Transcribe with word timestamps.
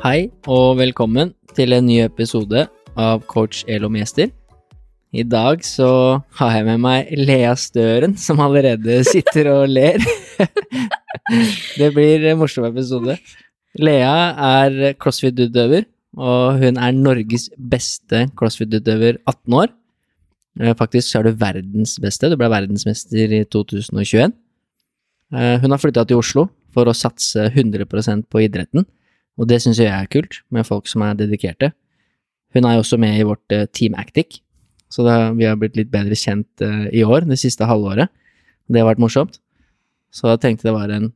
Hei 0.00 0.30
og 0.48 0.78
velkommen 0.80 1.32
til 1.56 1.74
en 1.76 1.86
ny 1.86 1.98
episode 2.04 2.64
av 2.98 3.22
Coach 3.30 3.62
Elom 3.70 3.96
Gjester. 3.98 4.30
I 5.10 5.24
dag 5.26 5.64
så 5.66 5.88
har 6.38 6.52
jeg 6.54 6.66
med 6.68 6.82
meg 6.84 7.10
Lea 7.18 7.52
Støren, 7.58 8.14
som 8.20 8.40
allerede 8.44 9.00
sitter 9.10 9.50
og 9.52 9.64
ler. 9.72 9.98
det 11.80 11.90
blir 11.96 12.28
en 12.30 12.38
morsom 12.40 12.68
episode. 12.70 13.16
Lea 13.80 14.14
er 14.50 14.94
crossfit-utøver, 15.02 15.84
og 16.18 16.60
hun 16.62 16.78
er 16.80 16.96
Norges 16.96 17.48
beste 17.58 18.26
crossfit-utøver 18.38 19.18
18 19.30 19.58
år. 19.64 19.74
Eh, 20.60 20.72
Faktisk 20.78 21.10
så 21.12 21.20
er 21.20 21.28
du 21.30 21.42
verdens 21.42 21.96
beste, 22.02 22.30
du 22.32 22.38
ble 22.40 22.48
verdensmester 22.50 23.36
i 23.40 23.44
2021. 23.50 24.32
Eh, 25.34 25.56
Hun 25.62 25.70
har 25.74 25.78
flytta 25.82 26.06
til 26.10 26.18
Oslo 26.22 26.48
for 26.74 26.86
å 26.90 26.94
satse 26.94 27.48
100% 27.50 28.26
på 28.30 28.42
idretten, 28.46 28.86
og 29.38 29.48
det 29.50 29.60
syns 29.62 29.80
jeg 29.80 29.90
er 29.92 30.08
kult, 30.10 30.40
med 30.50 30.66
folk 30.66 30.88
som 30.90 31.04
er 31.06 31.18
dedikerte. 31.18 31.72
Hun 32.54 32.66
er 32.66 32.76
jo 32.76 32.84
også 32.84 32.98
med 33.00 33.18
i 33.18 33.26
vårt 33.26 33.54
eh, 33.54 33.68
Team 33.70 33.94
Actic, 33.98 34.40
så 34.90 35.06
det, 35.06 35.14
vi 35.38 35.46
har 35.46 35.58
blitt 35.58 35.78
litt 35.78 35.92
bedre 35.92 36.18
kjent 36.18 36.64
eh, 36.66 36.88
i 36.98 37.04
år, 37.06 37.28
det 37.30 37.38
siste 37.38 37.68
halvåret. 37.68 38.10
Det 38.70 38.82
har 38.82 38.88
vært 38.90 39.02
morsomt. 39.02 39.38
Så 40.10 40.26
jeg 40.32 40.42
tenkte 40.42 40.66
det 40.66 40.74
var 40.74 40.90
en, 40.90 41.12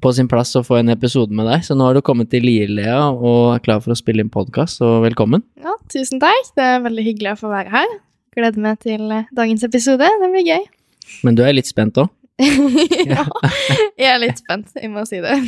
på 0.00 0.12
sin 0.16 0.28
plass 0.30 0.54
å 0.56 0.64
få 0.64 0.78
en 0.80 0.92
episode 0.94 1.36
med 1.36 1.48
deg. 1.50 1.66
Så 1.66 1.76
nå 1.76 1.84
har 1.88 1.96
du 1.96 2.02
kommet 2.04 2.30
til 2.32 2.46
Lier, 2.48 2.72
Lea, 2.72 3.02
og 3.12 3.56
er 3.56 3.62
klar 3.64 3.82
for 3.84 3.92
å 3.92 3.98
spille 3.98 4.24
inn 4.24 4.32
podkast, 4.32 4.80
så 4.80 4.96
velkommen. 5.04 5.44
Ja, 5.60 5.76
tusen 5.92 6.22
takk. 6.22 6.52
Det 6.56 6.64
er 6.64 6.84
veldig 6.88 7.04
hyggelig 7.10 7.34
å 7.34 7.40
få 7.44 7.52
være 7.52 7.74
her. 7.76 7.96
Gleder 8.36 8.64
meg 8.64 8.80
til 8.84 9.12
eh, 9.12 9.28
dagens 9.36 9.68
episode. 9.68 10.08
Det 10.22 10.32
blir 10.32 10.48
gøy. 10.48 10.64
Men 11.28 11.36
du 11.36 11.44
er 11.44 11.54
litt 11.56 11.68
spent 11.68 12.00
òg? 12.00 12.08
ja, 13.08 13.22
jeg 13.96 14.08
er 14.10 14.18
litt 14.20 14.42
spent, 14.42 14.74
jeg 14.76 14.90
må 14.92 15.06
si 15.08 15.22
det. 15.24 15.38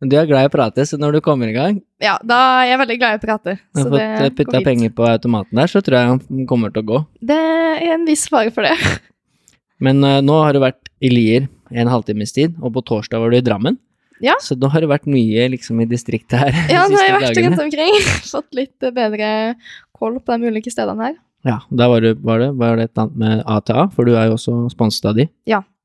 Men 0.00 0.12
du 0.12 0.16
er 0.16 0.28
glad 0.28 0.46
i 0.46 0.48
å 0.48 0.52
prate, 0.52 0.86
så 0.88 0.96
når 0.96 1.18
du 1.18 1.20
kommer 1.24 1.50
i 1.50 1.52
gang 1.52 1.82
Ja, 2.00 2.14
da 2.24 2.38
er 2.62 2.70
jeg 2.70 2.80
veldig 2.80 2.96
glad 3.02 3.12
i 3.12 3.20
å 3.20 3.22
prate. 3.26 3.56
Når 3.76 3.90
du 3.90 3.96
har 3.98 4.06
det 4.06 4.22
fått 4.22 4.38
putta 4.38 4.62
penger 4.64 4.94
på 4.96 5.04
automaten 5.04 5.60
der, 5.60 5.68
så 5.68 5.84
tror 5.84 5.98
jeg 5.98 6.10
han 6.14 6.46
kommer 6.48 6.72
til 6.72 6.80
å 6.80 6.88
gå. 6.94 7.02
Det 7.32 7.36
er 7.36 7.92
en 7.92 8.08
viss 8.08 8.24
fare 8.32 8.54
for 8.54 8.64
det. 8.64 8.72
Men 9.84 10.00
uh, 10.04 10.18
nå 10.24 10.40
har 10.40 10.56
du 10.56 10.62
vært 10.64 10.88
i 11.04 11.12
Lier 11.12 11.48
en 11.70 11.92
halvtimes 11.92 12.32
tid, 12.36 12.56
og 12.64 12.72
på 12.76 12.84
torsdag 12.88 13.20
var 13.20 13.32
du 13.32 13.38
i 13.38 13.44
Drammen. 13.44 13.76
Ja. 14.24 14.34
Så 14.44 14.56
nå 14.60 14.68
har 14.72 14.84
du 14.84 14.88
vært 14.90 15.08
mye 15.08 15.46
liksom 15.54 15.80
i 15.80 15.86
distriktet 15.88 16.36
her 16.42 16.52
Ja, 16.72 16.84
de 16.84 16.92
nå 16.92 17.00
har 17.00 17.06
jeg 17.06 17.16
vært 17.16 17.28
dagene. 17.30 17.50
rundt 17.52 17.64
omkring. 17.64 17.98
Fått 18.28 18.56
litt 18.56 18.84
eh, 18.84 18.92
bedre 18.96 19.30
koll 19.96 20.18
på 20.20 20.36
de 20.36 20.52
ulike 20.52 20.72
stedene 20.72 21.08
her. 21.08 21.18
Ja, 21.48 21.56
da 21.72 21.86
var, 21.88 22.04
du, 22.04 22.12
var, 22.20 22.42
det, 22.42 22.50
var 22.60 22.76
det 22.76 22.88
et 22.88 22.92
eller 22.92 23.06
annet 23.06 23.20
med 23.22 23.44
ATA, 23.48 23.86
for 23.94 24.08
du 24.08 24.12
er 24.12 24.28
jo 24.28 24.36
også 24.36 24.56
sponset 24.74 25.08
av 25.08 25.16
de. 25.16 25.24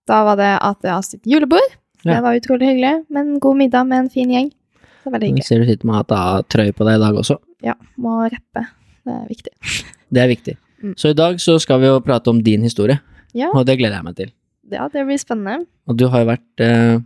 Da 0.09 0.22
var 0.28 0.38
det 0.38 0.52
ATA 0.61 1.00
sitt 1.06 1.25
julebord. 1.25 1.73
Ja. 2.03 2.17
Det 2.17 2.22
var 2.22 2.38
utrolig 2.38 2.70
hyggelig. 2.70 2.94
Med 3.09 3.22
en 3.23 3.39
god 3.42 3.58
middag 3.58 3.88
med 3.89 4.06
en 4.06 4.12
fin 4.14 4.30
gjeng. 4.30 4.52
Det 4.52 5.09
var 5.09 5.17
veldig 5.17 5.31
hyggelig. 5.31 5.47
ser 5.47 5.62
du 5.62 5.70
sitter 5.70 5.89
med 5.89 6.03
ATA-trøye 6.03 6.75
på 6.78 6.86
deg 6.86 7.00
i 7.00 7.02
dag 7.02 7.17
også. 7.22 7.40
Ja, 7.66 7.74
må 8.02 8.19
rappe. 8.29 8.68
Det 9.06 9.16
er 9.16 9.25
viktig. 9.29 9.53
Det 10.16 10.22
er 10.22 10.29
viktig. 10.29 10.53
Mm. 10.85 10.94
Så 11.02 11.12
i 11.12 11.18
dag 11.18 11.40
så 11.41 11.57
skal 11.59 11.81
vi 11.81 11.90
jo 11.90 11.97
prate 12.06 12.29
om 12.29 12.38
din 12.46 12.62
historie, 12.63 13.00
Ja, 13.35 13.50
og 13.50 13.66
det 13.68 13.79
gleder 13.79 13.97
jeg 13.97 14.06
meg 14.06 14.16
til. 14.16 14.29
ja 14.72 14.85
det 14.94 15.02
blir 15.07 15.18
spennende. 15.19 15.66
Og 15.90 15.97
du 15.97 16.06
har 16.13 16.22
jo 16.22 16.29
vært 16.29 16.63
eh, 16.63 17.02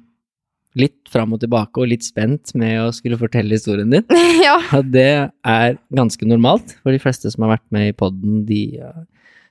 litt 0.78 1.10
fram 1.10 1.34
og 1.34 1.40
tilbake 1.42 1.82
og 1.82 1.90
litt 1.90 2.04
spent 2.06 2.54
med 2.60 2.76
å 2.84 2.92
skulle 2.94 3.18
fortelle 3.18 3.56
historien 3.56 3.90
din. 3.90 4.04
ja. 4.48 4.58
Og 4.76 4.92
det 4.92 5.32
er 5.32 5.80
ganske 5.96 6.28
normalt, 6.28 6.76
for 6.84 6.94
de 6.94 7.02
fleste 7.02 7.32
som 7.32 7.48
har 7.48 7.56
vært 7.56 7.68
med 7.74 7.90
i 7.94 7.96
podden, 7.96 8.44
de 8.46 8.62
uh, 8.84 9.00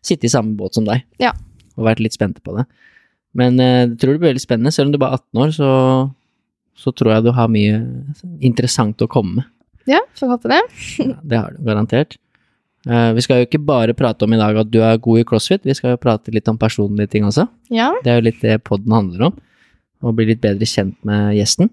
sitter 0.04 0.28
i 0.28 0.34
samme 0.36 0.54
båt 0.60 0.76
som 0.78 0.86
deg. 0.86 1.02
Ja. 1.22 1.32
Og 1.78 1.88
vært 1.88 2.04
litt 2.04 2.16
spente 2.16 2.44
på 2.44 2.54
det. 2.58 2.68
Men 3.38 3.60
eh, 3.62 3.84
jeg 3.84 3.98
tror 4.00 4.14
det 4.14 4.22
blir 4.22 4.32
veldig 4.32 4.44
spennende. 4.44 4.74
Selv 4.74 4.90
om 4.90 4.94
du 4.94 5.00
bare 5.00 5.18
er 5.18 5.22
18 5.22 5.42
år, 5.44 5.52
så, 5.56 5.70
så 6.78 6.94
tror 6.94 7.14
jeg 7.14 7.26
du 7.26 7.32
har 7.36 7.52
mye 7.52 7.82
interessant 8.44 9.04
å 9.04 9.10
komme 9.10 9.40
med. 9.40 9.50
Ja, 9.88 10.02
får 10.18 10.34
håpe 10.34 10.50
det. 10.52 10.62
Ja, 11.00 11.14
det 11.22 11.40
har 11.40 11.54
du 11.54 11.62
garantert. 11.64 12.18
Uh, 12.88 13.10
vi 13.16 13.24
skal 13.24 13.40
jo 13.40 13.48
ikke 13.48 13.60
bare 13.68 13.96
prate 13.96 14.24
om 14.24 14.32
i 14.32 14.38
dag 14.38 14.56
at 14.60 14.68
du 14.70 14.78
er 14.84 15.00
god 15.02 15.20
i 15.20 15.24
crossfit, 15.26 15.64
vi 15.66 15.74
skal 15.76 15.96
jo 15.96 16.00
prate 16.00 16.32
litt 16.32 16.46
om 16.48 16.60
personlige 16.60 17.10
ting 17.14 17.26
også. 17.26 17.48
Ja. 17.74 17.90
Det 18.04 18.12
er 18.12 18.20
jo 18.20 18.26
litt 18.28 18.44
det 18.44 18.60
podden 18.68 18.94
handler 18.94 19.30
om. 19.30 19.40
Å 19.98 20.12
bli 20.14 20.28
litt 20.28 20.42
bedre 20.44 20.68
kjent 20.68 20.94
med 21.08 21.34
gjesten. 21.36 21.72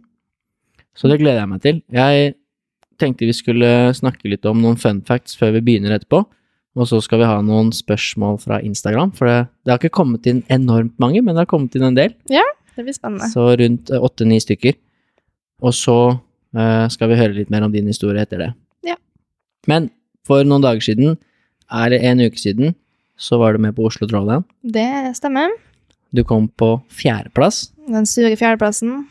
Så 0.98 1.12
det 1.12 1.20
gleder 1.22 1.44
jeg 1.44 1.52
meg 1.52 1.62
til. 1.62 1.82
Jeg 1.94 2.34
tenkte 3.02 3.28
vi 3.28 3.36
skulle 3.36 3.70
snakke 3.96 4.32
litt 4.32 4.48
om 4.50 4.64
noen 4.64 4.80
fun 4.82 5.04
facts 5.06 5.38
før 5.38 5.54
vi 5.58 5.64
begynner 5.68 5.94
etterpå. 5.98 6.24
Og 6.76 6.90
så 6.90 7.00
skal 7.04 7.22
vi 7.22 7.28
ha 7.30 7.38
noen 7.46 7.70
spørsmål 7.72 8.38
fra 8.44 8.60
Instagram, 8.66 9.14
for 9.16 9.30
det, 9.30 9.38
det 9.64 9.72
har 9.72 9.80
ikke 9.80 9.96
kommet 9.96 10.28
inn 10.28 10.42
enormt 10.52 10.98
mange, 11.00 11.22
men 11.24 11.32
det 11.36 11.46
har 11.46 11.52
kommet 11.52 11.76
inn 11.78 11.86
en 11.88 11.96
del. 11.98 12.12
Ja, 12.32 12.44
Det 12.76 12.84
blir 12.84 12.96
spennende. 12.98 13.30
Så 13.32 13.46
rundt 13.56 13.90
eh, 13.90 14.02
åtte-ni 14.04 14.36
stykker. 14.44 14.76
Og 15.64 15.72
så 15.72 15.96
uh, 16.20 16.88
skal 16.92 17.08
vi 17.14 17.16
høre 17.16 17.38
litt 17.38 17.52
mer 17.54 17.64
om 17.64 17.72
din 17.72 17.88
historie 17.88 18.20
etter 18.26 18.42
det. 18.44 18.50
Ja. 18.84 18.98
Men 19.72 19.88
for 20.28 20.44
noen 20.44 20.66
dager 20.66 20.84
siden, 20.84 21.16
er 21.72 21.94
det 21.94 22.02
en 22.04 22.20
uke 22.26 22.42
siden, 22.42 22.76
så 23.16 23.40
var 23.40 23.56
du 23.56 23.64
med 23.64 23.78
på 23.78 23.86
Oslo 23.88 24.10
Drawdown. 24.12 24.44
Det 24.62 25.16
stemmer. 25.16 25.56
Du 26.12 26.26
kom 26.28 26.50
på 26.60 26.74
fjerdeplass. 26.92 27.70
Den 27.88 28.04
sure 28.10 28.36
fjerdeplassen. 28.36 29.06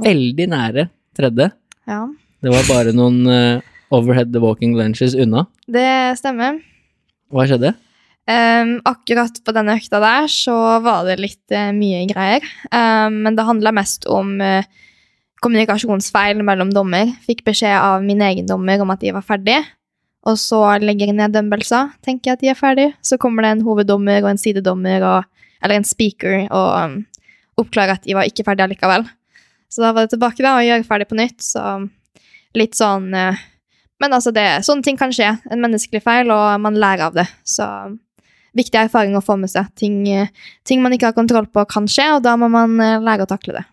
Veldig 0.00 0.48
nære 0.54 0.88
tredje. 1.18 1.50
Ja, 1.84 2.06
Det 2.40 2.48
var 2.54 2.64
bare 2.70 2.96
noen 2.96 3.20
uh, 3.28 3.60
overhead 3.92 4.32
walking 4.40 4.72
lunches 4.80 5.12
unna. 5.12 5.44
det 5.68 6.16
stemmer. 6.16 6.56
Hva 7.30 7.46
skjedde? 7.46 7.74
Um, 8.30 8.76
akkurat 8.86 9.40
på 9.42 9.54
denne 9.56 9.74
økta 9.78 9.98
der 10.02 10.28
så 10.30 10.54
var 10.84 11.06
det 11.08 11.18
litt 11.22 11.54
uh, 11.54 11.70
mye 11.74 12.04
greier. 12.10 12.44
Um, 12.70 13.22
men 13.24 13.38
det 13.38 13.46
handla 13.48 13.72
mest 13.74 14.06
om 14.10 14.36
uh, 14.42 14.66
kommunikasjonsfeil 15.42 16.42
mellom 16.46 16.72
dommer. 16.74 17.10
Fikk 17.26 17.42
beskjed 17.46 17.74
av 17.74 18.04
min 18.06 18.22
egen 18.22 18.48
dommer 18.50 18.82
om 18.82 18.92
at 18.94 19.02
de 19.02 19.14
var 19.16 19.26
ferdig. 19.26 19.58
Og 20.28 20.36
så 20.36 20.60
legger 20.82 21.08
jeg 21.08 21.16
ned 21.16 21.32
dømmelser, 21.32 21.94
tenker 22.04 22.30
jeg 22.30 22.36
at 22.36 22.42
de 22.44 22.50
er 22.52 22.58
ferdig. 22.58 22.88
Så 23.00 23.18
kommer 23.18 23.46
det 23.46 23.54
en 23.54 23.64
hoveddommer 23.64 24.20
og 24.20 24.34
en 24.34 24.42
sidedommer 24.42 25.06
og, 25.08 25.46
eller 25.64 25.80
en 25.80 25.88
speaker 25.88 26.44
og 26.44 26.68
um, 26.76 26.98
oppklarer 27.60 27.96
at 27.96 28.04
de 28.04 28.18
var 28.18 28.28
ikke 28.28 28.44
ferdige 28.46 28.74
likevel. 28.74 29.08
Så 29.70 29.82
da 29.84 29.94
var 29.94 30.04
det 30.04 30.14
tilbake 30.14 30.44
da 30.44 30.58
og 30.58 30.66
gjøre 30.66 30.86
ferdig 30.86 31.08
på 31.08 31.18
nytt. 31.18 31.40
Så 31.46 31.62
litt 32.58 32.76
sånn 32.78 33.12
eh, 33.14 33.38
Men 34.00 34.16
altså, 34.16 34.32
det, 34.32 34.46
sånne 34.64 34.86
ting 34.86 34.98
kan 35.00 35.12
skje. 35.12 35.34
En 35.52 35.60
menneskelig 35.60 36.02
feil, 36.04 36.30
og 36.32 36.60
man 36.64 36.78
lærer 36.80 37.10
av 37.10 37.18
det. 37.18 37.26
Så 37.44 37.66
viktig 38.56 38.80
erfaring 38.80 39.16
å 39.18 39.24
få 39.24 39.36
med 39.40 39.52
seg. 39.52 39.68
Ting, 39.78 40.00
eh, 40.08 40.30
ting 40.66 40.82
man 40.82 40.94
ikke 40.96 41.10
har 41.10 41.16
kontroll 41.16 41.46
på, 41.52 41.64
kan 41.70 41.88
skje, 41.90 42.08
og 42.16 42.24
da 42.24 42.36
må 42.40 42.48
man 42.52 42.78
eh, 42.82 42.96
lære 43.04 43.26
å 43.26 43.30
takle 43.30 43.60
det. 43.60 43.66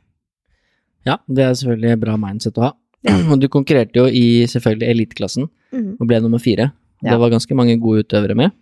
Ja, 1.08 1.18
det 1.32 1.46
er 1.46 1.56
selvfølgelig 1.56 2.02
bra 2.04 2.18
mindset 2.20 2.60
å 2.60 2.68
ha. 2.68 2.74
Og 3.32 3.38
du 3.40 3.48
konkurrerte 3.48 4.02
jo 4.02 4.08
i 4.12 4.44
selvfølgelig 4.50 4.90
eliteklassen 4.92 5.46
mm. 5.48 5.92
og 6.02 6.10
ble 6.10 6.18
nummer 6.24 6.42
fire. 6.44 6.72
Ja. 7.00 7.14
Det 7.14 7.20
var 7.22 7.32
ganske 7.32 7.56
mange 7.56 7.78
gode 7.80 8.04
utøvere 8.04 8.36
med. 8.36 8.56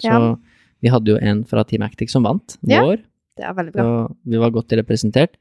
Så 0.00 0.08
Ja. 0.14 0.36
vi 0.80 0.92
hadde 0.94 1.12
jo 1.12 1.18
en 1.20 1.42
fra 1.44 1.64
Team 1.68 1.82
Actic 1.84 2.12
som 2.14 2.24
vant 2.24 2.56
Ja. 2.64 2.80
Det 3.36 3.44
er 3.44 3.52
veldig 3.56 3.72
bra. 3.74 3.84
og 3.84 4.16
vi 4.24 4.38
var 4.40 4.54
godt 4.54 4.72
representert. 4.78 5.36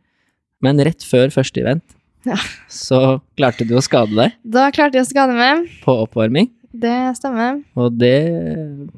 Men 0.61 0.81
rett 0.83 1.05
før 1.05 1.31
første 1.31 1.61
event 1.61 1.83
Ja. 2.27 2.35
så 2.67 3.19
klarte 3.39 3.63
du 3.67 3.75
å 3.79 3.83
skade 3.83 4.11
deg 4.17 4.33
Da 4.43 4.65
klarte 4.75 4.99
jeg 4.99 5.05
å 5.05 5.09
skade 5.09 5.35
meg. 5.37 5.69
på 5.85 5.93
oppvarming, 6.03 6.49
Det 6.75 7.15
stemmer. 7.17 7.61
og 7.79 7.95
det 7.97 8.15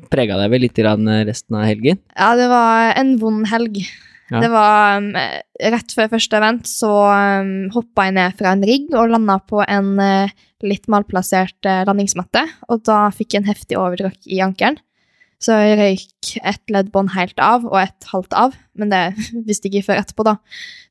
prega 0.09 0.39
deg 0.41 0.50
vel 0.51 0.65
litt 0.65 0.79
i 0.79 0.85
resten 0.85 1.56
av 1.56 1.68
helgen. 1.69 2.00
Ja, 2.18 2.35
det 2.35 2.50
var 2.50 2.94
en 2.97 3.18
vond 3.21 3.45
helg. 3.47 3.83
Ja. 4.31 4.39
Det 4.39 4.50
var 4.53 4.97
um, 4.97 5.09
Rett 5.59 5.91
før 5.94 6.07
første 6.13 6.38
event 6.39 6.68
så 6.69 6.91
um, 7.12 7.69
hoppa 7.75 8.07
jeg 8.07 8.15
ned 8.15 8.38
fra 8.39 8.53
en 8.56 8.63
rigg 8.63 8.94
og 8.95 9.12
landa 9.12 9.35
på 9.44 9.59
en 9.68 10.00
eh, 10.00 10.31
litt 10.63 10.88
malplassert 10.88 11.68
eh, 11.68 11.83
landingsmatte. 11.85 12.45
Og 12.71 12.81
da 12.88 13.09
fikk 13.13 13.35
jeg 13.35 13.44
en 13.44 13.50
heftig 13.51 13.77
overtråkk 13.77 14.29
i 14.31 14.39
ankelen. 14.45 14.79
Så 15.42 15.56
jeg 15.58 15.78
røyk 15.80 16.32
et 16.46 16.74
leddbånd 16.74 17.16
helt 17.16 17.40
av 17.42 17.66
og 17.66 17.80
et 17.82 18.10
halvt 18.12 18.36
av, 18.38 18.56
men 18.78 18.94
det 18.94 19.04
visste 19.48 19.68
jeg 19.68 19.82
ikke 19.82 19.92
før 19.92 20.04
etterpå, 20.04 20.28
da. 20.28 20.38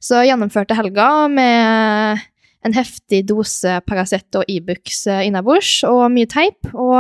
Så 0.02 0.20
jeg 0.20 0.32
gjennomførte 0.32 0.78
helga 0.78 1.08
med 1.30 2.26
en 2.66 2.76
heftig 2.76 3.22
dose 3.30 3.78
Paracet 3.86 4.36
og 4.36 4.48
Ibux 4.50 5.04
e 5.08 5.22
innabords 5.28 5.78
og 5.88 6.10
mye 6.12 6.28
teip. 6.28 6.72
Og 6.74 6.98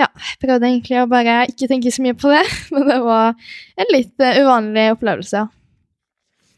ja, 0.00 0.06
jeg 0.08 0.38
prøvde 0.42 0.70
egentlig 0.70 1.02
å 1.02 1.10
bare 1.10 1.42
ikke 1.50 1.68
tenke 1.70 1.92
så 1.94 2.04
mye 2.06 2.16
på 2.18 2.32
det, 2.32 2.44
men 2.74 2.88
det 2.88 3.02
var 3.04 3.34
en 3.34 3.92
litt 3.94 4.24
eh, 4.24 4.40
uvanlig 4.42 4.88
opplevelse. 4.94 5.44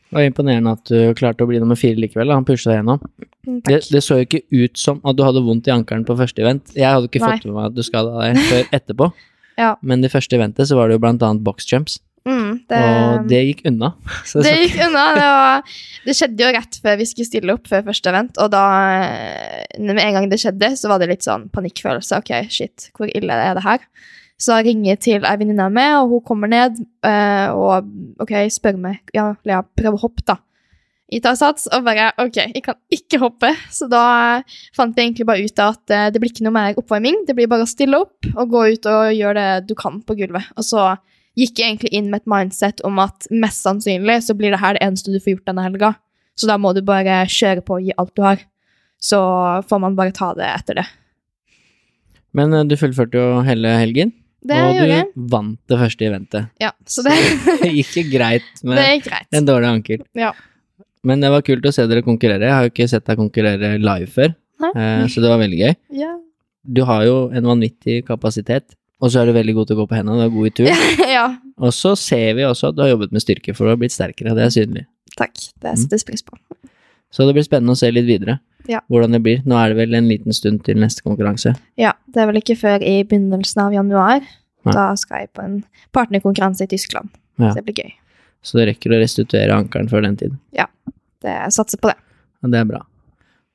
Det 0.07 0.15
var 0.15 0.29
imponerende 0.29 0.77
at 0.77 0.87
du 0.87 1.17
klarte 1.19 1.43
å 1.43 1.49
bli 1.51 1.59
nummer 1.59 1.77
fire 1.79 1.99
likevel. 1.99 2.31
da. 2.31 2.37
Han 2.39 2.47
pusha 2.47 2.71
deg 2.71 2.79
gjennom. 2.79 3.01
Mm, 3.43 3.57
Det, 3.67 3.81
det 3.91 4.03
så 4.07 4.21
jo 4.21 4.27
ikke 4.29 4.45
ut 4.55 4.79
som 4.79 5.01
at 5.03 5.17
du 5.19 5.25
hadde 5.27 5.43
vondt 5.43 5.67
i 5.67 5.75
ankelen 5.75 6.07
på 6.07 6.15
første 6.21 6.45
event. 6.45 6.71
Jeg 6.77 6.87
hadde 6.87 7.11
ikke 7.11 7.25
Nei. 7.25 7.33
fått 7.35 7.49
med 7.49 7.57
meg 7.57 7.67
at 7.73 7.75
du 7.75 7.83
skada 7.85 8.15
deg 8.23 8.39
før 8.47 8.71
etterpå. 8.79 9.11
Ja. 9.56 9.75
Men 9.82 10.03
det 10.05 10.12
første 10.12 10.37
eventet 10.37 10.69
så 10.69 10.76
var 10.79 10.88
det 10.91 10.99
jo 10.99 11.03
blant 11.06 11.23
annet 11.26 11.44
boxjumps, 11.47 12.00
Mm, 12.26 12.56
det, 12.67 12.79
og 12.82 13.29
det 13.31 13.38
gikk 13.47 13.61
unna. 13.70 13.93
Så 14.26 14.41
det 14.43 14.50
så- 14.50 14.62
gikk 14.64 14.81
unna. 14.88 15.03
Det, 15.14 15.26
var, 15.38 15.76
det 16.08 16.14
skjedde 16.19 16.43
jo 16.43 16.49
rett 16.56 16.79
før 16.82 16.97
vi 16.99 17.05
skulle 17.06 17.29
stille 17.29 17.55
opp 17.55 17.69
før 17.70 17.85
første 17.87 18.11
event, 18.11 18.41
og 18.43 18.50
da 18.50 18.62
eh, 18.99 19.76
Med 19.79 20.00
en 20.03 20.17
gang 20.17 20.26
det 20.32 20.41
skjedde, 20.43 20.73
så 20.75 20.91
var 20.91 20.99
det 20.99 21.06
litt 21.12 21.23
sånn 21.23 21.44
panikkfølelse. 21.55 22.19
Ok, 22.19 22.32
shit, 22.50 22.88
hvor 22.99 23.06
ille 23.14 23.31
er 23.31 23.55
det 23.55 23.62
her? 23.62 23.85
Så 24.43 24.58
jeg 24.58 24.67
ringer 24.73 24.99
til 25.00 25.23
ei 25.25 25.37
venninne 25.38 25.69
av 25.70 25.73
meg, 25.79 25.94
og 26.00 26.17
hun 26.17 26.25
kommer 26.26 26.50
ned 26.50 26.82
eh, 27.06 27.47
og 27.55 27.87
ok, 28.20 28.35
spør 28.50 28.76
meg 28.82 29.14
ja, 29.14 29.31
Lea, 29.47 29.62
prøv 29.79 29.94
å 29.94 30.02
hoppe, 30.09 30.26
da. 30.26 30.41
Jeg 31.12 31.23
tar 31.23 31.37
sats 31.38 31.69
og 31.70 31.85
bare 31.87 32.08
ok, 32.19 32.38
jeg 32.50 32.62
kan 32.67 32.75
ikke 32.91 33.20
hoppe. 33.23 33.53
Så 33.70 33.87
da 33.91 34.43
fant 34.75 34.97
jeg 34.99 35.06
egentlig 35.12 35.26
bare 35.29 35.44
ut 35.47 35.61
at 35.62 35.93
eh, 35.94 36.08
det 36.11 36.19
blir 36.23 36.32
ikke 36.32 36.47
noe 36.49 36.55
mer 36.56 36.79
oppvarming. 36.81 37.20
Det 37.29 37.37
blir 37.38 37.47
bare 37.50 37.62
å 37.62 37.70
stille 37.70 38.00
opp 38.03 38.26
og 38.35 38.50
gå 38.50 38.64
ut 38.75 38.88
og 38.91 39.12
gjøre 39.14 39.37
det 39.38 39.69
du 39.70 39.76
kan 39.79 40.00
på 40.03 40.17
gulvet. 40.19 40.49
Og 40.58 40.67
så 40.67 40.88
gikk 41.38 41.61
jeg 41.61 41.69
egentlig 41.76 41.93
inn 41.94 42.11
med 42.11 42.25
et 42.25 42.31
mindset 42.32 42.82
om 42.88 42.99
at 43.05 43.29
mest 43.31 43.62
sannsynlig 43.62 44.19
så 44.26 44.35
blir 44.35 44.50
det 44.56 44.58
her 44.62 44.75
det 44.79 44.82
eneste 44.87 45.12
du 45.14 45.20
får 45.23 45.37
gjort 45.37 45.50
denne 45.53 45.67
helga. 45.69 45.93
Så 46.37 46.49
da 46.50 46.56
må 46.61 46.75
du 46.76 46.82
bare 46.85 47.23
kjøre 47.31 47.62
på 47.64 47.79
og 47.79 47.87
gi 47.87 47.94
alt 48.00 48.14
du 48.19 48.25
har. 48.26 48.43
Så 48.99 49.20
får 49.69 49.82
man 49.87 49.94
bare 49.99 50.14
ta 50.17 50.32
det 50.35 50.49
etter 50.56 50.81
det. 50.81 50.87
Men 52.37 52.52
eh, 52.56 52.67
du 52.69 52.75
fullførte 52.81 53.20
jo 53.23 53.41
hele 53.47 53.76
helgen, 53.79 54.11
Det 54.47 54.59
og 54.59 54.82
jeg. 54.91 55.06
du 55.14 55.31
vant 55.32 55.56
det 55.70 55.79
første 55.81 56.11
eventet. 56.11 56.50
Ja, 56.61 56.73
så 56.88 57.06
det, 57.06 57.14
Det 57.62 57.70
gikk 57.79 58.11
greit 58.12 58.50
med 58.67 59.06
greit. 59.06 59.31
en 59.32 59.47
dårlig 59.49 59.70
ankel. 59.79 60.02
Ja. 60.19 60.35
Men 61.06 61.23
det 61.23 61.31
var 61.32 61.44
kult 61.47 61.67
å 61.69 61.73
se 61.75 61.85
dere 61.88 62.03
konkurrere. 62.06 62.43
Jeg 62.49 62.55
har 62.56 62.67
jo 62.67 62.73
ikke 62.75 62.88
sett 62.91 63.05
deg 63.06 63.20
konkurrere 63.20 63.76
live 63.79 64.08
før, 64.11 64.32
eh, 64.75 65.05
så 65.12 65.23
det 65.23 65.31
var 65.31 65.38
veldig 65.44 65.61
gøy. 65.61 65.75
Ja. 66.03 66.12
Du 66.67 66.82
har 66.88 67.05
jo 67.06 67.17
en 67.31 67.47
vanvittig 67.47 68.00
kapasitet, 68.08 68.75
og 68.99 69.12
så 69.12 69.20
er 69.23 69.26
du 69.31 69.37
veldig 69.37 69.55
god 69.55 69.69
til 69.69 69.76
å 69.76 69.81
gå 69.85 69.88
på 69.93 69.99
hendene, 70.00 70.19
du 70.19 70.26
er 70.26 70.35
god 70.35 70.47
i 70.50 70.55
tur. 70.58 70.70
ja. 71.17 71.26
Og 71.62 71.70
så 71.76 71.93
ser 72.00 72.35
vi 72.38 72.43
også 72.49 72.73
at 72.73 72.76
du 72.79 72.82
har 72.82 72.91
jobbet 72.97 73.12
med 73.14 73.23
styrke, 73.23 73.55
for 73.55 73.64
du 73.69 73.75
har 73.75 73.79
blitt 73.81 73.94
sterkere, 73.94 74.35
det 74.35 74.47
er 74.49 74.55
synlig. 74.56 74.87
Takk. 75.17 75.35
Det 75.62 75.70
Mm. 75.73 75.79
settes 75.85 76.05
pris 76.05 76.23
på. 76.26 76.35
Så 77.14 77.25
det 77.25 77.37
blir 77.37 77.47
spennende 77.47 77.73
å 77.73 77.79
se 77.79 77.88
litt 77.94 78.05
videre 78.05 78.41
Ja. 78.69 78.81
hvordan 78.91 79.12
det 79.14 79.23
blir. 79.23 79.38
Nå 79.47 79.55
er 79.56 79.69
det 79.73 79.76
vel 79.79 79.94
en 79.94 80.09
liten 80.11 80.35
stund 80.35 80.64
til 80.67 80.76
neste 80.76 81.00
konkurranse. 81.06 81.55
Ja, 81.79 81.93
det 82.11 82.20
er 82.20 82.26
vel 82.32 82.41
ikke 82.43 82.56
før 82.59 82.82
i 82.82 83.05
begynnelsen 83.06 83.62
av 83.62 83.73
januar. 83.73 84.26
Nei. 84.67 84.73
Da 84.75 84.88
skal 84.99 85.20
jeg 85.23 85.31
på 85.32 85.44
en 85.44 85.64
partnerkonkurranse 85.94 86.67
i 86.67 86.70
Tyskland. 86.75 87.09
Ja. 87.38 87.52
Så 87.52 87.61
det 87.62 87.64
blir 87.69 87.79
gøy. 87.85 87.93
Så 88.47 88.61
det 88.61 88.69
rekker 88.71 88.95
å 88.95 89.01
restituere 89.03 89.57
ankelen 89.57 89.89
før 89.91 90.05
den 90.07 90.17
tid. 90.21 90.35
Det, 90.55 91.33
jeg 91.33 91.55
satser 91.57 91.81
på 91.83 91.91
det. 91.91 91.97
Ja, 92.45 92.51
det 92.53 92.59
er 92.61 92.69
bra. 92.69 92.83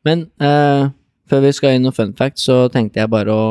Men 0.04 0.26
eh, 0.44 0.90
før 1.32 1.44
vi 1.46 1.52
skal 1.56 1.78
inn 1.78 1.86
noe 1.88 1.96
fun 1.96 2.12
fact, 2.18 2.42
så 2.44 2.66
tenkte 2.74 3.00
jeg 3.00 3.12
bare 3.14 3.32
å, 3.32 3.46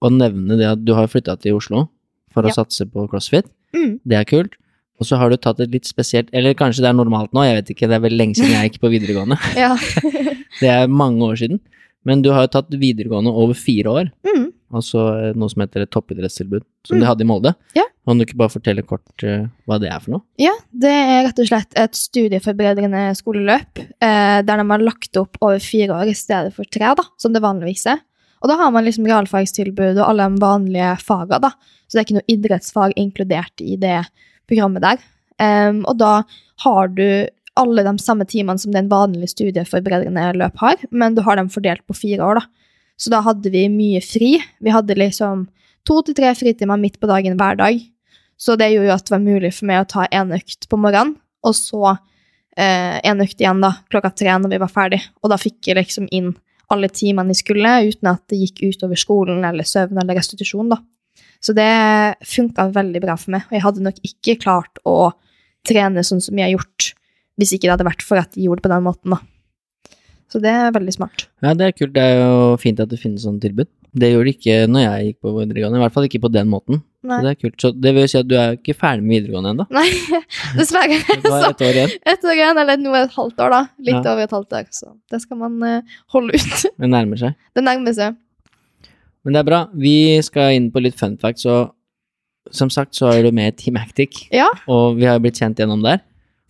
å 0.00 0.10
nevne 0.14 0.56
det 0.56 0.68
at 0.70 0.84
du 0.86 0.94
har 0.96 1.10
flytta 1.12 1.34
til 1.42 1.58
Oslo 1.58 1.88
for 2.32 2.46
å 2.46 2.52
Ja. 2.52 2.56
satse 2.62 2.86
på 2.88 3.04
crossfit. 3.12 3.50
Mm. 3.76 3.98
Det 4.08 4.16
er 4.22 4.24
kult. 4.30 4.54
Og 5.00 5.08
så 5.08 5.18
har 5.18 5.32
du 5.32 5.36
tatt 5.40 5.58
et 5.64 5.72
litt 5.72 5.88
spesielt 5.88 6.28
Eller 6.36 6.54
kanskje 6.54 6.84
det 6.84 6.90
er 6.92 6.94
normalt 6.94 7.32
nå, 7.34 7.42
jeg 7.42 7.56
vet 7.58 7.70
ikke, 7.74 7.88
det 7.90 7.96
er 7.96 8.02
vel 8.04 8.14
lenge 8.14 8.36
siden 8.38 8.52
jeg 8.54 8.70
gikk 8.70 8.80
på 8.84 8.90
videregående. 8.92 9.38
Ja. 9.58 9.74
Det 10.62 10.68
er 10.70 10.86
mange 10.86 11.24
år 11.26 11.38
siden. 11.40 11.58
Men 12.06 12.20
du 12.22 12.28
har 12.30 12.44
jo 12.46 12.50
tatt 12.54 12.68
videregående 12.78 13.32
over 13.34 13.56
fire 13.58 13.90
år. 13.90 14.10
Mm. 14.26 14.44
Altså 14.72 15.02
noe 15.36 15.52
som 15.52 15.62
heter 15.64 15.84
et 15.84 15.90
toppidrettstilbud, 15.92 16.62
som 16.88 16.96
Mm. 16.96 17.00
de 17.02 17.06
hadde 17.06 17.24
i 17.24 17.28
Molde. 17.28 17.54
Ja. 17.76 17.84
Kan 18.08 18.18
du 18.18 18.24
ikke 18.24 18.38
bare 18.40 18.50
fortelle 18.50 18.82
kort 18.82 19.22
uh, 19.22 19.46
hva 19.68 19.78
det 19.78 19.90
er 19.92 20.00
for 20.00 20.16
noe? 20.16 20.22
Ja, 20.40 20.54
det 20.72 20.90
er 20.90 21.26
rett 21.28 21.38
og 21.38 21.46
slett 21.50 21.76
et 21.78 21.94
studieforberedende 21.94 23.02
skoleløp 23.14 23.78
eh, 23.78 24.40
der 24.42 24.56
de 24.62 24.64
har 24.72 24.82
lagt 24.82 25.16
opp 25.20 25.36
over 25.40 25.60
fire 25.62 25.94
år 26.00 26.10
i 26.10 26.16
stedet 26.16 26.54
for 26.56 26.64
tre, 26.64 26.94
da, 26.98 27.04
som 27.20 27.32
det 27.36 27.42
vanligvis 27.44 27.84
er. 27.92 28.00
Og 28.42 28.50
da 28.50 28.56
har 28.58 28.72
man 28.74 28.82
liksom 28.88 29.06
realfagstilbud 29.06 30.00
og 30.00 30.08
alle 30.08 30.26
de 30.32 30.40
vanlige 30.42 30.96
faga, 31.04 31.38
da. 31.44 31.52
Så 31.86 31.94
det 31.94 32.00
er 32.00 32.06
ikke 32.08 32.18
noe 32.18 32.32
idrettsfag 32.34 32.96
inkludert 32.98 33.62
i 33.62 33.76
det 33.78 34.00
programmet 34.50 34.82
der. 34.82 34.98
Um, 35.38 35.84
og 35.86 35.98
da 36.00 36.24
har 36.64 36.90
du 36.90 37.06
alle 37.60 37.84
de 37.86 37.92
samme 38.02 38.24
timene 38.26 38.58
som 38.58 38.72
den 38.74 38.88
vanlige 38.90 39.30
studieforberedende 39.34 40.32
løp 40.40 40.58
har, 40.58 40.82
men 40.90 41.14
du 41.14 41.22
har 41.22 41.36
dem 41.38 41.50
fordelt 41.52 41.84
på 41.86 41.94
fire 41.94 42.24
år, 42.24 42.40
da. 42.40 42.46
Så 43.00 43.10
da 43.12 43.22
hadde 43.24 43.50
vi 43.52 43.66
mye 43.72 44.02
fri. 44.04 44.36
Vi 44.62 44.74
hadde 44.74 44.98
liksom 44.98 45.46
to 45.88 45.98
til 46.06 46.16
tre 46.16 46.30
fritimer 46.38 46.80
midt 46.80 47.00
på 47.02 47.10
dagen 47.10 47.36
hver 47.38 47.58
dag. 47.58 47.80
Så 48.38 48.56
det 48.58 48.72
gjorde 48.72 48.90
jo 48.90 48.94
at 48.94 49.06
det 49.06 49.14
var 49.14 49.22
mulig 49.22 49.52
for 49.54 49.68
meg 49.70 49.82
å 49.82 49.90
ta 49.90 50.06
én 50.10 50.32
økt 50.34 50.66
på 50.70 50.78
morgenen, 50.80 51.14
og 51.46 51.54
så 51.54 51.82
eh, 51.92 52.98
en 52.98 53.22
økt 53.22 53.42
igjen 53.42 53.62
da, 53.62 53.76
klokka 53.92 54.10
tre 54.18 54.34
når 54.38 54.54
vi 54.54 54.62
var 54.62 54.72
ferdig. 54.72 55.02
Og 55.22 55.30
da 55.30 55.38
fikk 55.38 55.70
jeg 55.70 55.78
liksom 55.78 56.08
inn 56.14 56.32
alle 56.72 56.88
timene 56.90 57.34
jeg 57.34 57.42
skulle, 57.42 57.74
uten 57.86 58.10
at 58.10 58.22
det 58.32 58.40
gikk 58.40 58.62
utover 58.64 58.98
skolen 58.98 59.44
eller 59.46 59.66
søvn 59.68 60.00
eller 60.02 60.18
restitusjon. 60.18 60.72
da. 60.72 60.80
Så 61.42 61.54
det 61.54 61.68
funka 62.26 62.68
veldig 62.74 63.02
bra 63.02 63.16
for 63.18 63.34
meg, 63.34 63.46
og 63.48 63.56
jeg 63.56 63.66
hadde 63.66 63.86
nok 63.86 63.98
ikke 64.06 64.38
klart 64.42 64.82
å 64.86 65.12
trene 65.66 66.04
sånn 66.06 66.22
som 66.22 66.38
jeg 66.38 66.48
har 66.48 66.56
gjort, 66.56 66.92
hvis 67.38 67.54
ikke 67.54 67.68
det 67.68 67.74
hadde 67.76 67.90
vært 67.90 68.06
for 68.06 68.20
at 68.20 68.34
jeg 68.36 68.46
gjorde 68.46 68.62
det 68.62 68.66
på 68.68 68.74
den 68.74 68.86
måten. 68.86 69.14
da. 69.14 69.31
Så 70.32 70.40
det 70.40 70.48
er 70.48 70.70
veldig 70.72 70.92
smart. 70.96 71.26
Ja, 71.44 71.50
det 71.52 71.66
er 71.66 71.74
kult. 71.76 71.92
Det 71.92 72.02
er 72.08 72.22
jo 72.22 72.56
fint 72.62 72.78
at 72.80 72.88
det 72.88 72.96
finnes 73.02 73.24
sånne 73.26 73.42
tilbud. 73.42 73.68
Det 73.92 74.08
gjorde 74.08 74.24
det 74.30 74.32
ikke 74.38 74.54
når 74.72 74.80
jeg 74.86 75.08
gikk 75.10 75.18
på 75.26 75.32
videregående, 75.36 75.76
i 75.76 75.82
hvert 75.82 75.92
fall 75.92 76.06
ikke 76.08 76.20
på 76.24 76.30
den 76.32 76.48
måten. 76.48 76.78
Nei, 77.04 77.18
Så 77.18 77.26
det 77.26 77.32
er 77.34 77.38
kult. 77.42 77.56
Så 77.60 77.70
det 77.84 77.90
vil 77.98 78.06
si 78.08 78.16
at 78.22 78.28
du 78.30 78.34
er 78.40 78.54
ikke 78.56 78.74
ferdig 78.78 79.04
med 79.04 79.18
videregående 79.18 79.50
ennå. 79.52 79.66
Nei 79.76 79.84
dessverre. 80.58 80.96
Har 81.10 81.20
Så 81.26 81.50
et 81.50 81.64
år 81.66 81.78
igjen. 81.82 81.92
Et 82.14 82.24
år 82.30 82.38
igjen, 82.38 82.60
eller 82.62 82.80
nå 82.80 82.94
det 82.96 83.02
et 83.10 83.16
halvt 83.18 83.42
år, 83.44 83.52
da. 83.58 83.60
Litt 83.90 83.98
Ja. 83.98 84.14
over 84.14 84.24
et 84.24 84.34
halvt 84.38 84.56
år. 84.62 84.70
Så 84.78 84.88
det 85.12 85.20
skal 85.26 85.40
man 85.42 85.58
uh, 85.60 85.98
holde 86.16 86.40
ut. 86.40 86.64
Det 86.80 86.88
nærmer 86.94 87.20
seg. 87.20 87.36
Det 87.52 87.64
nærmer 87.68 87.98
seg. 88.00 88.16
Men 89.26 89.36
det 89.36 89.42
er 89.44 89.50
bra. 89.52 89.60
Vi 89.76 89.94
skal 90.24 90.56
inn 90.56 90.70
på 90.72 90.80
litt 90.82 90.96
fun 90.98 91.18
facts, 91.20 91.44
og 91.46 91.74
som 92.50 92.72
sagt 92.72 92.96
så 92.98 93.12
er 93.12 93.28
du 93.28 93.30
med 93.36 93.52
i 93.52 93.56
Team 93.66 93.76
Actic, 93.78 94.24
Ja. 94.32 94.48
og 94.72 94.96
vi 94.96 95.04
har 95.06 95.20
blitt 95.22 95.36
kjent 95.38 95.60
gjennom 95.60 95.84
der. 95.84 96.00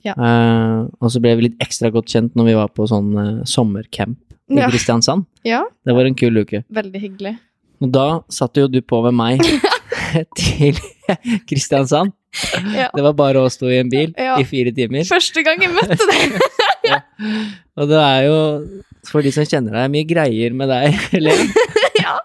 Ja. 0.04 0.14
Uh, 0.19 0.88
og 1.00 1.12
så 1.14 1.20
ble 1.22 1.37
vi 1.38 1.49
litt 1.49 1.60
ekstra 1.62 1.90
godt 1.94 2.10
kjent 2.10 2.34
når 2.38 2.49
vi 2.50 2.54
var 2.58 2.70
på 2.75 2.87
sånn 2.90 3.12
uh, 3.14 3.44
sommercamp 3.49 4.19
i 4.52 4.58
Ja. 4.58 4.69
Kristiansand. 4.72 5.25
Ja, 5.46 5.62
Det 5.87 5.94
var 5.96 6.04
en 6.08 6.14
kul 6.19 6.37
uke. 6.43 6.64
veldig 6.69 7.00
hyggelig. 7.00 7.37
Og 7.82 7.90
da 7.94 8.06
satt 8.31 8.56
jo 8.58 8.66
du 8.70 8.81
på 8.82 9.00
med 9.06 9.14
meg 9.16 9.40
til 10.38 10.76
Kristiansand. 11.49 12.12
Ja. 12.75 12.88
Det 12.94 13.02
var 13.04 13.12
bare 13.16 13.40
oss 13.44 13.58
to 13.60 13.69
i 13.69 13.78
en 13.81 13.90
bil 13.93 14.12
i 14.16 14.44
fire 14.49 14.72
timer. 14.75 15.04
Første 15.08 15.43
gang 15.44 15.60
jeg 15.62 15.72
møtte 15.75 15.99
deg. 15.99 16.36
Og 17.81 17.88
det 17.91 17.98
er 18.03 18.22
jo, 18.29 18.36
for 19.08 19.24
de 19.24 19.32
som 19.34 19.44
kjenner 19.48 19.74
deg, 19.79 19.91
mye 19.93 20.06
greier 20.08 20.55
med 20.56 20.69
deg, 20.72 20.96
Helen. 21.12 21.50
ja, 21.98 22.19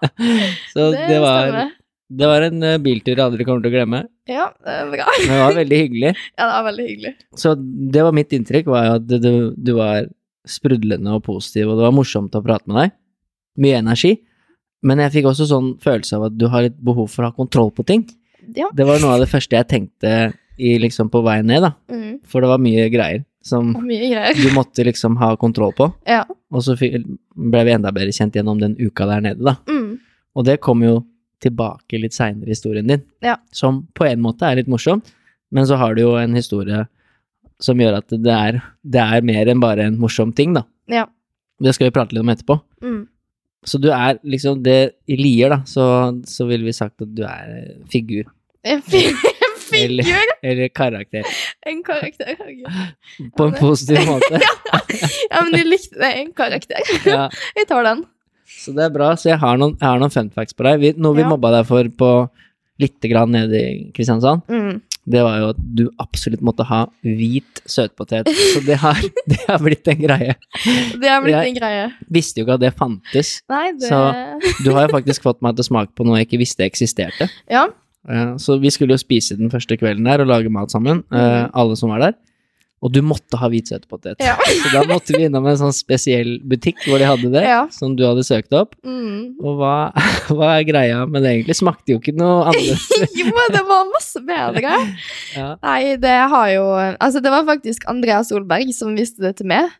Så 0.74 0.90
det, 0.94 1.06
det, 1.10 1.18
var, 1.24 1.48
stemmer. 1.48 1.74
Det 2.08 2.28
var 2.30 2.46
en 2.46 2.62
eh, 2.64 2.78
biltur 2.80 3.12
jeg 3.14 3.24
aldri 3.24 3.44
kommer 3.44 3.64
til 3.64 3.72
å 3.72 3.74
glemme. 3.74 4.02
Ja, 4.28 4.46
det 4.64 4.76
er 4.76 4.92
bra. 4.92 5.08
Men 5.18 5.34
det 5.34 5.40
var 5.42 5.58
veldig 5.58 5.80
hyggelig. 5.82 6.12
Ja, 6.38 6.44
det 6.44 6.52
var 6.52 6.64
veldig 6.68 6.86
hyggelig. 6.88 7.12
Så 7.42 7.52
det 7.96 8.06
var 8.06 8.16
mitt 8.16 8.32
inntrykk, 8.38 8.70
var 8.72 8.94
at 8.96 9.10
du, 9.10 9.28
du 9.56 9.72
var 9.76 10.08
sprudlende 10.48 11.18
og 11.18 11.26
positiv, 11.26 11.68
og 11.68 11.80
det 11.80 11.86
var 11.88 11.96
morsomt 11.96 12.38
å 12.38 12.44
prate 12.44 12.70
med 12.70 12.80
deg. 12.80 12.96
Mye 13.64 13.82
energi. 13.82 14.14
Men 14.86 15.02
jeg 15.02 15.18
fikk 15.18 15.32
også 15.32 15.48
sånn 15.50 15.72
følelse 15.82 16.16
av 16.16 16.28
at 16.28 16.36
du 16.38 16.46
har 16.52 16.68
litt 16.68 16.78
behov 16.80 17.10
for 17.12 17.26
å 17.26 17.32
ha 17.32 17.36
kontroll 17.36 17.72
på 17.74 17.84
ting. 17.88 18.06
Ja. 18.56 18.70
Det 18.72 18.86
var 18.88 19.02
noe 19.02 19.16
av 19.16 19.24
det 19.24 19.30
første 19.30 19.58
jeg 19.58 19.68
tenkte 19.68 20.12
i, 20.58 20.76
liksom, 20.80 21.10
på 21.12 21.20
vei 21.26 21.40
ned, 21.44 21.66
da. 21.66 21.74
Mm. 21.92 22.20
For 22.28 22.42
det 22.42 22.50
var 22.50 22.62
mye 22.62 22.86
greier 22.92 23.24
som 23.48 23.70
mye 23.72 24.10
greier. 24.10 24.34
du 24.36 24.50
måtte 24.54 24.84
liksom 24.86 25.16
ha 25.20 25.32
kontroll 25.40 25.74
på. 25.76 25.90
Ja. 26.08 26.24
Og 26.52 26.64
så 26.64 26.74
ble 26.78 27.62
vi 27.66 27.74
enda 27.74 27.92
bedre 27.94 28.14
kjent 28.14 28.36
gjennom 28.36 28.60
den 28.60 28.76
uka 28.80 29.06
der 29.08 29.24
nede, 29.24 29.44
da. 29.44 29.56
Mm. 29.70 29.98
Og 30.38 30.46
det 30.48 30.58
kom 30.64 30.82
jo 30.84 31.00
tilbake 31.40 32.00
litt 32.00 32.12
seinere 32.16 32.46
i 32.50 32.54
historien 32.56 32.86
din, 32.88 33.02
Ja. 33.22 33.36
som 33.52 33.86
på 33.94 34.06
en 34.08 34.20
måte 34.24 34.42
er 34.48 34.56
litt 34.56 34.68
morsom, 34.68 35.02
men 35.52 35.64
så 35.66 35.76
har 35.78 35.94
du 35.94 36.02
jo 36.02 36.16
en 36.16 36.34
historie 36.34 36.86
som 37.60 37.78
gjør 37.78 37.96
at 37.98 38.08
det 38.10 38.32
er, 38.34 38.60
det 38.84 39.00
er 39.02 39.22
mer 39.26 39.46
enn 39.50 39.60
bare 39.60 39.86
en 39.88 39.98
morsom 39.98 40.32
ting, 40.34 40.52
da. 40.54 40.62
Ja. 40.88 41.06
Det 41.60 41.74
skal 41.74 41.88
vi 41.88 41.94
prate 41.96 42.12
litt 42.14 42.22
om 42.22 42.28
etterpå. 42.30 42.60
Mm. 42.82 43.06
Så 43.66 43.80
du 43.82 43.88
er 43.90 44.20
liksom 44.22 44.62
det 44.62 44.94
I 45.10 45.16
Lier, 45.18 45.50
da, 45.50 45.62
så, 45.66 45.88
så 46.24 46.46
ville 46.46 46.64
vi 46.68 46.72
sagt 46.76 47.02
at 47.02 47.10
du 47.14 47.24
er 47.26 47.74
figur. 47.90 48.28
En 48.64 48.80
fi- 48.82 49.08
en 49.08 49.82
Eller- 49.82 50.04
figur! 50.06 50.34
Eller 50.42 50.68
karakter. 50.68 51.26
En 51.66 51.82
karakter. 51.82 52.36
På 53.36 53.48
en 53.48 53.54
positiv 53.58 54.06
måte. 54.06 54.38
Ja, 55.30 55.42
men 55.44 55.52
du 55.52 55.64
likte 55.68 55.98
det. 56.00 56.08
En 56.22 56.30
karakter. 56.32 56.80
Ja. 57.04 57.26
Jeg 57.58 57.66
tar 57.68 57.84
den. 57.84 58.04
Så 58.58 58.74
det 58.74 58.84
er 58.88 58.90
bra. 58.94 59.12
Så 59.14 59.30
jeg 59.30 59.38
har 59.38 59.56
noen, 59.60 59.76
jeg 59.78 59.86
har 59.88 59.98
noen 60.02 60.10
fun 60.14 60.30
facts 60.34 60.52
på 60.58 60.64
deg. 60.66 60.80
Vi, 60.82 60.92
noe 61.00 61.14
vi 61.14 61.22
Ja. 61.22 61.28
mobba 61.30 61.50
deg 61.54 61.66
for 61.68 61.84
på 61.88 62.10
lite 62.78 63.08
grann 63.10 63.30
nede 63.34 63.58
i 63.58 63.90
Kristiansand, 63.94 64.42
Mm. 64.46 64.80
det 65.08 65.22
var 65.24 65.38
jo 65.40 65.48
at 65.50 65.56
du 65.74 65.88
absolutt 65.98 66.40
måtte 66.46 66.64
ha 66.68 66.86
hvit 67.02 67.58
søtpotet. 67.66 68.28
Så 68.28 68.60
det 68.64 68.76
har, 68.78 68.94
det 69.26 69.38
har 69.48 69.58
blitt 69.58 69.88
en 69.88 69.98
greie. 69.98 70.34
Det 71.00 71.08
har 71.10 71.22
blitt 71.24 71.34
Jeg- 71.34 71.48
en 71.48 71.54
greie. 71.58 71.88
Visste 72.10 72.38
jo 72.38 72.44
ikke 72.46 72.54
at 72.54 72.60
det 72.60 72.74
fantes. 72.78 73.42
Nei, 73.50 73.72
det 73.72 73.88
Så- 73.88 74.62
Du 74.64 74.70
har 74.72 74.86
jo 74.86 74.94
faktisk 74.94 75.22
fått 75.22 75.42
meg 75.42 75.56
til 75.56 75.64
å 75.64 75.68
smake 75.72 75.90
på 75.96 76.04
noe 76.06 76.18
jeg 76.18 76.28
ikke 76.28 76.38
visste 76.44 76.62
eksisterte. 76.70 77.28
Ja. 77.50 77.66
Eh, 78.08 78.36
Så 78.38 78.60
vi 78.60 78.70
skulle 78.70 78.94
jo 78.94 79.02
spise 79.02 79.36
den 79.36 79.50
første 79.50 79.76
kvelden 79.76 80.04
der 80.04 80.20
og 80.22 80.28
lage 80.28 80.48
mat 80.48 80.68
sammen, 80.70 81.02
eh, 81.12 81.18
Mhm. 81.18 81.50
alle 81.54 81.76
som 81.76 81.90
var 81.90 81.98
der. 81.98 82.14
Og 82.78 82.92
du 82.94 83.00
måtte 83.02 83.38
ha 83.40 83.48
hvit 83.50 83.70
søtpotet. 83.72 84.20
Ja. 84.22 84.36
Så 84.62 84.70
da 84.70 84.84
måtte 84.86 85.16
vi 85.16 85.24
innom 85.26 85.46
en 85.50 85.58
sånn 85.58 85.74
spesiell 85.74 86.36
butikk 86.46 86.84
hvor 86.86 87.00
de 87.02 87.08
hadde 87.08 87.32
det, 87.34 87.42
Ja. 87.48 87.64
som 87.74 87.96
du 87.98 88.04
hadde 88.06 88.22
søkt 88.26 88.54
opp. 88.54 88.76
Mm. 88.86 89.34
Og 89.42 89.58
hva, 89.58 89.74
hva 90.36 90.52
er 90.60 90.68
greia 90.68 91.00
med 91.10 91.26
det 91.26 91.32
egentlig? 91.34 91.58
Smakte 91.58 91.94
jo 91.96 91.98
ikke 92.02 92.14
noe 92.18 92.52
annet. 92.52 92.86
jo, 93.18 93.32
det 93.54 93.64
var 93.66 93.90
masse 93.90 94.22
bedre. 94.22 94.76
Ja. 95.34 95.50
Nei, 95.64 95.96
det 95.98 96.16
har 96.34 96.48
jo 96.54 96.64
Altså, 96.78 97.20
det 97.24 97.32
var 97.34 97.46
faktisk 97.48 97.88
Andrea 97.90 98.22
Solberg 98.26 98.70
som 98.76 98.94
viste 98.98 99.24
det 99.26 99.34
til 99.40 99.50
meg. 99.50 99.74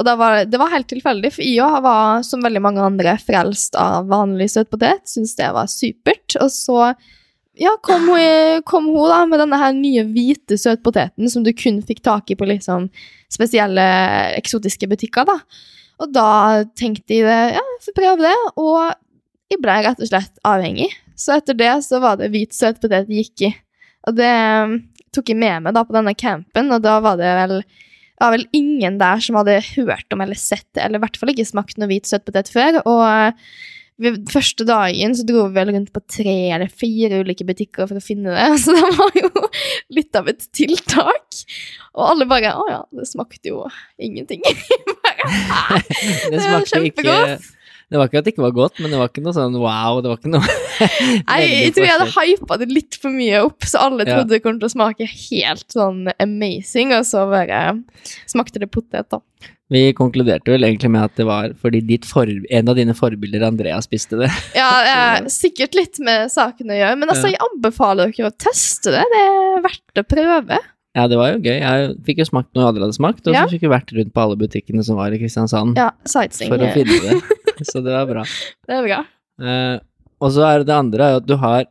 Og 0.00 0.06
det 0.08 0.14
var, 0.16 0.38
det 0.48 0.60
var 0.60 0.70
helt 0.72 0.88
tilfeldig, 0.88 1.30
for 1.34 1.44
jeg 1.44 1.80
var, 1.84 2.22
som 2.24 2.40
veldig 2.44 2.62
mange 2.64 2.84
andre, 2.84 3.12
frelst 3.20 3.76
av 3.76 4.06
vanlig 4.08 4.48
søtpotet. 4.54 5.02
Syns 5.08 5.34
det 5.36 5.50
var 5.52 5.68
supert. 5.68 6.36
Og 6.40 6.48
så 6.52 6.78
ja, 7.60 7.74
kom 7.84 8.08
hun, 8.08 8.62
kom 8.68 8.88
hun 8.88 9.10
da 9.10 9.20
med 9.28 9.42
denne 9.42 9.58
her 9.60 9.74
nye 9.76 10.06
hvite 10.08 10.56
søtpoteten 10.60 11.28
som 11.28 11.44
du 11.44 11.52
kun 11.56 11.82
fikk 11.84 12.00
tak 12.04 12.32
i 12.32 12.36
på 12.38 12.48
liksom 12.48 12.88
spesielle 13.32 13.84
eksotiske 14.38 14.88
butikker. 14.88 15.28
da. 15.28 15.38
Og 16.02 16.12
da 16.14 16.64
tenkte 16.78 17.18
jeg 17.18 17.26
det, 17.28 17.40
ja, 17.58 17.60
jeg 17.60 17.84
får 17.86 17.98
prøve 17.98 18.24
det. 18.24 18.36
Og 18.60 18.78
jeg 19.52 19.60
ble 19.62 19.76
rett 19.84 20.00
og 20.00 20.08
slett 20.08 20.40
avhengig. 20.48 20.88
Så 21.18 21.36
etter 21.36 21.58
det 21.58 21.74
så 21.84 22.00
var 22.02 22.18
det 22.18 22.32
hvit 22.32 22.56
søtpotet 22.56 23.10
jeg 23.12 23.26
gikk 23.26 23.46
i. 23.50 23.52
Og 24.08 24.16
det 24.18 24.32
um, 24.32 24.78
tok 25.14 25.30
jeg 25.30 25.38
med 25.38 25.66
meg 25.66 25.76
da 25.76 25.84
på 25.86 25.94
denne 25.94 26.16
campen, 26.18 26.72
og 26.72 26.82
da 26.82 26.96
var 27.04 27.20
det 27.20 27.32
vel 27.44 27.60
var 28.22 28.36
vel 28.36 28.44
ingen 28.54 29.00
der 29.00 29.18
som 29.22 29.34
hadde 29.40 29.56
hørt 29.72 30.14
om 30.14 30.20
eller 30.22 30.38
sett 30.38 30.68
det, 30.76 30.84
eller 30.84 31.00
i 31.00 31.02
hvert 31.02 31.16
fall 31.18 31.32
ikke 31.32 31.46
smakt 31.48 31.78
noe 31.80 31.90
hvit 31.90 32.06
søtpotet 32.06 32.52
før. 32.54 32.78
Og 32.86 33.02
ved 34.02 34.18
første 34.32 34.66
dagen 34.68 35.14
så 35.16 35.24
dro 35.28 35.46
vi 35.46 35.56
vel 35.56 35.72
rundt 35.74 35.92
på 35.94 36.02
tre 36.10 36.36
eller 36.54 36.70
fire 36.70 37.22
ulike 37.22 37.46
butikker 37.48 37.88
for 37.88 37.98
å 37.98 38.04
finne 38.04 38.34
det, 38.34 38.48
så 38.64 38.74
det 38.76 38.90
var 38.98 39.18
jo 39.18 39.30
litt 39.98 40.18
av 40.18 40.30
et 40.32 40.46
tiltak. 40.54 41.42
Og 41.92 42.06
alle 42.08 42.28
bare 42.28 42.54
Å 42.56 42.68
ja, 42.70 42.82
det 42.96 43.08
smakte 43.10 43.52
jo 43.52 43.64
ingenting. 44.00 44.44
bare, 45.04 45.82
Det 46.32 46.40
smakte 46.40 46.70
smakte 46.72 46.86
ikke. 46.90 47.18
Det 47.92 48.00
var 48.00 48.08
ikke 48.08 48.20
at 48.22 48.24
det 48.26 48.32
ikke 48.32 48.44
var 48.46 48.54
godt, 48.56 48.78
men 48.80 48.90
det 48.94 48.98
var 49.02 49.10
ikke 49.10 49.22
noe 49.26 49.34
sånn 49.36 49.56
wow. 49.60 49.98
Det 50.00 50.08
var 50.08 50.16
ikke 50.20 50.32
noe 50.32 50.54
Nei, 51.28 51.40
jeg 51.66 51.72
tror 51.76 51.84
jeg 51.84 51.92
hadde 51.98 52.12
hypa 52.16 52.56
det 52.62 52.68
litt 52.72 52.96
for 53.02 53.12
mye 53.12 53.42
opp, 53.44 53.66
så 53.68 53.82
alle 53.86 54.06
Ja. 54.08 54.16
trodde 54.16 54.32
det 54.32 54.42
kom 54.44 54.56
til 54.62 54.70
å 54.70 54.72
smake 54.72 55.04
helt 55.28 55.68
sånn 55.76 56.06
amazing, 56.22 56.94
og 56.96 57.04
så 57.06 57.26
bare 57.30 57.60
smakte 58.30 58.62
det 58.62 58.70
potet, 58.72 59.10
da. 59.12 59.20
Vi 59.72 59.86
konkluderte 59.96 60.52
vel 60.52 60.66
egentlig 60.68 60.90
med 60.92 61.04
at 61.06 61.14
det 61.16 61.24
var 61.28 61.52
fordi 61.60 61.80
ditt 61.88 62.04
for, 62.08 62.28
en 62.28 62.68
av 62.68 62.76
dine 62.76 62.92
forbilder, 62.96 63.44
Andrea, 63.46 63.78
spiste 63.84 64.18
det. 64.20 64.28
Ja, 64.58 64.68
er 64.84 65.28
sikkert 65.32 65.76
litt 65.78 66.00
med 66.04 66.32
saken 66.32 66.72
å 66.72 66.76
gjøre, 66.80 66.98
men 67.00 67.12
altså, 67.12 67.30
jeg 67.32 67.40
anbefaler 67.46 68.12
dere 68.12 68.32
å 68.32 68.36
teste 68.36 68.92
det. 68.96 69.04
Det 69.14 69.22
er 69.28 69.64
verdt 69.68 70.02
å 70.02 70.08
prøve. 70.08 70.58
Ja, 70.92 71.06
det 71.08 71.16
var 71.16 71.30
jo 71.32 71.38
gøy. 71.40 71.54
Jeg 71.56 71.92
fikk 72.04 72.18
jo 72.20 72.26
smakt 72.28 72.50
noe 72.52 72.66
jeg 72.66 72.68
aldri 72.74 72.82
hadde 72.84 72.98
smakt, 72.98 73.24
og 73.24 73.32
Ja. 73.32 73.46
så 73.46 73.54
fikk 73.54 73.62
vi 73.64 73.70
vært 73.72 73.94
rundt 73.96 74.12
på 74.12 74.20
alle 74.26 74.36
butikkene 74.36 74.84
som 74.84 74.98
var 75.00 75.14
i 75.16 75.20
Kristiansand 75.22 75.78
Ja, 75.80 75.88
sightseeing. 76.04 76.52
for 76.52 76.60
å 76.60 76.68
finne 76.74 76.98
det. 77.06 77.22
Så 77.70 77.82
det 77.84 77.92
var 77.92 78.06
bra. 78.10 78.22
Det 78.68 78.78
er 78.78 78.86
bra. 78.86 79.00
Eh, 79.42 79.76
og 80.22 80.30
så 80.34 80.44
er 80.46 80.62
det 80.64 80.74
andre 80.76 81.04
er 81.08 81.14
jo 81.16 81.20
at 81.22 81.26
du 81.28 81.36
har 81.42 81.64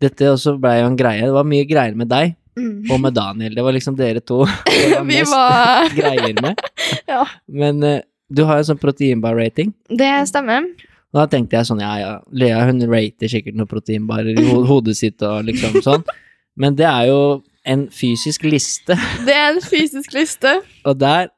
Dette 0.00 0.28
også 0.28 0.58
ble 0.60 0.74
jo 0.82 0.86
en 0.90 0.96
greie. 0.98 1.22
Det 1.24 1.32
var 1.32 1.46
mye 1.48 1.64
greier 1.68 1.96
med 1.96 2.08
deg 2.12 2.34
Mm. 2.56 2.86
og 2.88 3.00
med 3.04 3.12
Daniel. 3.12 3.52
Det 3.52 3.60
var 3.66 3.74
liksom 3.76 3.96
dere 3.98 4.20
to 4.24 4.38
det 4.64 4.86
var 4.94 5.02
Vi 5.04 5.18
mest 5.18 5.28
var 5.32 5.90
greier 5.98 6.38
med. 6.40 6.62
Ja. 7.04 7.18
Men 7.52 7.82
eh, 7.84 7.98
du 8.32 8.46
har 8.48 8.62
jo 8.62 8.64
sånn 8.70 8.78
proteinbar-rating. 8.80 9.74
Det 9.92 10.08
stemmer. 10.30 10.64
Og 11.12 11.18
da 11.20 11.26
tenkte 11.34 11.58
jeg 11.58 11.68
sånn, 11.68 11.82
ja 11.84 11.90
ja, 12.00 12.14
Lea 12.32 12.62
hun 12.64 12.80
rater 12.88 13.28
sikkert 13.28 13.58
noen 13.60 13.68
proteinbarer 13.68 14.40
i 14.40 14.46
ho 14.48 14.62
hodet 14.70 14.96
sitt 14.96 15.20
og 15.28 15.44
liksom 15.50 15.82
sånn. 15.84 16.06
Men 16.56 16.78
det 16.80 16.88
er 16.88 17.10
jo 17.10 17.20
en 17.68 17.86
fysisk 17.92 18.48
liste, 18.48 18.96
Det 19.28 19.36
er 19.36 19.52
en 19.52 19.60
fysisk 19.60 20.16
liste. 20.16 20.56
og 20.88 20.96
der 21.04 21.28
er 21.28 21.35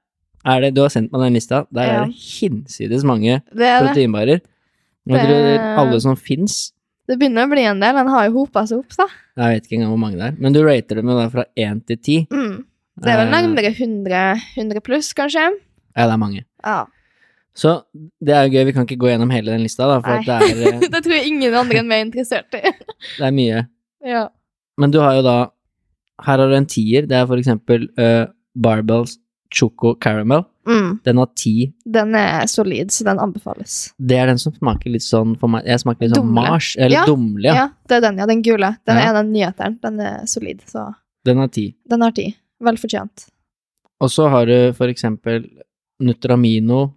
det 0.63 0.75
Du 0.75 0.81
har 0.85 0.93
sendt 0.95 1.13
meg 1.13 1.21
den 1.27 1.37
lista. 1.37 1.67
Der 1.73 1.85
Ja. 1.87 2.03
er 2.03 2.07
det 2.07 2.15
hinsides 2.17 3.05
mange 3.05 3.43
Det, 3.53 3.67
er 3.69 3.85
proteinbarer. 3.85 4.41
Og 5.09 5.15
tror 5.17 5.29
Det- 5.29 5.61
alle 5.85 6.01
som 6.01 6.17
fins 6.17 6.73
det 7.09 7.17
begynner 7.19 7.47
å 7.47 7.51
bli 7.51 7.63
en 7.65 7.81
del. 7.81 7.95
Den 7.97 8.09
har 8.13 8.27
jo 8.29 8.33
hopa 8.45 8.67
seg 8.69 8.83
opp, 8.83 8.93
da. 8.99 9.07
Jeg 9.39 9.55
vet 9.55 9.65
ikke 9.65 9.77
engang 9.79 9.93
hvor 9.95 9.99
mange 10.03 10.19
det 10.21 10.27
er. 10.27 10.35
Men 10.39 10.53
du 10.53 10.61
rater 10.63 10.97
dem 10.97 11.09
jo 11.09 11.15
da 11.17 11.29
fra 11.33 11.45
én 11.57 11.81
til 11.87 11.97
ti. 11.97 12.17
Mm. 12.31 12.65
Det 13.01 13.09
er 13.09 13.17
vel 13.17 13.29
Eh, 13.29 13.33
nærmere 13.33 13.71
100, 13.73 14.41
100 14.57 14.81
pluss, 14.85 15.15
kanskje. 15.15 15.47
Ja, 15.97 16.05
det 16.05 16.13
er 16.13 16.19
mange. 16.21 16.45
Ja. 16.63 16.85
Så 17.57 17.83
det 18.23 18.35
er 18.37 18.45
jo 18.47 18.53
gøy. 18.53 18.65
Vi 18.67 18.73
kan 18.73 18.85
ikke 18.87 18.99
gå 19.01 19.09
gjennom 19.09 19.33
hele 19.33 19.47
den 19.57 19.63
lista, 19.65 19.87
da, 19.89 20.01
for 20.01 20.19
at 20.19 20.27
det 20.27 20.37
er, 20.37 20.75
eh, 20.75 20.81
det 20.93 21.01
tror 21.03 21.15
jeg 21.17 21.27
ingen 21.33 21.55
andre 21.55 21.79
enn 21.81 21.89
meg 21.89 22.03
er 22.03 22.11
interessert 22.11 22.53
i. 22.55 22.61
det 23.19 23.25
er 23.25 23.33
mye. 23.33 23.67
ja. 24.05 24.29
Men 24.77 24.91
du 24.91 25.01
har 25.01 25.15
jo 25.17 25.23
da 25.23 25.51
Her 26.21 26.37
har 26.39 26.49
du 26.49 26.55
en 26.57 26.67
tier. 26.67 27.07
Det 27.07 27.17
er 27.17 27.27
for 27.27 27.37
eksempel 27.39 27.89
uh, 27.97 28.27
Barbells 28.55 29.17
Choco 29.55 29.95
Caramel. 29.95 30.45
Mm. 30.69 30.99
Den 31.05 31.17
har 31.17 31.29
ti. 31.37 31.73
Den 31.89 32.15
er 32.15 32.47
solid, 32.47 32.91
så 32.93 33.05
den 33.07 33.19
anbefales. 33.19 33.95
Det 33.99 34.19
er 34.21 34.27
den 34.29 34.39
som 34.39 34.53
smaker 34.53 34.91
litt 34.93 35.03
sånn 35.07 35.33
for 35.41 35.49
meg 35.49 35.65
Jeg 35.65 35.81
smaker 35.81 36.05
litt 36.05 36.13
sånn 36.17 36.27
Dumle. 36.29 36.43
Mars, 36.51 36.75
eller 36.77 36.97
Ja. 36.99 37.05
Dumle, 37.09 37.45
Ja. 37.49 37.55
ja. 37.55 37.69
det 37.89 37.97
er 37.97 38.01
den, 38.05 38.19
ja. 38.19 38.27
Den 38.27 38.43
gule. 38.43 38.77
Den 38.87 38.97
Ja. 38.99 39.09
er 39.09 39.15
den 39.23 39.33
nyheteren. 39.33 39.79
Den 39.81 40.01
er 40.01 40.27
solid, 40.27 40.61
så 40.69 40.95
Den 41.25 41.39
har 41.39 41.49
ti. 41.49 41.75
den 41.89 42.01
har 42.03 42.11
tid. 42.13 42.35
Vel 42.61 42.77
fortjent. 42.77 43.29
Og 44.01 44.11
så 44.11 44.29
har 44.31 44.45
du 44.47 44.73
for 44.75 44.87
eksempel 44.89 45.49
Nutramino 46.01 46.95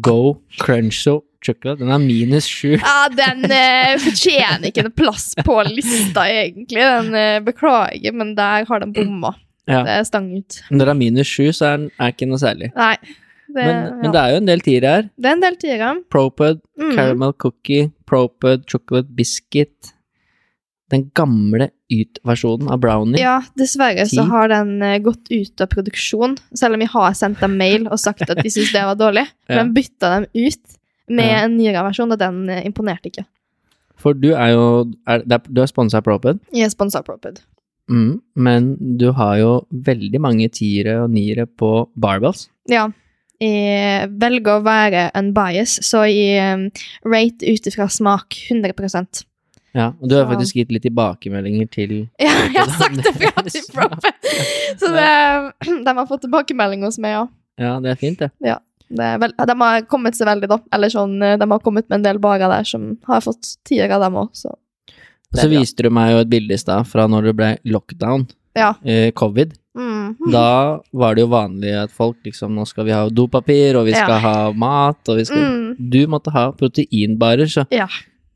Go 0.00 0.40
Cruncho 0.60 1.22
Chocolate. 1.44 1.78
Den 1.80 1.90
er 1.90 1.98
minus 1.98 2.46
sju. 2.48 2.76
Ja, 2.78 3.08
den 3.12 3.44
eh, 3.50 3.96
fortjener 4.00 4.68
ikke 4.70 4.84
en 4.86 4.92
plass 4.96 5.34
på 5.44 5.58
lista, 5.68 6.22
egentlig. 6.30 6.80
Den 6.80 7.14
eh, 7.14 7.40
Beklager, 7.44 8.12
men 8.16 8.34
der 8.38 8.64
har 8.68 8.80
den 8.80 8.92
bomma. 8.96 9.34
Ja. 9.70 9.82
Det 9.86 9.92
er 9.98 10.04
stang 10.04 10.26
ut. 10.36 10.58
Når 10.70 10.84
det 10.84 10.92
er 10.92 10.98
minus 11.00 11.26
sju, 11.30 11.46
så 11.56 11.70
er 11.74 11.86
er 11.98 12.12
ikke 12.12 12.26
noe 12.28 12.38
særlig. 12.42 12.72
Nei. 12.76 12.96
Det, 13.54 13.62
Men, 13.62 13.68
ja. 13.84 13.90
men 14.02 14.12
det 14.12 14.20
er 14.20 14.30
jo 14.32 14.36
en 14.40 14.46
del 14.48 14.60
tiere 14.66 14.90
her. 14.96 15.02
det 15.20 15.28
er 15.30 15.32
en 15.36 15.42
del 15.44 15.56
tiere. 15.62 15.90
Propud, 16.10 16.60
Mm. 16.76 16.94
Caramel 16.96 17.32
Cookie, 17.38 17.92
Propud 18.06 18.64
Chocolate 18.66 19.08
Biscuit. 19.14 19.92
Den 20.90 21.06
gamle 21.16 21.70
Yt-versjonen 21.90 22.68
av 22.70 22.80
brownie. 22.82 23.20
Ja, 23.22 23.38
dessverre 23.56 24.04
så 24.10 24.24
har 24.28 24.48
den 24.52 24.82
eh, 24.82 24.98
gått 25.02 25.30
ut 25.30 25.60
av 25.64 25.68
produksjon, 25.72 26.36
selv 26.54 26.74
om 26.76 26.80
jeg 26.84 26.90
har 26.92 27.14
sendt 27.16 27.40
dem 27.40 27.56
mail 27.56 27.86
og 27.88 27.98
sagt 28.02 28.26
at 28.28 28.36
de 28.42 28.50
syns 28.50 28.72
det 28.74 28.82
var 28.84 28.98
dårlig. 29.00 29.24
Ja. 29.48 29.62
Men 29.62 29.72
bytta 29.76 30.10
dem 30.18 30.26
ut 30.34 30.76
med 31.08 31.24
Ja. 31.30 31.38
en 31.44 31.56
nyere 31.56 31.82
versjon, 31.86 32.12
og 32.12 32.18
den 32.20 32.48
eh, 32.50 32.64
imponerte 32.66 33.08
ikke. 33.10 33.24
For 33.96 34.12
du 34.12 34.32
er 34.34 34.50
jo 34.52 34.92
er, 35.06 35.22
Du 35.48 35.60
er 35.62 35.66
sponsa 35.70 35.98
av 36.02 36.04
Propud, 36.04 36.40
Jeg 36.52 36.64
er 36.66 36.72
sponsa 36.74 36.98
av 37.00 37.04
Propid. 37.08 37.40
Mm, 37.90 38.12
men 38.34 38.74
du 38.98 39.10
har 39.16 39.38
jo 39.40 39.52
veldig 39.86 40.20
mange 40.22 40.48
tiere 40.54 41.00
og 41.04 41.12
niere 41.14 41.46
på 41.46 41.88
barbells. 42.00 42.48
Ja. 42.70 42.88
Jeg 43.42 44.10
velger 44.22 44.58
å 44.58 44.64
være 44.64 45.08
unbiased, 45.18 45.84
så 45.84 46.04
jeg 46.06 46.54
um, 46.54 46.66
rate 47.10 47.50
ut 47.50 47.66
ifra 47.66 47.88
smak 47.90 48.36
100% 48.46 49.24
Ja, 49.74 49.88
og 49.90 50.06
du 50.08 50.14
har 50.14 50.28
faktisk 50.30 50.60
gitt 50.60 50.70
litt 50.72 50.84
tilbakemeldinger 50.86 51.66
til 51.72 51.94
Ja, 52.22 52.30
jeg 52.46 52.54
har 52.60 52.70
sagt 52.78 53.02
det 53.02 53.12
fra 53.16 53.42
til 53.48 53.66
Propid! 53.74 54.28
Så 54.80 54.92
det, 54.94 55.08
de 55.88 55.96
har 55.98 56.06
fått 56.08 56.24
tilbakemelding 56.28 56.86
hos 56.86 57.00
meg, 57.02 57.18
ja. 57.18 57.26
Ja, 57.60 57.74
det 57.82 57.92
er 57.92 57.98
fint, 58.00 58.22
det. 58.22 58.30
Det 58.94 59.04
er 59.04 59.20
vel, 59.22 59.34
de 59.34 59.54
har 59.60 59.86
kommet 59.90 60.16
seg 60.16 60.28
veldig, 60.28 60.48
da. 60.50 60.58
Eller 60.76 60.92
sånn, 60.92 61.16
eh, 61.24 61.36
de 61.40 61.48
har 61.50 61.62
kommet 61.64 61.88
med 61.88 62.00
en 62.00 62.06
del 62.06 62.20
barer 62.22 62.50
der 62.52 62.66
som 62.68 62.92
har 63.08 63.22
fått 63.24 63.56
tiere 63.66 63.98
dem 63.98 64.18
òg, 64.22 64.30
så 64.36 64.54
så 65.40 65.44
er 65.48 65.52
viste 65.58 65.82
du 65.82 65.90
meg 65.90 66.12
jo 66.12 66.18
et 66.24 66.30
bilde 66.30 66.54
i 66.54 66.60
stad 66.60 66.86
fra 66.86 67.06
når 67.10 67.28
det 67.30 67.36
ble 67.36 67.50
lockdown, 67.74 68.26
ja. 68.56 68.74
eh, 68.84 69.10
covid. 69.12 69.52
Mm. 69.74 70.30
Da 70.30 70.80
var 70.94 71.14
det 71.16 71.24
jo 71.24 71.28
vanlig 71.32 71.72
at 71.74 71.90
folk 71.90 72.16
liksom 72.22 72.52
Nå 72.54 72.62
skal 72.70 72.84
vi 72.86 72.92
ha 72.94 73.08
dopapir, 73.10 73.74
og 73.74 73.86
vi 73.88 73.94
skal 73.96 74.14
Ja. 74.14 74.18
ha 74.22 74.52
mat, 74.52 75.00
og 75.08 75.16
vi 75.18 75.24
skal 75.24 75.42
Mm. 75.42 75.90
Du 75.90 76.06
måtte 76.06 76.30
ha 76.30 76.52
proteinbarer, 76.52 77.46
så 77.50 77.66
Ja. 77.72 77.88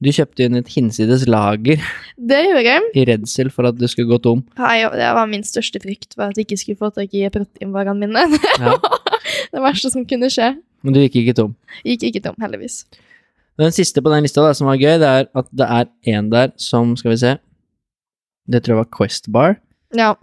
du 0.02 0.10
kjøpte 0.10 0.44
inn 0.44 0.56
et 0.56 0.66
hinsides 0.66 1.26
lager 1.28 1.78
Det 2.18 2.40
gjorde 2.44 2.64
jeg. 2.64 2.82
i 2.94 3.04
redsel 3.04 3.50
for 3.50 3.66
at 3.66 3.78
du 3.78 3.86
skulle 3.86 4.08
gå 4.10 4.20
tom. 4.22 4.42
Nei, 4.58 4.82
Det 4.82 5.14
var 5.14 5.26
min 5.28 5.42
største 5.42 5.78
frykt, 5.80 6.16
var 6.16 6.30
at 6.30 6.36
jeg 6.36 6.46
ikke 6.48 6.58
skulle 6.58 6.78
få 6.78 6.92
tak 6.94 7.14
i 7.14 7.28
proteinvarene 7.30 7.98
mine. 7.98 8.26
det 8.34 8.40
Ja. 8.58 8.74
det 9.52 9.60
verste 9.62 9.90
som 9.92 10.04
kunne 10.04 10.26
skje. 10.30 10.56
Men 10.82 10.92
du 10.94 11.00
gikk 11.00 11.16
ikke 11.22 11.34
tom. 11.36 11.54
Gikk 11.84 12.02
ikke 12.10 12.22
tom, 12.22 12.34
heldigvis. 12.40 12.84
Den 13.58 13.74
siste 13.74 14.02
på 14.02 14.10
den 14.12 14.22
lista 14.22 14.44
da, 14.44 14.54
som 14.54 14.68
var 14.70 14.78
gøy, 14.78 14.96
det 15.02 15.08
er 15.08 15.26
at 15.36 15.48
det 15.50 15.66
er 15.66 15.88
en 16.14 16.30
der 16.30 16.52
som 16.62 16.94
Skal 16.98 17.10
vi 17.14 17.18
se 17.20 17.36
Det 18.48 18.62
tror 18.62 18.76
jeg 18.76 18.84
var 18.84 18.90
Quest 18.96 19.26
Bar. 19.32 19.58
Ja. 19.96 20.14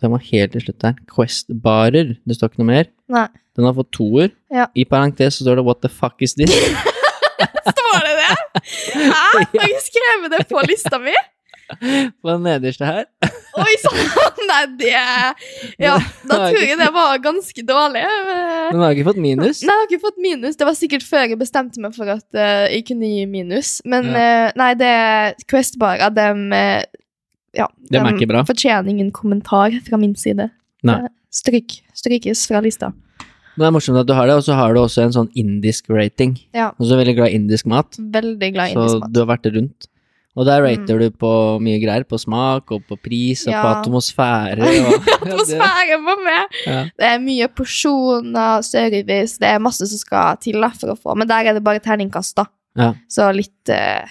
Den 0.00 0.12
var 0.12 0.22
helt 0.24 0.52
til 0.52 0.64
slutt 0.64 0.80
der. 0.82 0.98
Quest-barer. 1.08 2.14
Det 2.24 2.36
står 2.36 2.50
ikke 2.50 2.60
noe 2.60 2.70
mer. 2.70 2.90
Nei. 3.12 3.26
Den 3.56 3.68
har 3.68 3.76
fått 3.76 3.90
toer. 3.96 4.32
Ja. 4.52 4.66
I 4.76 4.84
parentes 4.88 5.38
så 5.38 5.44
står 5.46 5.60
det 5.60 5.64
'What 5.64 5.80
the 5.80 5.88
fuck 5.88 6.20
is 6.20 6.34
this?' 6.34 6.52
Står 7.74 8.00
det 8.04 8.14
det? 8.20 8.34
Hæ? 8.94 9.24
Har 9.60 9.68
jeg 9.68 9.82
skrevet 9.88 10.32
det 10.34 10.46
på 10.50 10.60
lista 10.68 10.98
mi? 10.98 11.14
på 12.22 12.28
den 12.30 12.44
nederste 12.46 12.86
her. 12.88 13.04
Oi 13.64 13.74
sann! 13.82 14.00
Nei, 14.50 14.62
det 14.80 14.92
Ja, 15.80 15.94
da 16.28 16.38
tror 16.48 16.58
jeg 16.60 16.78
det 16.80 16.88
var 16.94 17.20
ganske 17.22 17.64
dårlig. 17.66 18.02
Men 18.72 18.82
har 18.82 18.96
ikke 18.96 19.06
fått 19.10 19.20
minus. 19.22 19.62
Nei, 19.62 19.76
jeg 19.76 19.82
har 19.82 19.88
ikke 19.90 20.04
fått 20.06 20.20
minus. 20.22 20.58
Det 20.60 20.68
var 20.68 20.78
sikkert 20.78 21.06
før 21.06 21.28
jeg 21.28 21.40
bestemte 21.40 21.82
meg 21.82 21.94
for 21.96 22.10
at 22.16 22.26
uh, 22.36 22.66
jeg 22.68 22.84
kunne 22.90 23.08
gi 23.08 23.24
minus. 23.30 23.78
Men 23.88 24.10
eh, 24.10 24.50
nei, 24.58 24.72
det 24.78 24.92
Quest-barer, 25.50 26.12
dem 26.14 26.50
eh, 26.56 26.82
Ja. 27.54 27.68
Dem 27.90 28.08
er 28.08 28.16
ikke 28.18 28.30
bra. 28.32 28.42
fortjener 28.48 28.90
ingen 28.90 29.12
kommentar 29.14 29.74
fra 29.86 30.00
min 30.00 30.16
side. 30.18 30.50
Nei. 30.84 31.00
Stryk, 31.34 31.78
strykes 31.96 32.44
fra 32.50 32.60
lista. 32.62 32.92
Det 33.54 33.62
er 33.66 33.74
morsomt 33.74 34.00
at 34.00 34.06
du 34.08 34.14
har 34.16 34.26
det, 34.26 34.34
og 34.40 34.42
så 34.42 34.56
har 34.58 34.74
du 34.74 34.80
også 34.82 35.04
en 35.04 35.14
sånn 35.14 35.30
indisk 35.38 35.90
rating. 35.94 36.34
Ja, 36.56 36.72
Og 36.74 36.88
så 36.88 36.96
er 36.96 37.04
veldig 37.04 37.16
glad 37.20 37.30
i 37.30 37.38
indisk 37.38 37.68
mat, 37.70 37.98
veldig 37.98 38.50
glad 38.54 38.72
i 38.72 38.74
så 38.74 38.82
indisk 38.82 39.04
mat. 39.04 39.12
du 39.14 39.20
har 39.22 39.28
vært 39.30 39.50
rundt. 39.54 39.86
Og 40.34 40.48
der 40.48 40.64
rater 40.64 40.98
du 40.98 41.06
på 41.14 41.30
mye 41.62 41.78
greier, 41.78 42.02
på 42.10 42.18
smak 42.18 42.72
og 42.74 42.82
på 42.88 42.96
pris 42.98 43.44
og 43.46 43.54
på 43.54 43.68
atmosfære. 43.70 44.66
Og, 44.88 45.06
Atmosfære 45.20 46.00
på 46.02 46.16
meg! 46.24 46.58
ja. 46.66 46.80
Det 46.90 47.06
er 47.12 47.22
mye 47.22 47.48
porsjoner, 47.54 48.64
service, 48.66 49.38
det 49.38 49.52
er 49.52 49.62
masse 49.62 49.86
som 49.90 50.00
skal 50.00 50.40
til 50.42 50.58
da, 50.64 50.72
for 50.74 50.94
å 50.94 50.98
få. 50.98 51.14
Men 51.18 51.30
der 51.30 51.50
er 51.50 51.56
det 51.58 51.62
bare 51.66 51.82
terningkast, 51.84 52.34
da. 52.40 52.48
Ja. 52.78 52.90
Så 53.06 53.28
litt, 53.36 53.70
eh, 53.70 54.10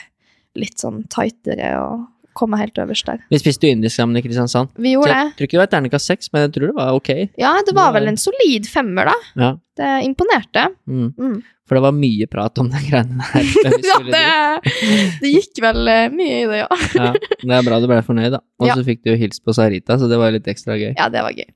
litt 0.56 0.80
sånn 0.80 1.04
tightere 1.12 1.76
og 1.82 2.08
komme 2.34 2.58
helt 2.60 2.78
øverst 2.82 3.06
der. 3.10 3.22
Vi 3.32 3.40
spiste 3.42 3.68
jo 3.68 3.76
indisk 3.78 3.96
sammen 3.96 4.18
i 4.18 4.22
Kristiansand. 4.26 4.70
Vi 4.78 4.94
Så 4.96 5.04
det. 5.08 5.16
jeg 5.16 5.32
tror 5.38 5.48
ikke 5.48 5.58
det 5.58 5.64
var 5.64 5.72
terningkast 5.74 6.06
seks, 6.12 6.30
men 6.34 6.42
jeg 6.48 6.54
tror 6.56 6.68
det 6.72 6.76
var 6.78 6.94
ok. 6.98 7.10
Ja, 7.40 7.54
det 7.66 7.74
var 7.78 7.94
vel 7.96 8.08
en 8.12 8.18
solid 8.18 8.68
femmer, 8.70 9.06
da. 9.12 9.16
Ja. 9.40 9.52
Det 9.78 9.92
imponerte. 10.06 10.68
Mm. 10.88 11.14
Mm. 11.18 11.42
For 11.66 11.76
det 11.80 11.82
var 11.86 11.94
mye 11.96 12.28
prat 12.28 12.60
om 12.60 12.70
den 12.70 12.84
greiene 12.90 13.24
der. 13.24 13.46
Ja, 13.90 13.98
det, 14.04 15.12
det 15.24 15.30
gikk 15.32 15.62
vel 15.64 15.88
eh, 15.88 16.10
mye 16.12 16.42
i 16.42 16.46
det, 16.52 16.58
ja. 16.66 16.68
ja, 17.00 17.12
det 17.42 17.56
er 17.58 17.64
bra 17.70 17.80
du 17.80 17.88
ble 17.88 18.02
fornøyd, 18.04 18.32
da. 18.36 18.42
Og 18.60 18.68
Ja. 18.68 18.76
så 18.76 18.84
fikk 18.86 19.04
du 19.06 19.14
jo 19.14 19.18
hilst 19.18 19.44
på 19.46 19.56
Sarita, 19.56 19.98
så 19.98 20.10
det 20.12 20.20
var 20.20 20.32
litt 20.36 20.48
ekstra 20.52 20.76
gøy. 20.78 20.92
Ja, 20.98 21.08
det 21.10 21.24
var 21.24 21.32
gøy. 21.32 21.48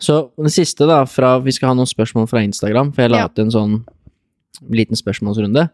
Så 0.00 0.30
det 0.38 0.52
siste, 0.54 0.86
da, 0.86 1.02
fra 1.10 1.38
Vi 1.42 1.50
skal 1.52 1.72
ha 1.72 1.74
noen 1.74 1.88
spørsmål 1.90 2.28
fra 2.30 2.40
Instagram, 2.46 2.92
for 2.94 3.02
jeg 3.02 3.10
la 3.10 3.18
Ja. 3.18 3.26
ut 3.26 3.38
en 3.42 3.50
sånn 3.50 3.84
liten 4.70 4.96
spørsmålsrunde. 4.96 5.68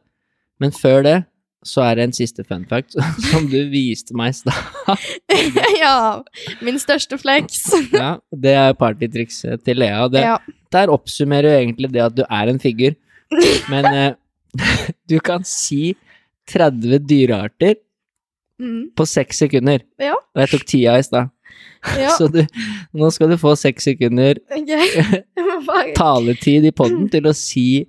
Men 0.60 0.70
før 0.72 1.02
det 1.02 1.16
så 1.64 1.80
er 1.86 1.96
det 1.98 2.04
en 2.08 2.14
siste 2.16 2.44
fun 2.44 2.66
fact 2.68 2.96
som 3.30 3.46
du 3.50 3.58
viste 3.72 4.16
meg 4.16 4.34
i 4.34 4.38
stad. 4.38 5.06
ja, 5.82 5.96
min 6.64 6.80
største 6.82 7.18
flex. 7.20 7.62
Ja, 7.94 8.18
det 8.30 8.52
er 8.60 8.76
partytrikset 8.78 9.64
til 9.64 9.80
Lea. 9.82 10.06
Det, 10.12 10.24
Ja. 10.24 10.36
Der 10.74 10.90
oppsummerer 10.90 11.52
jo 11.52 11.58
egentlig 11.62 11.92
det 11.94 12.02
at 12.02 12.14
du 12.16 12.24
er 12.26 12.50
en 12.50 12.58
figur. 12.58 12.96
Men 13.70 13.86
eh, 13.86 14.14
du 15.08 15.20
kan 15.22 15.44
si 15.46 15.94
30 16.50 16.98
dyrearter 17.08 17.76
Mm, 18.54 18.92
på 18.94 19.02
seks 19.02 19.40
sekunder. 19.42 19.82
Ja. 19.98 20.14
Og 20.14 20.40
jeg 20.44 20.50
tok 20.52 20.66
tida 20.70 20.92
i 20.98 21.02
stad. 21.02 21.30
ja, 21.98 22.12
Så 22.14 22.28
du, 22.30 22.38
nå 22.94 23.08
skal 23.10 23.32
du 23.32 23.36
få 23.40 23.56
seks 23.58 23.88
sekunder 23.90 24.38
okay. 24.54 25.18
Bare 25.66 25.90
taletid 25.98 26.64
i 26.68 26.70
poden 26.70 27.08
til 27.10 27.26
å 27.26 27.32
si 27.34 27.84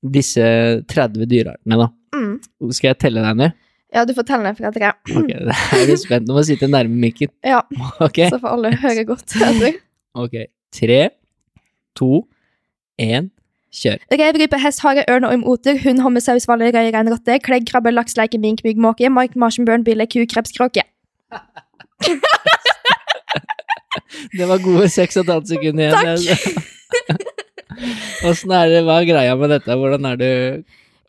disse 0.00 0.42
30 0.88 1.28
dyreartene, 1.28 1.76
da. 1.82 1.90
Mm. 2.20 2.72
Skal 2.76 2.92
jeg 2.92 3.00
telle 3.02 3.24
deg 3.24 3.40
ned? 3.40 3.58
Ja, 3.90 4.04
du 4.06 4.12
får 4.14 4.26
telle 4.28 4.46
ned 4.46 4.58
fra 4.58 4.70
tre. 4.74 4.92
Ok, 5.18 5.30
da 5.48 5.56
er 5.74 5.88
du 5.90 5.96
spent. 5.98 6.28
Nå 6.28 6.36
må 6.36 6.44
sitte 6.46 6.68
nærme 6.70 6.94
mikken. 7.02 7.32
Ja, 7.46 7.64
okay. 8.06 8.28
så 8.30 8.38
får 8.42 8.54
alle 8.54 8.72
høre 8.78 9.04
godt 9.08 9.34
etter. 9.34 9.80
Ok. 10.18 10.36
Tre, 10.74 11.00
to, 11.98 12.22
én, 13.02 13.30
kjør. 13.74 13.98
Rev, 14.14 14.38
rype, 14.44 14.60
hest, 14.62 14.82
hare, 14.86 15.02
ørn 15.10 15.26
og 15.26 15.48
oter, 15.54 15.80
hund, 15.82 16.02
homme, 16.04 16.22
saus, 16.22 16.46
hvaler, 16.46 16.70
røy, 16.76 16.92
rein, 16.94 17.10
rotte, 17.10 17.40
klegg, 17.42 17.66
krabbe, 17.70 17.90
laks, 17.94 18.14
leike, 18.18 18.38
mink, 18.38 18.62
mygg, 18.66 18.78
måke, 18.78 19.10
mark, 19.10 19.34
marsjen, 19.38 19.66
bjørn, 19.66 19.86
bille, 19.86 20.06
ku, 20.10 20.22
kreps, 20.30 20.54
kråke. 20.54 20.86
Det 24.36 24.46
var 24.46 24.60
gode 24.62 24.86
seks 24.92 25.16
og 25.18 25.24
et 25.24 25.32
halvt 25.34 25.48
sekunder 25.50 25.90
igjen. 25.90 26.18
Takk. 26.20 27.30
Åssen 28.28 28.52
er 28.54 28.70
det, 28.70 28.82
hva 28.86 29.00
er 29.00 29.08
greia 29.08 29.34
med 29.38 29.52
dette? 29.54 29.76
Hvordan 29.78 30.06
er 30.10 30.20
du 30.20 30.30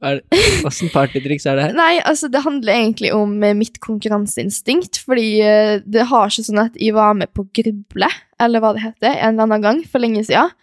er, 0.01 0.21
Åssen 0.67 0.91
partytriks 0.93 1.45
er 1.45 1.57
det 1.57 1.67
her? 1.67 1.77
Nei, 1.77 1.93
altså, 2.07 2.29
det 2.31 2.43
handler 2.45 2.73
egentlig 2.73 3.11
om 3.15 3.35
eh, 3.45 3.55
mitt 3.57 3.79
konkurranseinstinkt, 3.83 5.01
fordi 5.05 5.27
eh, 5.45 5.75
det 5.85 6.07
har 6.09 6.31
ikke 6.31 6.47
sånn 6.47 6.63
at 6.65 6.79
jeg 6.81 6.95
var 6.97 7.15
med 7.19 7.31
på 7.35 7.45
Gruble, 7.57 8.09
eller 8.41 8.63
hva 8.63 8.73
det 8.75 8.85
heter, 8.85 9.13
en 9.13 9.35
eller 9.35 9.47
annen 9.47 9.65
gang 9.67 9.83
for 9.85 10.03
lenge 10.03 10.25
siden. 10.27 10.53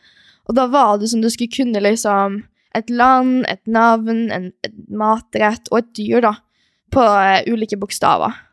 Og 0.48 0.56
da 0.56 0.66
var 0.72 0.96
det 0.98 1.10
som 1.12 1.22
du 1.22 1.28
skulle 1.30 1.52
kunne 1.52 1.82
liksom 1.84 2.42
et 2.76 2.90
land, 2.90 3.42
et 3.48 3.64
navn, 3.70 4.28
en, 4.34 4.50
et 4.64 4.76
matrett 4.88 5.70
og 5.72 5.82
et 5.82 5.90
dyr, 5.98 6.20
da, 6.24 6.34
på 6.94 7.04
eh, 7.04 7.48
ulike 7.52 7.78
bokstaver. 7.80 8.44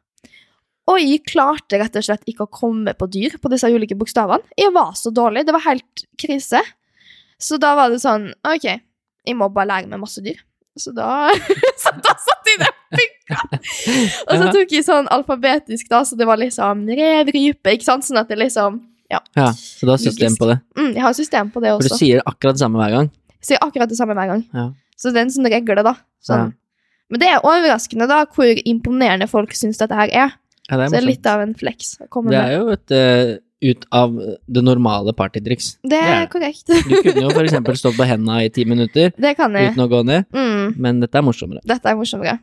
Og 0.85 1.01
jeg 1.01 1.23
klarte 1.25 1.79
rett 1.81 1.95
og 1.97 2.05
slett 2.05 2.27
ikke 2.29 2.45
å 2.45 2.51
komme 2.53 2.93
på 2.93 3.07
dyr 3.09 3.39
på 3.41 3.49
disse 3.49 3.69
ulike 3.73 3.97
bokstavene. 3.97 4.45
Jeg 4.59 4.73
var 4.75 4.93
så 4.97 5.09
dårlig, 5.09 5.47
det 5.47 5.55
var 5.55 5.65
helt 5.65 6.05
krise. 6.21 6.61
Så 7.41 7.57
da 7.61 7.73
var 7.77 7.89
det 7.91 8.03
sånn, 8.03 8.29
ok, 8.45 8.67
jeg 9.25 9.37
må 9.37 9.49
bare 9.53 9.71
lære 9.71 9.89
meg 9.89 10.03
masse 10.03 10.21
dyr. 10.23 10.37
Så 10.75 10.91
da, 10.91 11.29
så 11.83 11.91
da 12.03 12.13
satt 12.19 12.49
jeg 12.51 12.59
der 12.59 12.71
og 12.73 12.97
pynka. 12.99 13.37
Og 14.27 14.33
så 14.41 14.49
tok 14.57 14.73
jeg 14.75 14.83
sånn 14.87 15.07
alfabetisk, 15.15 15.87
da, 15.91 16.01
så 16.07 16.17
det 16.19 16.27
var 16.27 16.37
liksom 16.41 16.83
rev, 16.99 17.31
rype, 17.31 17.75
ikke 17.77 17.87
sant? 17.87 18.03
Sånn 18.07 18.19
at 18.19 18.27
det 18.31 18.37
liksom 18.41 18.81
Ja, 19.11 19.21
så 19.55 19.85
du 19.87 19.91
har 19.93 20.01
system 20.01 20.35
på 20.35 20.49
det. 20.49 20.57
mm, 20.75 20.91
Jeg 20.97 21.03
har 21.05 21.13
system 21.15 21.51
på 21.53 21.61
det 21.63 21.71
også. 21.75 21.87
For 21.87 21.95
du 21.95 22.01
sier 22.01 22.21
akkurat 22.27 22.57
det 22.57 22.63
samme 22.65 22.81
hver 22.81 22.91
gang. 22.97 23.09
Jeg 23.39 23.49
sier 23.53 23.61
akkurat 23.63 23.89
det 23.93 23.97
samme 23.99 24.15
hver 24.17 24.31
gang. 24.33 24.43
Ja. 24.53 24.67
Så 24.99 25.11
det 25.13 25.21
er 25.21 25.27
en 25.27 25.33
sånn 25.35 25.47
regle, 25.53 25.83
da. 25.85 25.95
Sånn. 26.25 26.53
Men 27.13 27.21
det 27.21 27.27
er 27.29 27.43
overraskende, 27.45 28.07
da, 28.09 28.23
hvor 28.35 28.49
imponerende 28.65 29.27
folk 29.29 29.53
syns 29.55 29.77
dette 29.77 29.93
her 29.95 30.09
er. 30.09 30.35
Ja, 30.65 30.79
det 30.79 30.87
er 30.87 30.87
Så 30.89 30.95
det 30.95 31.01
er 31.03 31.07
litt 31.11 31.27
av 31.29 31.43
en 31.43 31.53
flex 31.53 31.91
å 32.01 32.07
komme 32.09 32.31
Det 32.33 32.39
med. 32.41 32.49
er 32.49 32.57
jo 32.57 32.69
et 32.73 32.91
eh, 32.97 33.35
ut 33.71 33.85
av 33.95 34.13
det 34.47 34.63
normale 34.65 35.13
partytriks. 35.17 35.75
Det 35.83 35.97
er 35.97 36.21
yeah. 36.21 36.27
korrekt. 36.31 36.67
Du 36.67 36.95
kunne 37.01 37.25
jo 37.25 37.45
eksempel 37.45 37.77
stått 37.79 37.97
på 37.97 38.07
henda 38.07 38.39
i 38.43 38.49
ti 38.53 38.65
minutter 38.69 39.11
Det 39.17 39.35
kan 39.37 39.53
jeg. 39.55 39.73
uten 39.73 39.85
å 39.85 39.89
gå 39.91 40.03
ned, 40.05 40.25
Mm, 40.35 40.75
men 40.81 40.99
dette 41.03 41.17
er 41.17 41.25
morsommere. 41.25 41.61
dette 41.65 41.89
er 41.89 41.95
morsommere. 41.97 42.39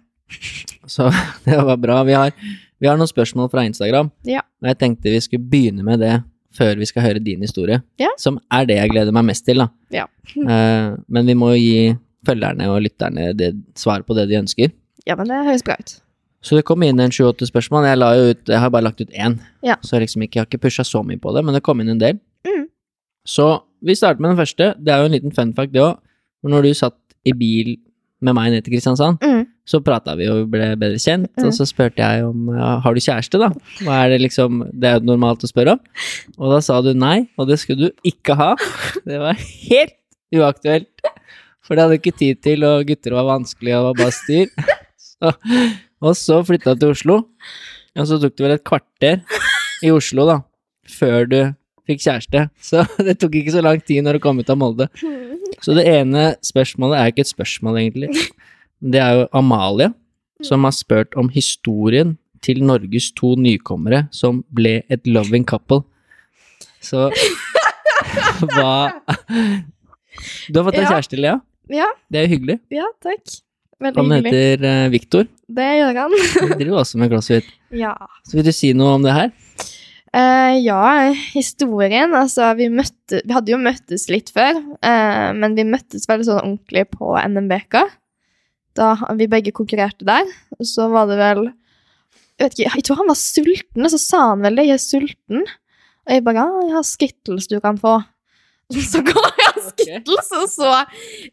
Så 0.86 1.10
det 1.44 1.56
var 1.58 1.76
bra. 1.76 2.02
Vi 2.04 2.12
har, 2.16 2.32
vi 2.80 2.88
har 2.88 2.96
noen 2.98 3.10
spørsmål 3.10 3.50
fra 3.52 3.64
Instagram, 3.68 4.10
Ja. 4.28 4.40
og 4.62 4.68
jeg 4.72 4.78
tenkte 4.78 5.10
vi 5.12 5.20
skulle 5.20 5.44
begynne 5.48 5.84
med 5.86 6.00
det 6.00 6.22
før 6.52 6.76
vi 6.76 6.86
skal 6.88 7.02
høre 7.06 7.22
din 7.24 7.40
historie, 7.40 7.82
Ja. 7.98 8.08
som 8.18 8.38
er 8.52 8.66
det 8.68 8.76
jeg 8.76 8.90
gleder 8.92 9.12
meg 9.12 9.24
mest 9.24 9.44
til, 9.46 9.62
da. 9.64 9.68
Ja. 9.90 10.06
uh, 10.36 10.96
men 11.12 11.26
vi 11.26 11.34
må 11.34 11.54
jo 11.54 11.60
gi 11.60 11.98
følgerne 12.26 12.68
og 12.70 12.82
lytterne 12.84 13.32
det, 13.36 13.54
svar 13.74 14.04
på 14.06 14.14
det 14.14 14.28
de 14.30 14.38
ønsker. 14.38 14.72
Ja, 15.06 15.16
men 15.16 15.26
det 15.28 15.44
høres 15.46 15.64
bra 15.66 15.74
ut. 15.80 15.96
Så 16.42 16.56
det 16.58 16.64
kom 16.66 16.82
inn 16.82 16.98
en 17.00 17.10
28 17.14 17.46
spørsmål. 17.52 17.84
Jeg, 17.86 17.98
ut, 18.36 18.48
jeg 18.50 18.58
har 18.58 18.70
bare 18.74 18.82
lagt 18.88 19.00
ut 19.00 19.10
én, 19.14 19.38
Ja. 19.62 19.76
så 19.82 19.96
jeg, 19.96 20.08
liksom 20.08 20.22
ikke, 20.26 20.34
jeg 20.40 20.42
har 20.42 20.50
ikke 20.50 20.62
pusha 20.64 20.82
så 20.84 21.04
mye 21.06 21.20
på 21.22 21.32
det, 21.36 21.44
men 21.44 21.54
det 21.54 21.62
kom 21.62 21.80
inn 21.80 21.88
en 21.94 21.98
del. 22.02 22.18
Mm. 22.46 22.64
Så 23.26 23.62
vi 23.82 23.94
starter 23.94 24.20
med 24.20 24.32
den 24.34 24.40
første. 24.44 24.74
Det 24.82 24.90
er 24.92 24.98
jo 24.98 25.04
en 25.10 25.12
liten 25.14 25.30
fun 25.34 25.52
fact, 25.54 25.72
det 25.72 25.80
òg. 25.82 25.98
Når 26.44 26.62
du 26.66 26.72
satt 26.74 26.98
i 27.24 27.32
bil 27.32 27.76
med 28.22 28.34
meg 28.34 28.50
ned 28.52 28.64
til 28.64 28.72
Kristiansand, 28.74 29.18
Mm. 29.22 29.46
så 29.66 29.78
prata 29.82 30.16
vi 30.18 30.26
og 30.26 30.48
ble 30.50 30.74
bedre 30.76 30.98
kjent, 30.98 31.30
Mm. 31.38 31.46
og 31.46 31.52
så 31.54 31.66
spurte 31.66 31.98
jeg 32.02 32.24
om 32.26 32.48
ja, 32.56 32.80
har 32.80 32.94
du 32.94 33.00
kjæreste, 33.00 33.38
da? 33.38 33.48
Hva 33.82 34.04
er 34.04 34.08
det 34.10 34.20
liksom 34.22 34.70
Det 34.78 34.84
er 34.90 34.98
jo 34.98 35.06
normalt 35.06 35.42
å 35.46 35.50
spørre 35.50 35.72
om. 35.72 35.80
Og 36.38 36.50
da 36.54 36.60
sa 36.60 36.80
du 36.82 36.92
nei, 36.94 37.28
og 37.38 37.46
det 37.48 37.58
skulle 37.60 37.86
du 37.90 37.90
ikke 38.04 38.34
ha. 38.36 38.56
Det 39.06 39.18
var 39.20 39.34
helt 39.34 39.94
uaktuelt. 40.34 40.88
For 41.62 41.76
det 41.76 41.82
hadde 41.84 41.94
du 41.94 42.00
ikke 42.02 42.18
tid 42.18 42.42
til, 42.42 42.64
og 42.64 42.86
gutter 42.86 43.14
var 43.14 43.38
vanskelig, 43.38 43.74
og 43.78 43.84
var 43.94 43.94
bare 44.02 44.10
styr. 44.10 44.48
Så, 44.98 45.30
og 46.02 46.16
så 46.18 46.40
flytta 46.46 46.74
du 46.74 46.82
til 46.84 46.92
Oslo, 46.96 47.16
og 47.96 48.06
så 48.08 48.18
tok 48.22 48.34
det 48.36 48.44
vel 48.46 48.54
et 48.56 48.64
kvarter 48.66 49.22
i 49.86 49.90
Oslo, 49.94 50.26
da, 50.28 50.36
før 50.88 51.26
du 51.30 51.38
fikk 51.88 52.02
kjæreste. 52.04 52.44
Så 52.62 52.84
det 53.06 53.16
tok 53.22 53.34
ikke 53.40 53.54
så 53.54 53.62
lang 53.64 53.80
tid 53.86 54.02
når 54.06 54.18
du 54.18 54.22
kom 54.24 54.38
ut 54.42 54.50
av 54.52 54.58
Molde. 54.60 54.88
Så 55.62 55.74
det 55.78 55.86
ene 55.90 56.32
spørsmålet 56.42 56.98
er 56.98 57.12
ikke 57.12 57.24
et 57.26 57.30
spørsmål, 57.32 57.78
egentlig. 57.82 58.10
Det 58.82 58.98
er 59.02 59.20
jo 59.20 59.28
Amalie 59.38 59.92
som 60.42 60.64
har 60.66 60.74
spurt 60.74 61.14
om 61.18 61.28
historien 61.30 62.16
til 62.42 62.58
Norges 62.66 63.12
to 63.14 63.36
nykommere 63.38 64.08
som 64.10 64.40
ble 64.50 64.80
et 64.90 65.06
loving 65.06 65.44
couple. 65.46 65.84
Så 66.82 67.04
hva 68.56 68.72
Du 70.50 70.58
har 70.58 70.66
fått 70.66 70.74
deg 70.74 70.82
Ja. 70.82 70.90
kjæreste, 70.96 71.20
Lea. 71.22 71.36
Ja, 71.70 71.86
Det 72.10 72.18
er 72.18 72.26
jo 72.26 72.32
hyggelig. 72.34 72.58
ja, 72.74 72.88
takk. 73.04 73.36
Veldig 73.82 73.98
Han 73.98 74.12
hyggelig. 74.14 74.32
heter 74.32 74.66
uh, 74.68 74.90
Viktor. 74.92 75.28
Det 75.52 75.68
gjør 75.78 76.00
han. 76.04 76.18
Han 76.42 76.52
driver 76.60 76.82
også 76.82 77.00
med 77.02 77.12
CrossFit. 77.12 77.48
Ja. 77.76 77.94
Så 78.28 78.38
vil 78.38 78.46
du 78.46 78.52
si 78.54 78.72
noe 78.78 78.96
om 78.98 79.06
det 79.06 79.14
her? 79.16 79.32
Uh, 80.12 80.58
ja, 80.60 80.82
historien 81.32 82.12
Altså, 82.12 82.50
vi 82.58 82.66
møtte 82.68 83.22
Vi 83.24 83.32
hadde 83.32 83.48
jo 83.54 83.56
møttes 83.56 84.02
litt 84.12 84.28
før, 84.34 84.58
uh, 84.84 85.30
men 85.32 85.56
vi 85.56 85.64
møttes 85.64 86.04
veldig 86.10 86.26
sånn 86.28 86.42
ordentlig 86.42 86.84
på 86.92 87.14
NMBK. 87.16 87.78
Da 88.76 88.92
vi 89.16 89.28
begge 89.32 89.54
konkurrerte 89.56 90.04
der. 90.08 90.28
Og 90.58 90.68
så 90.68 90.88
var 90.92 91.08
det 91.08 91.16
vel 91.20 91.46
Jeg 91.48 92.44
vet 92.44 92.58
ikke, 92.58 92.76
jeg 92.76 92.86
tror 92.88 93.00
han 93.02 93.10
var 93.12 93.20
sulten, 93.20 93.84
og 93.84 93.92
så 93.92 94.00
sa 94.00 94.22
han 94.30 94.44
vel 94.44 94.56
det. 94.60 94.68
'Jeg 94.68 94.78
er 94.78 94.86
sulten'. 94.86 95.44
Og 96.02 96.14
jeg 96.16 96.24
bare 96.26 96.42
ja, 96.42 96.46
'Jeg 96.66 96.74
har 96.76 96.86
Skittles 96.88 97.48
du 97.48 97.60
kan 97.60 97.78
få'. 97.78 98.02
Så 98.92 99.02
ga 99.06 99.26
jeg 99.38 99.50
Skittles, 99.72 100.30
og 100.36 100.48
så 100.50 100.70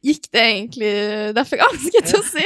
gikk 0.05 0.27
det 0.33 0.41
egentlig 0.43 0.91
derfor 1.35 1.59
jeg 1.59 2.03
til 2.05 2.19
å 2.19 2.25
si. 2.25 2.45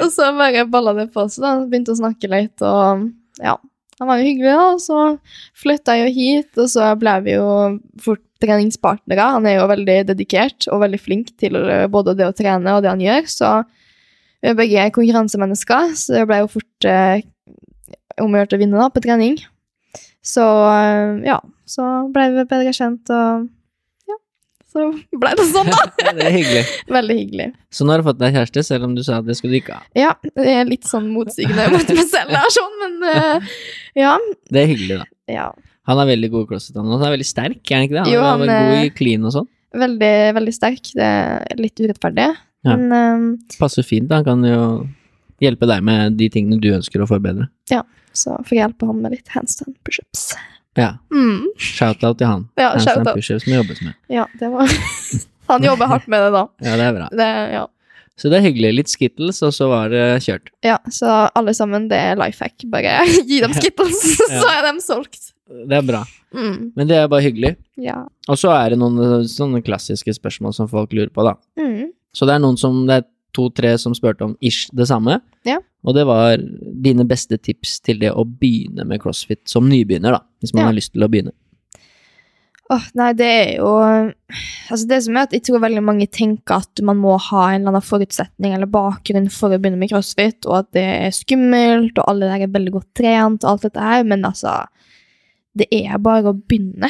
Og 0.00 0.08
så 0.14 0.30
bare 0.36 0.64
balla 0.70 0.94
det 0.96 1.10
på 1.14 1.26
seg, 1.30 1.44
da. 1.44 1.52
Begynte 1.68 1.94
å 1.94 2.00
snakke 2.00 2.30
litt, 2.32 2.64
og 2.64 3.08
ja. 3.42 3.58
Han 4.00 4.08
var 4.08 4.18
jo 4.18 4.26
hyggelig, 4.26 4.54
da. 4.56 4.66
Og 4.72 4.80
så 4.82 4.98
flytta 5.62 5.98
jeg 5.98 6.08
jo 6.08 6.14
hit, 6.16 6.50
og 6.58 6.70
så 6.72 6.88
ble 6.98 7.14
vi 7.26 7.36
jo 7.36 7.48
fort 8.02 8.24
treningspartnere. 8.42 9.28
Han 9.36 9.46
er 9.46 9.60
jo 9.60 9.68
veldig 9.70 9.98
dedikert 10.10 10.66
og 10.72 10.82
veldig 10.82 11.00
flink 11.00 11.30
til 11.40 11.58
både 11.92 12.16
det 12.18 12.26
å 12.26 12.34
trene 12.36 12.76
og 12.76 12.82
det 12.82 12.90
han 12.90 13.04
gjør, 13.04 13.30
så 13.30 13.52
vi 14.42 14.50
er 14.50 14.58
begge 14.58 14.88
konkurransemennesker, 14.96 15.92
så 15.94 16.16
det 16.16 16.26
ble 16.26 16.40
jo 16.40 16.50
fort 16.50 16.86
eh, 16.90 17.22
om 18.18 18.34
å 18.34 18.42
vinne 18.58 18.80
da, 18.80 18.88
på 18.90 19.02
trening. 19.04 19.36
Så 20.18 20.42
eh, 20.42 21.22
ja, 21.28 21.38
så 21.68 21.88
ble 22.10 22.26
vi 22.34 22.46
bedre 22.50 22.72
kjent, 22.74 23.12
og 23.14 23.46
så 24.72 24.86
ble 25.20 25.32
det 25.38 25.44
sånn, 25.50 25.68
da. 25.68 25.82
det 26.16 26.24
er 26.26 26.34
hyggelig. 26.34 26.62
Veldig 26.96 27.16
hyggelig. 27.18 27.48
Så 27.72 27.84
nå 27.84 27.92
har 27.94 28.02
du 28.02 28.06
fått 28.08 28.20
deg 28.22 28.36
kjæreste, 28.38 28.64
selv 28.66 28.88
om 28.88 28.94
du 28.96 29.02
sa 29.06 29.18
at 29.20 29.26
det 29.28 29.36
skulle 29.38 29.58
du 29.58 29.60
ikke 29.60 29.76
ha. 29.78 29.84
Ja, 29.98 30.12
det 30.32 30.46
er 30.54 30.64
litt 30.68 30.88
sånn 30.88 31.10
motsigende 31.12 31.68
mot 31.74 31.92
meg 31.92 32.06
selv 32.08 32.32
der, 32.32 32.48
sånn, 32.56 32.78
men 32.82 32.96
uh, 33.08 33.52
ja. 34.00 34.14
Det 34.52 34.64
er 34.64 34.72
hyggelig, 34.72 35.02
da. 35.02 35.08
ja. 35.36 35.50
Han 35.90 35.98
er 35.98 36.06
veldig 36.12 36.28
god 36.30 36.44
i 36.44 36.48
crossfit. 36.52 36.76
Han 36.78 36.92
er 36.94 37.10
veldig 37.16 37.26
sterk, 37.26 37.60
er 37.66 37.74
han 37.80 37.88
ikke 37.88 37.96
det? 37.98 38.02
Han 38.06 38.12
Jo, 38.14 38.20
han 38.22 38.42
er 38.46 38.52
god 38.70 38.84
i 38.86 38.90
clean 38.94 39.24
og 39.26 39.32
sånn. 39.34 39.48
Veldig, 39.82 40.12
veldig 40.36 40.52
sterk. 40.54 40.90
Det 40.94 41.08
er 41.08 41.58
litt 41.60 41.80
urettferdig, 41.82 42.28
Ja. 42.62 42.76
men 42.78 42.92
eh, 42.94 43.56
Passer 43.58 43.82
fint, 43.86 44.06
da. 44.10 44.20
Han 44.20 44.28
kan 44.28 44.44
jo 44.46 44.60
hjelpe 45.42 45.66
deg 45.66 45.82
med 45.82 46.14
de 46.20 46.28
tingene 46.30 46.60
du 46.62 46.68
ønsker 46.76 47.02
å 47.02 47.08
forbedre. 47.10 47.48
Ja, 47.72 47.80
så 48.14 48.36
får 48.46 48.54
jeg 48.54 48.62
hjelpe 48.62 48.88
han 48.92 49.00
med 49.02 49.16
litt 49.16 49.32
handstand 49.34 49.74
pushups. 49.82 50.28
Ja. 50.78 50.94
Mm. 51.12 51.50
Shout-out 51.60 52.18
til 52.20 52.26
han. 52.30 52.46
Ja, 52.56 52.70
Handstand 52.76 53.06
shout-out. 53.12 53.44
som 53.44 53.52
jobbes 53.58 53.82
med. 53.84 53.94
Ja, 54.12 54.26
det 54.40 54.48
var 54.52 54.70
Han 55.52 55.64
jobber 55.66 55.90
hardt 55.90 56.06
med 56.08 56.22
det, 56.24 56.30
da. 56.32 56.42
Ja, 56.64 56.76
det 56.80 56.84
er 56.86 56.94
bra. 56.96 57.08
Det, 57.12 57.28
ja. 57.52 57.66
Så 58.16 58.30
det 58.30 58.38
er 58.38 58.44
hyggelig. 58.46 58.70
Litt 58.76 58.92
skittles, 58.92 59.40
og 59.44 59.52
så 59.56 59.66
var 59.68 59.90
det 59.92 60.04
kjørt. 60.24 60.50
ja, 60.64 60.78
så 60.92 61.28
alle 61.34 61.52
sammen, 61.56 61.88
det 61.90 61.98
er 61.98 62.16
life 62.20 62.44
hack. 62.44 62.64
Bare 62.72 63.02
gi 63.28 63.40
dem 63.42 63.52
skittles, 63.56 64.00
så 64.40 64.46
er 64.52 64.68
de 64.68 64.74
solgt. 64.84 65.32
Det 65.68 65.76
er 65.76 65.84
bra. 65.84 66.04
Mm. 66.32 66.70
Men 66.78 66.88
det 66.88 66.96
er 66.96 67.08
bare 67.12 67.24
hyggelig. 67.26 67.56
Ja. 67.76 67.98
Og 68.30 68.38
så 68.40 68.52
er 68.54 68.72
det 68.72 68.78
noen 68.80 69.26
sånne 69.28 69.60
klassiske 69.66 70.14
spørsmål 70.16 70.54
som 70.56 70.70
folk 70.70 70.94
lurer 70.96 71.10
på, 71.12 71.26
da. 71.26 71.34
Mm. 71.60 71.90
Så 72.16 72.28
det 72.28 72.36
er 72.36 72.42
noen 72.44 72.56
som 72.60 72.82
Det 72.88 73.00
er 73.02 73.04
to-tre 73.34 73.74
som 73.80 73.94
spurte 73.96 74.26
om 74.26 74.36
ish 74.40 74.68
det 74.76 74.86
samme. 74.90 75.20
Ja. 75.48 75.58
Og 75.84 75.96
det 75.96 76.04
var 76.06 76.38
dine 76.38 77.04
beste 77.08 77.38
tips 77.42 77.80
til 77.82 77.98
det 78.02 78.12
å 78.14 78.24
begynne 78.24 78.86
med 78.86 79.00
crossfit 79.02 79.42
som 79.50 79.68
nybegynner, 79.70 80.12
da. 80.18 80.20
Hvis 80.40 80.54
man 80.54 80.62
Ja. 80.62 80.66
har 80.70 80.78
lyst 80.78 80.92
til 80.92 81.02
å 81.02 81.08
begynne. 81.10 81.32
Åh, 82.72 82.84
nei, 82.94 83.12
det 83.12 83.26
er 83.26 83.56
jo 83.58 83.72
Altså, 84.70 84.86
det 84.88 85.02
som 85.04 85.16
er 85.16 85.26
at 85.26 85.32
jeg 85.32 85.42
tror 85.44 85.60
veldig 85.60 85.82
mange 85.84 86.06
tenker 86.08 86.62
at 86.62 86.80
man 86.80 86.96
må 86.96 87.18
ha 87.20 87.50
en 87.50 87.60
eller 87.60 87.74
annen 87.74 87.84
forutsetning 87.84 88.54
eller 88.54 88.70
bakgrunn 88.70 89.28
for 89.30 89.52
å 89.52 89.58
begynne 89.60 89.76
med 89.76 89.90
crossfit, 89.90 90.46
og 90.46 90.54
at 90.62 90.70
det 90.72 90.84
er 90.84 91.10
skummelt, 91.10 91.98
og 91.98 92.08
alle 92.08 92.30
der 92.30 92.46
er 92.46 92.54
veldig 92.54 92.72
godt 92.72 92.94
trent, 92.94 93.44
og 93.44 93.50
alt 93.50 93.62
dette 93.66 93.80
her, 93.80 94.04
men 94.04 94.22
altså 94.24 94.66
Det 95.54 95.66
er 95.70 95.98
bare 95.98 96.32
å 96.32 96.32
begynne. 96.32 96.88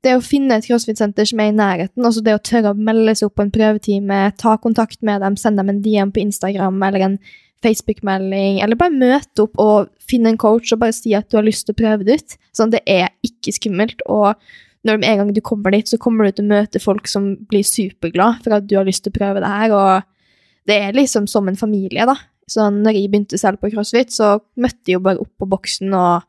Det 0.00 0.14
å 0.16 0.24
finne 0.24 0.56
et 0.56 0.64
crossfit-senter 0.64 1.28
som 1.28 1.42
er 1.42 1.50
i 1.50 1.56
nærheten, 1.56 2.04
altså 2.06 2.22
det 2.24 2.32
å 2.32 2.40
tørre 2.40 2.72
å 2.72 2.78
melde 2.78 3.12
seg 3.18 3.28
opp 3.28 3.36
på 3.36 3.44
en 3.44 3.52
prøvetime, 3.52 4.20
ta 4.40 4.54
kontakt 4.62 5.02
med 5.04 5.20
dem, 5.20 5.36
sende 5.36 5.60
dem 5.60 5.74
en 5.74 5.82
DM 5.84 6.12
på 6.14 6.22
Instagram 6.22 6.80
eller 6.88 7.04
en 7.04 7.18
Facebook-melding, 7.60 8.62
eller 8.64 8.78
bare 8.80 8.96
møte 8.96 9.44
opp 9.44 9.60
og 9.60 9.90
finne 10.00 10.32
en 10.32 10.40
coach 10.40 10.72
og 10.72 10.80
bare 10.80 10.96
si 10.96 11.12
at 11.16 11.28
du 11.28 11.36
har 11.36 11.44
lyst 11.44 11.66
til 11.68 11.76
å 11.76 11.80
prøve 11.82 12.06
det 12.08 12.16
ut. 12.22 12.36
Sånn, 12.56 12.72
det 12.72 12.80
er 12.88 13.12
ikke 13.26 13.52
skummelt. 13.58 14.00
og 14.08 14.40
når 14.86 15.02
en 15.04 15.18
gang 15.20 15.32
du 15.36 15.42
kommer 15.44 15.74
dit, 15.74 15.88
så 15.88 15.98
kommer 16.00 16.24
du 16.24 16.32
til 16.32 16.46
å 16.46 16.54
møte 16.54 16.80
folk 16.80 17.08
som 17.10 17.34
blir 17.50 17.66
superglad 17.66 18.40
for 18.44 18.56
at 18.56 18.68
du 18.68 18.78
har 18.78 18.86
lyst 18.88 19.04
til 19.04 19.12
å 19.12 19.18
prøve 19.18 19.42
det 19.42 19.50
her, 19.52 19.74
og 19.76 20.70
det 20.70 20.78
er 20.86 20.96
liksom 20.96 21.26
som 21.28 21.50
en 21.50 21.58
familie, 21.60 22.06
da. 22.08 22.16
Så 22.50 22.64
når 22.72 22.96
jeg 22.96 23.10
begynte 23.12 23.38
selv 23.38 23.60
på 23.60 23.70
CrossFit, 23.74 24.12
så 24.14 24.38
møtte 24.56 24.88
jeg 24.88 24.96
jo 24.96 25.04
bare 25.04 25.20
opp 25.22 25.30
på 25.38 25.48
boksen 25.50 25.92
og 25.94 26.24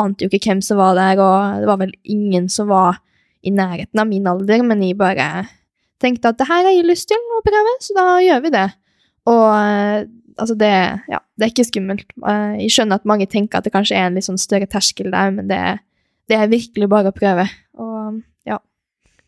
ante 0.00 0.24
jo 0.24 0.32
ikke 0.32 0.54
hvem 0.54 0.64
som 0.64 0.80
var 0.80 0.96
der, 0.98 1.20
og 1.20 1.60
det 1.60 1.68
var 1.68 1.80
vel 1.82 1.92
ingen 2.08 2.48
som 2.50 2.70
var 2.72 3.02
i 3.46 3.50
nærheten 3.54 4.00
av 4.02 4.06
min 4.10 4.26
alder, 4.28 4.62
men 4.66 4.82
jeg 4.84 4.96
bare 5.00 5.46
tenkte 6.00 6.28
at 6.32 6.38
det 6.40 6.46
her 6.48 6.64
har 6.66 6.72
jeg 6.74 6.86
lyst 6.88 7.08
til 7.08 7.16
å 7.36 7.42
prøve, 7.44 7.74
så 7.84 7.96
da 7.96 8.06
gjør 8.24 8.42
vi 8.46 8.50
det. 8.54 8.66
Og 9.30 9.46
eh, 9.52 10.04
altså, 10.40 10.56
det, 10.60 10.72
ja, 11.12 11.20
det 11.38 11.46
er 11.46 11.52
ikke 11.54 11.68
skummelt. 11.68 12.06
Eh, 12.24 12.58
Jeg 12.66 12.74
skjønner 12.76 13.00
at 13.00 13.08
mange 13.08 13.26
tenker 13.30 13.58
at 13.60 13.64
det 13.68 13.72
kanskje 13.74 13.96
er 14.00 14.08
en 14.08 14.16
litt 14.18 14.26
sånn 14.28 14.40
større 14.40 14.68
terskel 14.70 15.10
der, 15.12 15.32
men 15.36 15.48
det, 15.50 15.60
det 16.28 16.36
er 16.40 16.52
virkelig 16.52 16.88
bare 16.92 17.12
å 17.12 17.16
prøve. 17.16 17.48
Og 17.80 18.20
ja. 18.48 18.60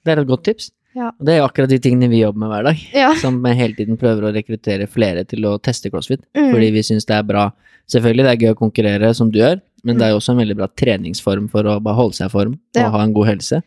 Det 0.04 0.14
er 0.14 0.22
et 0.24 0.28
godt 0.30 0.44
tips. 0.48 0.70
Ja. 0.92 1.08
Og 1.16 1.24
det 1.24 1.32
er 1.34 1.38
jo 1.40 1.46
akkurat 1.48 1.70
de 1.72 1.78
tingene 1.80 2.08
vi 2.12 2.18
jobber 2.20 2.42
med 2.44 2.50
hver 2.52 2.66
dag. 2.68 2.80
ja. 2.92 3.12
Som 3.20 3.38
hele 3.48 3.72
tiden 3.78 3.96
prøver 4.00 4.28
å 4.28 4.32
rekruttere 4.34 4.88
flere 4.92 5.24
til 5.28 5.44
å 5.48 5.54
teste 5.64 5.88
crossfit. 5.92 6.20
Mm. 6.36 6.50
Fordi 6.52 6.68
vi 6.74 6.82
syns 6.84 7.06
det 7.08 7.16
er 7.16 7.24
bra. 7.24 7.46
Selvfølgelig 7.92 8.24
det 8.26 8.32
er 8.32 8.42
gøy 8.44 8.52
å 8.54 8.58
konkurrere, 8.60 9.12
som 9.16 9.30
du 9.32 9.38
gjør, 9.40 9.60
men 9.84 9.96
det 9.98 10.04
er 10.06 10.12
jo 10.12 10.18
også 10.20 10.32
en 10.34 10.40
veldig 10.42 10.56
bra 10.60 10.68
treningsform 10.78 11.48
for 11.52 11.66
å 11.66 11.78
bare 11.82 11.96
holde 11.98 12.14
seg 12.20 12.28
i 12.28 12.32
form 12.32 12.52
og 12.54 12.78
Ja. 12.78 12.90
ha 12.92 13.00
en 13.02 13.12
god 13.16 13.26
helse. 13.32 13.62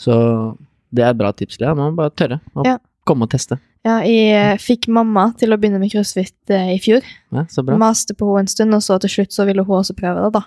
Så 0.00 0.14
det 0.90 1.04
er 1.04 1.12
et 1.12 1.18
bra 1.20 1.30
tips, 1.36 1.58
Lea. 1.60 1.74
Man 1.76 1.92
må 1.92 2.00
bare 2.00 2.14
tørre 2.16 2.40
å 2.56 2.64
Ja. 2.66 2.78
komme 3.06 3.26
og 3.28 3.30
teste. 3.34 3.58
ja, 3.84 3.98
jeg 4.04 4.58
fikk 4.60 4.88
mamma 4.92 5.30
til 5.38 5.52
å 5.52 5.58
begynne 5.60 5.78
med 5.80 5.92
crossfit 5.92 6.34
eh, 6.52 6.74
i 6.74 6.78
fjor. 6.80 7.04
Ja, 7.32 7.44
så 7.48 7.64
bra. 7.64 7.76
Maste 7.80 8.14
på 8.16 8.26
henne 8.32 8.44
en 8.48 8.50
stund, 8.52 8.74
og 8.76 8.82
så 8.84 8.98
til 9.00 9.10
slutt 9.10 9.32
så 9.36 9.46
ville 9.48 9.64
hun 9.64 9.78
også 9.80 9.96
prøve 9.96 10.24
det, 10.24 10.32
da. 10.36 10.42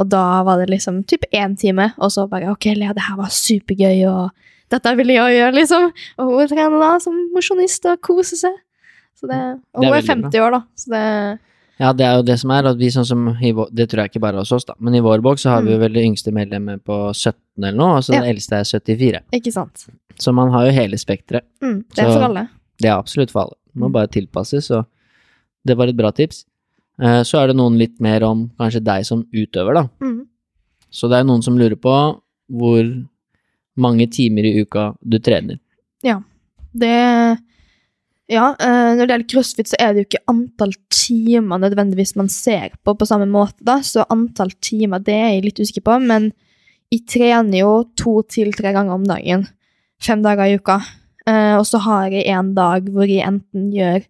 Og 0.00 0.08
da 0.08 0.42
var 0.46 0.56
det 0.62 0.70
liksom 0.70 1.02
typ 1.04 1.26
én 1.32 1.56
time, 1.60 1.90
og 1.98 2.08
så 2.14 2.24
bare 2.30 2.48
ok, 2.54 2.70
Lea, 2.76 2.92
det 2.96 3.02
her 3.04 3.16
var 3.20 3.28
supergøy, 3.28 4.06
og 4.08 4.30
dette 4.72 4.94
ville 4.96 5.12
jeg 5.18 5.36
gjøre, 5.36 5.54
liksom. 5.58 5.90
Og 6.18 6.32
hun 6.38 6.48
trener 6.48 6.80
da 6.80 6.98
som 7.04 7.18
mosjonist 7.34 7.84
og 7.90 8.00
koser 8.00 8.36
seg. 8.46 8.56
Så 9.20 9.28
det, 9.28 9.40
og 9.76 9.84
er 9.84 9.88
hun 9.88 9.92
er 9.92 10.00
veldig 10.00 10.30
50 10.30 10.40
år, 10.40 10.50
da, 10.56 10.62
så 10.80 10.94
det 10.94 11.04
Ja, 11.80 11.92
det 11.96 12.04
er 12.04 12.16
jo 12.18 12.22
det 12.28 12.36
som 12.42 12.50
er, 12.52 12.66
at 12.68 12.76
vi 12.76 12.90
sånn 12.92 13.06
som 13.08 13.24
Det 13.72 13.86
tror 13.88 14.02
jeg 14.04 14.10
ikke 14.12 14.20
bare 14.20 14.36
hos 14.42 14.52
oss, 14.52 14.66
da, 14.68 14.74
men 14.78 14.94
i 14.94 15.00
vår 15.00 15.22
bok 15.24 15.38
så 15.40 15.50
har 15.54 15.62
vi 15.64 15.72
jo 15.72 15.78
vel 15.80 15.92
det 15.96 16.02
yngste 16.04 16.32
medlemmet 16.36 16.82
på 16.84 16.98
17 17.14 17.32
eller 17.64 17.76
noe, 17.78 17.96
og 17.96 18.02
så 18.04 18.12
Mm. 18.12 18.14
Ja. 18.14 18.20
den 18.20 18.36
eldste 18.36 18.52
er 18.60 18.64
74. 18.64 19.20
Ikke 19.32 19.52
sant? 19.52 19.86
Så 20.18 20.34
man 20.34 20.50
har 20.52 20.66
jo 20.66 20.72
hele 20.72 20.96
spekteret. 21.00 21.42
Mm, 21.62 21.84
det 21.94 21.98
er 22.04 22.10
Så- 22.10 22.12
for 22.18 22.24
alle. 22.28 22.48
Det 22.78 22.88
er 22.90 22.98
absolutt 22.98 23.30
for 23.30 23.40
alle. 23.42 23.56
Må 23.74 23.86
Mm. 23.88 23.92
bare 23.92 24.06
tilpasses, 24.08 24.70
og 24.70 24.86
det 25.64 25.76
var 25.76 25.86
et 25.88 25.96
bra 25.96 26.10
tips. 26.10 26.44
Eh, 27.00 27.22
Så 27.22 27.38
er 27.42 27.46
det 27.46 27.56
noen 27.56 27.78
litt 27.78 27.98
mer 28.00 28.22
om 28.24 28.50
kanskje 28.60 28.84
deg 28.84 29.06
som 29.06 29.24
utøver, 29.32 29.74
da. 29.74 29.88
Mm. 30.02 30.26
Så 30.92 31.08
det 31.08 31.16
er 31.20 31.24
noen 31.24 31.42
som 31.42 31.56
lurer 31.56 31.76
på 31.76 32.20
hvor 32.52 33.06
mange 33.78 34.06
timer 34.10 34.44
i 34.44 34.60
uka 34.64 34.94
du 35.08 35.18
trener. 35.18 35.58
Ja, 36.02 36.20
Det 36.76 37.38
Ja, 38.30 38.52
eh, 38.62 38.92
når 38.94 39.08
det 39.08 39.14
gjelder 39.14 39.30
crossfit, 39.32 39.70
så 39.72 39.78
er 39.82 39.92
det 39.92 40.04
jo 40.04 40.08
ikke 40.08 40.30
antall 40.30 40.74
timer 40.94 41.58
nødvendigvis 41.64 42.14
man 42.18 42.28
ser 42.30 42.76
på 42.86 42.94
på 42.94 43.08
samme 43.08 43.26
måte, 43.26 43.58
da, 43.66 43.80
så 43.82 44.06
antall 44.12 44.52
timer, 44.62 45.02
det 45.02 45.16
er 45.16 45.32
jeg 45.34 45.46
litt 45.48 45.58
usikker 45.58 45.84
på, 45.88 45.96
men 46.04 46.30
jeg 46.94 47.06
trener 47.10 47.62
jo 47.64 47.72
to 47.98 48.20
til 48.30 48.52
tre 48.54 48.72
ganger 48.74 48.94
om 48.94 49.06
dagen. 49.06 49.44
Fem 50.02 50.22
dager 50.22 50.46
i 50.46 50.56
uka. 50.58 50.78
Eh, 51.26 51.56
og 51.58 51.66
så 51.68 51.82
har 51.84 52.14
jeg 52.14 52.26
en 52.32 52.54
dag 52.56 52.86
hvor 52.90 53.06
jeg 53.06 53.26
enten 53.26 53.68
gjør 53.74 54.06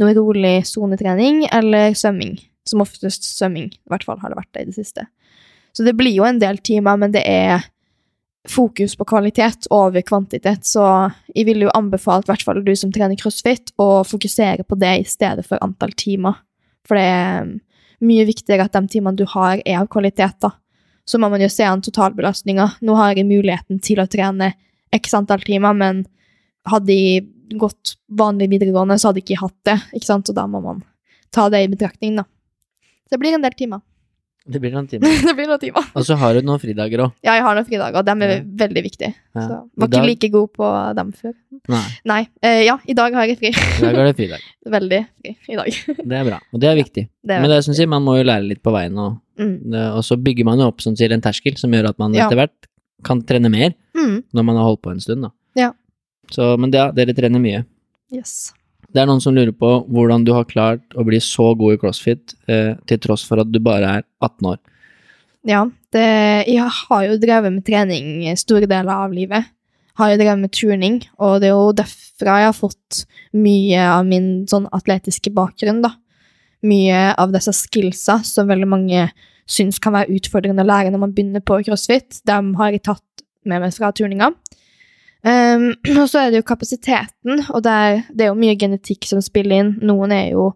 noe 0.00 0.14
rolig 0.16 0.54
sonetrening 0.68 1.44
eller 1.50 1.96
svømming. 1.98 2.36
Som 2.68 2.84
oftest 2.84 3.26
svømming. 3.26 3.70
I 3.72 3.90
hvert 3.90 4.06
fall 4.06 4.20
har 4.22 4.30
det 4.30 4.38
vært 4.38 4.52
det 4.54 4.62
i 4.62 4.70
det 4.70 4.76
siste. 4.78 5.06
Så 5.74 5.86
det 5.86 5.96
blir 5.98 6.14
jo 6.14 6.26
en 6.26 6.38
del 6.42 6.58
timer, 6.62 6.98
men 7.00 7.14
det 7.14 7.22
er 7.26 7.66
fokus 8.48 8.96
på 8.96 9.04
kvalitet 9.04 9.68
over 9.70 10.00
kvantitet, 10.06 10.64
så 10.64 10.84
jeg 11.34 11.44
ville 11.48 11.66
jo 11.66 11.74
anbefalt, 11.76 12.24
i 12.26 12.32
hvert 12.32 12.44
fall 12.46 12.62
du 12.64 12.72
som 12.76 12.92
trener 12.92 13.18
crossfit, 13.20 13.74
å 13.80 14.02
fokusere 14.06 14.64
på 14.64 14.78
det 14.80 14.94
i 15.02 15.08
stedet 15.08 15.44
for 15.46 15.60
antall 15.64 15.92
timer. 15.92 16.40
For 16.88 16.96
det 16.96 17.04
er 17.04 17.42
um, 17.44 17.58
mye 18.08 18.24
viktigere 18.28 18.64
at 18.64 18.76
de 18.76 18.86
timene 18.88 19.18
du 19.18 19.26
har, 19.28 19.60
er 19.66 19.82
av 19.82 19.90
kvalitet, 19.92 20.38
da. 20.40 20.54
Så 21.04 21.20
må 21.20 21.28
man 21.32 21.42
jo 21.42 21.50
se 21.52 21.66
an 21.66 21.82
totalbelastninga. 21.84 22.66
Nå 22.86 22.96
har 22.96 23.12
jeg 23.18 23.28
muligheten 23.28 23.80
til 23.84 24.00
å 24.00 24.08
trene 24.08 24.54
x 24.94 25.14
antall 25.16 25.42
timer, 25.44 25.76
men 25.76 26.04
hadde 26.70 26.96
jeg 26.96 27.26
gått 27.60 27.96
vanlig 28.16 28.50
videregående, 28.52 28.96
så 29.00 29.10
hadde 29.10 29.20
jeg 29.20 29.30
ikke 29.30 29.44
hatt 29.44 29.58
det, 29.68 29.78
ikke 29.98 30.06
sant, 30.06 30.30
og 30.30 30.38
da 30.38 30.46
må 30.48 30.62
man 30.64 30.84
ta 31.34 31.48
det 31.52 31.64
i 31.64 31.70
betraktning, 31.72 32.16
da. 32.20 32.24
Så 33.04 33.16
det 33.16 33.22
blir 33.22 33.36
en 33.36 33.44
del 33.44 33.56
timer. 33.58 33.82
Det 34.50 34.60
blir 34.62 34.72
noen 34.74 34.88
timer. 34.90 35.06
det 35.28 35.34
blir 35.38 35.46
noen 35.50 35.60
timer. 35.62 35.84
Og 35.94 36.04
så 36.06 36.16
har 36.18 36.34
du 36.34 36.40
noen 36.46 36.58
fridager 36.62 37.04
òg. 37.04 37.12
Ja, 37.22 37.36
jeg 37.38 37.44
har 37.46 37.54
noen 37.58 37.66
fridager, 37.68 37.98
og 38.00 38.06
dem 38.08 38.22
er 38.26 38.32
Ja. 38.34 38.38
veldig 38.64 38.82
viktige. 38.86 39.12
Ja. 39.36 39.44
Så 39.46 39.58
var 39.78 39.88
ikke 39.92 40.02
like 40.08 40.30
god 40.34 40.48
på 40.58 40.70
dem 40.98 41.12
før. 41.12 41.34
Nei, 41.70 41.82
Nei. 42.08 42.20
Eh, 42.42 42.62
ja, 42.66 42.76
i 42.88 42.94
dag 42.98 43.14
har 43.14 43.26
jeg 43.30 43.38
fri. 43.38 43.50
i 43.54 43.82
dag 43.84 43.96
har 44.00 44.08
du 44.10 44.12
fridag. 44.18 44.40
Veldig 44.76 45.00
fri 45.22 45.34
i 45.54 45.56
dag. 45.60 45.70
Det 46.10 46.16
er 46.20 46.24
bra, 46.24 46.38
og 46.52 46.60
det 46.62 46.68
er 46.70 46.76
viktig. 46.80 47.04
Det 47.22 47.34
er 47.36 47.40
Men 47.44 47.50
det 47.52 47.58
er 47.60 47.66
som 47.66 47.74
sier, 47.76 47.88
man 47.90 48.02
må 48.06 48.16
jo 48.18 48.24
lære 48.26 48.46
litt 48.48 48.62
på 48.62 48.72
veien, 48.74 48.96
og, 48.98 49.18
mm. 49.38 49.74
og 49.96 50.02
så 50.06 50.16
bygger 50.20 50.44
man 50.48 50.58
jo 50.62 50.68
opp 50.72 50.80
som 50.84 50.96
sier, 50.96 51.12
en 51.14 51.20
terskel 51.24 51.56
som 51.60 51.70
gjør 51.72 51.90
at 51.92 51.98
man 52.02 52.14
Ja. 52.16 52.26
etter 52.26 52.36
hvert 52.40 52.68
kan 53.04 53.22
trene 53.22 53.50
mer 53.52 53.74
Mm. 53.96 54.22
når 54.32 54.44
man 54.44 54.56
har 54.56 54.64
holdt 54.64 54.82
på 54.82 54.90
en 54.92 55.00
stund. 55.00 55.22
da. 55.22 55.30
Ja. 55.56 55.72
Så, 56.30 56.56
men 56.58 56.70
ja, 56.72 56.90
dere 56.92 57.12
trener 57.14 57.40
mye. 57.42 57.64
Yes. 58.12 58.52
Det 58.90 59.02
er 59.02 59.06
noen 59.06 59.22
som 59.22 59.36
lurer 59.36 59.54
på 59.54 59.70
hvordan 59.86 60.24
du 60.26 60.32
har 60.34 60.48
klart 60.50 60.98
å 60.98 61.04
bli 61.06 61.20
så 61.22 61.52
god 61.58 61.76
i 61.76 61.80
crossfit 61.80 62.34
eh, 62.50 62.74
til 62.90 62.98
tross 63.02 63.22
for 63.26 63.42
at 63.42 63.50
du 63.50 63.60
bare 63.62 64.00
er 64.00 64.04
18 64.18 64.50
år. 64.50 64.58
Ja, 65.46 65.62
det, 65.94 66.08
jeg 66.50 66.66
har 66.66 67.06
jo 67.06 67.16
drevet 67.20 67.54
med 67.54 67.64
trening 67.64 68.26
store 68.36 68.68
deler 68.68 69.06
av 69.06 69.14
livet. 69.14 69.48
Har 70.00 70.12
jo 70.12 70.18
drevet 70.20 70.42
med 70.42 70.52
turning, 70.54 71.00
og 71.20 71.40
det 71.40 71.50
er 71.50 71.54
jo 71.54 71.72
derfra 71.76 72.36
jeg 72.42 72.50
har 72.50 72.56
fått 72.56 73.02
mye 73.36 73.86
av 73.94 74.04
min 74.08 74.30
sånn 74.50 74.68
atletiske 74.74 75.32
bakgrunn, 75.36 75.82
da. 75.84 75.94
Mye 76.66 77.14
av 77.16 77.32
disse 77.32 77.54
skillsa 77.56 78.18
som 78.26 78.50
veldig 78.50 78.68
mange 78.68 79.06
syns 79.50 79.80
kan 79.82 79.94
være 79.96 80.18
utfordrende 80.18 80.64
å 80.64 80.68
lære 80.68 80.92
når 80.92 81.02
man 81.04 81.14
begynner 81.14 81.44
på 81.44 81.62
crossfit, 81.66 82.20
dem 82.28 82.52
har 82.60 82.74
jeg 82.74 82.84
tatt 82.90 83.24
med 83.48 83.62
meg 83.62 83.74
fra 83.74 83.90
turninga. 83.96 84.30
Um, 85.20 85.74
og 86.00 86.06
så 86.08 86.24
er 86.24 86.32
det 86.32 86.40
jo 86.40 86.48
kapasiteten, 86.48 87.44
og 87.52 87.62
der, 87.64 88.02
det 88.08 88.26
er 88.26 88.32
jo 88.32 88.40
mye 88.40 88.56
genetikk 88.58 89.08
som 89.08 89.22
spiller 89.24 89.64
inn. 89.64 89.74
Noen 89.84 90.14
er 90.16 90.30
jo 90.32 90.52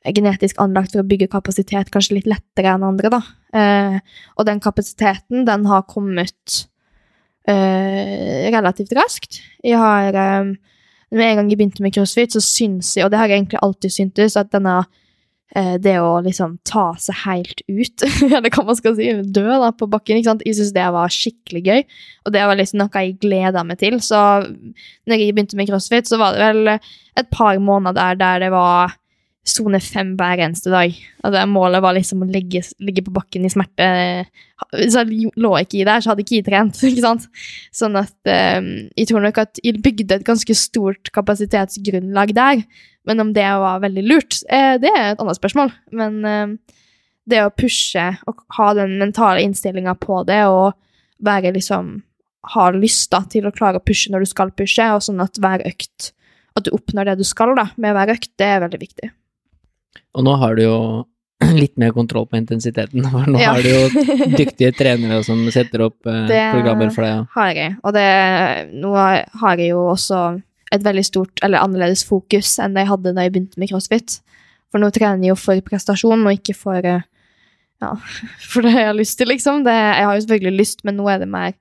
er 0.00 0.14
genetisk 0.16 0.56
anlagt 0.62 0.94
for 0.94 1.02
å 1.02 1.08
bygge 1.08 1.28
kapasitet 1.28 1.90
kanskje 1.92 2.16
litt 2.16 2.28
lettere 2.30 2.72
enn 2.72 2.86
andre, 2.86 3.10
da. 3.12 3.20
Uh, 3.52 4.22
og 4.38 4.46
den 4.48 4.62
kapasiteten, 4.62 5.44
den 5.48 5.66
har 5.68 5.84
kommet 5.90 6.62
uh, 7.50 8.46
relativt 8.54 8.94
raskt. 8.96 9.42
Jeg 9.64 9.80
har 9.80 10.16
um, 10.40 10.56
Med 11.10 11.26
en 11.26 11.40
gang 11.40 11.48
jeg 11.50 11.58
begynte 11.58 11.82
med 11.82 11.90
crossfit, 11.90 12.30
så 12.30 12.38
syns 12.38 12.92
jeg, 12.94 13.02
og 13.02 13.10
det 13.10 13.18
har 13.18 13.26
jeg 13.26 13.40
egentlig 13.40 13.58
alltid 13.66 13.90
syntes, 13.90 14.36
at 14.38 14.52
denne 14.54 14.76
det 15.82 15.96
å 15.98 16.20
liksom 16.22 16.52
ta 16.68 16.92
seg 17.02 17.16
helt 17.24 17.62
ut, 17.66 18.04
eller 18.36 18.52
hva 18.54 18.62
man 18.68 18.78
skal 18.78 18.94
si, 18.98 19.08
dø 19.34 19.48
da 19.48 19.72
på 19.74 19.88
bakken, 19.90 20.20
ikke 20.20 20.30
sant? 20.30 20.44
jeg 20.46 20.58
syns 20.60 20.70
det 20.76 20.86
var 20.94 21.10
skikkelig 21.10 21.62
gøy. 21.66 21.82
Og 22.26 22.36
det 22.36 22.44
var 22.46 22.60
liksom 22.60 22.82
noe 22.82 23.02
jeg 23.02 23.18
gleda 23.22 23.64
meg 23.66 23.80
til. 23.82 23.98
Så 24.04 24.20
når 24.46 25.16
jeg 25.16 25.34
begynte 25.34 25.58
med 25.58 25.70
crossfit, 25.72 26.06
så 26.06 26.20
var 26.20 26.38
det 26.38 26.46
vel 26.46 26.74
et 26.76 27.30
par 27.34 27.58
måneder 27.58 28.18
der 28.20 28.44
det 28.44 28.52
var 28.54 28.94
sone 29.46 29.80
fem 29.80 30.12
hver 30.18 30.42
eneste 30.44 30.70
dag. 30.72 30.94
Altså, 31.24 31.44
målet 31.48 31.82
var 31.82 31.96
liksom 31.96 32.24
å 32.24 32.28
ligge, 32.28 32.62
ligge 32.82 33.04
på 33.06 33.14
bakken 33.14 33.46
i 33.46 33.52
smerte. 33.52 33.86
Hvis 34.74 34.98
jeg 34.98 35.30
lå 35.40 35.52
ikke 35.62 35.80
i 35.80 35.86
der, 35.88 36.02
så 36.02 36.12
hadde 36.12 36.24
ikke 36.24 36.38
jeg 36.38 36.46
trent. 36.48 36.82
ikke 36.90 37.04
sant? 37.04 37.26
Sånn 37.76 37.96
at 38.00 38.30
eh, 38.30 38.60
jeg 39.00 39.10
tror 39.10 39.24
nok 39.24 39.40
at 39.42 39.62
jeg 39.64 39.80
bygde 39.84 40.20
et 40.20 40.26
ganske 40.26 40.56
stort 40.58 41.12
kapasitetsgrunnlag 41.16 42.34
der. 42.36 42.64
Men 43.08 43.24
om 43.24 43.32
det 43.36 43.46
var 43.62 43.80
veldig 43.82 44.04
lurt, 44.06 44.42
eh, 44.52 44.76
det 44.82 44.92
er 44.92 45.14
et 45.14 45.24
annet 45.24 45.40
spørsmål. 45.40 45.72
Men 45.96 46.20
eh, 46.28 46.76
det 47.30 47.42
å 47.44 47.54
pushe 47.54 48.06
og 48.28 48.44
ha 48.58 48.70
den 48.76 48.98
mentale 49.00 49.42
innstillinga 49.46 49.96
på 50.02 50.22
det, 50.28 50.42
og 50.50 50.76
være 51.24 51.54
liksom 51.56 51.98
ha 52.54 52.70
lyst 52.72 53.10
da, 53.12 53.20
til 53.28 53.48
å 53.48 53.52
klare 53.52 53.80
å 53.80 53.84
pushe 53.84 54.12
når 54.12 54.24
du 54.24 54.30
skal 54.30 54.52
pushe, 54.56 54.84
og 54.94 55.04
sånn 55.04 55.20
at 55.24 55.40
hver 55.40 55.64
økt 55.68 56.14
At 56.58 56.64
du 56.66 56.72
oppnår 56.74 57.06
det 57.06 57.20
du 57.20 57.24
skal 57.24 57.52
da, 57.54 57.68
med 57.78 57.94
hver 57.94 58.10
økt, 58.10 58.32
det 58.40 58.46
er 58.50 58.62
veldig 58.64 58.78
viktig. 58.80 59.10
Og 60.14 60.24
nå 60.26 60.34
har 60.40 60.54
du 60.58 60.62
jo 60.64 60.76
litt 61.62 61.76
mer 61.80 61.92
kontroll 61.96 62.26
på 62.28 62.36
intensiteten, 62.40 63.04
for 63.12 63.26
nå 63.30 63.38
Ja. 63.40 63.54
har 63.56 63.62
du 63.64 63.70
jo 63.70 64.04
dyktige 64.36 64.72
trenere 64.76 65.22
som 65.24 65.42
setter 65.54 65.86
opp 65.88 66.06
eh, 66.06 66.26
Det- 66.28 66.52
programmer 66.54 66.90
for 66.94 67.06
deg. 67.06 67.26
har 67.36 67.52
jeg. 67.56 67.76
Og 67.84 67.94
det, 67.96 68.08
nå 68.76 68.94
har 68.94 69.56
jeg 69.56 69.70
jo 69.72 69.86
også 69.94 70.24
et 70.72 70.82
veldig 70.86 71.02
stort, 71.04 71.40
eller 71.42 71.58
annerledes 71.64 72.04
fokus 72.06 72.58
enn 72.62 72.74
det 72.76 72.84
jeg 72.84 72.92
hadde 72.92 73.14
da 73.16 73.22
jeg 73.26 73.32
begynte 73.34 73.58
med 73.58 73.70
crossfit. 73.72 74.20
For 74.70 74.78
nå 74.78 74.90
trener 74.94 75.24
jeg 75.26 75.32
jo 75.32 75.38
for 75.40 75.58
prestasjon, 75.66 76.26
og 76.28 76.36
ikke 76.36 76.54
for 76.54 76.78
eh, 76.86 77.00
ja, 77.82 77.94
for 78.52 78.62
det 78.62 78.74
jeg 78.76 78.86
har 78.86 78.94
lyst 78.94 79.18
til, 79.18 79.26
liksom. 79.32 79.64
Det, 79.66 79.72
jeg 79.74 80.04
har 80.06 80.14
jo 80.14 80.20
selvfølgelig 80.26 80.58
lyst, 80.60 80.84
men 80.84 80.96
nå 81.00 81.08
er 81.10 81.18
det 81.24 81.28
mer 81.32 81.56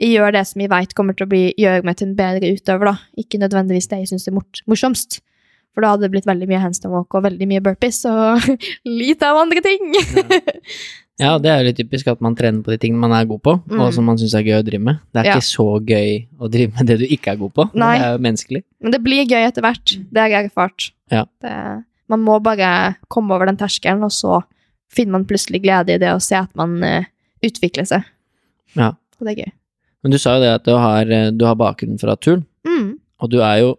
Jeg 0.00 0.14
gjør 0.16 0.32
det 0.32 0.42
som 0.48 0.60
jeg 0.64 0.70
veit 0.72 0.92
kommer 0.96 1.12
til 1.16 1.26
å 1.26 1.28
bli, 1.30 1.40
gjøre 1.60 1.84
meg 1.84 1.96
til 2.00 2.08
en 2.08 2.16
bedre 2.16 2.50
utøver, 2.56 2.88
da. 2.90 2.94
Ikke 3.20 3.38
nødvendigvis 3.38 3.86
det 3.88 3.98
jeg 4.02 4.08
syns 4.08 4.26
er 4.28 4.36
morsomst. 4.66 5.20
For 5.74 5.84
da 5.84 5.92
hadde 5.92 6.02
det 6.08 6.10
blitt 6.16 6.26
veldig 6.26 6.48
mye 6.50 6.58
handstand 6.64 6.92
walk 6.92 7.14
og 7.14 7.22
veldig 7.28 7.46
mye 7.46 7.62
burpees 7.62 8.00
og 8.10 8.42
lite 9.02 9.28
av 9.28 9.36
andre 9.44 9.60
ting. 9.62 9.92
Ja, 11.20 11.34
det 11.38 11.50
er 11.52 11.58
jo 11.60 11.66
litt 11.68 11.76
typisk 11.76 12.08
at 12.08 12.22
man 12.24 12.34
trener 12.38 12.62
på 12.64 12.72
de 12.72 12.78
tingene 12.80 13.02
man 13.02 13.12
er 13.12 13.26
god 13.28 13.42
på, 13.44 13.52
Mm. 13.68 13.80
og 13.84 13.92
som 13.92 14.06
man 14.08 14.16
syns 14.18 14.32
er 14.38 14.42
gøy 14.46 14.56
å 14.62 14.64
drive 14.64 14.80
med. 14.82 15.00
Det 15.12 15.20
er 15.20 15.24
Ja. 15.28 15.34
ikke 15.36 15.50
så 15.50 15.66
gøy 15.84 16.26
å 16.40 16.48
drive 16.50 16.72
med 16.78 16.86
det 16.88 16.96
du 16.98 17.04
ikke 17.04 17.32
er 17.34 17.36
god 17.36 17.52
på. 17.54 17.66
Nei. 17.76 17.98
Det 17.98 18.06
er 18.06 18.12
jo 18.16 18.22
menneskelig. 18.24 18.62
Men 18.80 18.90
det 18.92 19.02
blir 19.04 19.26
gøy 19.28 19.44
etter 19.46 19.62
hvert. 19.62 19.92
Det 20.10 20.20
har 20.22 20.28
jeg 20.32 20.48
erfart. 20.50 20.90
Ja. 21.12 21.24
Det, 21.44 21.84
man 22.08 22.20
må 22.24 22.40
bare 22.42 22.96
komme 23.08 23.34
over 23.36 23.46
den 23.46 23.58
terskelen, 23.60 24.02
og 24.02 24.10
så 24.16 24.42
finner 24.90 25.12
man 25.18 25.26
plutselig 25.28 25.60
glede 25.62 25.94
i 25.94 25.98
det 25.98 26.08
å 26.10 26.20
se 26.24 26.34
at 26.40 26.50
man 26.56 26.82
uh, 26.82 27.04
utvikler 27.44 27.84
seg. 27.86 28.02
Ja. 28.74 28.94
Og 29.20 29.26
det 29.28 29.36
er 29.38 29.44
gøy. 29.44 29.52
Men 30.02 30.10
du 30.12 30.18
sa 30.18 30.38
jo 30.38 30.40
det 30.40 30.54
at 30.54 30.64
du 30.64 30.72
har, 30.72 31.02
eh, 31.12 31.30
du 31.30 31.44
har 31.44 31.54
bakgrunn 31.54 32.00
fra 32.00 32.16
turn, 32.16 32.46
Mm. 32.66 32.96
og 33.20 33.30
du 33.30 33.40
er 33.42 33.58
jo 33.60 33.76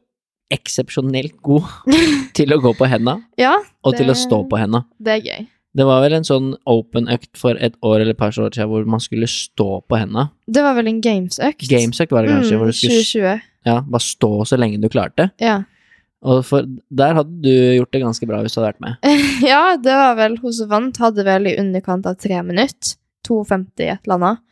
eksepsjonelt 0.52 1.38
god 1.42 1.64
til 2.38 2.54
å 2.56 2.60
gå 2.62 2.74
på 2.78 2.88
henda, 2.92 3.18
Ja, 3.40 3.56
og 3.84 3.98
til 3.98 4.12
å 4.12 4.16
stå 4.18 4.44
på 4.52 4.60
henda. 4.62 4.84
det 5.00 5.18
er 5.20 5.26
gøy. 5.30 5.48
Det 5.72 5.86
var 5.88 6.02
vel 6.04 6.18
en 6.18 6.26
sånn 6.28 6.50
open-økt 6.68 7.38
for 7.40 7.56
et 7.56 7.78
år 7.82 8.02
eller 8.02 8.12
et 8.12 8.18
par 8.20 8.34
år 8.36 8.52
siden 8.52 8.68
hvor 8.68 8.84
man 8.92 9.00
skulle 9.00 9.28
stå 9.32 9.80
på 9.88 9.96
henda. 10.02 10.26
Det 10.52 10.60
var 10.66 10.76
vel 10.76 10.90
en 10.92 11.00
gamesøkt? 11.00 11.64
Gamesøkt 11.72 12.12
var 12.12 12.26
det 12.28 12.34
kanskje, 12.34 12.58
Mm, 12.60 12.74
skulle 12.76 12.98
2020. 13.00 13.42
ja, 13.70 13.78
bare 13.88 14.04
stå 14.04 14.32
så 14.50 14.60
lenge 14.60 14.82
du 14.84 14.90
klarte. 14.92 15.30
Ja. 15.40 15.62
Og 16.28 16.44
for 16.46 16.68
der 16.92 17.16
hadde 17.16 17.40
du 17.42 17.50
gjort 17.80 17.92
det 17.96 18.02
ganske 18.04 18.28
bra 18.28 18.42
hvis 18.44 18.54
du 18.54 18.60
hadde 18.60 18.74
vært 18.74 18.84
med. 18.84 18.98
ja, 19.48 19.78
det 19.80 19.96
var 19.96 20.20
vel 20.20 20.36
Hun 20.44 20.54
som 20.54 20.68
vant, 20.70 21.00
hadde 21.02 21.24
vel 21.26 21.48
i 21.48 21.56
underkant 21.58 22.06
av 22.06 22.20
tre 22.20 22.44
minutter. 22.44 22.98
2,50 23.26 23.88
et 23.88 24.00
eller 24.06 24.18
annet. 24.20 24.44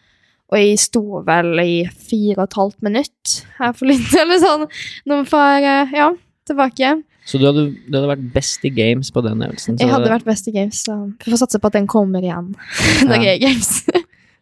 Og 0.49 0.57
jeg 0.57 0.79
sto 0.81 1.03
vel 1.27 1.59
i 1.61 1.73
fire 1.93 2.39
og 2.39 2.47
et 2.47 2.57
halvt 2.57 2.81
minutt 2.87 3.35
her 3.59 3.73
for 3.77 3.85
litt, 3.91 4.09
eller 4.21 4.39
sånn. 4.41 4.65
når 5.09 5.27
for, 5.29 5.61
eh, 5.61 5.93
ja, 5.93 6.09
tilbake. 6.49 6.95
Så 7.29 7.37
du 7.37 7.45
hadde, 7.45 7.67
du 7.85 7.93
hadde 7.93 8.09
vært 8.09 8.27
best 8.33 8.63
i 8.65 8.71
games 8.73 9.11
på 9.13 9.21
den 9.21 9.43
øvelsen. 9.45 9.77
Så 9.77 9.85
Jeg 9.85 9.91
hadde 9.93 10.09
vært 10.09 10.25
best 10.25 10.47
i 10.49 10.53
games, 10.55 10.79
så 10.87 10.95
vi 11.11 11.29
får 11.35 11.43
satse 11.43 11.59
på 11.61 11.69
at 11.69 11.75
den 11.77 11.85
kommer 11.91 12.23
igjen 12.25 12.55
når 13.05 13.21
jeg 13.21 13.27
er 13.35 13.37
i 13.37 13.43
games. 13.45 13.83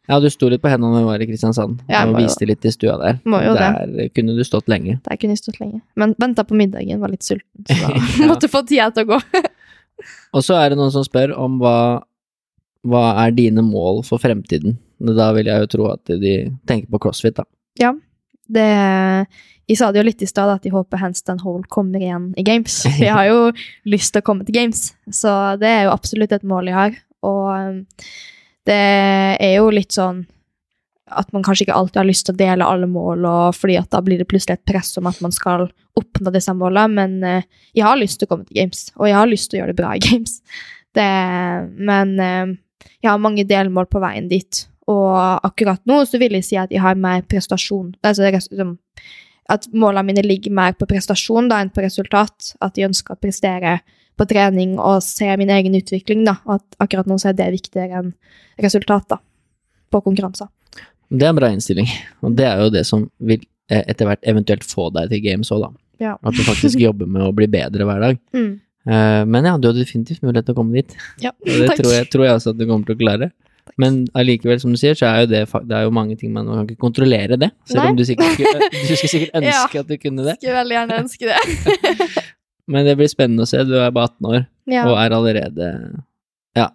Ja, 0.07 0.21
du 0.23 0.29
sto 0.31 0.47
litt 0.47 0.61
på 0.63 0.69
hendene 0.71 0.93
når 0.95 1.03
du 1.03 1.09
var 1.09 1.19
i 1.19 1.27
Kristiansand, 1.27 1.81
Ja, 1.91 2.05
og 2.07 2.15
viste 2.15 2.47
litt 2.47 2.63
i 2.63 2.71
stua 2.71 2.93
der. 3.01 3.17
Må 3.27 3.41
der 3.43 4.07
kunne 4.15 4.37
du 4.37 4.43
stått 4.47 4.69
lenge. 4.71 5.01
Der 5.03 5.19
kunne 5.19 5.35
jeg 5.35 5.41
stått 5.41 5.59
lenge. 5.59 5.81
Men 5.99 6.13
venta 6.15 6.45
på 6.47 6.55
middagen, 6.55 7.01
var 7.03 7.11
litt 7.11 7.27
sulten, 7.27 7.67
så 7.67 7.75
da 7.83 7.91
Ja. 7.91 8.29
måtte 8.31 8.47
få 8.47 8.63
tida 8.69 8.87
til 8.95 9.03
å 9.03 9.17
gå. 9.17 9.43
Og 10.37 10.45
så 10.47 10.55
er 10.61 10.69
det 10.71 10.77
noen 10.79 10.93
som 10.95 11.03
spør 11.03 11.35
om 11.35 11.59
hva, 11.59 11.75
hva 12.87 13.03
er 13.25 13.35
dine 13.35 13.65
mål 13.67 13.99
for 14.07 14.23
fremtiden. 14.23 14.77
Da 14.97 15.29
vil 15.35 15.49
jeg 15.49 15.63
jo 15.63 15.69
tro 15.75 15.89
at 15.91 16.09
de 16.21 16.33
tenker 16.69 16.89
på 16.91 17.01
crossfit, 17.05 17.37
da. 17.37 17.45
Det, 18.47 18.67
jeg 19.67 19.79
sa 19.79 19.89
det 19.91 19.99
jo 19.99 20.07
litt 20.07 20.23
i 20.23 20.29
stad, 20.29 20.49
at 20.53 20.65
jeg 20.65 20.73
håper 20.73 21.01
handstand 21.01 21.43
Hole 21.43 21.67
kommer 21.69 21.99
igjen 21.99 22.29
i 22.39 22.45
games. 22.47 22.79
Jeg 23.03 23.11
har 23.11 23.27
jo 23.27 23.51
lyst 23.89 24.13
til 24.15 24.23
å 24.23 24.27
komme 24.29 24.47
til 24.47 24.55
games, 24.55 24.93
så 25.11 25.57
det 25.59 25.67
er 25.67 25.81
jo 25.87 25.93
absolutt 25.93 26.31
et 26.31 26.47
mål 26.47 26.71
jeg 26.71 26.77
har. 26.77 26.95
Og 27.27 27.49
um, 27.51 27.81
det 28.67 28.79
er 29.43 29.53
jo 29.57 29.67
litt 29.73 29.95
sånn 29.95 30.23
at 31.07 31.29
man 31.31 31.43
kanskje 31.43 31.65
ikke 31.65 31.75
alltid 31.75 32.01
har 32.01 32.07
lyst 32.07 32.25
til 32.27 32.35
å 32.35 32.39
dele 32.39 32.67
alle 32.67 32.87
mål, 32.91 33.27
og 33.27 33.55
fordi 33.55 33.77
at 33.79 33.91
da 33.93 34.01
blir 34.03 34.19
det 34.19 34.27
plutselig 34.27 34.57
et 34.57 34.67
press 34.67 34.91
om 34.99 35.07
at 35.07 35.19
man 35.23 35.35
skal 35.35 35.69
oppnå 35.97 36.33
disse 36.35 36.51
målene, 36.55 36.87
men 36.97 37.23
eh, 37.23 37.45
jeg 37.77 37.85
har 37.87 37.99
lyst 37.99 38.19
til 38.19 38.27
å 38.27 38.33
komme 38.33 38.47
til 38.47 38.59
games, 38.59 38.89
og 38.97 39.07
jeg 39.07 39.15
har 39.15 39.29
lyst 39.29 39.49
til 39.49 39.57
å 39.57 39.61
gjøre 39.61 39.71
det 39.71 39.79
bra 39.79 39.93
i 39.95 40.03
games. 40.03 40.41
Det, 40.97 41.07
men 41.91 42.11
eh, 42.19 42.55
jeg 42.99 43.11
har 43.11 43.23
mange 43.23 43.47
delmål 43.47 43.87
på 43.91 44.03
veien 44.03 44.27
dit, 44.31 44.65
og 44.87 45.45
akkurat 45.47 45.81
nå 45.89 46.01
så 46.07 46.19
vil 46.21 46.37
jeg 46.37 46.47
si 46.47 46.57
at 46.59 46.71
jeg 46.71 46.81
har 46.83 46.99
mer 46.99 47.25
prestasjon, 47.27 47.93
altså 48.05 48.29
at 49.47 49.67
målene 49.71 50.09
mine 50.09 50.23
ligger 50.25 50.51
mer 50.51 50.75
på 50.75 50.87
prestasjon 50.89 51.47
da 51.51 51.61
enn 51.63 51.71
på 51.71 51.83
resultat, 51.83 52.53
at 52.63 52.77
jeg 52.77 52.89
ønsker 52.89 53.15
å 53.15 53.21
prestere 53.21 53.77
på 54.17 54.25
trening 54.27 54.75
og 54.81 54.99
se 55.05 55.29
min 55.39 55.51
egen 55.53 55.77
utvikling 55.77 56.25
da, 56.27 56.37
og 56.47 56.57
at 56.57 56.79
akkurat 56.83 57.07
nå 57.09 57.19
så 57.21 57.31
er 57.31 57.37
det 57.37 57.51
viktigere 57.53 58.01
enn 58.01 58.13
resultat 58.63 59.07
da, 59.13 59.19
på 59.93 60.01
konkurranser. 60.03 60.49
Det 61.07 61.23
er 61.23 61.31
en 61.31 61.39
bra 61.39 61.51
innstilling, 61.53 61.87
og 62.25 62.35
det 62.35 62.47
er 62.49 62.63
jo 62.63 62.71
det 62.73 62.83
som 62.87 63.05
vil 63.23 63.39
eh, 63.71 63.83
etter 63.85 64.09
hvert 64.09 64.25
eventuelt 64.27 64.65
få 64.67 64.89
deg 64.95 65.13
til 65.13 65.23
games 65.23 65.51
òg, 65.55 65.63
da. 65.63 65.71
Ja. 66.03 66.15
At 66.21 66.35
du 66.35 66.43
faktisk 66.45 66.81
jobber 66.81 67.09
med 67.09 67.23
å 67.25 67.33
bli 67.33 67.47
bedre 67.49 67.87
hver 67.87 68.03
dag. 68.03 68.19
Mm. 68.35 68.51
Eh, 68.87 69.23
Men 69.25 69.47
ja, 69.47 69.55
du 69.57 69.69
har 69.69 69.77
definitivt 69.77 70.21
mulighet 70.25 70.49
til 70.49 70.57
å 70.57 70.59
komme 70.59 70.81
dit. 70.81 70.97
Ja, 71.23 71.31
det 71.45 71.71
tror 71.79 71.93
jeg, 71.93 72.09
tror 72.11 72.27
jeg 72.27 72.39
også 72.39 72.53
at 72.53 72.59
du 72.59 72.67
kommer 72.67 72.89
til 72.89 72.97
å 72.97 73.01
klare. 73.01 73.31
Men 73.81 73.99
allikevel, 74.17 74.59
som 74.61 74.71
du 74.73 74.77
sier, 74.79 74.95
så 74.97 75.09
er 75.09 75.23
jo 75.25 75.29
det, 75.31 75.41
det 75.69 75.75
er 75.77 75.85
jo 75.87 75.93
mange 75.95 76.15
ting 76.19 76.31
man, 76.35 76.47
kan 76.49 76.65
ikke 76.67 76.79
kontrollere 76.81 77.37
det. 77.39 77.51
Selv 77.69 77.83
Nei. 77.83 77.89
om 77.91 77.99
du 77.99 78.03
sikkert 78.07 78.33
skulle, 78.37 78.69
du 78.89 78.95
skulle 78.95 79.11
sikkert 79.13 79.47
Ja. 79.47 79.61
at 79.81 79.87
du 79.91 79.95
kunne 80.01 80.25
det. 80.27 80.35
Skulle 80.39 80.57
veldig 80.61 80.77
gjerne 80.77 80.99
ønske 81.03 81.29
det. 81.31 81.37
Men 82.73 82.87
det 82.87 82.97
blir 82.99 83.07
spennende 83.11 83.45
å 83.45 83.49
se. 83.49 83.61
Du 83.67 83.75
er 83.79 83.91
bare 83.95 84.11
18 84.11 84.29
år 84.31 84.39
ja. 84.73 84.83
og 84.89 84.97
er 84.99 85.15
allerede 85.15 85.71
Ja. 86.57 86.69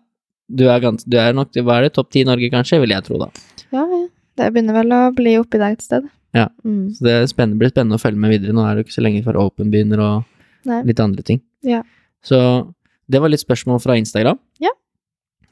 Du 0.48 0.66
er, 0.68 0.81
gans, 0.85 1.05
du 1.09 1.16
er 1.20 1.33
nok 1.37 1.52
Hva 1.57 1.78
er 1.78 1.87
det? 1.88 1.94
Topp 1.96 2.11
10 2.12 2.24
i 2.24 2.28
Norge, 2.28 2.50
kanskje? 2.52 2.81
Vil 2.83 2.92
jeg 2.94 3.05
tro, 3.09 3.20
da. 3.20 3.31
ja, 3.72 3.85
ja. 3.85 4.02
Det 4.40 4.46
begynner 4.55 4.78
vel 4.78 4.94
å 4.96 5.00
bli 5.12 5.35
oppi 5.37 5.59
der 5.61 5.74
et 5.76 5.83
sted. 5.85 6.07
Ja. 6.33 6.46
Mm. 6.64 6.87
Så 6.96 7.05
det 7.05 7.16
spennende, 7.28 7.59
blir 7.61 7.68
spennende 7.68 7.98
å 7.98 8.00
følge 8.00 8.20
med 8.22 8.33
videre. 8.33 8.55
Nå 8.57 8.62
er 8.64 8.74
det 8.78 8.81
jo 8.83 8.87
ikke 8.88 8.94
så 8.96 9.02
lenge 9.05 9.20
før 9.26 9.37
Open 9.42 9.68
begynner 9.72 10.00
og 10.00 10.22
Nei. 10.68 10.78
litt 10.88 11.02
andre 11.05 11.20
ting. 11.26 11.42
Ja. 11.68 11.83
Så 12.24 12.38
det 13.12 13.20
var 13.20 13.28
litt 13.28 13.42
spørsmål 13.44 13.83
fra 13.85 13.98
Instagram. 14.00 14.40
Ja. 14.64 14.72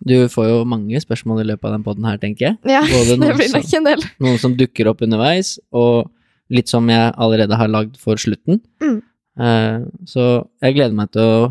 Du 0.00 0.14
får 0.32 0.48
jo 0.48 0.60
mange 0.68 1.00
spørsmål 1.02 1.42
i 1.42 1.48
løpet 1.50 1.68
av 1.68 1.74
den 1.76 1.84
poden 1.84 2.06
her, 2.08 2.16
tenker 2.20 2.46
jeg. 2.46 2.56
Ja, 2.70 2.80
Både 2.88 3.18
det 3.20 3.34
blir 3.36 3.52
nok 3.52 3.74
en 3.76 3.88
del. 3.90 4.04
Noen 4.24 4.40
som 4.40 4.56
dukker 4.56 4.88
opp 4.92 5.04
underveis, 5.04 5.58
og 5.76 6.08
litt 6.50 6.72
som 6.72 6.88
jeg 6.90 7.12
allerede 7.20 7.58
har 7.60 7.70
lagd 7.70 7.98
for 8.00 8.20
slutten. 8.20 8.62
Mm. 8.82 9.00
Uh, 9.40 9.88
så 10.08 10.30
jeg 10.64 10.78
gleder 10.78 10.96
meg 10.96 11.12
til 11.14 11.24
å 11.24 11.50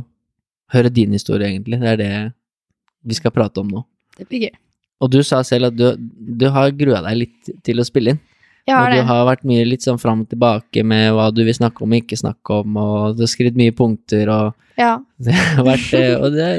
høre 0.73 0.91
din 0.93 1.13
historie, 1.15 1.49
egentlig. 1.51 1.79
Det 1.81 1.93
er 1.93 2.01
det 2.01 2.13
vi 3.05 3.17
skal 3.17 3.33
prate 3.33 3.61
om 3.61 3.69
nå. 3.71 3.85
Det 4.17 4.27
blir 4.29 4.49
gøy. 4.49 4.55
Og 4.99 5.13
du 5.13 5.21
sa 5.23 5.39
selv 5.47 5.69
at 5.69 5.77
du, 5.79 5.93
du 5.97 6.49
har 6.51 6.73
grua 6.75 6.99
deg 7.05 7.21
litt 7.21 7.53
til 7.63 7.79
å 7.79 7.87
spille 7.87 8.15
inn. 8.15 8.23
Jeg 8.67 8.75
har 8.75 8.91
og 8.91 8.97
du 8.99 9.07
har 9.07 9.21
vært 9.25 9.45
mye 9.49 9.65
litt 9.65 9.85
sånn 9.85 9.97
fram 10.01 10.25
og 10.25 10.29
tilbake 10.29 10.83
med 10.85 11.13
hva 11.15 11.29
du 11.33 11.39
vil 11.47 11.55
snakke 11.55 11.81
om 11.85 11.93
og 11.95 12.01
ikke 12.03 12.19
snakke 12.19 12.59
om, 12.61 12.75
og 12.77 13.15
du 13.17 13.23
har 13.23 13.31
skrevet 13.31 13.57
mye 13.57 13.73
punkter, 13.75 14.29
og 14.29 14.79
Ja. 14.79 14.97
det 15.25 15.33
har 15.35 15.65
vært 15.65 15.93
eh, 15.97 16.13
Og 16.19 16.35
det, 16.35 16.49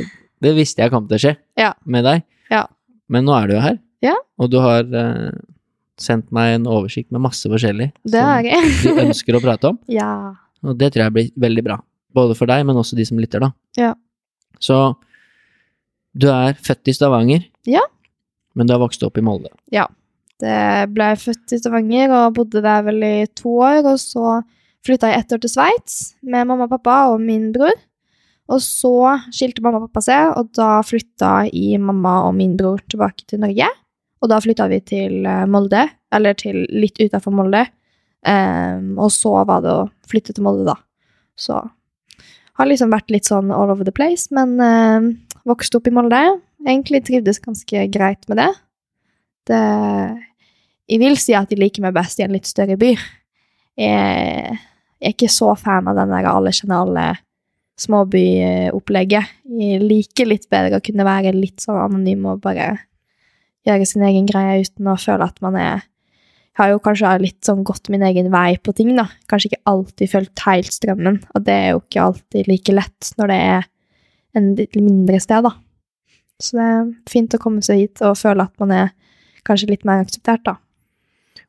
det 0.43 0.55
visste 0.57 0.83
jeg 0.83 0.91
kom 0.93 1.07
til 1.09 1.17
å 1.19 1.23
skje 1.25 1.37
Ja. 1.59 1.73
med 1.85 2.05
deg. 2.05 2.23
Ja. 2.51 2.67
Men 3.09 3.25
nå 3.27 3.35
er 3.43 3.47
du 3.49 3.55
jo 3.55 3.61
her, 3.61 3.79
Ja. 4.03 4.15
og 4.39 4.51
du 4.51 4.59
har 4.61 4.85
uh, 4.85 5.31
sendt 6.01 6.31
meg 6.33 6.55
en 6.55 6.65
oversikt 6.71 7.11
med 7.13 7.21
masse 7.21 7.45
forskjellig 7.45 7.91
Det 8.09 8.21
har 8.23 8.43
jeg. 8.43 8.71
som 8.83 8.97
du 8.97 9.03
ønsker 9.03 9.37
å 9.37 9.43
prate 9.45 9.69
om, 9.69 9.79
Ja. 9.89 10.35
og 10.65 10.79
det 10.79 10.93
tror 10.95 11.05
jeg 11.09 11.13
blir 11.13 11.31
veldig 11.37 11.65
bra. 11.65 11.79
Både 12.15 12.35
for 12.37 12.47
deg, 12.51 12.65
men 12.67 12.77
også 12.77 12.97
de 12.97 13.05
som 13.07 13.19
lytter, 13.19 13.41
da. 13.41 13.53
Ja. 13.77 13.95
Så 14.59 14.97
du 16.17 16.27
er 16.33 16.55
født 16.59 16.89
i 16.89 16.93
Stavanger, 16.97 17.45
Ja. 17.67 17.83
men 18.55 18.67
du 18.67 18.73
har 18.75 18.81
vokst 18.83 19.03
opp 19.07 19.19
i 19.19 19.23
Molde. 19.23 19.51
Ja. 19.71 19.87
Det 20.41 20.89
ble 20.95 21.05
jeg 21.13 21.19
født 21.21 21.53
i 21.53 21.59
Stavanger 21.61 22.11
og 22.17 22.35
bodde 22.39 22.63
der 22.65 22.83
vel 22.83 23.03
i 23.05 23.27
to 23.37 23.59
år, 23.61 23.85
og 23.85 23.99
så 24.01 24.39
flytta 24.87 25.11
jeg 25.13 25.21
ett 25.21 25.33
år 25.37 25.41
til 25.43 25.51
Sveits 25.53 26.15
med 26.25 26.47
mamma 26.49 26.65
og 26.65 26.71
pappa 26.71 27.13
og 27.13 27.21
min 27.21 27.51
bror. 27.53 27.75
Og 28.51 28.59
så 28.65 28.95
skilte 29.31 29.63
mamma 29.63 29.79
og 29.79 29.89
pappa 29.89 30.03
seg, 30.05 30.33
og 30.39 30.51
da 30.59 30.81
flytta 30.87 31.35
i 31.55 31.77
mamma 31.79 32.25
og 32.27 32.35
min 32.39 32.57
bror 32.59 32.83
tilbake 32.91 33.29
til 33.31 33.43
Norge. 33.45 33.69
Og 34.21 34.31
da 34.31 34.41
flytta 34.43 34.67
vi 34.73 34.81
til 34.85 35.27
eh, 35.29 35.47
Molde, 35.49 35.87
eller 36.13 36.37
til 36.39 36.65
litt 36.75 36.99
utafor 37.01 37.35
Molde. 37.35 37.65
Um, 38.21 38.99
og 39.01 39.09
så 39.15 39.31
var 39.49 39.63
det 39.65 39.73
å 39.73 39.85
flytte 40.11 40.35
til 40.37 40.45
Molde, 40.45 40.67
da. 40.69 40.75
Så 41.41 41.61
har 42.61 42.69
liksom 42.69 42.93
vært 42.93 43.09
litt 43.13 43.31
sånn 43.31 43.53
all 43.55 43.73
over 43.73 43.87
the 43.87 43.95
place, 43.97 44.29
men 44.37 44.59
uh, 44.61 45.07
vokste 45.49 45.79
opp 45.79 45.89
i 45.89 45.95
Molde. 45.95 46.21
Egentlig 46.67 47.05
trivdes 47.07 47.41
ganske 47.41 47.87
greit 47.95 48.29
med 48.29 48.43
det. 48.43 48.51
det. 49.49 49.63
Jeg 50.91 51.01
vil 51.01 51.17
si 51.23 51.37
at 51.39 51.55
jeg 51.55 51.63
liker 51.63 51.87
meg 51.87 51.97
best 51.97 52.21
i 52.21 52.27
en 52.27 52.35
litt 52.35 52.51
større 52.51 52.77
by. 52.81 52.93
Jeg, 53.81 54.59
jeg 55.01 55.09
er 55.09 55.15
ikke 55.15 55.31
så 55.33 55.55
fan 55.57 55.89
av 55.89 55.97
den 55.97 56.13
der 56.13 56.29
alle 56.29 56.53
kjenner 56.53 56.83
alle 56.85 57.07
småbyopplegget. 57.81 59.37
Jeg 59.61 59.83
liker 59.83 60.29
litt 60.29 60.49
bedre 60.53 60.79
å 60.79 60.85
kunne 60.85 61.07
være 61.07 61.35
litt 61.37 61.63
sånn 61.65 61.81
anonym 61.81 62.27
og 62.31 62.43
bare 62.45 62.75
gjøre 63.69 63.87
sin 63.89 64.05
egen 64.07 64.29
greie 64.29 64.61
uten 64.65 64.89
å 64.91 64.99
føle 65.01 65.27
at 65.27 65.41
man 65.45 65.59
er 65.61 65.87
Jeg 66.51 66.67
har 66.67 66.73
jo 66.75 66.81
kanskje 66.83 67.11
litt 67.23 67.47
sånn 67.47 67.63
gått 67.65 67.89
min 67.89 68.03
egen 68.05 68.27
vei 68.29 68.59
på 68.59 68.75
ting, 68.77 68.91
da. 68.99 69.07
Kanskje 69.31 69.53
ikke 69.53 69.71
alltid 69.71 70.11
fulgt 70.11 70.43
helt 70.45 70.75
strømmen, 70.75 71.21
og 71.33 71.45
det 71.47 71.55
er 71.55 71.69
jo 71.71 71.79
ikke 71.81 72.03
alltid 72.05 72.51
like 72.51 72.75
lett 72.75 73.13
når 73.17 73.31
det 73.31 73.37
er 73.45 73.69
en 74.37 74.49
litt 74.59 74.77
mindre 74.77 75.21
sted, 75.23 75.47
da. 75.47 75.55
Så 76.43 76.59
det 76.59 76.67
er 76.67 76.91
fint 77.09 77.37
å 77.39 77.41
komme 77.41 77.63
seg 77.65 77.85
hit 77.85 78.03
og 78.05 78.19
føle 78.19 78.45
at 78.45 78.53
man 78.61 78.75
er 78.77 78.93
kanskje 79.47 79.71
litt 79.71 79.87
mer 79.89 80.03
akseptert, 80.05 80.43
da. 80.45 80.59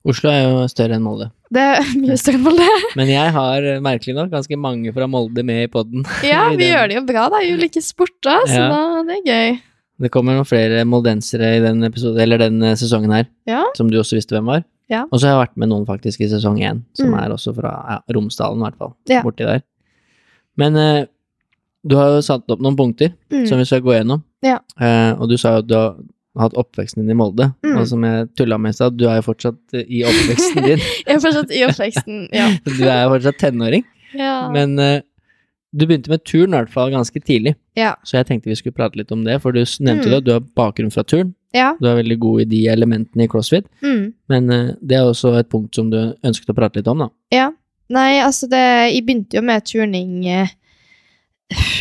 Oslo 0.08 0.32
er 0.32 0.46
jo 0.46 0.64
større 0.72 0.96
enn 0.96 1.04
Molde. 1.04 1.32
Det 1.52 1.62
er 1.62 1.88
mye 2.00 2.38
Molde. 2.40 2.68
Men 3.00 3.10
jeg 3.12 3.32
har 3.36 3.66
eh, 3.74 3.82
merkelig 3.84 4.16
nok 4.16 4.30
ganske 4.32 4.58
mange 4.60 4.94
fra 4.96 5.08
Molde 5.12 5.44
med 5.44 5.66
i 5.66 5.72
poden. 5.72 6.06
Ja, 6.24 6.46
vi 6.56 6.70
gjør 6.70 6.88
det 6.88 6.96
jo 7.00 7.04
bra, 7.10 7.26
da. 7.34 7.42
I 7.44 7.52
ulike 7.58 7.82
sporter, 7.84 8.46
så 8.48 8.62
Ja. 8.62 8.70
da, 8.72 9.02
det 9.10 9.18
er 9.20 9.26
gøy. 9.28 9.60
Det 10.02 10.10
kommer 10.14 10.34
noen 10.34 10.48
flere 10.50 10.86
moldensere 10.90 11.58
i 11.58 11.62
den, 11.62 11.84
episode, 11.86 12.18
eller 12.24 12.40
den 12.42 12.62
eh, 12.64 12.78
sesongen 12.80 13.12
her, 13.14 13.28
Ja. 13.50 13.66
som 13.78 13.92
du 13.92 14.00
også 14.00 14.16
visste 14.18 14.34
hvem 14.38 14.48
var. 14.50 14.64
Ja. 14.90 15.04
Og 15.12 15.20
så 15.20 15.28
har 15.28 15.36
jeg 15.36 15.42
vært 15.50 15.60
med 15.62 15.70
noen 15.72 15.86
faktisk 15.88 16.24
i 16.24 16.28
sesong 16.32 16.58
én, 16.64 16.82
som 16.98 17.12
Mm. 17.12 17.20
er 17.20 17.36
også 17.36 17.54
fra 17.56 17.70
ja, 17.90 18.00
Romsdalen, 18.16 18.60
i 18.60 18.66
hvert 18.70 18.80
fall. 18.80 18.96
Ja. 19.12 19.22
Borti 19.24 19.46
der. 19.48 19.62
Men 20.58 20.76
uh, 20.76 21.06
du 21.88 21.96
har 21.96 22.16
jo 22.16 22.22
satt 22.26 22.50
opp 22.52 22.60
noen 22.64 22.76
punkter 22.80 23.14
Mm. 23.32 23.46
som 23.48 23.58
vi 23.62 23.66
skal 23.70 23.82
gå 23.86 23.94
gjennom. 23.96 24.24
Ja. 24.44 24.58
Eh, 24.80 25.14
og 25.20 25.30
du 25.30 25.38
sa 25.38 25.54
jo 25.58 25.62
at 25.64 25.68
du 25.68 25.76
har 25.76 25.96
hatt 26.40 26.54
oppveksten 26.56 27.02
din 27.04 27.12
i 27.12 27.18
Molde, 27.18 27.50
Mm. 27.64 27.78
og 27.82 27.88
som 27.88 28.04
jeg 28.08 28.30
tulla 28.38 28.58
med 28.58 28.72
i 28.72 28.78
stad, 28.78 28.98
du 28.98 29.06
er 29.10 29.18
jo 29.20 29.26
fortsatt 29.28 29.58
eh, 29.74 29.84
i 29.90 30.04
oppveksten 30.08 30.64
din. 30.64 30.80
Jeg 31.08 31.16
er 31.18 31.20
fortsatt 31.20 31.52
i 31.52 31.64
oppveksten, 31.68 32.20
ja. 32.32 32.50
du 32.78 32.84
er 32.88 33.04
jo 33.04 33.10
fortsatt 33.16 33.38
tenåring. 33.42 33.84
ja. 34.16 34.50
Men 34.54 34.78
uh, 34.80 35.00
du 35.74 35.86
begynte 35.88 36.10
med 36.12 36.24
turn 36.28 36.52
i 36.52 36.58
hvert 36.58 36.70
fall 36.74 36.92
ganske 36.92 37.20
tidlig, 37.24 37.56
ja. 37.80 37.94
så 38.04 38.18
jeg 38.18 38.26
tenkte 38.28 38.50
vi 38.52 38.56
skulle 38.60 38.76
prate 38.76 38.98
litt 39.00 39.12
om 39.16 39.22
det. 39.24 39.38
For 39.42 39.52
du 39.56 39.62
nevnte 39.64 40.10
Mm. 40.10 40.18
at 40.18 40.24
du 40.28 40.32
har 40.34 40.42
bakgrunn 40.56 40.92
fra 40.92 41.04
turn, 41.08 41.34
ja. 41.56 41.76
du 41.80 41.88
er 41.88 41.96
veldig 42.02 42.18
god 42.20 42.42
i 42.42 42.46
de 42.52 42.66
elementene 42.68 43.24
i 43.24 43.28
crossfit. 43.32 43.68
Mm. 43.84 44.14
Men 44.30 44.50
uh, 44.52 44.72
det 44.84 44.98
er 45.00 45.08
også 45.08 45.32
et 45.40 45.48
punkt 45.52 45.76
som 45.76 45.90
du 45.92 45.98
ønsket 46.24 46.52
å 46.52 46.56
prate 46.58 46.80
litt 46.80 46.88
om, 46.92 47.06
da. 47.06 47.10
Ja. 47.32 47.50
Nei, 47.92 48.20
altså 48.24 48.48
det 48.48 48.60
Jeg 48.94 49.04
begynte 49.06 49.36
jo 49.36 49.42
med 49.44 49.66
turning 49.68 50.26
eh, 50.32 50.48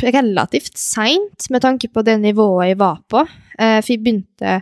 relativt 0.02 0.78
seint, 0.78 1.48
med 1.50 1.62
tanke 1.64 1.90
på 1.92 2.04
det 2.06 2.18
nivået 2.22 2.72
jeg 2.72 2.80
var 2.80 3.00
på. 3.10 3.24
Eh, 3.58 3.78
for 3.80 3.92
jeg 3.92 4.02
begynte 4.04 4.60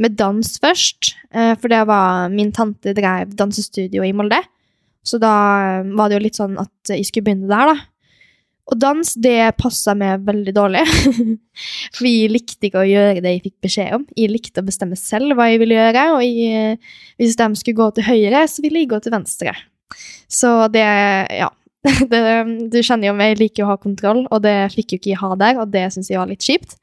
med 0.00 0.16
dans 0.16 0.56
først, 0.62 1.14
eh, 1.34 1.54
for 1.60 1.68
det 1.68 1.84
var 1.86 2.30
Min 2.32 2.52
tante 2.52 2.94
drev 2.96 3.36
dansestudio 3.36 4.02
i 4.02 4.12
Molde. 4.12 4.40
Så 5.04 5.20
da 5.20 5.34
eh, 5.80 5.88
var 5.96 6.08
det 6.08 6.18
jo 6.18 6.24
litt 6.26 6.40
sånn 6.40 6.58
at 6.60 6.92
jeg 6.92 7.06
skulle 7.08 7.30
begynne 7.30 7.50
der, 7.50 7.74
da. 7.74 7.86
Og 8.70 8.78
dans, 8.78 9.14
det 9.18 9.56
passa 9.58 9.96
meg 9.98 10.22
veldig 10.22 10.52
dårlig. 10.54 10.84
For 11.96 12.06
jeg 12.06 12.30
likte 12.30 12.68
ikke 12.68 12.84
å 12.84 12.86
gjøre 12.86 13.22
det 13.24 13.32
jeg 13.32 13.42
fikk 13.48 13.56
beskjed 13.66 13.96
om. 13.96 14.04
Jeg 14.14 14.30
likte 14.30 14.62
å 14.62 14.66
bestemme 14.68 14.98
selv 14.98 15.34
hva 15.34 15.48
jeg 15.50 15.58
ville 15.64 15.74
gjøre, 15.74 16.04
og 16.14 16.22
jeg, 16.22 16.76
hvis 17.18 17.34
de 17.40 17.48
skulle 17.58 17.80
gå 17.80 17.88
til 17.96 18.06
høyre, 18.06 18.44
så 18.46 18.62
ville 18.62 18.84
jeg 18.84 18.92
gå 18.92 19.00
til 19.02 19.16
venstre. 19.16 19.56
Så 20.30 20.70
det 20.70 20.86
Ja. 21.40 21.50
Det, 22.12 22.20
du 22.72 22.78
kjenner 22.84 23.08
jo 23.08 23.16
meg, 23.16 23.34
jeg 23.34 23.40
liker 23.40 23.64
å 23.64 23.70
ha 23.72 23.80
kontroll, 23.80 24.26
og 24.28 24.42
det 24.44 24.52
fikk 24.74 24.92
jo 24.92 25.00
ikke 25.00 25.12
jeg 25.14 25.20
ha 25.22 25.30
der, 25.40 25.60
og 25.62 25.70
det 25.72 25.86
syns 25.94 26.10
jeg 26.12 26.20
var 26.20 26.28
litt 26.28 26.44
kjipt. 26.44 26.76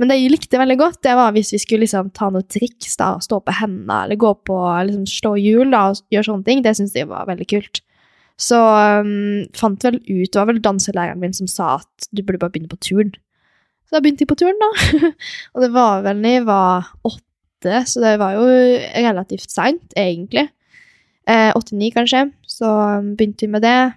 Men 0.00 0.10
det 0.10 0.16
jeg 0.18 0.32
likte 0.32 0.58
veldig 0.58 0.78
godt, 0.80 0.98
det 1.06 1.14
var 1.14 1.34
hvis 1.36 1.52
vi 1.54 1.60
skulle 1.62 1.84
liksom 1.84 2.10
ta 2.16 2.26
noen 2.32 2.46
triks, 2.50 2.96
da, 2.98 3.12
stå 3.22 3.38
på 3.44 3.54
hendene, 3.54 4.00
eller 4.06 4.18
gå 4.18 4.32
på 4.48 4.56
liksom 4.88 5.04
slå 5.06 5.36
hjul, 5.38 5.68
da, 5.70 5.84
og 5.92 6.14
gjøre 6.14 6.28
sånne 6.30 6.48
ting. 6.48 6.62
Det 6.64 6.74
syns 6.78 6.96
jeg 6.98 7.10
var 7.10 7.28
veldig 7.28 7.46
kult. 7.52 7.82
Så 8.40 8.58
um, 8.58 9.44
fant 9.54 9.84
vel 9.86 10.00
ut, 10.00 10.26
det 10.26 10.40
var 10.40 10.48
vel 10.48 10.62
danselæreren 10.64 11.20
min 11.22 11.36
som 11.36 11.50
sa 11.50 11.76
at 11.76 12.08
du 12.10 12.24
burde 12.24 12.40
bare 12.42 12.54
begynne 12.54 12.72
på 12.72 12.80
turn. 12.82 13.12
Så 13.86 13.94
da 13.94 14.02
begynte 14.02 14.24
jeg 14.24 14.32
på 14.32 14.40
turn, 14.40 14.58
da. 14.58 14.72
og 15.54 15.66
det 15.66 15.70
var 15.76 16.02
vel 16.08 16.24
da 16.24 16.34
jeg 16.34 16.48
var 16.48 16.90
åtte, 17.06 17.84
så 17.86 18.02
det 18.02 18.16
var 18.18 18.40
jo 18.40 18.46
relativt 19.06 19.52
seint, 19.52 19.94
egentlig. 19.94 20.48
Eh, 21.30 21.52
Åtte-ni, 21.54 21.92
kanskje. 21.94 22.26
Så 22.48 22.66
um, 22.66 23.12
begynte 23.14 23.46
vi 23.46 23.52
med 23.52 23.62
det. 23.62 23.92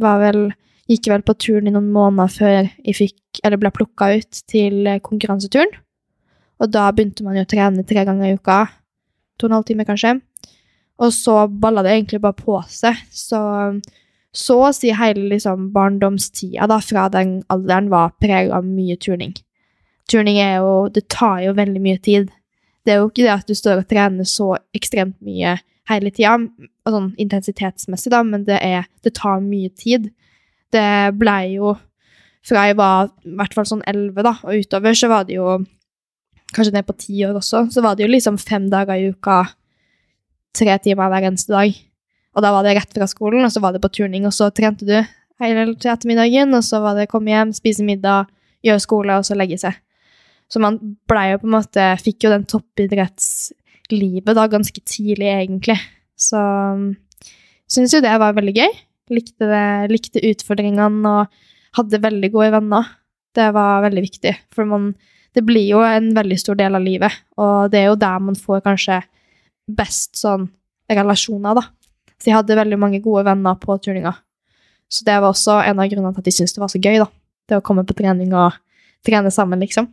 Var 0.00 0.24
vel 0.24 0.42
Gikk 0.88 1.10
vel 1.12 1.20
på 1.20 1.34
turen 1.36 1.66
i 1.68 1.72
noen 1.74 1.90
måneder 1.92 2.30
før 2.32 2.54
jeg 2.56 2.94
fikk, 2.96 3.42
eller 3.44 3.60
ble 3.60 3.68
plukka 3.76 4.06
ut 4.16 4.38
til 4.48 4.86
konkurranseturen. 5.04 5.74
Og 6.64 6.70
da 6.72 6.86
begynte 6.96 7.26
man 7.26 7.36
jo 7.36 7.42
å 7.44 7.50
trene 7.50 7.84
tre 7.84 8.06
ganger 8.08 8.30
i 8.30 8.38
uka. 8.38 8.62
To 9.36 9.44
og 9.44 9.50
en 9.50 9.56
halv 9.58 9.66
time, 9.68 9.84
kanskje. 9.84 10.14
Og 11.04 11.12
så 11.12 11.42
balla 11.52 11.84
det 11.84 11.92
egentlig 11.92 12.22
bare 12.24 12.38
på 12.40 12.56
seg. 12.72 12.96
Så 13.12 13.42
så 14.38 14.58
å 14.68 14.72
si 14.76 14.90
hele 14.92 15.28
liksom, 15.32 15.70
barndomstida 15.74 16.68
da, 16.68 16.78
fra 16.84 17.08
den 17.12 17.38
alderen 17.52 17.88
var 17.92 18.12
prega 18.20 18.58
av 18.58 18.66
mye 18.66 18.98
turning. 19.00 19.34
Turning 20.08 20.38
er 20.40 20.58
jo 20.60 20.88
Det 20.92 21.08
tar 21.08 21.42
jo 21.44 21.56
veldig 21.56 21.80
mye 21.84 21.98
tid. 21.98 22.28
Det 22.84 22.94
er 22.94 23.00
jo 23.02 23.08
ikke 23.08 23.24
det 23.24 23.34
at 23.34 23.48
du 23.48 23.54
står 23.56 23.82
og 23.82 23.88
trener 23.88 24.24
så 24.24 24.54
ekstremt 24.76 25.18
mye 25.24 25.58
hele 25.88 26.12
tida, 26.14 26.36
sånn 26.88 27.12
intensitetsmessig, 27.20 28.12
da, 28.12 28.22
men 28.26 28.44
det, 28.48 28.60
er, 28.64 28.86
det 29.04 29.14
tar 29.16 29.42
mye 29.44 29.70
tid. 29.76 30.10
Det 30.72 30.88
blei 31.16 31.56
jo 31.56 31.76
Fra 32.48 32.62
jeg 32.68 32.76
var 32.78 33.08
i 33.26 33.32
hvert 33.36 33.54
fall 33.56 33.66
sånn 33.66 33.82
elleve, 33.88 34.22
da, 34.24 34.34
og 34.44 34.62
utover, 34.62 34.94
så 34.96 35.08
var 35.10 35.26
det 35.28 35.36
jo 35.36 35.58
Kanskje 36.54 36.72
ned 36.72 36.86
på 36.88 36.94
ti 36.96 37.18
år 37.26 37.36
også, 37.36 37.66
så 37.68 37.82
var 37.84 37.96
det 37.96 38.06
jo 38.06 38.08
liksom 38.08 38.38
fem 38.40 38.70
dager 38.72 38.96
i 38.96 39.10
uka, 39.12 39.42
tre 40.56 40.78
timer 40.80 41.10
hver 41.12 41.26
eneste 41.28 41.52
dag. 41.52 41.74
Og 42.32 42.40
da 42.40 42.52
var 42.54 42.64
det 42.64 42.72
rett 42.78 42.94
fra 42.96 43.08
skolen, 43.10 43.44
og 43.44 43.52
så 43.52 43.60
var 43.60 43.74
det 43.74 43.82
på 43.84 43.90
turning, 43.92 44.24
og 44.24 44.32
så 44.32 44.48
trente 44.48 44.86
du 44.88 44.94
hele 45.42 45.66
ettermiddagen, 45.76 46.54
og 46.56 46.64
så 46.64 46.80
var 46.80 46.96
det 46.96 47.10
komme 47.12 47.34
hjem, 47.34 47.52
spise 47.52 47.84
middag, 47.84 48.32
gjøre 48.64 48.80
skole, 48.80 49.18
og 49.20 49.28
så 49.28 49.36
legge 49.36 49.58
seg. 49.60 49.76
Så 50.48 50.62
man 50.64 50.78
blei 51.10 51.34
jo 51.34 51.42
på 51.42 51.48
en 51.48 51.56
måte 51.58 51.86
Fikk 52.00 52.24
jo 52.24 52.32
den 52.32 52.46
toppidrettslivet 53.88 54.36
da 54.36 54.46
ganske 54.46 54.80
tidlig, 54.84 55.28
egentlig. 55.28 55.78
Så 56.16 56.36
um, 56.36 56.96
syns 57.68 57.94
jo 57.94 58.00
det 58.00 58.18
var 58.18 58.34
veldig 58.34 58.54
gøy. 58.56 58.72
Likte 59.10 59.48
det, 59.48 59.90
likte 59.90 60.20
utfordringene 60.20 61.08
og 61.08 61.26
hadde 61.76 62.02
veldig 62.02 62.30
gode 62.32 62.52
venner. 62.52 62.84
Det 63.34 63.52
var 63.54 63.82
veldig 63.82 64.02
viktig, 64.02 64.34
for 64.52 64.64
man, 64.64 64.94
det 65.34 65.44
blir 65.44 65.68
jo 65.68 65.80
en 65.80 66.14
veldig 66.14 66.38
stor 66.38 66.56
del 66.56 66.74
av 66.74 66.82
livet, 66.82 67.12
og 67.36 67.70
det 67.70 67.78
er 67.78 67.90
jo 67.90 67.98
der 68.00 68.18
man 68.18 68.34
får 68.34 68.64
kanskje 68.64 69.02
best 69.68 70.16
sånn 70.16 70.48
relasjoner, 70.88 71.54
da. 71.54 71.62
Så 72.18 72.30
jeg 72.30 72.38
hadde 72.38 72.56
veldig 72.56 72.78
mange 72.80 73.00
gode 73.04 73.26
venner 73.28 73.54
på 73.60 73.76
turninga. 73.78 74.14
Så 74.88 75.04
det 75.04 75.18
var 75.20 75.30
også 75.30 75.60
en 75.60 75.78
av 75.78 75.90
grunnene 75.92 76.14
til 76.16 76.24
at 76.24 76.26
de 76.26 76.34
syntes 76.34 76.56
det 76.56 76.62
var 76.62 76.72
så 76.72 76.80
gøy, 76.80 76.98
da. 76.98 77.06
Det 77.48 77.60
å 77.60 77.64
komme 77.64 77.84
på 77.86 77.94
trening 77.94 78.32
og 78.34 78.56
trene 79.06 79.30
sammen, 79.30 79.60
liksom. 79.62 79.86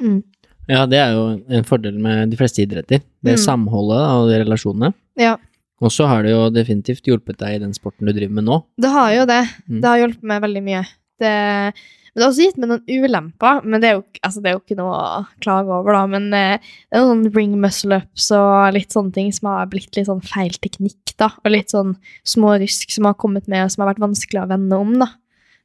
Mm. 0.00 0.22
Ja, 0.68 0.84
det 0.90 0.98
er 0.98 1.12
jo 1.14 1.24
en 1.48 1.64
fordel 1.68 1.98
med 2.02 2.30
de 2.32 2.36
fleste 2.40 2.62
idretter. 2.64 3.02
Det 3.22 3.36
Mm. 3.36 3.42
samholdet 3.44 4.00
og 4.10 4.28
de 4.30 4.40
relasjonene. 4.44 4.94
Ja, 5.16 5.36
Og 5.80 5.90
så 5.92 6.06
har 6.08 6.22
det 6.24 6.30
jo 6.32 6.48
definitivt 6.50 7.04
hjulpet 7.04 7.36
deg 7.38 7.56
i 7.56 7.58
den 7.62 7.74
sporten 7.76 8.06
du 8.06 8.12
driver 8.12 8.32
med 8.32 8.44
nå. 8.48 8.64
det 8.80 8.90
har 8.90 9.10
jo 9.12 9.26
det. 9.26 9.42
Mm. 9.68 9.80
Det 9.82 9.84
har 9.84 9.98
hjulpet 9.98 10.22
meg 10.22 10.42
veldig 10.42 10.62
mye. 10.64 10.86
Det, 11.20 11.32
men 11.32 12.16
det 12.16 12.22
har 12.24 12.30
også 12.32 12.44
gitt 12.46 12.56
meg 12.58 12.68
noen 12.70 13.04
ulemper, 13.04 13.60
men 13.64 13.80
det 13.80 13.88
er 13.90 13.94
jo, 13.98 14.04
altså, 14.24 14.40
det 14.42 14.48
er 14.50 14.54
jo 14.56 14.60
ikke 14.64 14.76
noe 14.80 14.94
å 14.96 15.26
klage 15.44 15.68
over, 15.68 15.92
da. 15.92 16.06
Men 16.06 16.32
eh, 16.34 16.58
det 16.90 16.96
er 16.98 17.04
noen 17.04 17.34
ring 17.36 17.60
muscle 17.60 17.96
ups 18.02 18.30
og 18.32 18.72
litt 18.72 18.90
sånne 18.96 19.12
ting 19.12 19.30
som 19.32 19.48
har 19.52 19.66
blitt 19.66 19.94
litt 19.96 20.06
sånn 20.08 20.24
feil 20.24 20.50
teknikk, 20.64 21.12
da. 21.18 21.28
Og 21.44 21.52
litt 21.52 21.68
sånn 21.76 21.96
små 22.24 22.56
rysk 22.58 22.90
som 22.90 23.04
har 23.04 23.14
kommet 23.14 23.46
med, 23.46 23.64
og 23.64 23.70
som 23.70 23.84
har 23.84 23.92
vært 23.94 24.00
vanskelig 24.04 24.42
å 24.44 24.48
vende 24.48 24.72
om, 24.80 24.98
da. 24.98 25.08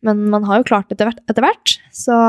Men 0.04 0.30
man 0.30 0.44
har 0.44 0.60
jo 0.60 0.64
klart 0.68 0.90
det 0.90 0.98
etter 1.00 1.08
hvert, 1.12 1.24
etter 1.30 1.42
hvert. 1.48 1.78
Så 1.96 2.20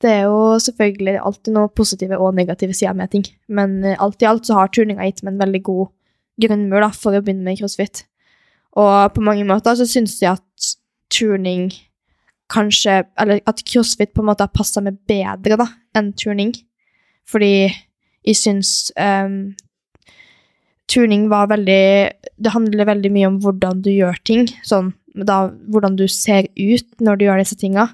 det 0.00 0.10
er 0.10 0.22
jo 0.28 0.58
selvfølgelig 0.64 1.18
alltid 1.20 1.54
noe 1.54 1.70
positive 1.76 2.18
og 2.18 2.36
negative 2.36 2.74
sider 2.76 2.96
med 2.96 3.10
ting. 3.12 3.26
Men 3.48 3.82
eh, 3.84 3.98
alt 4.00 4.22
i 4.22 4.28
alt 4.28 4.48
så 4.48 4.56
har 4.56 4.72
turninga 4.72 5.04
gitt 5.08 5.22
meg 5.24 5.34
en 5.34 5.42
veldig 5.42 5.62
god 5.66 5.90
grunnmur 6.40 6.84
da, 6.84 6.88
for 6.96 7.16
å 7.16 7.20
begynne 7.24 7.44
med 7.44 7.60
crossfit. 7.60 8.04
Og 8.80 9.12
på 9.14 9.24
mange 9.24 9.44
måter 9.48 9.76
så 9.76 9.86
syns 9.88 10.16
jeg 10.22 10.38
at 10.38 10.70
turning 11.10 11.72
kanskje 12.50 13.04
Eller 13.18 13.40
at 13.46 13.62
crossfit 13.66 14.12
på 14.14 14.22
en 14.22 14.28
måte 14.30 14.42
har 14.42 14.50
passa 14.54 14.82
meg 14.82 14.96
bedre 15.06 15.58
da, 15.60 15.68
enn 15.94 16.12
turning. 16.18 16.54
Fordi 17.30 17.68
jeg 18.26 18.38
syns 18.38 18.90
um, 18.98 19.52
turning 20.90 21.28
var 21.30 21.50
veldig 21.52 21.84
Det 22.42 22.54
handler 22.54 22.88
veldig 22.88 23.12
mye 23.14 23.28
om 23.30 23.38
hvordan 23.44 23.84
du 23.84 23.92
gjør 23.92 24.18
ting. 24.26 24.48
Sånn 24.66 24.94
da, 25.14 25.50
hvordan 25.70 25.96
du 25.98 26.06
ser 26.10 26.48
ut 26.56 27.02
når 27.02 27.18
du 27.18 27.24
gjør 27.26 27.42
disse 27.42 27.58
tinga. 27.58 27.88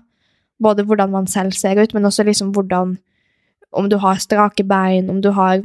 Både 0.62 0.86
hvordan 0.86 1.12
man 1.12 1.28
selv 1.28 1.52
ser 1.56 1.78
ut, 1.82 1.92
men 1.94 2.08
også 2.08 2.24
liksom 2.26 2.54
hvordan 2.56 2.96
Om 3.76 3.90
du 3.90 3.96
har 4.00 4.16
strake 4.16 4.64
bein, 4.64 5.10
om 5.10 5.20
du 5.20 5.30
har 5.34 5.60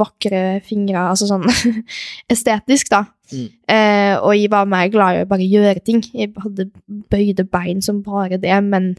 vakre 0.00 0.60
fingre 0.64 0.98
Altså 0.98 1.28
sånn 1.28 1.44
estetisk, 2.32 2.90
da. 2.90 3.04
Mm. 3.30 3.48
Eh, 3.70 4.14
og 4.18 4.34
jeg 4.34 4.50
var 4.50 4.66
mer 4.66 4.88
glad 4.92 5.16
i 5.16 5.24
å 5.24 5.28
bare 5.28 5.46
gjøre 5.46 5.82
ting. 5.84 6.02
Jeg 6.12 6.32
hadde 6.40 6.70
bøyde 7.12 7.44
bein 7.46 7.82
som 7.84 8.02
bare 8.02 8.40
det, 8.40 8.56
men 8.64 8.94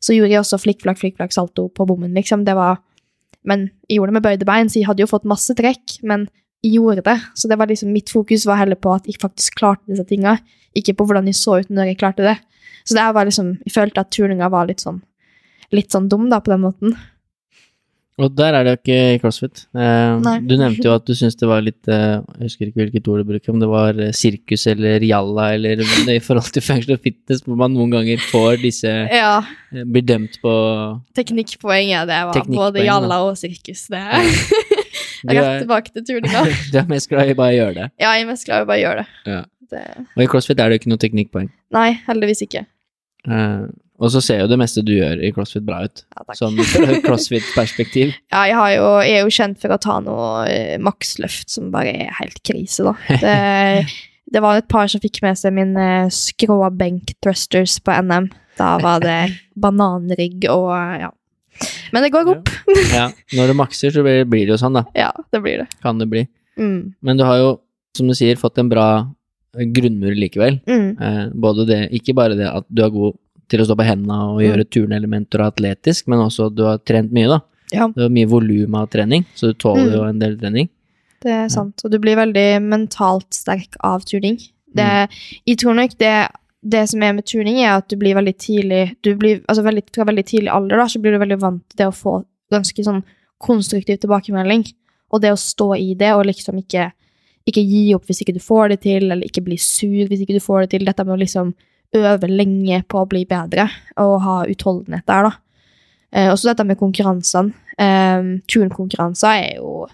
så 0.00 0.16
gjorde 0.16 0.32
jeg 0.32 0.42
også 0.42 0.60
flikk-flakk, 0.62 0.98
flikk-flakk, 1.00 1.32
salto 1.36 1.68
på 1.76 1.86
bommen, 1.88 2.14
liksom. 2.16 2.46
Det 2.48 2.56
var 2.56 2.80
Men 3.42 3.70
jeg 3.88 3.96
gjorde 3.96 4.10
det 4.10 4.14
med 4.18 4.24
bøyde 4.26 4.44
bein, 4.44 4.68
så 4.68 4.76
jeg 4.76 4.86
hadde 4.90 5.00
jo 5.00 5.08
fått 5.08 5.24
masse 5.24 5.54
trekk, 5.56 5.94
men 6.04 6.26
jeg 6.60 6.74
gjorde 6.76 7.04
det. 7.06 7.16
Så 7.32 7.48
det 7.48 7.56
var 7.56 7.70
liksom 7.70 7.92
mitt 7.92 8.10
fokus 8.12 8.44
var 8.44 8.58
heller 8.60 8.76
på 8.76 8.92
at 8.92 9.06
jeg 9.08 9.16
faktisk 9.20 9.56
klarte 9.56 9.88
disse 9.88 10.04
tinga, 10.04 10.34
ikke 10.76 10.92
på 10.98 11.06
hvordan 11.08 11.30
jeg 11.30 11.38
så 11.38 11.60
ut 11.62 11.70
når 11.72 11.88
jeg 11.88 12.00
klarte 12.02 12.26
det. 12.26 12.36
Så 12.90 12.98
det 12.98 13.06
var 13.14 13.28
liksom 13.28 13.54
Jeg 13.62 13.72
følte 13.76 14.02
at 14.02 14.10
turninga 14.14 14.50
var 14.52 14.66
litt 14.70 14.82
sånn 14.82 15.00
litt 15.70 15.94
sånn 15.94 16.08
dum, 16.10 16.24
da, 16.32 16.40
på 16.42 16.50
den 16.50 16.64
måten. 16.64 16.94
Og 18.20 18.32
der 18.36 18.52
er 18.52 18.66
det 18.66 18.72
jo 18.72 18.78
ikke 18.80 18.96
i 19.14 19.18
crossfit. 19.22 19.60
Eh, 19.72 20.40
du 20.44 20.52
nevnte 20.60 20.84
jo 20.84 20.92
at 20.92 21.06
du 21.08 21.14
syntes 21.16 21.38
det 21.40 21.46
var 21.48 21.62
litt 21.64 21.88
eh, 21.88 22.18
Jeg 22.36 22.48
husker 22.50 22.68
ikke 22.68 22.80
hvilket 22.82 23.06
ord 23.08 23.22
du 23.22 23.28
bruker, 23.30 23.52
om 23.54 23.60
det 23.62 23.68
var 23.70 23.96
eh, 23.96 24.10
sirkus 24.16 24.66
eller 24.68 25.00
jalla 25.06 25.46
eller 25.56 25.80
i 26.12 26.18
forhold 26.20 26.50
til 26.52 26.64
fengsel 26.66 26.96
og 26.98 27.04
fitness, 27.06 27.40
hvor 27.46 27.56
man 27.62 27.72
noen 27.72 27.94
ganger 27.94 28.20
får 28.32 28.58
disse 28.64 28.90
Ja. 29.14 29.38
eh, 29.72 29.86
Blir 29.88 30.04
dømt 30.10 30.36
på 30.42 30.52
Teknikkpoenget, 31.16 32.10
det 32.10 32.18
var 32.28 32.50
både 32.50 32.84
jalla 32.84 33.22
og 33.30 33.38
sirkus. 33.40 33.86
Det 33.94 34.02
Ja. 34.02 35.38
Rett 35.40 35.62
tilbake 35.62 35.92
til 35.92 36.04
turninga. 36.08 36.44
du 36.72 36.78
er 36.80 36.86
mest 36.88 37.08
glad 37.12 37.28
i 37.28 37.34
bare 37.36 37.52
å 37.52 37.56
gjøre 37.58 37.74
det. 37.76 37.88
Ja, 38.00 38.12
jeg 38.16 38.24
er 38.24 38.30
mest 38.32 38.46
glad 38.48 38.64
i 38.64 38.68
bare 38.68 38.80
å 38.80 38.84
gjøre 38.84 39.02
det. 39.04 39.32
Ja. 39.32 39.40
det. 39.70 39.82
Og 40.16 40.22
i 40.24 40.28
crossfit 40.32 40.60
er 40.60 40.68
det 40.68 40.78
jo 40.78 40.82
ikke 40.82 40.92
noe 40.92 41.02
teknikkpoeng. 41.04 41.50
Nei, 41.76 41.88
heldigvis 42.08 42.40
ikke. 42.48 42.64
Eh, 43.28 43.64
og 44.00 44.08
så 44.14 44.22
ser 44.24 44.38
jo 44.40 44.48
det 44.48 44.56
meste 44.56 44.80
du 44.86 44.94
gjør 44.94 45.20
i 45.20 45.28
crossfit 45.36 45.64
bra 45.66 45.82
ut, 45.84 46.04
Ja, 46.16 46.22
takk. 46.24 46.36
sånn 46.38 46.60
crossfit-perspektiv. 47.04 48.14
Ja, 48.32 48.46
jeg, 48.48 48.56
har 48.56 48.70
jo, 48.72 48.86
jeg 49.04 49.18
er 49.18 49.26
jo 49.26 49.34
kjent 49.36 49.60
for 49.60 49.74
å 49.76 49.80
ta 49.82 49.98
noe 50.00 50.46
uh, 50.48 50.76
maksløft 50.80 51.52
som 51.52 51.68
bare 51.74 51.92
er 52.06 52.14
helt 52.16 52.40
krise, 52.46 52.86
da. 52.86 52.94
Det, 53.20 53.34
det 54.32 54.40
var 54.44 54.56
et 54.60 54.68
par 54.72 54.88
som 54.88 55.02
fikk 55.02 55.20
med 55.24 55.36
seg 55.36 55.52
min 55.56 55.74
eh, 55.76 56.08
skråbenk 56.14 57.16
thrusters 57.20 57.76
på 57.82 57.92
NM. 58.06 58.30
Da 58.60 58.76
var 58.80 59.02
det 59.04 59.18
bananrygg 59.62 60.46
og 60.48 60.70
ja. 61.02 61.10
Men 61.92 62.06
det 62.06 62.12
går 62.14 62.28
opp. 62.38 62.48
Ja, 62.94 63.08
når 63.36 63.50
du 63.50 63.56
makser, 63.58 63.92
så 63.92 64.04
blir 64.06 64.22
blir 64.30 64.46
det 64.46 64.54
jo 64.54 64.60
sånn, 64.62 64.78
da. 64.78 64.86
Ja, 64.96 65.10
det 65.34 65.42
blir 65.44 65.64
det. 65.64 65.66
Kan 65.82 65.98
det 66.00 66.06
bli. 66.08 66.22
Mm. 66.56 66.94
Men 67.04 67.20
du 67.20 67.26
har 67.26 67.36
jo, 67.42 67.50
som 67.98 68.08
du 68.08 68.14
sier, 68.16 68.38
fått 68.40 68.62
en 68.62 68.70
bra 68.70 68.86
grunnmur 69.54 70.14
likevel. 70.14 70.60
Mm. 70.66 71.00
Eh, 71.00 71.28
både 71.34 71.66
det, 71.66 71.80
ikke 71.92 72.14
bare 72.14 72.36
det 72.38 72.46
at 72.48 72.64
du 72.70 72.82
er 72.84 72.90
god 72.90 73.16
til 73.50 73.60
å 73.60 73.66
stå 73.66 73.76
på 73.76 73.84
hendene 73.86 74.18
og 74.30 74.40
Mm. 74.40 74.44
gjøre 74.46 74.68
turnelementer 74.70 75.40
og 75.42 75.52
atletisk, 75.54 76.06
men 76.08 76.18
også 76.20 76.46
at 76.46 76.54
du 76.54 76.62
har 76.64 76.78
trent 76.78 77.10
mye, 77.12 77.28
da. 77.28 77.40
Ja. 77.72 77.88
Du 77.88 78.02
har 78.02 78.08
mye 78.10 78.26
volum 78.28 78.74
av 78.74 78.88
trening, 78.90 79.24
så 79.34 79.48
du 79.50 79.54
tåler 79.54 79.86
Mm. 79.90 79.92
jo 79.94 80.02
en 80.04 80.18
del 80.18 80.36
trening. 80.38 80.68
Det 81.20 81.30
er 81.32 81.48
sant. 81.48 81.80
Og 81.84 81.90
du 81.90 81.98
blir 81.98 82.16
veldig 82.16 82.62
mentalt 82.62 83.30
sterk 83.34 83.76
av 83.82 84.04
turning. 84.04 84.38
Det, 84.74 84.84
Mm. 84.86 85.08
Jeg 85.46 85.56
tror 85.58 85.74
nok 85.74 85.98
det, 85.98 86.28
det 86.62 86.88
som 86.88 87.02
er 87.02 87.12
med 87.12 87.24
turning, 87.26 87.58
er 87.58 87.76
at 87.76 87.88
du 87.88 87.96
blir 87.96 88.14
veldig 88.14 88.36
tidlig 88.38 88.96
du 89.02 89.14
blir, 89.16 89.40
altså 89.48 89.62
veldig, 89.64 89.82
Fra 89.92 90.04
veldig 90.04 90.24
tidlig 90.24 90.48
alder 90.48 90.76
da, 90.76 90.84
så 90.84 91.00
blir 91.02 91.12
du 91.12 91.18
veldig 91.18 91.40
vant 91.40 91.62
til 91.68 91.76
det 91.76 91.86
å 91.88 91.92
få 91.94 92.24
ganske 92.52 92.84
sånn 92.84 93.02
konstruktiv 93.40 93.98
tilbakemelding. 93.98 94.72
Og 95.12 95.20
det 95.22 95.32
å 95.32 95.36
stå 95.36 95.76
i 95.78 95.94
det 95.94 96.12
og 96.14 96.24
liksom 96.26 96.56
ikke, 96.64 96.92
ikke 97.50 97.66
gi 97.66 97.84
opp 97.96 98.08
hvis 98.08 98.22
ikke 98.24 98.36
du 98.36 98.42
får 98.42 98.72
det 98.72 98.80
til, 98.86 99.06
eller 99.10 99.26
ikke 99.26 99.44
bli 99.46 99.58
sur 99.60 100.08
hvis 100.08 100.24
ikke 100.24 100.38
du 100.38 100.44
får 100.44 100.64
det 100.64 100.72
til. 100.74 100.86
Dette 100.88 101.06
med 101.06 101.16
å 101.16 101.20
liksom 101.20 101.54
øve 102.00 102.30
lenge 102.30 102.82
på 102.86 103.00
å 103.00 103.08
bli 103.10 103.24
bedre 103.28 103.66
og 104.00 104.18
ha 104.24 104.36
utholdenhet 104.50 105.06
der, 105.10 105.30
da. 105.30 105.32
Eh, 106.10 106.28
også 106.30 106.50
dette 106.50 106.66
med 106.66 106.78
konkurransene. 106.78 107.54
Eh, 107.80 108.36
turnkonkurranser 108.50 109.46
er 109.46 109.56
jo 109.60 109.88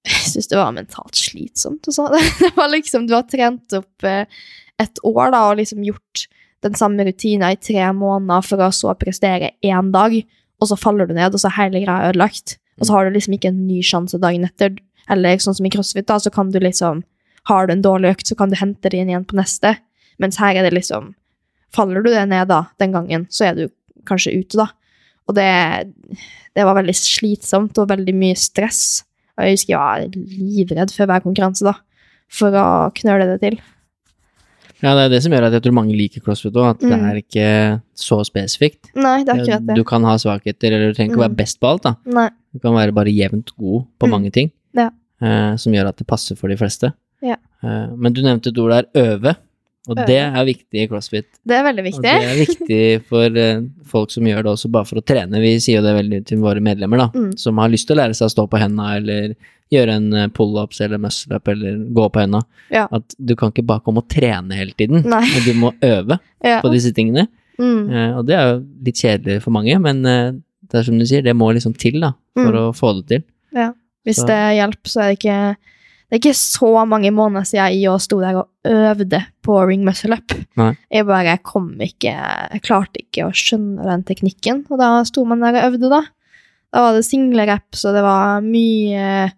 jeg 0.00 0.30
syns 0.30 0.48
det 0.48 0.56
var 0.56 0.72
mentalt 0.72 1.18
slitsomt. 1.18 1.88
Og 1.88 1.94
så. 1.94 2.08
Det 2.40 2.54
var 2.56 2.70
liksom, 2.72 3.06
Du 3.06 3.14
har 3.16 3.26
trent 3.28 3.76
opp 3.76 4.06
eh, 4.08 4.24
et 4.80 5.02
år 5.04 5.34
da, 5.34 5.42
og 5.50 5.58
liksom 5.60 5.84
gjort 5.84 6.26
den 6.64 6.76
samme 6.76 7.04
rutina 7.04 7.52
i 7.52 7.60
tre 7.60 7.84
måneder 7.96 8.44
for 8.44 8.64
å 8.64 8.70
så 8.72 8.94
prestere 9.00 9.54
én 9.64 9.92
dag, 9.92 10.16
og 10.60 10.68
så 10.68 10.76
faller 10.76 11.08
du 11.08 11.14
ned, 11.16 11.32
og 11.32 11.40
så 11.40 11.48
er 11.48 11.56
hele 11.56 11.82
greia 11.84 12.10
ødelagt. 12.10 12.58
Og 12.80 12.88
så 12.88 12.96
har 12.96 13.06
du 13.06 13.16
liksom 13.16 13.36
ikke 13.36 13.52
en 13.52 13.62
ny 13.68 13.80
sjanse 13.84 14.20
dagen 14.20 14.44
etter. 14.48 14.76
Eller 15.10 15.36
sånn 15.42 15.56
som 15.58 15.66
i 15.66 15.70
crossfit, 15.74 16.06
da, 16.06 16.18
så 16.22 16.30
kan 16.32 16.50
du 16.54 16.60
liksom 16.62 17.02
Har 17.48 17.66
du 17.66 17.72
en 17.72 17.82
dårlig 17.82 18.10
økt, 18.16 18.26
så 18.28 18.36
kan 18.36 18.50
du 18.50 18.56
hente 18.60 18.90
det 18.92 18.98
inn 19.00 19.08
igjen 19.08 19.24
på 19.26 19.34
neste. 19.38 19.78
Mens 20.20 20.36
her 20.38 20.54
er 20.60 20.62
det 20.68 20.74
liksom 20.76 21.14
Faller 21.72 22.02
du 22.02 22.10
det 22.10 22.28
ned 22.28 22.48
da, 22.48 22.64
den 22.78 22.92
gangen, 22.92 23.26
så 23.30 23.46
er 23.46 23.54
du 23.54 23.68
kanskje 24.06 24.32
ute, 24.40 24.56
da. 24.58 24.66
Og 25.28 25.34
det, 25.36 25.46
det 26.58 26.64
var 26.66 26.74
veldig 26.74 26.94
slitsomt 26.98 27.78
og 27.78 27.88
veldig 27.92 28.14
mye 28.18 28.34
stress. 28.36 29.04
Og 29.38 29.44
jeg 29.46 29.54
husker 29.54 29.70
jeg 29.76 29.78
var 29.78 30.08
livredd 30.10 30.90
før 30.90 31.06
hver 31.12 31.22
konkurranse, 31.22 31.62
da. 31.64 31.74
For 32.28 32.50
å 32.58 32.90
knøle 32.98 33.28
det 33.30 33.38
til. 33.44 33.60
Ja, 34.82 34.94
det 34.96 35.04
er 35.04 35.08
det 35.12 35.22
som 35.22 35.32
gjør 35.34 35.46
at 35.46 35.52
jeg 35.58 35.62
tror 35.66 35.74
mange 35.76 35.94
liker 35.94 36.22
crossfit 36.24 36.56
òg, 36.56 36.70
at 36.72 36.80
det 36.80 36.90
Mm. 36.90 37.04
er 37.10 37.16
ikke 37.20 37.48
så 37.94 38.18
spesifikt. 38.24 38.90
Nei, 38.96 39.22
det 39.24 39.28
er 39.34 39.42
akkurat 39.44 39.66
det. 39.66 39.76
Du 39.76 39.84
kan 39.84 40.02
ha 40.04 40.14
svakheter, 40.16 40.72
eller 40.72 40.88
du 40.90 40.94
trenger 40.96 41.12
ikke 41.14 41.20
å 41.20 41.24
Mm. 41.24 41.28
være 41.28 41.36
best 41.36 41.60
på 41.60 41.68
alt, 41.68 41.82
da. 41.82 41.94
Nei. 42.06 42.30
Du 42.52 42.58
kan 42.58 42.72
være 42.74 42.92
bare 42.94 43.12
jevnt 43.12 43.52
god 43.58 43.86
på 44.00 44.06
Mm. 44.06 44.10
mange 44.10 44.32
ting, 44.32 44.50
som 45.56 45.72
gjør 45.72 45.88
at 45.92 45.96
det 46.00 46.06
passer 46.08 46.36
for 46.38 46.48
de 46.48 46.56
fleste. 46.56 46.92
Ja. 47.22 47.36
Eh, 47.62 47.86
men 47.96 48.12
du 48.16 48.22
nevnte 48.24 48.48
et 48.52 48.58
ord 48.58 48.70
der, 48.72 48.86
øve, 48.96 49.34
og 49.88 49.96
Øve. 49.96 50.06
det 50.06 50.16
er 50.20 50.44
viktig 50.44 50.82
i 50.82 50.86
crossfit. 50.88 51.26
Det 51.48 51.56
er 51.56 51.62
veldig 51.64 51.80
Og 51.82 51.86
viktig. 51.88 52.02
det 52.04 52.28
er 52.30 52.38
viktig 52.40 52.80
for 53.08 53.36
eh, 53.36 53.62
folk 53.88 54.10
som 54.12 54.24
gjør 54.28 54.42
det 54.44 54.52
også 54.52 54.70
bare 54.72 54.84
for 54.88 55.00
å 55.00 55.04
trene. 55.04 55.40
Vi 55.40 55.54
sier 55.60 55.80
jo 55.80 55.86
det 55.86 55.94
veldig 55.96 56.20
til 56.28 56.38
våre 56.38 56.60
medlemmer, 56.60 56.98
da, 56.98 57.08
Mm. 57.14 57.30
som 57.38 57.56
har 57.58 57.68
lyst 57.72 57.86
til 57.88 57.96
å 57.96 58.00
lære 58.02 58.14
seg 58.16 58.28
å 58.28 58.34
stå 58.34 58.46
på 58.52 58.60
henda, 58.60 58.96
eller 58.96 59.34
gjøre 59.72 59.96
en 60.00 60.30
pullups 60.34 60.80
eller 60.80 60.98
muscle-up, 60.98 61.48
eller 61.48 61.78
gå 61.94 62.08
på 62.12 62.20
henda. 62.20 62.40
Ja. 62.70 62.88
At 62.92 63.14
du 63.22 63.34
kan 63.36 63.52
ikke 63.52 63.64
bare 63.66 63.80
komme 63.84 63.98
og 64.02 64.08
trene 64.08 64.52
hele 64.58 64.72
tiden, 64.72 65.04
Nei. 65.08 65.20
men 65.30 65.42
du 65.46 65.52
må 65.54 65.72
øve 65.80 66.18
Ja. 66.44 66.60
på 66.60 66.72
disse 66.72 66.92
tingene. 66.92 67.28
Mm. 67.60 67.90
Uh, 67.92 68.18
og 68.18 68.26
det 68.26 68.34
er 68.36 68.46
jo 68.54 68.64
litt 68.86 68.96
kjedelig 68.96 69.42
for 69.42 69.50
mange, 69.52 69.76
men 69.80 70.04
uh, 70.06 70.32
det 70.70 70.78
er 70.80 70.82
som 70.86 70.98
du 70.98 71.04
sier, 71.04 71.22
det 71.22 71.36
må 71.36 71.52
liksom 71.52 71.76
til 71.76 72.00
da, 72.00 72.12
for 72.34 72.52
Mm. 72.52 72.58
å 72.70 72.72
få 72.76 72.94
det 73.00 73.06
til. 73.08 73.22
Hvis 74.06 74.22
det 74.28 74.38
hjelper, 74.56 74.90
så 74.90 75.02
er 75.02 75.10
det 75.10 75.18
ikke 75.18 75.40
Det 76.10 76.16
er 76.16 76.20
ikke 76.22 76.38
så 76.40 76.70
mange 76.90 77.10
måneder 77.14 77.46
siden 77.46 77.74
jeg 77.76 78.02
sto 78.02 78.18
der 78.18 78.40
og 78.40 78.48
øvde 78.66 79.20
på 79.46 79.58
ring 79.68 79.84
muscle 79.86 80.16
up. 80.16 80.34
Nei. 80.58 80.72
Jeg 80.90 81.06
bare 81.06 81.36
kom 81.38 81.68
ikke 81.78 82.14
Jeg 82.14 82.62
klarte 82.66 83.04
ikke 83.04 83.28
å 83.28 83.34
skjønne 83.36 83.84
den 83.86 84.06
teknikken, 84.08 84.64
og 84.70 84.80
da 84.80 84.96
sto 85.06 85.24
man 85.28 85.44
der 85.44 85.60
og 85.60 85.68
øvde, 85.70 85.92
da. 85.92 86.02
Da 86.70 86.82
var 86.86 86.96
det 86.96 87.06
single 87.06 87.46
reps, 87.50 87.84
og 87.86 87.94
det 87.94 88.02
var 88.06 88.42
mye 88.46 89.30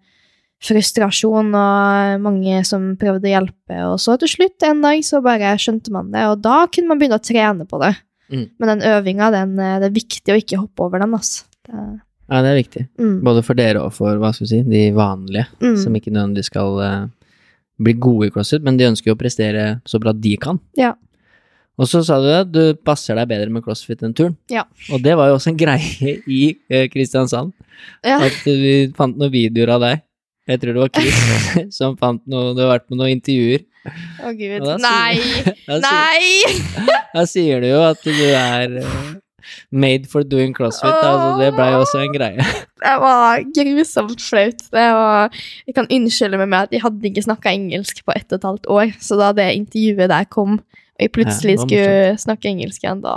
frustrasjon 0.63 1.51
og 1.59 2.23
mange 2.23 2.61
som 2.67 2.93
prøvde 2.99 3.27
å 3.27 3.33
hjelpe, 3.33 3.77
og 3.89 3.97
så 3.99 4.15
til 4.21 4.31
slutt 4.31 4.63
en 4.63 4.83
dag 4.85 5.01
så 5.03 5.19
bare 5.23 5.53
skjønte 5.59 5.91
man 5.93 6.13
det, 6.13 6.23
og 6.31 6.39
da 6.45 6.63
kunne 6.71 6.93
man 6.93 7.01
begynne 7.01 7.19
å 7.19 7.25
trene 7.25 7.67
på 7.67 7.81
det. 7.83 7.91
Mm. 8.31 8.45
Men 8.57 8.71
den 8.71 8.85
øvinga, 8.93 9.29
den, 9.33 9.57
det 9.59 9.89
er 9.89 9.97
viktig 9.97 10.33
å 10.33 10.39
ikke 10.39 10.61
hoppe 10.61 10.87
over 10.87 11.03
den, 11.03 11.17
altså. 11.17 11.43
Det, 11.67 11.83
Ja, 12.31 12.39
det 12.41 12.51
er 12.53 12.59
viktig. 12.61 12.83
mm, 12.99 13.15
Både 13.25 13.43
for 13.45 13.57
dere 13.59 13.81
og 13.83 13.93
for, 13.93 14.15
hva 14.21 14.29
skal 14.33 14.45
vi 14.47 14.51
si, 14.53 14.61
de 14.69 14.83
vanlige, 14.95 15.47
mm, 15.61 15.75
som 15.83 15.95
ikke 15.97 16.13
nødvendigvis 16.13 16.49
skal 16.51 16.77
uh, 16.79 17.07
bli 17.83 17.93
gode 17.99 18.29
i 18.29 18.33
crossfit, 18.33 18.63
men 18.63 18.77
de 18.79 18.87
ønsker 18.91 19.11
jo 19.11 19.15
å 19.17 19.19
prestere 19.19 19.65
så 19.89 19.99
bra 20.01 20.13
de 20.15 20.35
kan. 20.41 20.59
Ja. 20.79 20.93
Og 21.81 21.87
så 21.89 22.03
sa 22.05 22.19
du 22.21 22.29
at 22.29 22.51
du 22.53 22.75
passer 22.85 23.17
deg 23.17 23.27
bedre 23.31 23.49
med 23.51 23.63
crossfit 23.65 24.03
enn 24.05 24.13
turn. 24.15 24.35
Ja. 24.53 24.63
Og 24.93 25.01
det 25.03 25.15
var 25.17 25.31
jo 25.31 25.39
også 25.39 25.49
en 25.51 25.57
greie 25.59 26.15
i 26.29 26.41
uh, 26.71 26.85
Kristiansand, 26.93 27.51
ja. 28.05 28.19
at 28.23 28.39
vi 28.45 28.75
fant 28.95 29.17
noen 29.19 29.33
videoer 29.33 29.75
av 29.75 29.83
deg. 29.87 30.03
Jeg 30.47 30.59
tror 30.59 30.75
det 30.75 30.81
var 30.83 30.89
Chris 30.91 31.19
som 31.77 31.93
fant 31.99 32.19
noe, 32.27 32.51
du 32.55 32.59
har 32.63 32.73
vært 32.77 32.89
med 32.91 32.99
noen 32.99 33.13
intervjuer. 33.17 33.63
Å, 34.23 34.31
gud. 34.35 34.61
Og 34.61 34.65
da 34.67 34.77
sier- 34.79 34.87
Nei! 34.87 35.13
Da 35.67 35.77
sier, 35.79 35.83
Nei! 35.83 36.97
da 37.15 37.23
sier 37.27 37.63
du 37.63 37.67
jo 37.69 37.79
at 37.83 38.03
du 38.03 38.11
er 38.27 38.77
eh, 38.83 39.01
made 39.71 40.09
for 40.11 40.23
doing 40.27 40.53
crossfit, 40.55 40.91
altså 40.91 41.39
det 41.41 41.51
blei 41.57 41.69
også 41.79 42.03
en 42.03 42.15
greie. 42.15 42.47
Det 42.83 42.95
var 42.99 43.39
grusomt 43.55 44.19
flaut. 44.19 44.59
Det 44.73 44.87
var, 44.97 45.35
jeg 45.67 45.75
kan 45.77 45.87
unnskylde 45.87 46.39
meg 46.41 46.49
med 46.51 46.65
at 46.67 46.73
jeg 46.75 46.83
hadde 46.83 47.07
ikke 47.07 47.23
snakka 47.23 47.53
engelsk 47.55 48.01
på 48.03 48.11
ett 48.11 48.27
og 48.33 48.41
et 48.41 48.47
halvt 48.49 48.67
år, 48.75 48.91
så 48.99 49.15
da 49.21 49.29
det 49.37 49.45
intervjuet 49.55 50.11
der 50.11 50.27
kom, 50.27 50.57
og 50.59 51.05
jeg 51.05 51.13
plutselig 51.15 51.55
Ja, 51.55 51.61
skulle 51.63 52.17
snakke 52.25 52.51
engelsk 52.51 52.83
igjen, 52.83 52.99
da 53.05 53.15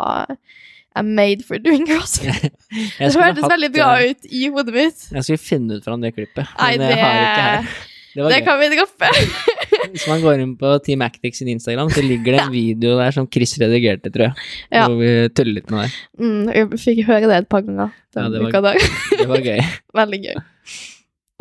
I'm 0.97 1.13
made 1.19 1.45
for 1.45 1.59
doing 1.59 1.85
crossfit. 1.89 2.55
Det 2.99 3.11
hørtes 3.13 3.45
veldig 3.45 3.73
bra 3.75 3.91
ut 4.07 4.31
i 4.33 4.47
hodet 4.49 4.73
mitt. 4.73 5.03
Jeg 5.13 5.27
skulle 5.27 5.43
finne 5.43 5.77
ut 5.77 5.85
fra 5.85 5.99
det 6.01 6.15
klippet, 6.17 6.47
Nei, 6.57 6.71
men 6.79 6.87
jeg 6.89 6.95
det 6.95 7.03
har 7.03 7.19
ikke 7.21 7.45
her. 7.51 7.75
Det 8.17 8.29
Det 8.33 8.41
kan 8.47 8.59
vi 8.61 8.69
droppe. 8.73 9.11
Hvis 9.93 10.07
man 10.11 10.23
går 10.25 10.41
inn 10.43 10.55
på 10.59 10.71
Team 10.85 11.03
Actix 11.05 11.39
sin 11.43 11.51
Instagram, 11.53 11.91
så 11.93 12.03
ligger 12.05 12.37
det 12.37 12.41
en 12.47 12.53
video 12.55 12.97
der 12.99 13.13
som 13.15 13.29
Chris 13.33 13.53
redigerte, 13.61 14.11
tror 14.13 14.29
jeg. 14.31 14.47
Ja. 14.73 14.87
Hvor 14.89 14.97
vi 15.03 15.11
tuller 15.37 15.59
litt 15.61 15.71
med 15.71 15.85
det. 15.87 15.99
Mm, 16.21 16.45
jeg 16.57 16.81
fikk 16.83 17.03
høre 17.11 17.29
det 17.31 17.37
et 17.43 17.49
par 17.53 17.65
ganger. 17.67 17.93
Ja, 18.17 18.29
det 18.33 18.41
var-. 18.47 18.81
Det 19.21 19.29
var 19.31 19.45
gøy. 19.45 19.61
Veldig 20.01 20.21
gøy. 20.25 20.39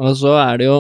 Og 0.04 0.18
så 0.20 0.34
er 0.42 0.60
det 0.60 0.68
jo 0.68 0.80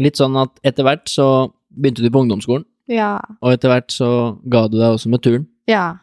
litt 0.00 0.18
sånn 0.18 0.36
at 0.40 0.54
etter 0.66 0.86
hvert 0.88 1.04
så 1.12 1.28
begynte 1.74 2.02
du 2.04 2.08
på 2.10 2.22
ungdomsskolen, 2.24 2.64
Ja. 2.90 3.18
og 3.42 3.52
etter 3.54 3.70
hvert 3.72 3.92
så 3.92 4.08
ga 4.50 4.64
du 4.68 4.78
deg 4.80 4.96
også 4.96 5.10
med 5.12 5.22
turn. 5.22 5.46
Ja. 5.70 5.98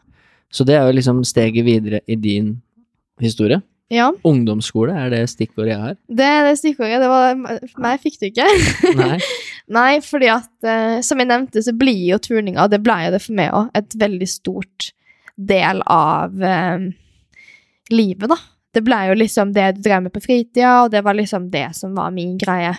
Så 0.52 0.66
det 0.68 0.76
er 0.78 0.86
jo 0.88 0.96
liksom 0.98 1.24
steget 1.28 1.66
videre 1.66 2.02
i 2.08 2.16
din 2.20 2.62
historie. 3.22 3.62
Ja. 3.92 4.08
Ungdomsskole 4.28 4.96
er 4.96 5.12
det 5.12 5.26
stikkordet 5.28 5.74
jeg 5.74 5.82
har. 5.82 5.98
Det 6.08 6.28
er 6.28 6.46
det 6.48 6.54
stikkordet. 6.62 7.02
Det 7.04 7.10
var 7.12 7.36
Meg 7.84 8.00
fikk 8.04 8.22
du 8.22 8.30
ikke. 8.30 8.48
Nei. 9.02 9.18
Nei, 9.78 9.92
fordi 10.06 10.30
at 10.32 10.68
eh, 10.68 11.00
som 11.06 11.20
jeg 11.20 11.28
nevnte, 11.28 11.64
så 11.66 11.74
blir 11.76 12.14
jo 12.14 12.20
turninga, 12.24 12.64
og 12.64 12.72
det 12.72 12.82
ble 12.86 12.98
jo 13.06 13.14
det 13.14 13.22
for 13.24 13.38
meg 13.38 13.52
òg, 13.56 13.70
et 13.78 13.98
veldig 14.00 14.30
stort 14.32 14.92
del 15.36 15.84
av 15.92 16.44
eh, 16.44 16.88
livet, 17.92 18.32
da. 18.32 18.40
Det 18.72 18.84
ble 18.88 19.02
jo 19.10 19.18
liksom 19.20 19.52
det 19.56 19.68
du 19.76 19.84
drev 19.84 20.06
med 20.06 20.16
på 20.16 20.24
fritida, 20.24 20.86
og 20.86 20.94
det 20.94 21.04
var 21.04 21.18
liksom 21.18 21.50
det 21.52 21.68
som 21.76 21.96
var 21.98 22.14
min 22.16 22.38
greie. 22.40 22.72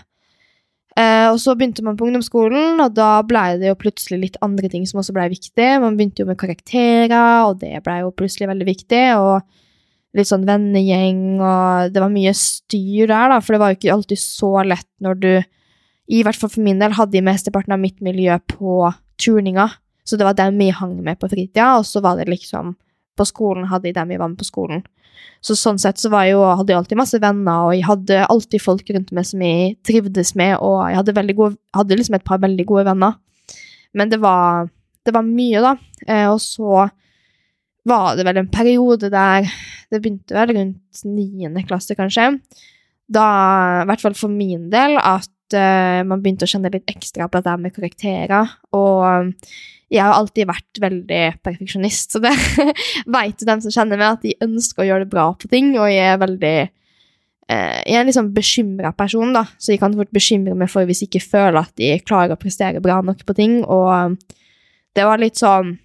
Eh, 0.97 1.27
og 1.29 1.39
så 1.41 1.53
begynte 1.57 1.85
man 1.85 1.99
på 2.01 2.09
ungdomsskolen, 2.09 2.81
og 2.81 2.97
da 2.97 3.19
ble 3.25 3.45
det 3.61 3.69
jo 3.69 3.81
plutselig 3.81 4.21
litt 4.21 4.41
andre 4.45 4.73
ting 4.73 4.89
som 4.89 5.01
også 5.01 5.13
ble 5.17 5.29
viktig. 5.33 5.69
Man 5.85 5.99
begynte 5.99 6.25
jo 6.25 6.29
med 6.29 6.41
karakterer, 6.41 7.45
og 7.49 7.61
det 7.61 7.81
ble 7.85 8.01
jo 8.01 8.15
plutselig 8.17 8.49
veldig 8.49 8.69
viktig. 8.69 9.05
og 9.21 9.61
litt 10.17 10.29
sånn 10.29 10.47
vennegjeng, 10.49 11.41
og 11.41 11.93
det 11.93 12.03
var 12.03 12.13
mye 12.13 12.35
styr 12.37 13.09
der, 13.09 13.33
da, 13.33 13.41
for 13.41 13.55
det 13.55 13.63
var 13.63 13.73
jo 13.73 13.79
ikke 13.79 13.95
alltid 13.95 14.21
så 14.21 14.53
lett 14.67 14.89
når 15.05 15.21
du, 15.23 15.31
i 16.13 16.23
hvert 16.27 16.39
fall 16.39 16.53
for 16.53 16.65
min 16.65 16.83
del, 16.83 16.95
hadde 16.99 17.17
jeg 17.17 17.27
mesteparten 17.27 17.75
av 17.75 17.81
mitt 17.81 17.99
miljø 18.05 18.37
på 18.51 18.91
turninga, 19.23 19.71
så 20.05 20.19
det 20.19 20.27
var 20.27 20.37
dem 20.37 20.59
vi 20.61 20.73
hang 20.75 20.99
med 21.05 21.21
på 21.21 21.31
fritida, 21.33 21.77
og 21.79 21.87
så 21.89 22.03
var 22.05 22.19
det 22.19 22.29
liksom 22.29 22.75
på 23.19 23.27
skolen 23.29 23.69
hadde 23.69 23.91
jeg 23.91 23.97
dem 23.97 24.13
vi 24.13 24.21
var 24.21 24.33
med 24.33 24.41
på 24.41 24.49
skolen. 24.49 24.85
Så 25.45 25.57
sånn 25.59 25.81
sett 25.81 26.01
så 26.01 26.11
var 26.13 26.27
jeg 26.27 26.37
jo, 26.37 26.45
hadde 26.45 26.73
jeg 26.73 26.81
alltid 26.81 27.01
masse 27.01 27.19
venner, 27.23 27.67
og 27.67 27.75
jeg 27.75 27.87
hadde 27.87 28.23
alltid 28.31 28.63
folk 28.63 28.93
rundt 28.95 29.13
meg 29.15 29.27
som 29.29 29.43
jeg 29.45 29.77
trivdes 29.87 30.35
med, 30.39 30.55
og 30.63 30.85
jeg 30.91 31.01
hadde, 31.01 31.35
gode, 31.39 31.59
hadde 31.77 31.99
liksom 31.99 32.19
et 32.19 32.27
par 32.27 32.41
veldig 32.43 32.67
gode 32.69 32.87
venner. 32.89 33.19
Men 33.97 34.13
det 34.13 34.21
var, 34.23 34.71
det 35.05 35.15
var 35.15 35.27
mye, 35.27 35.63
da. 35.65 35.75
Eh, 36.07 36.29
og 36.31 36.39
så 36.43 36.87
var 37.89 38.17
det 38.17 38.27
vel 38.29 38.41
en 38.43 38.53
periode 38.53 39.11
der 39.13 39.49
Det 39.93 40.01
begynte 40.01 40.37
vel 40.37 40.55
rundt 40.57 41.05
niende 41.05 41.65
klasse, 41.69 41.97
kanskje. 41.99 42.31
Da, 43.13 43.27
i 43.83 43.87
hvert 43.91 44.01
fall 44.01 44.17
for 44.17 44.33
min 44.33 44.71
del, 44.73 44.97
at 44.97 45.57
uh, 45.59 46.01
man 46.09 46.23
begynte 46.23 46.49
å 46.49 46.53
kjenne 46.53 46.73
litt 46.73 46.89
ekstra 46.89 47.29
på 47.29 47.43
dette 47.43 47.59
med 47.61 47.75
karakterer. 47.77 48.55
Og 48.73 49.37
jeg 49.93 50.01
har 50.01 50.17
alltid 50.17 50.49
vært 50.49 50.81
veldig 50.81 51.23
perfeksjonist, 51.45 52.15
så 52.15 52.23
det 52.25 52.33
vet 53.17 53.43
jo 53.43 53.49
dem 53.49 53.61
som 53.65 53.75
kjenner 53.75 54.01
meg, 54.01 54.17
at 54.17 54.25
de 54.25 54.47
ønsker 54.47 54.85
å 54.85 54.87
gjøre 54.89 55.05
det 55.05 55.13
bra 55.13 55.27
på 55.37 55.51
ting, 55.53 55.75
og 55.77 55.91
jeg 55.93 56.07
er 56.15 56.23
veldig 56.23 56.55
eh, 56.63 57.81
Jeg 57.85 57.99
er 57.99 58.07
en 58.07 58.17
sånn 58.17 58.33
bekymra 58.33 58.95
person, 58.97 59.35
da, 59.37 59.45
så 59.61 59.75
jeg 59.75 59.83
kan 59.83 59.93
fort 59.99 60.15
bekymre 60.15 60.57
meg 60.57 60.73
for 60.73 60.89
hvis 60.89 61.05
jeg 61.05 61.13
ikke 61.13 61.27
føler 61.35 61.61
at 61.61 61.75
de 61.77 61.93
klarer 62.07 62.33
å 62.33 62.41
prestere 62.41 62.81
bra 62.85 63.03
nok 63.05 63.21
på 63.29 63.37
ting, 63.37 63.61
og 63.69 64.17
det 64.97 65.05
var 65.09 65.21
litt 65.21 65.41
sånn 65.41 65.77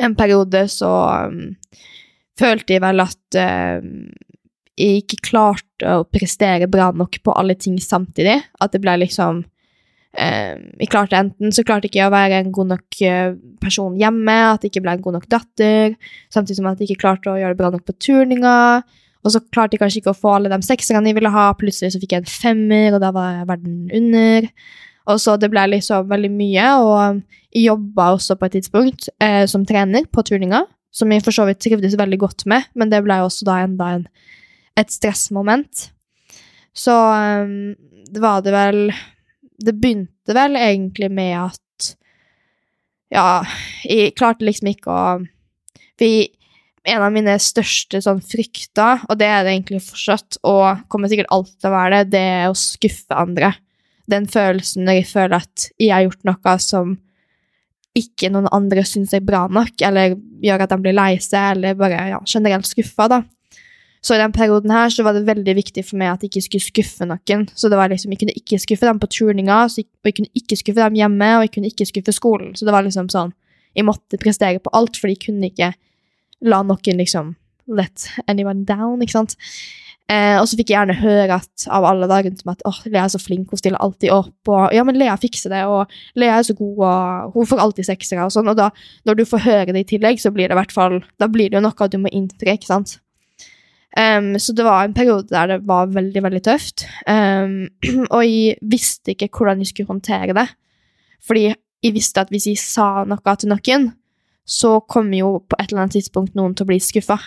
En 0.00 0.16
periode 0.18 0.64
så 0.72 0.90
følte 2.40 2.76
jeg 2.76 2.82
vel 2.84 3.02
at 3.04 3.38
um, 3.82 3.90
jeg 4.74 5.04
ikke 5.04 5.20
klarte 5.30 5.90
å 6.00 6.06
prestere 6.10 6.68
bra 6.70 6.90
nok 6.94 7.20
på 7.22 7.34
alle 7.38 7.56
ting 7.58 7.76
samtidig. 7.82 8.40
At 8.62 8.74
det 8.74 8.80
ble 8.82 8.96
liksom 9.04 9.44
eh, 10.18 10.58
Jeg 10.80 10.90
klarte 10.90 11.20
enten 11.20 11.54
så 11.54 11.64
klarte 11.66 11.86
ikke 11.88 12.00
jeg 12.00 12.10
å 12.10 12.14
være 12.14 12.40
en 12.42 12.52
god 12.54 12.72
nok 12.72 13.00
eh, 13.06 13.36
person 13.62 13.94
hjemme, 14.00 14.36
at 14.50 14.64
jeg 14.64 14.72
ikke 14.72 14.84
ble 14.86 14.96
en 14.96 15.04
god 15.04 15.18
nok 15.20 15.30
datter, 15.30 15.94
samtidig 16.34 16.58
som 16.58 16.70
at 16.72 16.82
jeg 16.82 16.90
ikke 16.90 17.04
klarte 17.06 17.30
å 17.30 17.38
gjøre 17.38 17.54
det 17.54 17.60
bra 17.62 17.70
nok 17.74 17.86
på 17.86 17.96
turninga. 18.02 18.56
Og 19.24 19.32
så 19.32 19.40
klarte 19.54 19.76
jeg 19.76 19.84
kanskje 19.84 20.02
ikke 20.02 20.12
å 20.12 20.18
få 20.18 20.34
alle 20.36 20.50
de 20.52 20.58
sekserne 20.66 21.08
jeg 21.08 21.16
ville 21.16 21.32
ha. 21.32 21.46
Plutselig 21.56 21.94
så 21.94 22.00
fikk 22.02 22.12
jeg 22.12 22.24
en 22.24 22.28
femmer, 22.28 22.96
og 22.96 23.00
da 23.00 23.12
var 23.14 23.46
verden 23.48 23.86
under. 23.94 24.50
Og 25.08 25.20
så 25.20 25.38
det 25.40 25.48
ble 25.52 25.62
liksom 25.70 26.10
veldig 26.10 26.32
mye, 26.32 26.68
og 26.82 27.22
jeg 27.54 27.68
jobba 27.70 28.10
også 28.16 28.36
på 28.40 28.48
et 28.48 28.58
tidspunkt 28.58 29.08
eh, 29.22 29.44
som 29.48 29.64
trener 29.68 30.04
på 30.12 30.24
turninga, 30.26 30.64
som 30.94 31.10
jeg 31.10 31.24
for 31.26 31.34
så 31.34 31.46
vidt 31.48 31.60
trivdes 31.64 31.96
veldig 31.98 32.20
godt 32.22 32.46
med, 32.50 32.68
men 32.78 32.92
det 32.92 33.02
ble 33.02 33.18
også 33.24 33.48
da 33.48 33.58
enda 33.64 33.90
en 33.96 34.08
et 34.78 34.90
stressmoment. 34.90 35.88
Så 36.74 36.94
um, 36.94 37.74
det 38.10 38.22
var 38.22 38.42
det 38.42 38.50
vel 38.54 38.78
Det 39.64 39.76
begynte 39.78 40.34
vel 40.34 40.58
egentlig 40.58 41.10
med 41.14 41.36
at 41.38 41.90
Ja, 43.14 43.44
jeg 43.86 44.16
klarte 44.18 44.46
liksom 44.46 44.72
ikke 44.72 44.90
å 44.90 45.04
For 46.00 46.24
en 46.84 47.00
av 47.00 47.12
mine 47.14 47.38
største 47.40 47.96
sånn 48.04 48.18
frykter, 48.20 49.06
og 49.08 49.16
det 49.16 49.24
er 49.24 49.46
det 49.46 49.54
egentlig 49.54 49.78
fortsatt, 49.86 50.36
og 50.44 50.82
kommer 50.92 51.08
sikkert 51.08 51.30
alltid 51.32 51.54
til 51.56 51.70
å 51.70 51.72
være 51.72 52.00
det, 52.02 52.10
det 52.12 52.20
er 52.34 52.48
å 52.50 52.58
skuffe 52.60 53.16
andre. 53.16 53.54
Den 54.10 54.26
følelsen 54.28 54.84
når 54.84 54.98
jeg 54.98 55.06
føler 55.08 55.36
at 55.38 55.64
jeg 55.80 55.94
har 55.94 56.04
gjort 56.04 56.28
noe 56.28 56.56
som 56.60 56.92
ikke 57.94 58.30
noen 58.32 58.48
andre 58.54 58.82
syns 58.86 59.14
er 59.14 59.22
bra 59.24 59.44
nok, 59.46 59.76
eller 59.86 60.16
gjør 60.42 60.64
at 60.64 60.72
de 60.74 60.80
blir 60.82 60.96
lei 60.96 61.12
seg, 61.22 61.54
eller 61.54 61.78
bare 61.78 62.08
ja, 62.10 62.18
generelt 62.26 62.66
skuffa, 62.66 63.08
da. 63.12 63.20
Så 64.04 64.16
i 64.16 64.20
den 64.20 64.34
perioden 64.36 64.72
her 64.74 64.90
så 64.92 65.04
var 65.06 65.16
det 65.16 65.22
veldig 65.24 65.54
viktig 65.56 65.84
for 65.86 65.96
meg 65.96 66.10
at 66.12 66.24
jeg 66.24 66.34
ikke 66.34 66.42
skulle 66.44 66.66
skuffe 66.66 67.06
noen. 67.08 67.46
Så 67.56 67.70
det 67.72 67.78
var 67.80 67.88
liksom, 67.88 68.12
jeg 68.12 68.20
kunne 68.20 68.34
ikke 68.36 68.58
skuffe 68.60 68.84
dem 68.84 68.98
på 69.00 69.08
turninga, 69.14 69.62
og 69.64 69.78
jeg 69.78 70.16
kunne 70.18 70.34
ikke 70.36 70.58
skuffe 70.60 70.82
dem 70.82 70.98
hjemme, 70.98 71.30
og 71.38 71.46
jeg 71.46 71.54
kunne 71.54 71.70
ikke 71.70 71.86
skuffe 71.88 72.12
skolen. 72.12 72.50
Så 72.58 72.68
det 72.68 72.74
var 72.74 72.84
liksom 72.84 73.08
sånn, 73.12 73.32
jeg 73.72 73.86
måtte 73.88 74.20
prestere 74.20 74.60
på 74.60 74.74
alt, 74.76 75.00
for 75.00 75.08
jeg 75.08 75.22
kunne 75.24 75.48
ikke 75.48 75.70
la 76.44 76.60
noen 76.66 77.00
liksom 77.00 77.32
let 77.64 78.10
anyone 78.28 78.66
down, 78.68 79.00
ikke 79.00 79.16
sant. 79.16 79.38
Eh, 80.12 80.36
og 80.36 80.44
så 80.44 80.58
fikk 80.58 80.68
jeg 80.68 80.76
gjerne 80.76 80.98
høre 81.00 81.38
at, 81.40 81.64
av 81.72 81.86
alle 81.88 82.08
der 82.10 82.26
rundt 82.26 82.42
meg 82.44 82.58
at 82.58 82.66
oh, 82.68 82.80
Lea 82.84 83.06
er 83.06 83.12
så 83.14 83.20
flink, 83.22 83.48
hun 83.48 83.60
stiller 83.60 83.80
alltid 83.80 84.12
opp, 84.12 84.50
og 84.52 84.74
ja, 84.76 84.82
men 84.84 84.98
Lea 85.00 85.14
fikser 85.16 85.54
det, 85.54 85.62
og 85.64 85.88
Lea 86.20 86.34
er 86.36 86.44
så 86.44 86.56
god, 86.58 86.82
og 86.84 87.38
hun 87.38 87.48
får 87.48 87.62
alltid 87.64 87.88
seksere, 87.88 88.26
og 88.26 88.34
sånn, 88.34 88.50
og 88.52 88.58
da, 88.58 88.68
når 89.08 89.16
du 89.16 89.24
får 89.30 89.46
høre 89.46 89.72
det 89.72 89.86
i 89.86 89.88
tillegg, 89.94 90.20
så 90.20 90.34
blir 90.34 90.50
det 90.50 90.58
i 90.58 90.60
hvert 90.60 90.76
fall, 90.76 90.98
da 91.16 91.30
blir 91.32 91.48
det 91.48 91.56
jo 91.56 91.64
noe 91.64 91.88
du 91.88 91.96
må 92.02 92.12
innfri, 92.12 92.52
ikke 92.52 92.68
sant. 92.68 92.98
Um, 93.94 94.34
så 94.42 94.52
det 94.52 94.64
var 94.66 94.84
en 94.84 94.94
periode 94.94 95.30
der 95.30 95.52
det 95.52 95.60
var 95.68 95.92
veldig, 95.94 96.22
veldig 96.26 96.42
tøft. 96.42 96.84
Um, 97.06 97.68
og 98.14 98.24
jeg 98.26 98.58
visste 98.60 99.14
ikke 99.14 99.30
hvordan 99.30 99.62
jeg 99.62 99.70
skulle 99.70 99.92
håndtere 99.92 100.34
det. 100.34 100.48
Fordi 101.24 101.46
jeg 101.48 101.94
visste 101.94 102.24
at 102.24 102.32
hvis 102.34 102.48
jeg 102.50 102.60
sa 102.60 103.04
noe 103.06 103.36
til 103.38 103.52
noen, 103.52 103.92
så 104.44 104.80
kom 104.90 105.12
jo 105.16 105.38
på 105.48 105.56
et 105.60 105.70
eller 105.70 105.84
annet 105.84 105.96
tidspunkt 105.96 106.34
noen 106.36 106.56
til 106.56 106.66
å 106.66 106.72
bli 106.72 106.80
skuffa. 106.82 107.20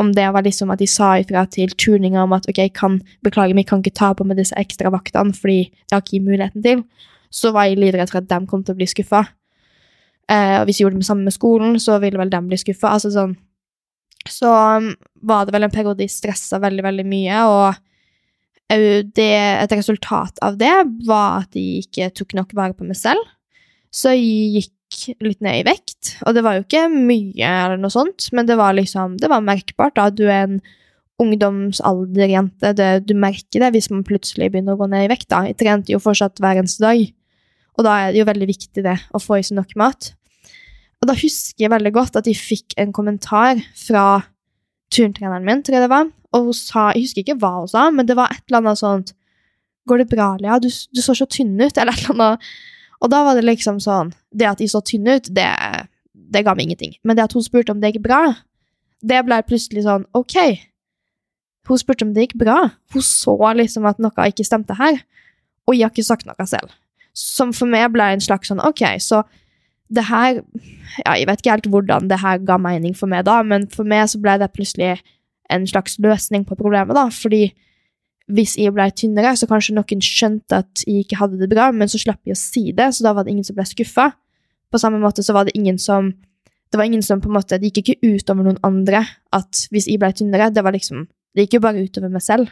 Om 0.00 0.14
det 0.16 0.24
var 0.32 0.44
liksom 0.46 0.70
at 0.72 0.80
de 0.80 0.88
sa 0.88 1.14
ifra 1.20 1.44
til 1.52 1.72
turninga 1.76 2.22
om 2.24 2.32
at 2.32 2.48
ok, 2.48 2.58
jeg 2.58 2.72
kan, 2.78 2.98
beklager, 3.24 3.56
vi 3.58 3.66
kan 3.68 3.82
ikke 3.82 3.98
ta 3.98 4.12
på 4.16 4.24
med 4.24 4.40
disse 4.40 4.56
ekstra 4.56 4.92
vaktene, 4.94 5.36
fordi 5.36 5.66
det 5.68 5.92
har 5.92 6.00
ikke 6.00 6.16
gitt 6.16 6.28
muligheten 6.30 6.64
til, 6.64 6.84
så 7.32 7.52
var 7.52 7.68
jeg 7.68 7.80
livredd 7.80 8.10
for 8.10 8.22
at 8.22 8.30
de 8.30 8.40
kom 8.48 8.64
til 8.64 8.74
å 8.74 8.80
bli 8.80 8.88
skuffa. 8.88 9.26
Eh, 10.32 10.58
og 10.60 10.66
hvis 10.66 10.80
jeg 10.80 10.86
gjorde 10.86 11.02
det 11.02 11.08
samme 11.08 11.28
med 11.28 11.36
skolen, 11.36 11.76
så 11.80 11.98
ville 12.00 12.20
vel 12.20 12.32
de 12.32 12.40
bli 12.48 12.60
skuffa. 12.60 12.94
Altså 12.96 13.12
sånn 13.12 13.36
så 14.30 14.50
um, 14.78 14.92
var 15.26 15.46
det 15.46 15.54
vel 15.54 15.66
en 15.66 15.72
periode 15.72 16.04
jeg 16.04 16.14
stressa 16.14 16.60
veldig, 16.62 16.84
veldig 16.86 17.06
mye, 17.08 17.40
og 17.50 17.80
det, 18.72 19.32
et 19.36 19.72
resultat 19.74 20.38
av 20.40 20.54
det 20.56 20.72
var 21.04 21.42
at 21.42 21.56
jeg 21.58 21.82
ikke 21.84 22.12
tok 22.16 22.36
nok 22.38 22.54
vare 22.56 22.76
på 22.76 22.86
meg 22.88 22.96
selv. 22.96 23.20
Så 23.92 24.14
jeg 24.16 24.62
gikk 24.62 25.18
litt 25.24 25.42
ned 25.44 25.60
i 25.60 25.66
vekt, 25.66 25.91
og 26.26 26.36
det 26.36 26.42
var 26.44 26.56
jo 26.56 26.64
ikke 26.64 26.86
mye 26.92 27.48
eller 27.64 27.80
noe 27.80 27.92
sånt, 27.92 28.28
men 28.34 28.48
det 28.48 28.56
var 28.60 28.76
liksom, 28.76 29.18
det 29.22 29.30
var 29.30 29.44
merkbart 29.44 29.96
da, 29.98 30.08
du 30.10 30.24
er 30.26 30.46
en 30.46 30.62
ungdomsalderjente, 31.22 32.72
du 33.06 33.14
merker 33.18 33.62
det 33.62 33.70
hvis 33.74 33.90
man 33.92 34.04
plutselig 34.06 34.50
begynner 34.50 34.74
å 34.74 34.80
gå 34.80 34.88
ned 34.90 35.06
i 35.06 35.12
vekt 35.12 35.28
da. 35.30 35.44
Jeg 35.46 35.60
trente 35.60 35.94
jo 35.94 36.00
fortsatt 36.02 36.40
hver 36.42 36.62
eneste 36.62 36.82
dag, 36.82 37.04
og 37.78 37.86
da 37.86 37.94
er 38.00 38.12
det 38.12 38.22
jo 38.22 38.28
veldig 38.28 38.48
viktig 38.50 38.84
det, 38.84 38.98
å 39.14 39.22
få 39.22 39.38
i 39.38 39.46
seg 39.46 39.60
nok 39.60 39.76
mat. 39.80 40.12
Og 41.02 41.08
da 41.10 41.16
husker 41.18 41.64
jeg 41.64 41.72
veldig 41.72 41.94
godt 41.94 42.18
at 42.20 42.28
jeg 42.30 42.38
fikk 42.38 42.76
en 42.80 42.92
kommentar 42.94 43.60
fra 43.78 44.22
turntreneren 44.92 45.46
min, 45.46 45.62
tror 45.64 45.78
jeg 45.78 45.86
det 45.86 45.92
var. 45.92 46.10
Og 46.32 46.48
hun 46.48 46.56
sa, 46.56 46.90
jeg 46.92 47.06
husker 47.06 47.24
ikke 47.24 47.40
hva 47.42 47.56
hun 47.60 47.70
sa, 47.70 47.88
men 47.94 48.08
det 48.08 48.16
var 48.18 48.32
et 48.32 48.44
eller 48.46 48.62
annet 48.62 48.82
sånt 48.82 49.16
Går 49.90 49.98
det 49.98 50.12
bra, 50.12 50.28
Lea? 50.38 50.60
Du, 50.62 50.68
du 50.70 51.00
så 51.02 51.10
så 51.18 51.26
tynn 51.26 51.56
ut, 51.58 51.74
eller 51.74 51.90
et 51.90 52.04
eller 52.04 52.12
annet. 52.14 52.50
Og 53.02 53.10
da 53.10 53.24
var 53.26 53.34
det 53.34 53.42
liksom 53.42 53.80
sånn 53.82 54.12
Det 54.30 54.46
at 54.46 54.60
jeg 54.62 54.70
så 54.70 54.78
tynn 54.86 55.08
ut, 55.10 55.26
det, 55.34 55.48
det 56.32 56.44
ga 56.46 56.54
meg 56.56 56.68
ingenting. 56.68 56.96
Men 57.04 57.18
det 57.18 57.28
at 57.28 57.36
hun 57.36 57.44
spurte 57.44 57.74
om 57.74 57.80
det 57.82 57.92
gikk 57.92 58.04
bra, 58.06 58.22
det 59.02 59.22
ble 59.26 59.40
plutselig 59.46 59.84
sånn 59.86 60.06
Ok. 60.16 60.36
Hun 61.68 61.78
spurte 61.78 62.06
om 62.06 62.14
det 62.14 62.26
gikk 62.26 62.38
bra. 62.42 62.58
Hun 62.94 63.04
så 63.06 63.36
liksom 63.58 63.86
at 63.90 64.00
noe 64.02 64.28
ikke 64.30 64.46
stemte 64.46 64.76
her. 64.78 65.02
Og 65.68 65.76
jeg 65.76 65.86
har 65.86 65.94
ikke 65.94 66.06
sagt 66.06 66.26
noe 66.26 66.48
selv. 66.48 66.74
Som 67.14 67.52
for 67.54 67.70
meg 67.70 67.90
ble 67.94 68.06
en 68.14 68.24
slags 68.24 68.48
sånn 68.50 68.62
Ok, 68.64 68.82
så 69.04 69.20
det 69.92 70.06
her 70.08 70.38
ja, 70.40 71.12
Jeg 71.18 71.26
vet 71.28 71.42
ikke 71.42 71.52
helt 71.52 71.68
hvordan 71.68 72.08
det 72.08 72.22
her 72.22 72.40
ga 72.40 72.56
mening 72.60 72.94
for 72.96 73.10
meg 73.10 73.26
da, 73.28 73.42
men 73.44 73.68
for 73.72 73.88
meg 73.88 74.06
så 74.08 74.20
ble 74.22 74.38
det 74.40 74.48
plutselig 74.54 74.94
en 75.52 75.66
slags 75.68 75.98
løsning 76.00 76.46
på 76.48 76.56
problemet, 76.56 76.96
da, 76.96 77.10
fordi 77.12 77.50
hvis 78.32 78.54
jeg 78.56 78.72
ble 78.72 78.86
tynnere, 78.96 79.34
så 79.36 79.48
kanskje 79.50 79.74
noen 79.76 80.04
skjønte 80.04 80.62
at 80.62 80.84
jeg 80.86 81.04
ikke 81.04 81.18
hadde 81.20 81.40
det 81.40 81.50
bra, 81.50 81.68
men 81.74 81.90
så 81.90 82.00
slapp 82.00 82.20
jeg 82.24 82.36
å 82.36 82.40
si 82.40 82.62
det, 82.76 82.88
så 82.94 83.04
da 83.04 83.12
var 83.16 83.26
det 83.26 83.34
ingen 83.34 83.44
som 83.44 83.58
ble 83.58 83.66
skuffa. 83.68 84.12
På 84.72 84.80
samme 84.80 85.00
måte 85.02 85.24
så 85.24 85.34
var 85.36 85.46
det 85.46 85.56
ingen 85.58 85.78
som 85.78 86.12
Det 86.72 86.80
var 86.80 86.88
ingen 86.88 87.02
som 87.04 87.20
på 87.20 87.28
en 87.28 87.36
måte 87.36 87.58
Det 87.60 87.68
gikk 87.68 87.82
ikke 87.82 88.14
utover 88.14 88.46
noen 88.46 88.60
andre 88.64 89.04
at 89.32 89.66
hvis 89.70 89.88
jeg 89.90 90.00
ble 90.00 90.12
tynnere, 90.16 90.50
det 90.50 90.64
var 90.64 90.72
liksom 90.72 91.06
Det 91.36 91.46
gikk 91.46 91.58
jo 91.58 91.64
bare 91.64 91.84
utover 91.84 92.12
meg 92.12 92.24
selv. 92.24 92.50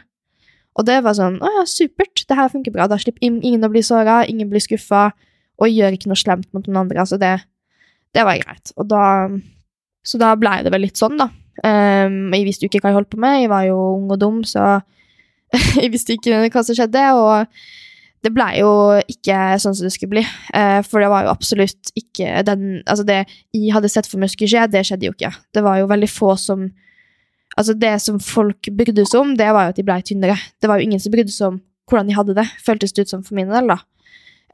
Og 0.77 0.87
det 0.87 1.01
var 1.03 1.17
sånn 1.17 1.39
Å 1.41 1.51
ja, 1.57 1.65
supert, 1.69 2.23
det 2.27 2.37
her 2.37 2.51
funker 2.51 2.73
bra. 2.73 2.87
Da 2.87 2.99
slipper 3.01 3.25
ingen 3.27 3.65
å 3.65 3.71
bli 3.71 3.83
såra, 3.85 4.21
ingen 4.29 4.49
blir 4.49 4.63
skuffa, 4.63 5.09
og 5.59 5.67
jeg 5.67 5.77
gjør 5.77 5.97
ikke 5.97 6.09
noe 6.09 6.19
slemt 6.19 6.47
mot 6.55 6.65
noen 6.65 6.85
andre. 6.85 7.03
Altså, 7.03 7.19
det, 7.21 7.35
det 8.15 8.23
var 8.25 8.39
greit. 8.41 8.73
Og 8.77 8.87
da 8.89 9.03
Så 10.01 10.17
da 10.17 10.31
blei 10.33 10.63
det 10.65 10.71
vel 10.73 10.81
litt 10.87 10.97
sånn, 10.97 11.19
da. 11.19 11.27
Um, 11.61 12.31
jeg 12.33 12.47
visste 12.47 12.65
jo 12.65 12.71
ikke 12.71 12.79
hva 12.81 12.89
jeg 12.89 12.97
holdt 12.97 13.11
på 13.11 13.19
med, 13.21 13.43
jeg 13.43 13.51
var 13.51 13.67
jo 13.67 13.75
ung 13.99 14.07
og 14.09 14.17
dum, 14.17 14.39
så 14.47 14.79
jeg 15.81 15.91
visste 15.93 16.15
ikke 16.15 16.39
hva 16.47 16.63
som 16.65 16.77
skjedde, 16.77 17.03
og 17.19 17.51
det 18.21 18.31
blei 18.35 18.59
jo 18.59 18.69
ikke 19.09 19.37
sånn 19.61 19.73
som 19.73 19.87
det 19.87 19.93
skulle 19.95 20.13
bli. 20.13 20.23
Uh, 20.53 20.79
for 20.85 21.01
det 21.01 21.09
var 21.09 21.25
jo 21.25 21.33
absolutt 21.33 21.91
ikke 21.97 22.43
den 22.45 22.81
Altså, 22.85 23.05
det 23.07 23.23
jeg 23.55 23.73
hadde 23.73 23.89
sett 23.89 24.09
for 24.09 24.21
meg 24.21 24.29
skulle 24.33 24.51
skje, 24.51 24.67
det 24.69 24.85
skjedde 24.87 25.09
jo 25.09 25.15
ikke. 25.15 25.31
Det 25.53 25.63
var 25.65 25.81
jo 25.81 25.89
veldig 25.91 26.09
få 26.11 26.35
som 26.39 26.69
Altså, 27.59 27.73
det 27.75 27.97
som 27.99 28.15
folk 28.23 28.69
brydde 28.77 29.03
seg 29.09 29.19
om, 29.19 29.33
det 29.35 29.49
var 29.51 29.65
jo 29.65 29.73
at 29.73 29.79
de 29.79 29.83
blei 29.83 29.97
tynnere. 30.07 30.37
Det 30.63 30.69
var 30.71 30.79
jo 30.79 30.85
ingen 30.87 31.01
som 31.03 31.11
brydde 31.11 31.33
seg 31.35 31.49
om 31.49 31.57
hvordan 31.89 32.07
de 32.07 32.15
hadde 32.15 32.35
det, 32.37 32.45
føltes 32.63 32.93
det 32.95 33.03
ut 33.03 33.11
som 33.11 33.25
for 33.27 33.35
min 33.35 33.51
del, 33.51 33.67
da. 33.67 33.81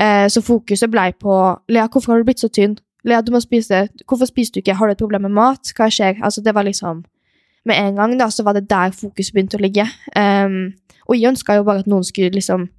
Uh, 0.02 0.26
så 0.34 0.42
fokuset 0.42 0.90
blei 0.90 1.12
på 1.14 1.36
Lea, 1.70 1.86
hvorfor 1.86 2.16
har 2.16 2.24
du 2.24 2.26
blitt 2.26 2.42
så 2.42 2.50
tynn? 2.50 2.74
Lea, 3.08 3.22
du 3.22 3.30
må 3.32 3.42
spise. 3.44 3.86
Hvorfor 4.08 4.30
spiser 4.30 4.56
du 4.56 4.64
ikke? 4.64 4.76
Har 4.80 4.90
du 4.90 4.96
et 4.96 5.04
problem 5.04 5.28
med 5.28 5.36
mat? 5.38 5.70
Hva 5.78 5.92
skjer? 5.94 6.18
Altså, 6.26 6.42
det 6.42 6.56
var 6.58 6.66
liksom 6.68 7.06
Med 7.68 7.76
en 7.84 7.98
gang, 8.00 8.14
da, 8.16 8.30
så 8.32 8.46
var 8.48 8.56
det 8.56 8.70
der 8.70 8.94
fokuset 8.96 9.34
begynte 9.36 9.58
å 9.58 9.60
ligge. 9.60 9.84
Um, 10.16 10.72
og 11.04 11.18
jeg 11.18 11.28
ønska 11.34 11.58
jo 11.58 11.66
bare 11.68 11.82
at 11.84 11.90
noen 11.92 12.06
skulle 12.08 12.32
liksom 12.32 12.70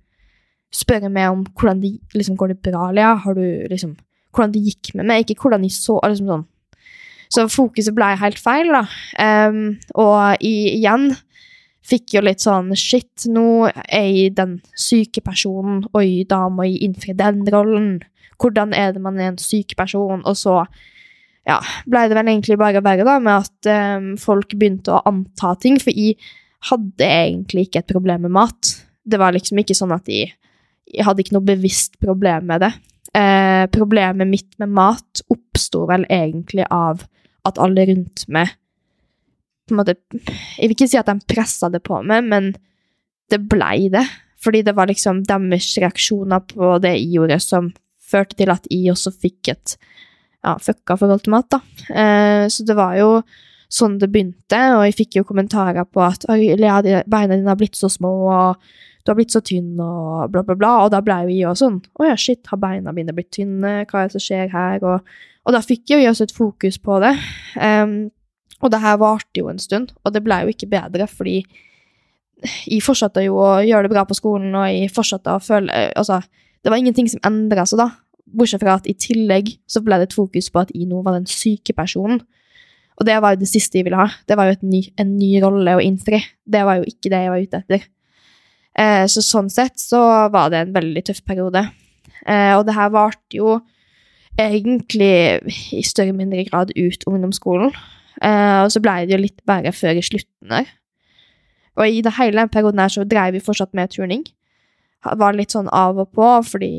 spørre 0.75 1.11
meg 1.13 1.31
om 1.33 1.45
hvordan 1.55 1.81
det 1.83 1.95
liksom, 2.15 2.37
går 2.37 2.53
det 2.53 2.63
bra, 2.65 2.91
Lea. 2.93 3.15
Har 3.25 3.39
du 3.39 3.45
liksom 3.71 3.97
Hvordan 4.29 4.53
det 4.53 4.61
gikk 4.61 4.91
med 4.95 5.07
meg, 5.09 5.23
ikke 5.25 5.41
hvordan 5.41 5.63
jeg 5.65 5.73
så 5.73 5.95
liksom 6.05 6.27
sånn. 6.29 6.43
Så 7.33 7.47
fokuset 7.49 7.95
ble 7.97 8.11
helt 8.21 8.37
feil, 8.41 8.69
da. 8.73 8.83
Um, 9.49 9.79
og 9.97 10.45
i, 10.45 10.77
igjen 10.77 11.11
fikk 11.89 12.17
jo 12.17 12.23
litt 12.25 12.45
sånn 12.45 12.69
Shit, 12.77 13.25
nå 13.33 13.71
er 13.73 14.07
jeg 14.07 14.35
den 14.37 14.59
syke 14.79 15.23
personen. 15.25 15.83
Oi, 15.97 16.27
da 16.29 16.45
må 16.53 16.69
jeg 16.69 16.83
innfri 16.89 17.17
den 17.17 17.41
rollen. 17.53 17.91
Hvordan 18.39 18.75
er 18.77 18.95
det 18.95 19.03
man 19.03 19.19
er 19.21 19.33
en 19.33 19.41
syk 19.43 19.75
person? 19.81 20.21
Og 20.29 20.37
så 20.39 20.61
ja, 21.49 21.59
ble 21.89 22.05
det 22.09 22.19
vel 22.19 22.29
egentlig 22.29 22.59
bare 22.61 22.85
verre 22.85 23.07
da, 23.09 23.17
med 23.25 23.47
at 23.49 23.71
um, 23.97 24.13
folk 24.21 24.53
begynte 24.61 24.93
å 24.93 25.03
anta 25.09 25.55
ting. 25.61 25.81
For 25.81 25.97
jeg 25.97 26.19
hadde 26.69 27.09
egentlig 27.09 27.69
ikke 27.69 27.83
et 27.83 27.93
problem 27.93 28.27
med 28.27 28.37
mat. 28.37 28.75
Det 29.09 29.21
var 29.21 29.33
liksom 29.37 29.61
ikke 29.65 29.77
sånn 29.79 29.97
at 29.97 30.09
jeg 30.13 30.35
jeg 30.89 31.05
hadde 31.07 31.25
ikke 31.25 31.37
noe 31.37 31.49
bevisst 31.49 31.99
problem 32.03 32.49
med 32.51 32.65
det. 32.65 32.73
Eh, 33.17 33.65
problemet 33.73 34.29
mitt 34.29 34.51
med 34.61 34.73
mat 34.77 35.23
oppsto 35.33 35.87
vel 35.89 36.07
egentlig 36.13 36.67
av 36.71 37.05
at 37.49 37.61
alle 37.63 37.87
rundt 37.89 38.27
meg 38.29 38.55
på 39.69 39.75
en 39.75 39.83
måte, 39.83 39.97
Jeg 40.57 40.65
vil 40.65 40.77
ikke 40.77 40.89
si 40.89 40.97
at 40.97 41.11
de 41.11 41.29
pressa 41.29 41.69
det 41.69 41.83
på 41.85 42.01
meg, 42.01 42.25
men 42.25 42.55
det 43.29 43.43
blei 43.53 43.91
det. 43.93 44.07
Fordi 44.41 44.63
det 44.63 44.73
var 44.73 44.89
liksom 44.89 45.25
deres 45.27 45.75
reaksjoner 45.77 46.41
på 46.49 46.79
det 46.81 46.95
jeg 46.95 47.11
gjorde, 47.19 47.41
som 47.43 47.73
førte 48.01 48.39
til 48.39 48.53
at 48.55 48.65
jeg 48.71 48.93
også 48.95 49.13
fikk 49.13 49.51
et 49.53 49.75
ja, 50.45 50.55
fucka 50.63 50.97
forhold 50.97 51.25
til 51.25 51.35
mat, 51.35 51.51
da. 51.53 51.61
Eh, 51.93 52.45
så 52.49 52.65
det 52.65 52.77
var 52.79 52.97
jo 52.97 53.11
sånn 53.69 53.99
det 54.01 54.09
begynte, 54.09 54.61
og 54.79 54.87
jeg 54.87 54.97
fikk 54.97 55.19
jo 55.19 55.27
kommentarer 55.29 55.85
på 55.85 56.01
at 56.01 56.25
beina 56.25 57.35
dine 57.35 57.51
har 57.51 57.59
blitt 57.61 57.77
så 57.77 57.91
små, 57.93 58.15
og 58.33 58.71
du 59.09 59.15
har 59.15 59.17
blitt 59.17 59.33
så 59.33 59.41
tynn, 59.41 59.73
og 59.81 60.29
bla, 60.35 60.43
bla, 60.45 60.53
bla. 60.59 60.75
Og 60.85 60.91
da 60.93 61.01
ble 61.01 61.15
jo 61.25 61.33
jeg 61.33 61.49
også 61.49 61.65
sånn 61.65 61.79
Å 61.97 62.11
ja, 62.11 62.17
shit, 62.21 62.43
har 62.51 62.61
beina 62.61 62.93
mine 62.93 63.15
blitt 63.17 63.31
tynne? 63.33 63.87
Hva 63.89 64.03
er 64.03 64.11
det 64.11 64.19
som 64.19 64.25
skjer 64.27 64.51
her? 64.53 64.85
Og, 64.85 65.15
og 65.49 65.55
da 65.57 65.63
fikk 65.65 65.95
jeg 65.95 66.05
jo 66.05 66.11
også 66.13 66.27
et 66.29 66.35
fokus 66.37 66.77
på 66.85 66.99
det. 67.01 67.15
Um, 67.57 67.97
og 68.61 68.75
det 68.75 68.83
her 68.83 68.99
varte 69.01 69.41
jo 69.41 69.49
en 69.49 69.63
stund, 69.63 69.95
og 70.05 70.13
det 70.13 70.21
ble 70.27 70.43
jo 70.43 70.53
ikke 70.53 70.69
bedre, 70.69 71.07
fordi 71.09 71.39
jeg 72.43 72.85
fortsatte 72.85 73.25
jo 73.25 73.39
å 73.41 73.49
gjøre 73.65 73.89
det 73.89 73.95
bra 73.95 74.05
på 74.07 74.17
skolen, 74.19 74.53
og 74.55 74.69
jeg 74.69 74.93
fortsatte 74.95 75.33
å 75.35 75.43
føle 75.43 75.89
Altså, 75.99 76.21
det 76.63 76.71
var 76.71 76.83
ingenting 76.83 77.09
som 77.11 77.23
endra 77.27 77.65
seg 77.67 77.81
da, 77.81 77.89
bortsett 78.29 78.63
fra 78.63 78.77
at 78.77 78.87
i 78.91 78.97
tillegg 78.99 79.55
så 79.71 79.81
ble 79.85 80.03
det 80.03 80.11
et 80.11 80.19
fokus 80.19 80.51
på 80.53 80.67
at 80.67 80.75
jeg 80.75 80.91
nå 80.91 81.01
var 81.07 81.17
den 81.17 81.31
syke 81.31 81.73
personen. 81.73 82.21
Og 82.99 83.07
det 83.07 83.17
var 83.23 83.35
jo 83.35 83.41
det 83.41 83.49
siste 83.49 83.79
jeg 83.79 83.87
ville 83.87 83.99
ha. 83.99 84.09
Det 84.27 84.37
var 84.37 84.51
jo 84.51 84.59
ny, 84.67 84.83
en 84.99 85.15
ny 85.17 85.37
rolle 85.43 85.77
å 85.79 85.83
innfri. 85.83 86.19
Det 86.43 86.65
var 86.67 86.81
jo 86.81 86.91
ikke 86.91 87.13
det 87.13 87.23
jeg 87.25 87.33
var 87.33 87.45
ute 87.47 87.61
etter. 87.63 87.87
Eh, 88.79 89.05
så 89.11 89.23
sånn 89.25 89.51
sett 89.51 89.81
så 89.81 90.01
var 90.33 90.53
det 90.53 90.63
en 90.63 90.75
veldig 90.77 91.05
tøff 91.09 91.23
periode. 91.27 91.65
Eh, 92.27 92.55
og 92.57 92.67
det 92.69 92.77
her 92.77 92.93
varte 92.95 93.39
jo 93.39 93.59
egentlig 94.39 95.13
i 95.75 95.83
større 95.83 96.13
eller 96.13 96.21
mindre 96.21 96.45
grad 96.51 96.75
ut 96.77 97.07
ungdomsskolen. 97.11 97.73
Eh, 98.23 98.59
og 98.65 98.73
så 98.75 98.83
blei 98.83 99.05
det 99.07 99.17
jo 99.17 99.23
litt 99.25 99.43
verre 99.49 99.75
før 99.75 99.99
i 99.99 100.05
slutten 100.05 100.55
der. 100.55 100.71
Og 101.79 101.87
i 101.87 102.03
det 102.03 102.17
hele 102.19 102.43
den 102.43 102.51
perioden 102.51 102.83
her 102.83 102.91
så 102.91 103.07
dreiv 103.07 103.37
vi 103.37 103.45
fortsatt 103.45 103.75
med 103.79 103.95
turning. 103.95 104.25
Var 105.07 105.37
litt 105.37 105.55
sånn 105.55 105.71
av 105.71 106.01
og 106.03 106.11
på, 106.15 106.27
fordi 106.47 106.73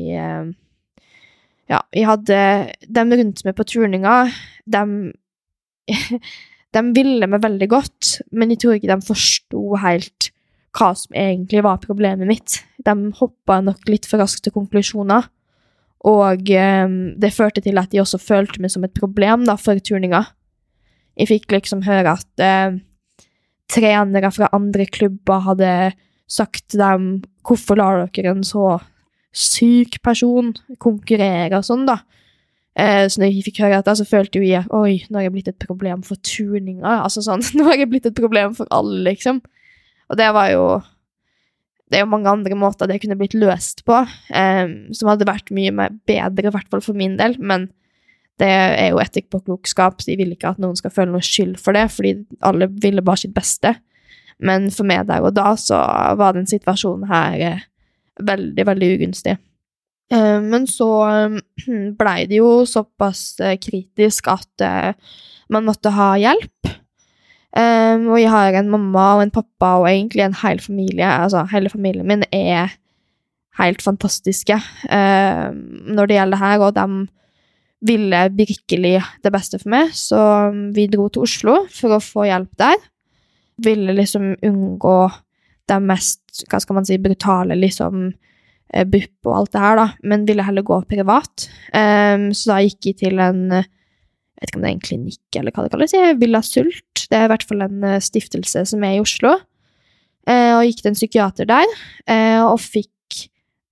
Ja, 1.70 1.78
vi 1.94 2.02
hadde 2.02 2.36
Dem 2.84 3.12
rundt 3.14 3.44
meg 3.46 3.54
på 3.56 3.64
turninga, 3.64 4.28
dem 4.66 5.12
De 6.74 6.82
ville 6.94 7.26
meg 7.26 7.42
veldig 7.42 7.68
godt, 7.70 8.20
men 8.30 8.52
jeg 8.52 8.60
tror 8.62 8.76
ikke 8.76 8.92
de 8.92 9.06
forsto 9.06 9.62
helt 9.82 10.29
hva 10.76 10.90
som 10.94 11.16
egentlig 11.18 11.62
var 11.66 11.80
problemet 11.82 12.28
mitt. 12.28 12.60
De 12.86 12.94
hoppa 13.18 13.60
nok 13.64 13.88
litt 13.90 14.06
for 14.08 14.22
raskt 14.22 14.44
til 14.46 14.54
konklusjoner, 14.54 15.26
og 16.10 16.52
eh, 16.54 16.92
det 17.20 17.32
førte 17.36 17.62
til 17.64 17.80
at 17.80 17.90
de 17.92 18.00
også 18.00 18.20
følte 18.22 18.62
meg 18.62 18.72
som 18.72 18.86
et 18.86 18.94
problem 18.96 19.44
da, 19.48 19.58
for 19.60 19.80
turninga. 19.84 20.24
Jeg 21.20 21.28
fikk 21.28 21.52
liksom 21.52 21.82
høre 21.84 22.14
at 22.16 22.44
eh, 22.44 22.78
trenere 23.70 24.30
fra 24.32 24.48
andre 24.56 24.86
klubber 24.88 25.44
hadde 25.44 25.74
sagt 26.30 26.70
til 26.70 26.80
dem 26.80 27.10
hvorfor 27.46 27.78
lar 27.80 28.06
dere 28.14 28.32
en 28.32 28.46
så 28.46 28.78
syk 29.34 30.00
person 30.04 30.54
konkurrere 30.82 31.58
og 31.58 31.66
sånn, 31.66 31.84
da. 31.88 32.00
Eh, 32.78 33.06
så 33.10 33.20
når 33.20 33.30
jeg 33.30 33.46
fikk 33.50 33.62
høre 33.64 33.80
dette, 33.80 33.96
så 33.98 34.06
følte 34.08 34.42
jeg 34.44 34.66
oi, 34.74 35.00
nå 35.10 35.18
har 35.18 35.26
jeg 35.26 35.34
blitt 35.34 35.52
et 35.52 35.62
problem 35.62 36.04
for 36.06 36.20
turninga. 36.24 37.00
Altså 37.04 37.22
sånn, 37.26 37.44
nå 37.58 37.66
har 37.68 37.80
jeg 37.80 37.90
blitt 37.92 38.08
et 38.10 38.16
problem 38.16 38.56
for 38.56 38.70
alle, 38.74 39.02
liksom. 39.10 39.42
Og 40.10 40.18
det 40.18 40.30
var 40.34 40.50
jo 40.52 40.64
Det 41.90 41.98
er 41.98 42.04
jo 42.04 42.12
mange 42.12 42.30
andre 42.30 42.54
måter 42.54 42.86
det 42.86 43.00
kunne 43.02 43.16
blitt 43.18 43.34
løst 43.34 43.80
på, 43.82 43.96
um, 44.06 44.74
som 44.94 45.08
hadde 45.10 45.26
vært 45.26 45.50
mye 45.50 45.72
bedre, 46.06 46.46
i 46.46 46.52
hvert 46.54 46.68
fall 46.70 46.84
for 46.84 46.94
min 46.94 47.16
del, 47.18 47.34
men 47.42 47.64
det 48.40 48.48
er 48.48 48.92
jo 48.92 49.00
etikk 49.02 49.26
på 49.34 49.42
klokskap, 49.42 50.00
så 50.00 50.14
vil 50.16 50.30
ikke 50.32 50.54
at 50.54 50.60
noen 50.62 50.78
skal 50.78 50.92
føle 50.94 51.12
noe 51.12 51.24
skyld 51.24 51.58
for 51.60 51.76
det, 51.76 51.88
fordi 51.92 52.14
alle 52.46 52.70
ville 52.80 53.02
bare 53.04 53.24
sitt 53.24 53.34
beste. 53.34 53.74
Men 54.40 54.70
for 54.72 54.88
meg 54.88 55.04
der 55.10 55.26
og 55.26 55.34
da 55.36 55.52
så 55.60 55.78
var 56.16 56.36
den 56.36 56.48
situasjonen 56.48 57.10
her 57.10 57.36
eh, 57.44 57.64
veldig, 58.24 58.66
veldig 58.70 58.90
ugunstig. 58.96 59.36
Eh, 60.14 60.38
men 60.40 60.64
så 60.70 60.88
blei 61.98 62.24
det 62.30 62.40
jo 62.40 62.62
såpass 62.68 63.24
eh, 63.44 63.58
kritisk 63.60 64.30
at 64.32 64.68
man 65.50 65.66
måtte 65.66 65.92
ha 65.92 66.14
hjelp. 66.20 66.72
Um, 67.50 68.12
og 68.14 68.20
jeg 68.20 68.30
har 68.30 68.54
en 68.54 68.68
mamma 68.70 69.06
og 69.16 69.24
en 69.24 69.32
pappa 69.34 69.72
og 69.80 69.88
egentlig 69.90 70.22
en 70.22 70.36
hel 70.42 70.60
familie. 70.62 71.06
Altså, 71.06 71.42
hele 71.50 71.72
familien 71.72 72.06
min 72.06 72.22
er 72.30 72.76
helt 73.58 73.82
fantastiske 73.82 74.54
um, 74.86 75.56
når 75.90 76.06
det 76.06 76.20
gjelder 76.20 76.40
her, 76.40 76.62
og 76.62 76.76
de 76.76 76.86
ville 77.80 78.20
virkelig 78.36 79.00
det 79.24 79.32
beste 79.32 79.58
for 79.58 79.72
meg, 79.72 79.90
så 79.96 80.20
vi 80.74 80.86
dro 80.92 81.08
til 81.08 81.24
Oslo 81.24 81.56
for 81.72 81.96
å 81.96 82.04
få 82.04 82.28
hjelp 82.28 82.52
der. 82.60 82.78
Ville 83.64 83.96
liksom 83.96 84.34
unngå 84.46 84.98
det 85.70 85.78
mest, 85.82 86.44
hva 86.50 86.60
skal 86.60 86.78
man 86.78 86.86
si, 86.86 86.98
brutale, 87.02 87.56
liksom 87.58 88.10
eh, 88.74 88.86
BUP 88.86 89.26
og 89.26 89.36
alt 89.38 89.52
det 89.54 89.64
her, 89.64 89.80
da, 89.80 89.86
men 90.12 90.26
ville 90.28 90.44
heller 90.44 90.66
gå 90.66 90.80
privat. 90.90 91.48
Um, 91.72 92.30
så 92.36 92.54
da 92.54 92.60
gikk 92.66 92.92
jeg 92.92 93.00
til 93.04 93.22
en 93.22 93.62
jeg 94.40 94.46
vet 94.46 94.52
ikke 94.54 94.58
om 94.58 94.62
det 94.64 94.70
er 94.70 94.76
en 94.78 94.86
klinikk 94.86 95.36
eller 95.36 95.52
hva 95.52 95.62
det 95.66 95.72
kalles, 95.74 95.94
Villa 96.16 96.40
Sult. 96.40 97.02
Det 97.12 97.16
er 97.18 97.26
i 97.26 97.30
hvert 97.34 97.44
fall 97.44 97.60
en 97.66 97.82
eh, 97.84 98.00
stiftelse 98.00 98.62
som 98.70 98.84
er 98.86 98.94
i 98.96 99.02
Oslo. 99.02 99.34
Eh, 100.24 100.52
og 100.56 100.64
gikk 100.64 100.80
til 100.80 100.90
en 100.92 100.96
psykiater 100.96 101.48
der, 101.50 101.74
eh, 102.08 102.40
og 102.40 102.56
fikk 102.64 103.26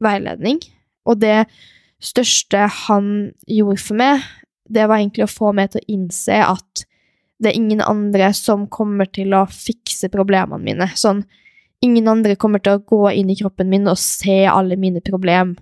veiledning. 0.04 0.60
Og 1.08 1.22
det 1.22 1.46
største 2.04 2.66
han 2.84 3.08
gjorde 3.48 3.80
for 3.80 3.96
meg, 3.96 4.28
det 4.68 4.84
var 4.90 5.00
egentlig 5.00 5.24
å 5.24 5.32
få 5.32 5.54
meg 5.56 5.72
til 5.72 5.80
å 5.80 5.88
innse 5.96 6.36
at 6.44 6.84
det 7.40 7.52
er 7.52 7.56
ingen 7.56 7.80
andre 7.80 8.28
som 8.36 8.66
kommer 8.68 9.08
til 9.08 9.32
å 9.32 9.46
fikse 9.48 10.10
problemene 10.12 10.60
mine. 10.60 10.90
Sånn, 10.98 11.22
ingen 11.80 12.10
andre 12.12 12.36
kommer 12.36 12.60
til 12.60 12.76
å 12.76 12.84
gå 12.84 13.02
inn 13.14 13.32
i 13.32 13.38
kroppen 13.38 13.70
min 13.70 13.88
og 13.88 13.96
se 14.02 14.42
alle 14.50 14.76
mine 14.76 15.00
problemer. 15.00 15.56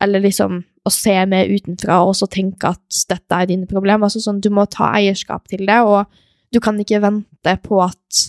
eller 0.00 0.20
liksom 0.20 0.62
å 0.86 0.92
se 0.92 1.14
med 1.28 1.50
utenfra 1.52 2.00
og 2.00 2.14
også 2.14 2.28
tenke 2.32 2.70
at 2.72 3.00
dette 3.10 3.36
er 3.36 3.48
dine 3.50 3.68
problemer. 3.68 4.08
Altså 4.08 4.22
sånn, 4.22 4.40
du 4.40 4.48
må 4.54 4.64
ta 4.70 4.92
eierskap 4.96 5.50
til 5.50 5.66
det, 5.68 5.80
og 5.84 6.08
du 6.54 6.60
kan 6.62 6.78
ikke 6.80 7.02
vente 7.04 7.56
på 7.64 7.82
at 7.84 8.22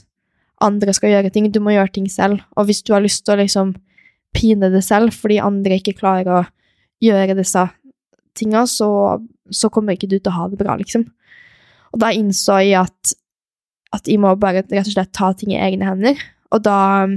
andre 0.61 0.93
skal 0.93 1.15
gjøre 1.15 1.31
ting. 1.33 1.47
Du 1.51 1.61
må 1.63 1.73
gjøre 1.73 1.93
ting 1.95 2.09
selv. 2.11 2.43
Og 2.57 2.67
hvis 2.67 2.83
du 2.85 2.93
har 2.93 3.03
lyst 3.03 3.23
til 3.25 3.35
å 3.35 3.41
liksom 3.41 3.73
pine 4.35 4.69
det 4.71 4.83
selv 4.85 5.15
fordi 5.15 5.41
andre 5.43 5.79
ikke 5.79 5.97
klarer 5.97 6.29
å 6.31 6.43
gjøre 7.03 7.39
disse 7.39 7.65
tinga, 8.37 8.65
så, 8.69 8.91
så 9.51 9.71
kommer 9.73 9.97
ikke 9.97 10.11
du 10.11 10.19
til 10.19 10.31
å 10.31 10.37
ha 10.37 10.45
det 10.51 10.59
bra, 10.61 10.77
liksom. 10.79 11.07
Og 11.91 11.99
da 11.99 12.13
innså 12.15 12.61
jeg 12.63 12.77
at, 12.79 13.15
at 13.91 14.07
jeg 14.07 14.21
må 14.23 14.31
bare 14.39 14.63
rett 14.63 14.87
og 14.87 14.93
slett 14.93 15.11
ta 15.15 15.33
ting 15.35 15.51
i 15.51 15.59
egne 15.59 15.89
hender. 15.89 16.21
Og 16.55 16.63
da 16.63 17.09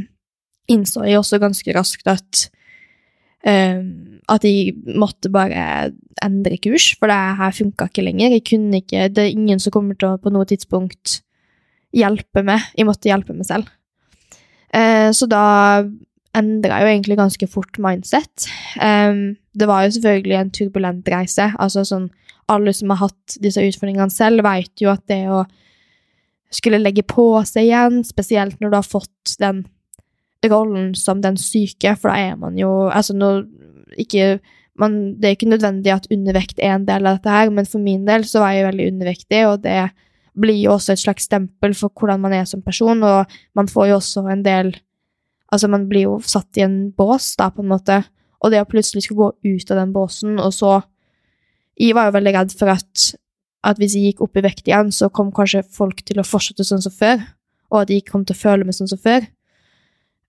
innså 0.71 1.05
jeg 1.07 1.21
også 1.21 1.39
ganske 1.43 1.77
raskt 1.77 2.09
at 2.11 2.47
at 3.45 4.45
jeg 4.47 4.73
måtte 4.97 5.29
bare 5.29 5.91
endre 6.25 6.57
kurs, 6.65 6.87
for 6.97 7.11
det 7.13 7.19
her 7.39 7.53
funka 7.53 7.91
ikke 7.91 8.05
lenger. 8.07 8.33
Jeg 8.33 8.45
kunne 8.49 8.81
ikke, 8.81 9.09
Det 9.13 9.23
er 9.25 9.35
ingen 9.35 9.61
som 9.61 9.75
kommer 9.75 9.99
til 9.99 10.09
å 10.15 10.21
på 10.21 10.33
noe 10.33 10.49
tidspunkt 10.49 11.19
hjelpe 11.95 12.43
meg. 12.47 12.65
Jeg 12.77 12.89
måtte 12.89 13.11
hjelpe 13.11 13.37
meg 13.37 13.49
selv. 13.49 13.69
Uh, 14.75 15.11
så 15.15 15.29
da 15.31 15.85
endra 16.35 16.81
jo 16.83 16.91
egentlig 16.91 17.19
ganske 17.21 17.47
fort 17.51 17.79
mindset. 17.79 18.49
Um, 18.81 19.37
det 19.55 19.69
var 19.71 19.85
jo 19.85 19.95
selvfølgelig 19.95 20.39
en 20.41 20.55
turbulent 20.55 21.11
reise. 21.13 21.53
altså 21.59 21.85
sånn, 21.87 22.11
Alle 22.49 22.73
som 22.77 22.91
har 22.91 23.07
hatt 23.07 23.37
disse 23.41 23.63
utfordringene 23.63 24.11
selv, 24.13 24.43
vet 24.45 24.83
jo 24.83 24.91
at 24.91 25.07
det 25.09 25.23
å 25.31 25.45
skulle 26.53 26.83
legge 26.83 27.03
på 27.03 27.43
seg 27.47 27.71
igjen, 27.71 28.03
spesielt 28.05 28.61
når 28.61 28.71
du 28.71 28.77
har 28.77 28.87
fått 28.87 29.37
den 29.41 29.65
rollen 30.53 30.93
som 30.99 31.21
den 31.25 31.37
syke, 31.41 31.95
for 31.97 32.13
da 32.13 32.31
er 32.33 32.39
man 32.41 32.59
jo 32.59 32.71
Altså, 32.91 33.17
nå 33.17 33.45
ikke 34.01 34.39
man, 34.79 35.15
Det 35.21 35.29
er 35.29 35.37
ikke 35.37 35.51
nødvendig 35.53 35.93
at 35.95 36.09
undervekt 36.11 36.59
er 36.59 36.75
en 36.75 36.87
del 36.87 37.07
av 37.07 37.19
dette 37.19 37.31
her, 37.31 37.51
men 37.51 37.67
for 37.67 37.79
min 37.79 38.05
del 38.07 38.25
så 38.27 38.43
var 38.43 38.57
jeg 38.57 38.67
veldig 38.67 38.89
undervektig, 38.93 39.45
og 39.47 39.63
det 39.63 39.91
blir 40.35 40.59
jo 40.65 40.73
også 40.75 40.95
et 40.95 41.03
slags 41.05 41.29
stempel 41.29 41.77
for 41.79 41.95
hvordan 41.95 42.21
man 42.25 42.35
er 42.35 42.49
som 42.49 42.63
person, 42.63 43.03
og 43.03 43.31
man 43.55 43.71
får 43.71 43.93
jo 43.93 44.01
også 44.01 44.27
en 44.33 44.43
del 44.43 44.75
Altså, 45.53 45.69
man 45.69 45.85
blir 45.87 46.09
jo 46.09 46.15
satt 46.25 46.57
i 46.59 46.65
en 46.65 46.89
bås, 46.91 47.37
da, 47.39 47.47
på 47.53 47.63
en 47.63 47.69
måte, 47.71 48.01
og 48.43 48.51
det 48.51 48.63
å 48.65 48.67
plutselig 48.67 49.05
skulle 49.05 49.29
gå 49.29 49.53
ut 49.55 49.71
av 49.71 49.79
den 49.79 49.93
båsen, 49.95 50.41
og 50.41 50.51
så 50.53 50.83
Jeg 51.79 51.95
var 51.95 52.07
jo 52.07 52.15
veldig 52.15 52.33
redd 52.35 52.53
for 52.55 52.71
at, 52.71 53.15
at 53.67 53.79
hvis 53.79 53.95
jeg 53.95 54.13
gikk 54.13 54.21
opp 54.23 54.37
i 54.39 54.43
vekt 54.45 54.69
igjen, 54.69 54.93
så 54.95 55.09
kom 55.11 55.33
kanskje 55.35 55.65
folk 55.67 56.05
til 56.07 56.21
å 56.23 56.27
fortsette 56.27 56.63
sånn 56.63 56.83
som 56.83 56.93
før, 56.95 57.23
og 57.71 57.81
at 57.81 57.91
jeg 57.91 58.05
kom 58.07 58.23
til 58.25 58.35
å 58.37 58.39
føle 58.39 58.67
meg 58.67 58.77
sånn 58.77 58.91
som 58.93 58.99
før. 58.99 59.27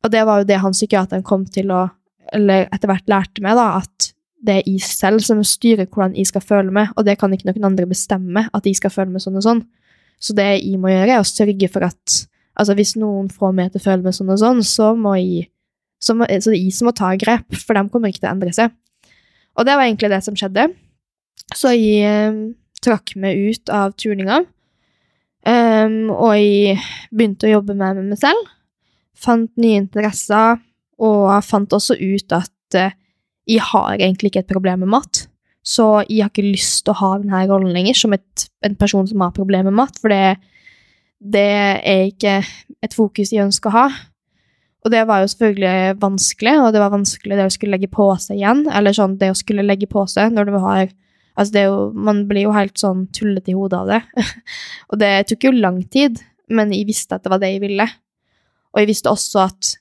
Og 0.05 0.11
det 0.13 0.21
var 0.27 0.41
jo 0.41 0.49
det 0.49 0.61
han 0.61 0.75
psykiateren 0.75 1.25
kom 1.25 1.47
til 1.49 1.73
å 1.73 1.87
Eller 2.33 2.65
etter 2.73 2.89
hvert 2.89 3.05
lærte 3.05 3.41
meg, 3.45 3.53
da, 3.53 3.77
at 3.77 4.07
det 4.45 4.55
er 4.57 4.63
jeg 4.65 4.81
selv 4.81 5.21
som 5.21 5.43
styrer 5.45 5.85
hvordan 5.85 6.15
jeg 6.17 6.31
skal 6.31 6.41
føle 6.41 6.73
meg, 6.73 6.89
og 6.97 7.05
det 7.05 7.19
kan 7.21 7.33
ikke 7.33 7.45
noen 7.51 7.67
andre 7.69 7.85
bestemme, 7.85 8.47
at 8.49 8.65
jeg 8.65 8.79
skal 8.79 8.89
føle 8.93 9.13
meg 9.13 9.21
sånn 9.21 9.37
og 9.37 9.43
sånn. 9.45 9.61
Så 10.17 10.33
det 10.33 10.47
jeg 10.55 10.79
må 10.81 10.89
gjøre, 10.89 11.19
er 11.19 11.21
å 11.21 11.27
sørge 11.27 11.69
for 11.69 11.85
at 11.85 12.23
Altså, 12.55 12.71
hvis 12.77 12.93
noen 12.95 13.27
får 13.27 13.51
meg 13.51 13.73
til 13.73 13.81
å 13.81 13.83
føle 13.83 14.05
meg 14.05 14.15
sånn 14.15 14.31
og 14.31 14.39
sånn, 14.39 14.61
så 14.63 14.93
må 14.95 15.17
jeg 15.19 15.49
så, 15.99 16.13
må, 16.15 16.27
så 16.27 16.51
det 16.51 16.55
er 16.55 16.61
jeg 16.61 16.75
som 16.77 16.87
må 16.87 16.93
ta 16.95 17.11
grep, 17.19 17.57
for 17.59 17.75
de 17.75 17.83
kommer 17.91 18.11
ikke 18.11 18.21
til 18.21 18.29
å 18.29 18.33
endre 18.35 18.53
seg. 18.55 18.71
Og 19.59 19.67
det 19.67 19.75
var 19.75 19.87
egentlig 19.87 20.11
det 20.13 20.21
som 20.23 20.37
skjedde. 20.39 20.69
Så 21.55 21.73
jeg 21.75 22.05
eh, 22.07 22.37
trakk 22.85 23.15
meg 23.19 23.39
ut 23.49 23.71
av 23.73 23.95
turninga, 23.99 24.41
um, 25.47 25.97
og 26.13 26.31
jeg 26.37 26.79
begynte 27.11 27.49
å 27.49 27.55
jobbe 27.57 27.75
med 27.77 28.01
meg 28.05 28.19
selv. 28.21 28.54
Fant 29.15 29.51
nye 29.61 29.79
interesser, 29.83 30.59
og 30.99 31.29
fant 31.43 31.73
også 31.75 31.97
ut 31.99 32.35
at 32.35 32.77
uh, 32.79 32.95
jeg 33.45 33.63
har 33.71 33.95
egentlig 33.97 34.31
ikke 34.31 34.45
et 34.45 34.51
problem 34.51 34.83
med 34.85 34.93
mat. 34.95 35.25
Så 35.65 36.05
jeg 36.05 36.23
har 36.23 36.31
ikke 36.33 36.45
lyst 36.45 36.83
til 36.85 36.93
å 36.93 36.99
ha 37.01 37.13
denne 37.21 37.45
rollen 37.49 37.73
lenger 37.73 37.97
som 37.97 38.13
et, 38.15 38.47
en 38.65 38.75
person 38.77 39.07
som 39.09 39.23
har 39.25 39.33
problemer 39.35 39.71
med 39.71 39.79
mat, 39.81 39.97
for 40.01 40.13
det 40.13 40.37
det 41.25 41.47
er 41.81 42.03
ikke 42.09 42.35
et 42.83 42.93
fokus 42.93 43.31
jeg 43.33 43.45
ønsker 43.45 43.71
å 43.71 43.75
ha. 43.75 43.85
Og 44.85 44.91
det 44.93 45.01
var 45.09 45.23
jo 45.23 45.29
selvfølgelig 45.31 45.97
vanskelig, 46.01 46.53
og 46.61 46.67
det 46.75 46.81
var 46.83 46.93
vanskelig 46.93 47.39
det 47.39 47.47
å 47.47 47.53
skulle 47.53 47.73
legge 47.73 47.89
på 47.89 48.05
seg 48.21 48.37
igjen. 48.37 48.65
Eller 48.69 48.93
sånn 48.93 49.15
det 49.21 49.31
å 49.33 49.37
skulle 49.37 49.65
legge 49.65 49.89
på 49.89 50.05
seg 50.11 50.35
når 50.35 50.51
du 50.51 50.59
har 50.59 50.93
Altså, 51.35 51.51
det 51.51 51.63
jo 51.65 51.79
Man 51.91 52.21
blir 52.29 52.45
jo 52.45 52.51
helt 52.55 52.77
sånn 52.79 53.09
tullete 53.11 53.51
i 53.51 53.55
hodet 53.57 53.81
av 53.81 53.89
det. 53.89 53.97
og 54.89 54.99
det 55.01 55.09
tok 55.27 55.49
jo 55.49 55.51
lang 55.51 55.81
tid, 55.91 56.21
men 56.47 56.71
jeg 56.71 56.87
visste 56.87 57.17
at 57.17 57.25
det 57.25 57.31
var 57.33 57.41
det 57.41 57.49
jeg 57.51 57.63
ville. 57.65 57.87
Og 58.75 58.83
jeg 58.83 58.91
visste 58.91 59.11
også 59.11 59.45
at, 59.47 59.71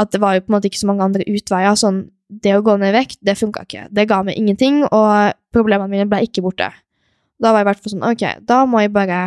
at 0.00 0.12
det 0.14 0.20
var 0.22 0.34
jo 0.34 0.44
på 0.44 0.52
en 0.52 0.56
måte 0.56 0.70
ikke 0.70 0.80
så 0.80 0.88
mange 0.88 1.04
andre 1.04 1.26
utveier. 1.28 1.76
Sånn, 1.78 2.06
det 2.28 2.56
å 2.56 2.64
gå 2.64 2.78
ned 2.80 2.94
i 2.94 2.96
vekt, 2.96 3.20
det 3.22 3.36
funka 3.38 3.66
ikke. 3.66 3.86
Det 3.94 4.06
ga 4.08 4.22
meg 4.26 4.40
ingenting, 4.40 4.82
og 4.88 5.36
problemene 5.54 5.92
mine 5.92 6.08
ble 6.10 6.24
ikke 6.24 6.44
borte. 6.44 6.70
Da 7.42 7.52
var 7.52 7.60
jeg 7.60 7.66
i 7.66 7.68
hvert 7.68 7.82
fall 7.84 7.92
sånn 7.92 8.06
Ok, 8.08 8.24
da 8.48 8.62
må 8.70 8.80
jeg 8.80 8.94
bare 8.94 9.20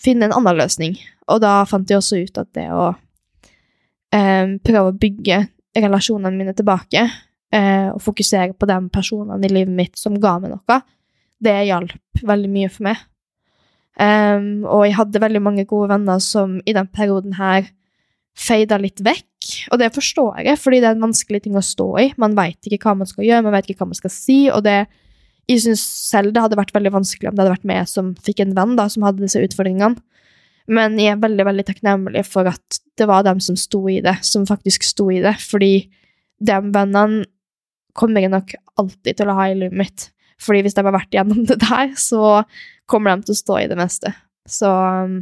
finne 0.00 0.28
en 0.28 0.36
annen 0.38 0.58
løsning. 0.58 0.96
Og 1.28 1.42
da 1.44 1.60
fant 1.68 1.90
jeg 1.90 2.00
også 2.00 2.22
ut 2.22 2.40
at 2.40 2.50
det 2.56 2.68
å 2.72 2.90
eh, 4.14 4.56
prøve 4.64 4.86
å 4.88 4.96
bygge 4.96 5.42
relasjonene 5.78 6.34
mine 6.34 6.54
tilbake, 6.56 7.04
eh, 7.52 7.88
og 7.92 8.00
fokusere 8.02 8.56
på 8.56 8.68
de 8.70 8.78
personene 8.94 9.44
i 9.44 9.52
livet 9.52 9.74
mitt 9.74 10.00
som 10.00 10.16
ga 10.20 10.38
meg 10.40 10.54
noe, 10.54 10.80
det 11.38 11.54
hjalp 11.68 12.24
veldig 12.26 12.50
mye 12.50 12.70
for 12.72 12.88
meg. 12.88 13.02
Um, 13.98 14.62
og 14.62 14.84
jeg 14.86 14.94
hadde 14.94 15.22
veldig 15.22 15.42
mange 15.42 15.64
gode 15.66 15.90
venner 15.90 16.20
som 16.22 16.60
i 16.62 16.74
den 16.76 16.86
perioden 16.94 17.34
her 17.38 17.66
feida 18.38 18.78
litt 18.78 19.02
vekk. 19.02 19.48
Og 19.72 19.80
det 19.82 19.90
forstår 19.94 20.44
jeg, 20.46 20.60
fordi 20.62 20.80
det 20.82 20.90
er 20.90 20.96
en 20.96 21.08
vanskelig 21.08 21.42
ting 21.44 21.58
å 21.58 21.64
stå 21.64 21.88
i. 22.04 22.06
Man 22.20 22.36
veit 22.38 22.62
ikke 22.68 22.80
hva 22.84 22.94
man 23.00 23.10
skal 23.10 23.26
gjøre, 23.26 23.44
man 23.46 23.56
vet 23.56 23.70
ikke 23.70 23.82
hva 23.82 23.90
man 23.90 23.98
skal 23.98 24.14
si, 24.14 24.40
og 24.54 24.62
det 24.66 24.84
jeg 25.48 25.62
syns 25.64 25.80
selv 25.80 26.34
det 26.36 26.42
hadde 26.44 26.58
vært 26.58 26.74
veldig 26.76 26.92
vanskelig 26.92 27.30
om 27.30 27.36
det 27.36 27.40
hadde 27.40 27.54
vært 27.54 27.68
meg 27.70 27.88
som 27.88 28.12
fikk 28.20 28.42
en 28.44 28.52
venn 28.56 28.74
da, 28.76 28.84
som 28.92 29.06
hadde 29.06 29.24
disse 29.24 29.40
utfordringene. 29.40 29.96
Men 30.68 30.98
jeg 31.00 31.14
er 31.14 31.22
veldig 31.22 31.46
veldig 31.48 31.64
takknemlig 31.64 32.22
for 32.28 32.50
at 32.50 32.80
det 33.00 33.06
var 33.08 33.24
dem 33.24 33.40
som 33.40 33.56
sto 33.56 33.80
i 33.88 34.02
det, 34.04 34.18
som 34.28 34.44
faktisk 34.48 34.84
sto 34.84 35.06
i 35.08 35.22
det. 35.24 35.32
Fordi 35.40 35.88
de 36.44 36.58
vennene 36.74 37.24
kommer 37.96 38.22
jeg 38.22 38.34
nok 38.34 38.52
alltid 38.78 39.16
til 39.18 39.32
å 39.32 39.38
ha 39.38 39.48
i 39.48 39.56
livet 39.56 39.80
mitt. 39.80 40.10
Fordi 40.42 40.62
hvis 40.64 40.76
de 40.76 40.84
har 40.86 40.94
vært 40.94 41.14
gjennom 41.14 41.42
det 41.48 41.58
der, 41.64 41.92
så 41.98 42.42
kommer 42.88 43.16
de 43.16 43.28
til 43.28 43.36
å 43.36 43.42
stå 43.42 43.58
i 43.62 43.68
det 43.70 43.78
meste. 43.78 44.12
Så 44.48 44.70
um, 44.70 45.18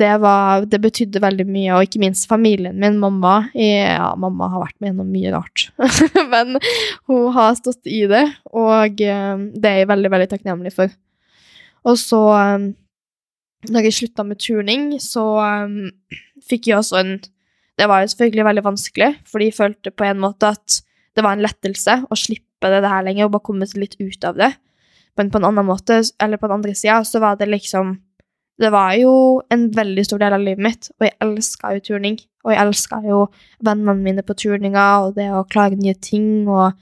det, 0.00 0.10
var, 0.20 0.64
det 0.68 0.80
betydde 0.82 1.22
veldig 1.22 1.46
mye, 1.48 1.72
og 1.76 1.86
ikke 1.86 2.00
minst 2.02 2.28
familien 2.28 2.76
min, 2.80 2.98
mamma. 3.00 3.36
Ja, 3.56 4.10
mamma 4.20 4.50
har 4.52 4.66
vært 4.66 4.76
med 4.80 4.92
gjennom 4.92 5.12
mye 5.12 5.32
rart, 5.34 5.68
men 6.32 6.58
hun 7.08 7.30
har 7.36 7.56
stått 7.60 7.88
i 7.88 8.04
det, 8.10 8.24
og 8.52 9.00
eh, 9.00 9.44
det 9.56 9.70
er 9.70 9.82
jeg 9.82 9.92
veldig, 9.92 10.12
veldig 10.16 10.30
takknemlig 10.32 10.74
for. 10.76 10.92
Og 11.86 11.96
så, 12.00 12.20
eh, 12.40 12.66
når 13.72 13.88
jeg 13.88 13.98
slutta 14.00 14.26
med 14.26 14.42
turning, 14.42 14.90
så 15.02 15.24
um, 15.40 15.80
fikk 16.44 16.70
jeg 16.70 16.80
også 16.80 17.00
en 17.02 17.16
Det 17.76 17.84
var 17.90 18.00
jo 18.00 18.08
selvfølgelig 18.08 18.44
veldig 18.46 18.62
vanskelig, 18.64 19.08
fordi 19.28 19.50
jeg 19.50 19.54
følte 19.54 19.90
på 19.92 20.04
en 20.06 20.20
måte 20.22 20.48
at 20.48 20.78
det 21.16 21.24
var 21.24 21.36
en 21.36 21.44
lettelse 21.44 22.02
å 22.12 22.18
slippe 22.18 22.70
det 22.72 22.84
her 22.84 23.04
lenger 23.06 23.26
og 23.26 23.36
bare 23.36 23.46
komme 23.48 23.68
litt 23.80 23.96
ut 24.00 24.24
av 24.28 24.36
det. 24.38 24.50
Men 25.16 25.30
på 25.32 25.40
en 25.40 25.48
annen 25.48 25.66
måte, 25.66 26.02
eller 26.20 26.40
på 26.40 26.48
den 26.48 26.58
andre 26.58 26.74
sida, 26.76 27.00
så 27.08 27.22
var 27.22 27.38
det 27.40 27.48
liksom 27.48 27.96
det 28.56 28.70
var 28.72 28.94
jo 28.96 29.42
en 29.52 29.66
veldig 29.68 30.02
stor 30.06 30.22
del 30.22 30.32
av 30.32 30.40
livet 30.40 30.64
mitt, 30.64 30.86
og 30.96 31.04
jeg 31.04 31.12
elska 31.20 31.74
jo 31.76 31.82
turning. 31.90 32.14
Og 32.46 32.54
jeg 32.54 32.60
elska 32.62 33.02
jo 33.04 33.18
vennene 33.60 33.94
mine 34.00 34.24
på 34.24 34.36
turninger 34.38 35.04
og 35.04 35.16
det 35.18 35.26
å 35.28 35.44
klare 35.50 35.76
nye 35.76 35.92
ting. 36.00 36.46
Og 36.48 36.72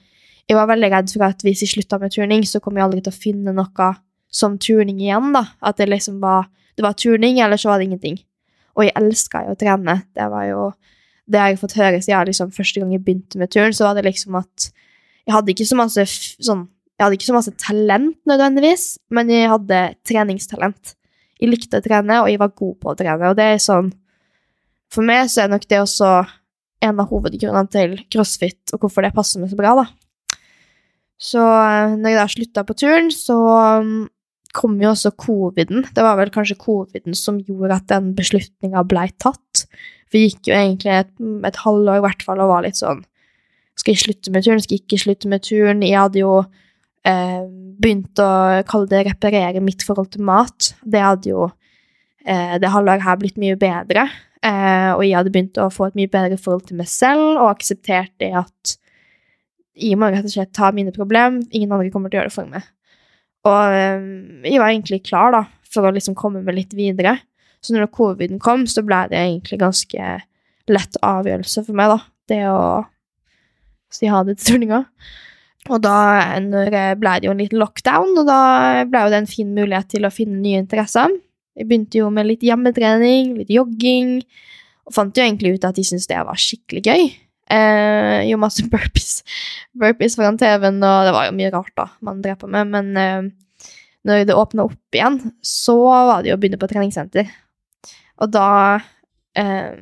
jeg 0.46 0.58
var 0.58 0.68
veldig 0.70 0.90
redd 0.92 1.10
for 1.10 1.26
at 1.26 1.42
hvis 1.42 1.64
jeg 1.64 1.72
slutta 1.72 1.98
med 1.98 2.14
turning, 2.14 2.44
så 2.46 2.60
kom 2.62 2.78
jeg 2.78 2.86
aldri 2.86 3.02
til 3.02 3.10
å 3.10 3.22
finne 3.24 3.54
noe 3.56 3.88
som 4.30 4.54
turning 4.62 5.00
igjen. 5.02 5.32
da. 5.34 5.48
At 5.66 5.82
det 5.82 5.90
liksom 5.90 6.20
var 6.22 6.46
det 6.76 6.82
var 6.82 6.94
turning, 6.98 7.40
eller 7.40 7.58
så 7.58 7.70
var 7.70 7.78
det 7.78 7.88
ingenting. 7.88 8.18
Og 8.74 8.86
jeg 8.86 8.94
elska 8.98 9.44
jo 9.46 9.54
å 9.54 9.58
trene. 9.58 10.00
Det 10.14 10.26
var 10.30 10.46
jo 10.48 10.62
det 11.30 11.40
har 11.40 11.52
jeg 11.52 11.60
fått 11.62 11.76
høre 11.78 12.02
siden 12.04 12.28
liksom, 12.28 12.52
første 12.54 12.80
gang 12.80 12.92
jeg 12.92 13.04
begynte 13.04 13.40
med 13.40 13.52
turn, 13.52 13.72
så 13.76 13.88
var 13.88 13.98
det 13.98 14.04
liksom 14.06 14.36
at 14.40 14.70
jeg 15.24 15.32
hadde 15.32 15.54
ikke 15.54 15.68
så 15.68 15.78
masse 15.78 16.04
sånn 16.44 16.66
jeg 16.94 17.16
ikke 17.16 17.26
så 17.26 17.34
masse 17.34 17.52
talent 17.58 18.20
nødvendigvis, 18.28 18.84
men 19.10 19.30
jeg 19.32 19.50
hadde 19.50 19.78
treningstalent. 20.06 20.94
Jeg 21.42 21.50
likte 21.50 21.80
å 21.80 21.82
trene, 21.82 22.20
og 22.22 22.28
jeg 22.30 22.38
var 22.38 22.52
god 22.54 22.76
på 22.80 22.92
å 22.92 22.96
trene. 22.98 23.30
Og 23.32 23.34
det 23.38 23.48
er 23.50 23.62
sånn 23.62 23.90
For 24.94 25.02
meg 25.02 25.26
så 25.26 25.42
er 25.42 25.50
nok 25.50 25.64
det 25.66 25.80
også 25.82 26.08
en 26.84 27.00
av 27.02 27.08
hovedgrunnene 27.10 27.70
til 27.72 27.96
crossfit, 28.12 28.70
og 28.70 28.84
hvorfor 28.84 29.02
det 29.02 29.14
passer 29.16 29.42
meg 29.42 29.50
så 29.50 29.58
bra, 29.58 29.72
da. 29.74 29.86
Så 31.18 31.40
eh, 31.42 31.96
når 31.98 32.12
jeg 32.12 32.20
da 32.20 32.26
slutta 32.30 32.64
på 32.68 32.76
turen, 32.78 33.10
så 33.10 33.38
mm, 33.82 34.04
kom 34.54 34.76
jo 34.82 34.92
også 34.92 35.12
coviden. 35.18 35.84
Det 35.94 36.04
var 36.04 36.18
vel 36.20 36.32
kanskje 36.34 36.58
coviden 36.60 37.16
som 37.18 37.40
gjorde 37.42 37.80
at 37.80 37.88
den 37.90 38.12
beslutninga 38.18 38.84
blei 38.88 39.08
tatt. 39.22 39.64
Vi 40.14 40.28
gikk 40.28 40.50
jo 40.50 40.54
egentlig 40.56 40.92
et, 40.94 41.10
et 41.48 41.58
halvår 41.64 41.98
i 41.98 42.04
hvert 42.04 42.22
fall 42.26 42.42
og 42.42 42.52
var 42.52 42.66
litt 42.66 42.78
sånn 42.78 43.02
Skal 43.74 43.96
jeg 43.96 44.04
slutte 44.04 44.30
med 44.30 44.46
turen? 44.46 44.62
Skal 44.62 44.76
jeg 44.76 44.84
ikke 44.84 45.00
slutte 45.02 45.30
med 45.30 45.42
turen? 45.42 45.82
Jeg 45.82 45.98
hadde 45.98 46.20
jo 46.22 46.36
eh, 47.08 47.40
begynt 47.82 48.22
å 48.22 48.30
kalle 48.70 48.90
det 48.92 49.02
reparere 49.08 49.62
mitt 49.64 49.82
forhold 49.82 50.12
til 50.14 50.22
mat. 50.28 50.70
Det 50.86 51.02
hadde 51.02 51.32
jo 51.32 51.48
eh, 51.48 52.54
det 52.62 52.70
halvåret 52.70 53.02
her 53.02 53.18
blitt 53.18 53.40
mye 53.42 53.58
bedre. 53.58 54.06
Eh, 54.44 54.92
og 54.94 55.02
jeg 55.02 55.16
hadde 55.18 55.34
begynt 55.34 55.58
å 55.58 55.70
få 55.72 55.88
et 55.88 55.98
mye 55.98 56.12
bedre 56.12 56.38
forhold 56.38 56.68
til 56.68 56.78
meg 56.78 56.90
selv 56.92 57.40
og 57.40 57.50
akseptert 57.50 58.14
det 58.22 58.30
at 58.44 58.76
jeg 59.74 59.98
må 59.98 60.06
rett 60.12 60.26
og 60.26 60.30
slett 60.30 60.54
ta 60.54 60.70
mine 60.70 60.94
problem. 60.94 61.42
Ingen 61.50 61.72
andre 61.74 61.90
kommer 61.90 62.12
til 62.12 62.20
å 62.20 62.22
gjøre 62.22 62.30
det 62.30 62.38
for 62.38 62.50
meg. 62.54 62.73
Og 63.44 63.76
eh, 63.76 64.06
jeg 64.48 64.62
var 64.62 64.72
egentlig 64.72 65.02
klar 65.08 65.34
da, 65.34 65.44
for 65.70 65.88
å 65.88 65.94
liksom 65.94 66.16
komme 66.18 66.42
meg 66.44 66.58
litt 66.58 66.74
videre. 66.76 67.18
Så 67.64 67.74
når 67.74 67.90
coviden 67.92 68.40
kom, 68.42 68.66
så 68.68 68.84
ble 68.84 69.04
det 69.10 69.20
egentlig 69.20 69.60
ganske 69.62 70.16
lett 70.70 70.98
avgjørelse 71.04 71.64
for 71.66 71.76
meg, 71.76 71.92
da. 71.92 72.00
Det 72.30 72.42
å 72.48 72.64
si 73.92 74.08
ha 74.10 74.22
det 74.26 74.38
til 74.40 74.54
turninga. 74.54 74.84
Og 75.72 75.80
da 75.80 75.98
når 76.44 76.74
ble 77.00 77.12
det 77.20 77.28
jo 77.28 77.32
en 77.32 77.40
liten 77.40 77.60
lockdown, 77.60 78.16
og 78.20 78.26
da 78.28 78.40
ble 78.88 79.04
det 79.12 79.22
en 79.22 79.30
fin 79.30 79.52
mulighet 79.56 79.94
til 79.94 80.04
å 80.04 80.12
finne 80.12 80.40
nye 80.42 80.60
interesser. 80.60 81.12
Jeg 81.56 81.68
begynte 81.70 82.00
jo 82.00 82.10
med 82.12 82.28
litt 82.28 82.44
hjemmetrening, 82.44 83.36
litt 83.38 83.52
jogging, 83.52 84.18
og 84.84 84.96
fant 84.96 85.16
jo 85.16 85.24
egentlig 85.24 85.54
ut 85.56 85.64
at 85.68 85.78
de 85.78 85.84
syntes 85.86 86.08
det 86.10 86.20
var 86.26 86.40
skikkelig 86.40 86.84
gøy. 86.84 87.06
Eh, 87.52 88.24
jo 88.30 88.38
masse 88.40 88.64
burpees, 88.72 89.20
burpees 89.76 90.16
foran 90.16 90.38
TV-en, 90.40 90.80
og 90.80 91.08
det 91.08 91.14
var 91.16 91.28
jo 91.28 91.36
mye 91.36 91.52
rart 91.52 91.74
da 91.76 91.88
man 92.04 92.22
drev 92.24 92.40
på 92.40 92.48
med, 92.50 92.70
men 92.72 93.00
eh, 93.00 93.70
når 94.08 94.26
det 94.28 94.36
åpna 94.36 94.66
opp 94.68 94.96
igjen, 94.96 95.20
så 95.44 95.76
var 95.84 96.22
det 96.22 96.32
jo 96.32 96.38
å 96.38 96.40
begynne 96.40 96.60
på 96.60 96.68
treningssenter. 96.70 97.28
Og 98.22 98.32
da 98.32 98.48
eh, 99.36 99.72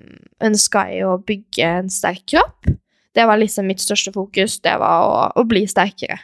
ønska 0.42 0.86
jeg 0.90 1.06
å 1.06 1.18
bygge 1.22 1.70
en 1.82 1.90
sterk 1.92 2.24
kropp. 2.34 2.70
Det 3.12 3.26
var 3.28 3.40
liksom 3.40 3.66
mitt 3.68 3.82
største 3.82 4.14
fokus, 4.14 4.60
det 4.64 4.76
var 4.80 5.06
å, 5.06 5.24
å 5.36 5.46
bli 5.46 5.64
sterkere. 5.68 6.20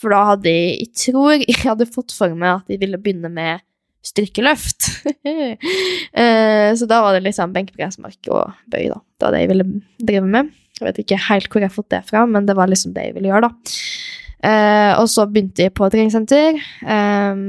For 0.00 0.12
da 0.14 0.24
hadde 0.32 0.52
jeg, 0.52 0.76
jeg 0.80 0.92
tror 1.04 1.34
jeg 1.48 1.60
hadde 1.64 1.90
fått 1.90 2.14
for 2.16 2.34
meg 2.36 2.60
at 2.60 2.72
jeg 2.74 2.82
ville 2.82 3.00
begynne 3.00 3.32
med 3.32 3.64
styrkeløft. 4.04 4.88
eh, 6.22 6.70
så 6.76 6.88
da 6.88 7.00
var 7.04 7.16
det 7.16 7.24
liksom 7.26 7.52
benkpressmark 7.56 8.30
og 8.32 8.54
bøy, 8.72 8.88
da. 8.92 9.00
Det 9.00 9.26
var 9.26 9.36
det 9.36 9.42
jeg 9.42 9.52
ville 9.52 9.68
drive 10.00 10.26
med. 10.36 10.52
Jeg 10.80 10.86
vet 10.88 11.00
ikke 11.02 11.20
helt 11.28 11.50
hvor 11.52 11.60
jeg 11.60 11.68
har 11.68 11.76
fått 11.76 11.92
det 11.92 12.04
fra, 12.08 12.24
men 12.26 12.46
det 12.48 12.56
var 12.56 12.70
liksom 12.70 12.94
det 12.96 13.08
jeg 13.08 13.16
ville 13.18 13.32
gjøre, 13.32 13.50
da. 13.50 13.74
Eh, 14.40 14.92
og 14.96 15.10
så 15.12 15.26
begynte 15.28 15.66
jeg 15.66 15.76
på 15.76 15.90
treningssenter. 15.92 16.60
Eh, 16.96 17.42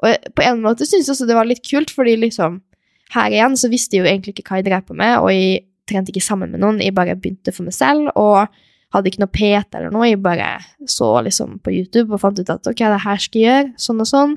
og 0.00 0.32
på 0.36 0.44
en 0.44 0.64
måte 0.64 0.88
syns 0.88 1.08
jeg 1.08 1.14
også 1.14 1.28
det 1.28 1.36
var 1.36 1.48
litt 1.48 1.64
kult, 1.66 1.92
fordi 1.92 2.16
liksom 2.20 2.60
her 3.14 3.34
igjen 3.34 3.56
så 3.58 3.70
visste 3.72 3.96
jeg 3.96 4.04
jo 4.04 4.10
egentlig 4.10 4.36
ikke 4.36 4.46
hva 4.48 4.60
jeg 4.60 4.68
drev 4.68 4.86
på 4.86 4.96
med, 4.96 5.16
og 5.18 5.32
jeg 5.34 5.64
trente 5.90 6.12
ikke 6.12 6.24
sammen 6.24 6.52
med 6.52 6.62
noen. 6.62 6.80
Jeg 6.82 6.94
bare 6.96 7.18
begynte 7.18 7.54
for 7.54 7.66
meg 7.66 7.74
selv 7.74 8.12
og 8.14 8.46
hadde 8.94 9.10
ikke 9.10 9.22
noe 9.22 9.34
PT 9.34 9.78
eller 9.78 9.94
noe. 9.94 10.08
Jeg 10.08 10.22
bare 10.22 10.52
så 10.88 11.10
liksom 11.26 11.58
på 11.64 11.74
YouTube 11.74 12.14
og 12.14 12.22
fant 12.22 12.38
ut 12.38 12.52
at 12.52 12.70
ok, 12.70 12.84
det 12.94 13.04
her 13.04 13.22
skal 13.22 13.40
jeg 13.40 13.48
gjøre, 13.48 13.72
sånn 13.86 14.04
og 14.04 14.10
sånn. 14.10 14.36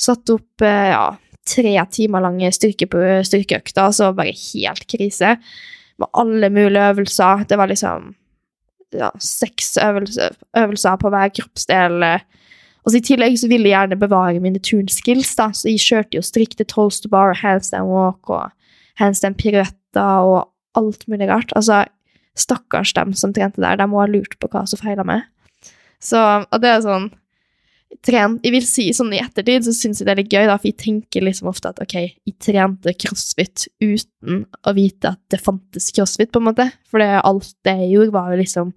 Satt 0.00 0.30
opp 0.32 0.64
ja, 0.64 1.12
tre 1.48 1.74
timer 1.92 2.24
lange 2.24 2.50
styrke 2.54 2.88
på 2.90 3.02
styrkeøkter, 3.26 3.92
så 3.94 4.12
bare 4.16 4.34
helt 4.34 4.86
krise. 4.90 5.36
Med 6.00 6.10
alle 6.18 6.50
mulige 6.50 6.88
øvelser. 6.92 7.44
Det 7.48 7.58
var 7.58 7.70
liksom 7.70 8.12
ja, 8.96 9.10
seks 9.18 9.76
øvelser, 9.82 10.36
øvelser 10.58 10.96
på 11.00 11.12
hver 11.12 11.32
kroppsdel. 11.36 12.04
Og 12.82 12.90
så 12.90 12.98
I 12.98 13.04
tillegg 13.06 13.38
så 13.38 13.48
ville 13.50 13.70
jeg 13.70 13.76
gjerne 13.76 14.00
bevare 14.00 14.42
mine 14.42 14.62
turnskills, 14.62 15.36
da, 15.38 15.50
så 15.54 15.70
jeg 15.70 15.82
kjørte 15.84 16.18
jo 16.18 16.24
strikte 16.26 16.66
toast 16.66 17.04
to 17.04 17.12
bar, 17.12 17.36
handstand 17.38 17.90
walk 17.90 18.30
og 18.32 18.50
handstand 19.00 19.38
piruetter 19.38 20.26
og 20.26 20.48
alt 20.78 21.06
mulig 21.10 21.28
rart. 21.30 21.54
Altså, 21.58 21.84
stakkars 22.38 22.94
dem 22.96 23.12
som 23.14 23.34
trente 23.34 23.62
der, 23.62 23.78
de 23.78 23.86
må 23.86 24.02
ha 24.02 24.08
lurt 24.10 24.34
på 24.40 24.50
hva 24.50 24.64
som 24.66 24.80
feila 24.80 25.04
meg. 25.06 25.28
Så, 26.02 26.18
og 26.18 26.62
det 26.62 26.72
er 26.72 26.82
sånn 26.82 27.10
tren, 28.00 28.38
Jeg 28.42 28.54
vil 28.54 28.64
si 28.66 28.84
sånn 28.96 29.12
i 29.14 29.20
ettertid 29.22 29.66
så 29.66 29.74
syns 29.76 30.00
jeg 30.00 30.08
det 30.08 30.12
er 30.14 30.20
litt 30.22 30.32
gøy, 30.32 30.46
da, 30.48 30.56
for 30.58 30.70
jeg 30.70 30.78
tenker 30.80 31.24
liksom 31.24 31.50
ofte 31.50 31.72
at 31.72 31.82
ok, 31.82 31.96
jeg 32.00 32.36
trente 32.42 32.94
crossfit 33.04 33.66
uten 33.82 34.44
å 34.64 34.74
vite 34.76 35.12
at 35.12 35.20
det 35.32 35.42
fantes 35.42 35.90
crossfit, 35.94 36.32
på 36.32 36.40
en 36.40 36.48
måte. 36.48 36.68
For 36.90 37.02
det, 37.02 37.10
alt 37.20 37.52
det 37.66 37.76
jeg 37.84 37.92
gjorde, 37.96 38.16
var 38.16 38.32
jo 38.32 38.40
liksom 38.42 38.72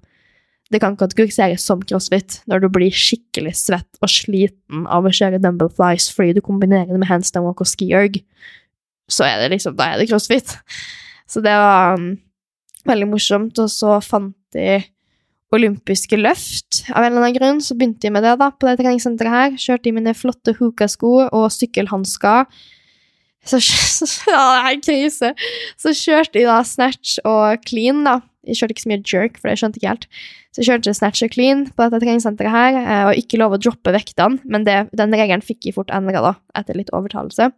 Det 0.73 0.79
kan 0.81 0.95
kategoriseres 0.97 1.61
som 1.61 1.83
crossfit 1.85 2.39
når 2.49 2.63
du 2.63 2.69
blir 2.73 2.89
skikkelig 2.89 3.51
svett 3.53 3.99
og 4.01 4.09
sliten 4.09 4.87
av 4.89 5.05
å 5.05 5.11
kjøre 5.13 5.37
dumble 5.37 5.67
flies 5.69 6.07
fordi 6.09 6.33
du 6.33 6.41
kombinerer 6.41 6.89
det 6.89 6.97
med 6.97 7.05
handstand 7.05 7.45
walk 7.45 7.61
og 7.61 7.69
ski 7.69 7.91
erg. 7.93 8.17
Så 9.05 9.27
er 9.27 9.43
det 9.43 9.51
liksom 9.53 9.75
Da 9.77 9.91
er 9.93 10.01
det 10.01 10.09
crossfit. 10.09 10.55
Så 11.29 11.43
det 11.45 11.53
var 11.53 11.99
um, 11.99 12.15
veldig 12.89 13.11
morsomt. 13.11 13.61
Og 13.61 13.69
så 13.69 13.99
fant 14.01 14.33
de 14.57 14.81
olympiske 15.53 16.17
løft. 16.19 16.83
Av 16.91 17.03
en 17.03 17.11
eller 17.11 17.21
annen 17.23 17.37
grunn 17.37 17.59
så 17.63 17.77
begynte 17.77 18.07
jeg 18.07 18.15
med 18.15 18.25
det 18.25 18.35
da, 18.41 18.49
på 18.51 18.67
det 18.67 18.77
treningssenteret 18.81 19.35
her. 19.35 19.59
Kjørte 19.61 19.91
i 19.91 19.95
mine 19.95 20.15
flotte 20.17 20.55
hookah-sko 20.57 21.13
og 21.27 21.45
sykkelhansker. 21.53 22.49
Så, 23.45 23.59
ja, 24.25 24.41
det 24.41 24.71
er 24.71 24.79
krise. 24.81 25.27
Så 25.77 25.91
kjørte 25.93 26.41
jeg 26.41 26.49
da 26.49 26.63
snatch 26.65 27.19
og 27.29 27.61
clean, 27.67 27.99
da. 28.07 28.15
Jeg 28.45 28.57
kjørte 28.57 28.73
ikke 28.73 28.83
så 28.83 28.89
mye 28.89 29.03
jerk, 29.09 29.37
for 29.37 29.49
det 29.49 29.59
skjønte 29.61 29.77
ikke 29.77 29.91
helt. 29.91 30.07
Så 30.49 30.61
jeg 30.61 30.69
kjørte 30.69 30.93
snatch 30.97 31.25
og 31.25 31.33
clean 31.33 31.61
på 31.69 31.85
dette 31.85 31.99
treningssenteret 32.01 32.53
her, 32.53 32.79
eh, 32.81 33.03
og 33.09 33.21
ikke 33.21 33.37
lov 33.41 33.53
å 33.53 33.59
droppe 33.61 33.93
vektene, 33.93 34.41
men 34.49 34.65
det, 34.65 34.79
den 34.97 35.13
regelen 35.13 35.45
fikk 35.45 35.69
jeg 35.69 35.77
fort 35.77 35.93
endra, 35.93 36.21
da, 36.25 36.33
etter 36.57 36.77
litt 36.77 36.89
overtalelse. 36.95 37.51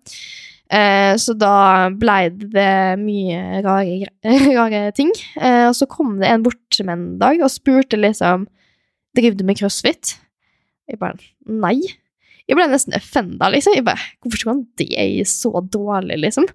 Eh, 0.67 1.13
så 1.15 1.31
da 1.39 1.87
blei 1.95 2.27
det 2.31 2.97
mye 2.99 3.61
rare, 3.63 4.09
rare 4.57 4.81
ting. 4.97 5.13
Eh, 5.39 5.67
og 5.69 5.75
så 5.77 5.87
kom 5.89 6.17
det 6.21 6.31
en 6.31 6.43
bort 6.43 6.59
til 6.73 6.91
en 6.91 7.13
dag 7.21 7.39
og 7.41 7.53
spurte 7.53 7.99
liksom 7.99 8.47
Driver 9.17 9.37
du 9.39 9.47
med 9.47 9.57
crossfit? 9.57 10.11
Jeg 10.85 10.99
bare 11.01 11.17
Nei. 11.47 11.79
Jeg 12.47 12.55
ble 12.55 12.67
nesten 12.69 12.95
offenda, 12.95 13.49
liksom. 13.51 13.73
Jeg 13.75 13.85
bare, 13.87 14.03
Hvorfor 14.21 14.39
skulle 14.39 14.53
han 14.53 14.67
det 14.79 15.25
så 15.31 15.51
dårlig, 15.73 16.19
liksom? 16.21 16.45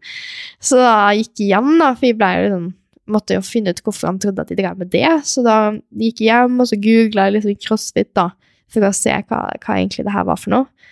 Så 0.63 0.79
da 0.79 1.11
gikk 1.17 1.43
jeg 1.43 1.57
hjem, 1.57 1.75
da, 1.81 1.91
for 1.97 2.09
jeg 2.09 2.21
ble 2.21 2.31
liksom 2.45 2.71
måtte 3.13 3.35
jo 3.35 3.43
finne 3.45 3.73
ut 3.75 3.81
hvorfor 3.83 4.13
han 4.13 4.21
trodde 4.23 4.45
at 4.45 4.53
de 4.53 4.57
drev 4.61 4.79
med 4.79 4.93
det. 4.93 5.09
Så 5.29 5.43
da 5.45 5.57
gikk 6.01 6.23
jeg 6.23 6.31
hjem, 6.31 6.61
og 6.63 6.71
så 6.71 6.79
googla 6.81 7.27
liksom 7.35 7.59
crossfit, 7.61 8.13
da, 8.17 8.31
for 8.73 8.87
å 8.89 8.95
se 8.97 9.17
hva, 9.29 9.43
hva 9.59 9.77
egentlig 9.77 10.07
det 10.07 10.15
her 10.15 10.29
var 10.29 10.41
for 10.41 10.55
noe. 10.55 10.89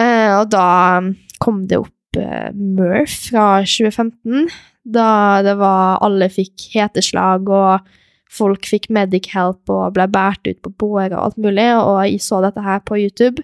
Eh, 0.00 0.34
og 0.40 0.50
da 0.52 0.66
kom 1.40 1.64
det 1.70 1.80
opp 1.80 1.94
Murph 2.16 3.30
fra 3.30 3.62
2015, 3.62 4.48
da 4.82 5.42
det 5.46 5.54
var 5.60 6.00
Alle 6.04 6.30
fikk 6.32 6.70
heteslag, 6.74 7.48
og 7.48 7.86
folk 8.30 8.66
fikk 8.66 8.88
medic 8.94 9.30
help 9.34 9.70
og 9.70 9.94
ble 9.96 10.06
båret 10.10 10.50
ut 10.50 10.60
på 10.64 10.72
båre 10.82 11.12
og 11.12 11.30
alt 11.30 11.40
mulig, 11.42 11.68
og 11.76 12.02
jeg 12.06 12.22
så 12.24 12.40
dette 12.44 12.64
her 12.64 12.82
på 12.86 12.98
YouTube, 12.98 13.42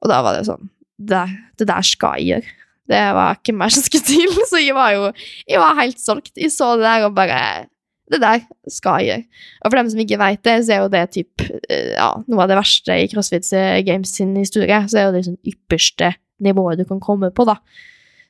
og 0.00 0.12
da 0.12 0.20
var 0.24 0.36
det 0.36 0.46
sånn 0.48 0.70
Det, 1.00 1.24
det 1.56 1.66
der 1.68 1.84
skal 1.84 2.20
jeg 2.20 2.26
gjøre. 2.28 2.54
Det 2.90 3.02
var 3.16 3.36
ikke 3.38 3.54
mer 3.56 3.72
som 3.72 3.84
skulle 3.84 4.04
til, 4.04 4.32
så 4.50 4.60
jeg 4.60 4.76
var 4.76 4.94
jo 4.96 5.10
jeg 5.48 5.60
var 5.62 5.78
helt 5.80 6.00
solgt. 6.00 6.32
Jeg 6.36 6.52
så 6.52 6.74
det 6.76 6.84
der 6.84 7.06
og 7.08 7.14
bare 7.16 7.68
Det 8.10 8.20
der 8.20 8.40
skal 8.68 9.00
jeg 9.00 9.06
gjøre. 9.06 9.24
Og 9.62 9.70
for 9.70 9.78
dem 9.78 9.90
som 9.90 10.00
ikke 10.02 10.18
vet 10.18 10.44
det, 10.44 10.56
så 10.66 10.72
er 10.74 10.80
jo 10.82 10.88
det 10.90 11.04
typ, 11.14 11.44
ja, 11.70 12.10
noe 12.26 12.42
av 12.42 12.50
det 12.50 12.56
verste 12.58 12.96
i 12.98 13.06
CrossFit 13.08 13.46
Games 13.86 14.12
sin 14.16 14.34
historie. 14.36 14.80
Så 14.90 14.98
er 14.98 15.06
jo 15.06 15.14
det 15.14 15.24
sånn 15.28 15.38
ypperste 15.46 16.10
nivået 16.44 16.80
du 16.80 16.86
kan 16.88 17.00
komme 17.02 17.32
på, 17.34 17.46
da. 17.48 17.58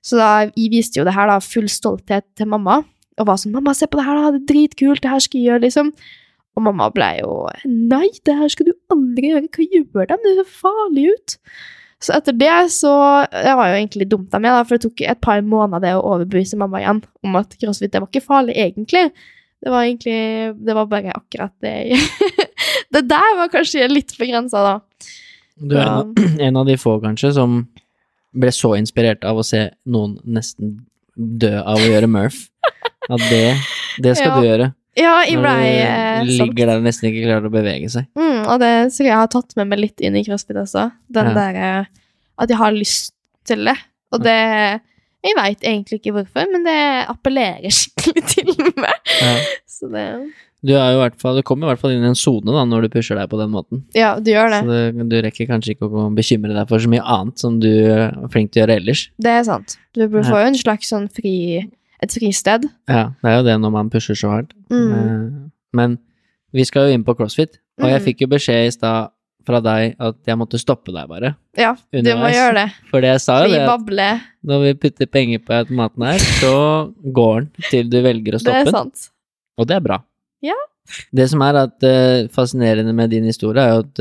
Så 0.04 0.16
da, 0.16 0.30
jeg 0.48 0.72
viste 0.72 1.00
jo 1.00 1.04
det 1.04 1.14
her, 1.16 1.28
da, 1.28 1.40
full 1.44 1.68
stolthet 1.68 2.26
til 2.38 2.48
mamma, 2.48 2.80
og 3.20 3.26
var 3.28 3.36
sånn 3.36 3.52
'Mamma, 3.52 3.74
se 3.76 3.86
på 3.86 3.98
det 4.00 4.06
her, 4.06 4.16
da, 4.16 4.30
det 4.32 4.40
er 4.40 4.52
dritkult, 4.54 5.02
det 5.02 5.10
her 5.10 5.20
skal 5.20 5.40
jeg 5.40 5.48
gjøre', 5.50 5.64
liksom. 5.66 5.92
Og 6.56 6.62
mamma 6.64 6.88
ble 6.90 7.10
jo 7.20 7.34
'Nei, 7.66 8.08
det 8.24 8.36
her 8.36 8.48
skal 8.48 8.70
du 8.70 8.72
aldri 8.90 9.34
gjøre, 9.34 9.50
hva 9.52 9.66
gjør 9.74 10.08
de, 10.08 10.16
det 10.24 10.36
ser 10.38 10.56
farlig 10.62 11.10
ut'. 11.12 11.36
Så 12.00 12.14
etter 12.16 12.32
det 12.32 12.72
så 12.72 12.92
Det 13.28 13.56
var 13.56 13.68
jo 13.68 13.76
egentlig 13.76 14.08
dumt 14.08 14.32
av 14.34 14.40
meg, 14.40 14.54
da, 14.56 14.64
for 14.64 14.76
det 14.76 14.88
tok 14.88 15.02
et 15.04 15.20
par 15.20 15.42
måneder 15.44 15.84
det 15.84 15.96
å 15.98 16.06
overbevise 16.14 16.56
mamma 16.56 16.80
igjen 16.80 17.02
om 17.22 17.36
at 17.36 17.52
crossfit 17.60 17.92
det 17.92 18.00
var 18.00 18.08
ikke 18.08 18.24
farlig, 18.24 18.56
egentlig. 18.56 19.10
Det 19.60 19.68
var 19.68 19.84
egentlig 19.84 20.56
Det 20.66 20.74
var 20.74 20.86
bare 20.86 21.12
akkurat 21.12 21.52
det 21.60 21.98
Det 22.94 23.04
der 23.08 23.36
var 23.36 23.52
kanskje 23.52 23.88
litt 23.90 24.16
begrensa, 24.18 24.62
da. 24.64 24.80
Du 25.60 25.76
er 25.76 25.86
en, 25.86 26.14
en 26.48 26.56
av 26.56 26.66
de 26.66 26.78
få, 26.80 26.96
kanskje, 27.04 27.34
som 27.36 27.66
ble 28.34 28.50
så 28.54 28.74
inspirert 28.78 29.24
av 29.26 29.38
å 29.40 29.44
se 29.46 29.70
noen 29.86 30.18
nesten 30.26 30.76
dø 31.16 31.50
av 31.60 31.76
å 31.80 31.86
gjøre 31.88 32.08
Murph. 32.10 32.46
At 33.10 33.22
det, 33.30 33.56
det 34.04 34.16
skal 34.16 34.30
Ja. 34.30 34.36
du 34.40 34.46
gjøre. 34.46 34.68
Ja, 34.98 35.14
jeg 35.24 35.38
ble 35.38 35.50
Når 35.54 35.64
eh, 35.64 36.24
du 36.26 36.30
solgt. 36.34 36.40
ligger 36.50 36.66
der 36.66 36.76
og 36.80 36.84
nesten 36.84 37.08
ikke 37.10 37.24
klarer 37.26 37.46
å 37.48 37.52
bevege 37.54 37.88
seg. 37.90 38.06
Mm, 38.18 38.40
og 38.50 38.60
det 38.60 38.70
tror 38.92 39.06
jeg 39.06 39.16
har 39.16 39.30
tatt 39.32 39.56
med 39.56 39.68
meg 39.70 39.78
litt 39.80 40.00
inn 40.04 40.16
i 40.18 40.24
crossfit 40.26 40.56
også. 40.60 40.90
Den 41.10 41.30
Ja. 41.30 41.34
der 41.34 41.54
eh, 41.80 41.84
At 42.38 42.48
jeg 42.48 42.58
har 42.58 42.72
lyst 42.72 43.12
til 43.44 43.64
det. 43.64 43.76
Og 44.12 44.22
det 44.22 44.80
Jeg 45.22 45.36
veit 45.36 45.60
egentlig 45.60 46.00
ikke 46.00 46.12
hvorfor, 46.16 46.46
men 46.50 46.64
det 46.64 47.06
appellerer 47.12 47.68
skikkelig 47.68 48.22
til 48.32 48.54
meg. 48.76 48.94
Ja. 49.20 49.34
Så 49.68 49.90
det 49.92 50.06
Du, 50.62 50.74
fall, 51.18 51.36
du 51.38 51.42
kommer 51.46 51.66
i 51.66 51.70
hvert 51.72 51.80
fall 51.80 51.94
inn 51.94 52.02
i 52.04 52.08
en 52.10 52.18
sone 52.18 52.52
når 52.68 52.82
du 52.84 52.88
pusher 52.92 53.16
deg 53.16 53.30
på 53.32 53.38
den 53.40 53.48
måten. 53.52 53.84
Ja, 53.96 54.18
du 54.20 54.28
gjør 54.30 54.50
det. 54.52 54.60
Så 54.60 54.80
du, 54.92 55.04
du 55.08 55.16
rekker 55.24 55.48
kanskje 55.48 55.72
ikke 55.74 55.88
å 55.88 56.08
bekymre 56.16 56.52
deg 56.52 56.68
for 56.68 56.82
så 56.82 56.90
mye 56.92 57.04
annet 57.04 57.40
som 57.40 57.56
du 57.62 57.68
er 57.70 58.12
flink 58.32 58.52
til 58.52 58.60
å 58.60 58.66
gjøre 58.66 58.76
ellers. 58.82 59.06
Det 59.16 59.32
er 59.38 59.46
sant. 59.48 59.78
Du 59.96 60.04
får 60.08 60.28
jo 60.28 60.42
en 60.50 60.58
slags 60.60 60.90
sånn 60.92 61.08
fri 61.12 61.36
Et 62.00 62.08
fristed. 62.16 62.62
Ja, 62.88 63.10
det 63.20 63.28
er 63.28 63.34
jo 63.36 63.42
det 63.44 63.54
når 63.60 63.72
man 63.74 63.90
pusher 63.92 64.16
så 64.16 64.30
hardt. 64.32 64.54
Mm. 64.72 64.92
Eh, 64.96 65.48
Men 65.76 65.98
vi 66.52 66.64
skal 66.64 66.88
jo 66.88 66.94
inn 66.96 67.04
på 67.04 67.12
CrossFit, 67.14 67.58
og 67.80 67.88
jeg 67.90 68.00
Mm. 68.00 68.04
fikk 68.06 68.20
jo 68.24 68.26
beskjed 68.32 68.66
i 68.66 68.70
stad 68.72 69.10
fra 69.46 69.60
deg 69.60 69.96
at 70.00 70.16
jeg 70.26 70.36
måtte 70.36 70.58
stoppe 70.60 70.92
deg 70.92 71.08
bare. 71.08 71.34
Ja, 71.56 71.74
du 71.92 72.00
må 72.16 72.28
gjøre 72.32 72.54
det. 72.54 72.72
For 72.90 73.00
jeg 73.00 73.20
sa 73.20 73.44
jo 73.44 73.52
det, 73.52 74.10
når 74.44 74.62
vi 74.64 74.74
putter 74.74 75.06
penger 75.06 75.38
på 75.44 75.52
automaten 75.60 76.04
her, 76.04 76.18
så 76.40 76.92
går 77.12 77.40
den 77.48 77.68
til 77.70 77.88
du 77.88 78.00
velger 78.02 78.32
å 78.36 78.38
Det 78.38 78.40
stoppe 78.40 78.64
den. 78.64 78.72
sant. 78.72 79.10
Og 79.58 79.66
det 79.66 79.76
er 79.76 79.80
bra. 79.80 79.98
Ja. 80.42 80.56
Det 81.14 81.28
som 81.30 81.42
er 81.46 81.54
at, 81.66 81.76
uh, 81.86 82.28
fascinerende 82.34 82.94
med 82.96 83.10
din 83.12 83.24
historie, 83.28 83.62
er 83.62 83.74
jo 83.76 83.84
at 83.84 84.00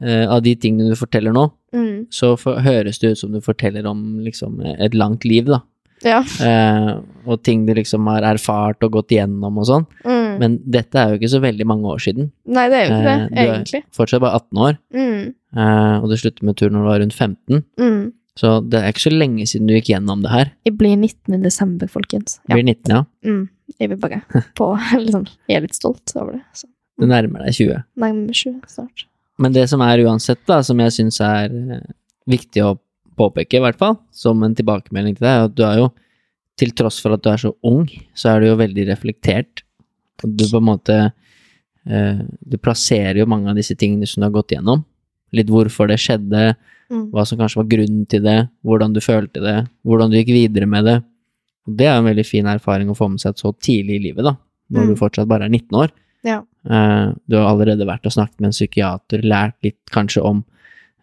uh, 0.00 0.26
av 0.34 0.40
de 0.42 0.54
tingene 0.56 0.88
du 0.90 0.96
forteller 0.96 1.32
nå, 1.36 1.50
Mm. 1.70 2.08
så 2.10 2.32
for, 2.36 2.58
høres 2.64 2.98
det 2.98 3.12
ut 3.12 3.18
som 3.20 3.30
du 3.30 3.38
forteller 3.40 3.86
om 3.86 4.18
liksom 4.24 4.56
et 4.66 4.90
langt 4.98 5.22
liv, 5.24 5.44
da. 5.46 5.60
Ja. 6.02 6.18
Uh, 6.40 7.02
og 7.30 7.42
ting 7.44 7.66
du 7.66 7.74
liksom 7.76 8.08
har 8.10 8.24
erfart 8.26 8.82
og 8.82 8.90
gått 8.96 9.12
igjennom 9.14 9.58
og 9.60 9.66
sånn. 9.68 9.84
Mm. 10.02 10.38
Men 10.40 10.56
dette 10.66 10.98
er 10.98 11.12
jo 11.12 11.18
ikke 11.20 11.30
så 11.30 11.40
veldig 11.44 11.66
mange 11.68 11.84
år 11.92 12.00
siden. 12.02 12.30
Nei, 12.48 12.64
det 12.72 12.78
er 12.80 12.88
jo 12.88 12.96
ikke 12.96 13.04
det, 13.06 13.44
egentlig. 13.44 13.82
du 13.84 13.86
er 13.92 13.98
fortsatt 14.00 14.20
bare 14.24 14.40
18 14.40 14.58
år, 14.66 14.78
Mm. 14.96 15.34
eh, 15.56 15.96
og 16.00 16.08
du 16.10 16.16
slutter 16.16 16.42
med 16.48 16.56
tur 16.56 16.70
når 16.70 16.80
du 16.82 16.88
var 16.88 16.98
rundt 17.04 17.14
15. 17.14 17.62
Mm. 17.78 18.12
Så 18.40 18.68
det 18.70 18.80
er 18.80 18.88
ikke 18.94 19.06
så 19.10 19.12
lenge 19.12 19.46
siden 19.46 19.66
du 19.68 19.74
gikk 19.76 19.90
gjennom 19.92 20.22
det 20.24 20.30
her. 20.32 20.52
Jeg 20.64 20.78
blir 20.78 20.96
19. 20.96 21.34
i 21.34 21.42
desember, 21.44 21.86
folkens. 21.86 22.40
Ja. 22.48 22.54
Blir 22.56 22.64
19, 22.64 22.96
ja. 22.96 23.04
Mm. 23.26 23.48
Jeg 23.78 23.92
vil 23.92 24.00
bare 24.02 24.20
på 24.58 24.66
liksom, 25.04 25.26
Jeg 25.48 25.60
er 25.60 25.64
litt 25.66 25.76
stolt 25.78 26.12
over 26.16 26.38
det. 26.38 26.42
Så. 26.56 26.68
Du 27.00 27.06
nærmer 27.08 27.46
deg 27.46 27.56
20. 27.56 27.82
Nærmer 28.02 28.36
20 28.36 28.60
snart. 28.68 29.06
Men 29.40 29.54
det 29.56 29.66
som 29.70 29.80
er 29.84 30.02
uansett, 30.04 30.42
da, 30.48 30.58
som 30.66 30.80
jeg 30.84 30.92
syns 30.98 31.20
er 31.24 31.54
eh, 31.76 31.84
viktig 32.28 32.64
å 32.66 32.74
påpeke, 33.20 33.56
i 33.58 33.62
hvert 33.64 33.78
fall, 33.80 33.96
som 34.12 34.42
en 34.44 34.54
tilbakemelding 34.56 35.16
til 35.16 35.26
deg, 35.26 35.46
at 35.48 35.54
du 35.56 35.64
er 35.64 35.78
jo, 35.80 35.88
til 36.60 36.74
tross 36.76 36.98
for 37.00 37.16
at 37.16 37.22
du 37.24 37.30
er 37.32 37.40
så 37.40 37.54
ung, 37.64 37.86
så 38.16 38.34
er 38.34 38.42
du 38.42 38.50
jo 38.50 38.58
veldig 38.60 38.84
reflektert. 38.90 39.62
Du 40.20 40.44
på 40.44 40.58
en 40.60 40.66
måte 40.66 40.96
eh, 41.88 42.18
Du 42.44 42.58
plasserer 42.60 43.22
jo 43.22 43.28
mange 43.30 43.48
av 43.48 43.56
disse 43.56 43.72
tingene 43.80 44.04
som 44.08 44.20
du 44.20 44.26
har 44.28 44.34
gått 44.34 44.52
gjennom. 44.52 44.82
Litt 45.32 45.48
hvorfor 45.48 45.88
det 45.88 45.96
skjedde, 46.02 46.50
Mm. 46.90 47.04
hva 47.14 47.22
som 47.22 47.38
kanskje 47.38 47.60
var 47.60 47.68
grunnen 47.70 48.06
til 48.10 48.22
det, 48.24 48.48
hvordan 48.66 48.90
du 48.90 48.98
følte 48.98 49.38
det, 49.38 49.58
hvordan 49.86 50.10
du 50.10 50.16
gikk 50.18 50.32
videre 50.34 50.66
med 50.66 50.88
det. 50.88 50.96
Og 51.68 51.76
det 51.76 51.86
er 51.86 51.98
en 51.98 52.04
veldig 52.08 52.24
fin 52.26 52.46
erfaring 52.46 52.88
å 52.90 52.96
få 52.96 53.08
med 53.10 53.20
seg 53.20 53.36
så 53.36 53.52
tidlig 53.58 53.96
i 54.00 54.04
livet, 54.08 54.24
da, 54.24 54.36
når 54.70 54.84
Mm. 54.84 54.88
du 54.88 54.96
fortsatt 54.96 55.28
bare 55.28 55.44
er 55.44 55.48
19 55.50 55.76
år. 55.76 55.90
Ja. 56.24 56.42
Eh, 56.68 57.12
du 57.28 57.36
har 57.36 57.48
allerede 57.50 57.86
vært 57.86 58.04
og 58.06 58.12
snakket 58.12 58.40
med 58.40 58.48
en 58.48 58.52
psykiater, 58.52 59.22
lært 59.22 59.54
litt 59.62 59.78
kanskje 59.90 60.22
om 60.24 60.44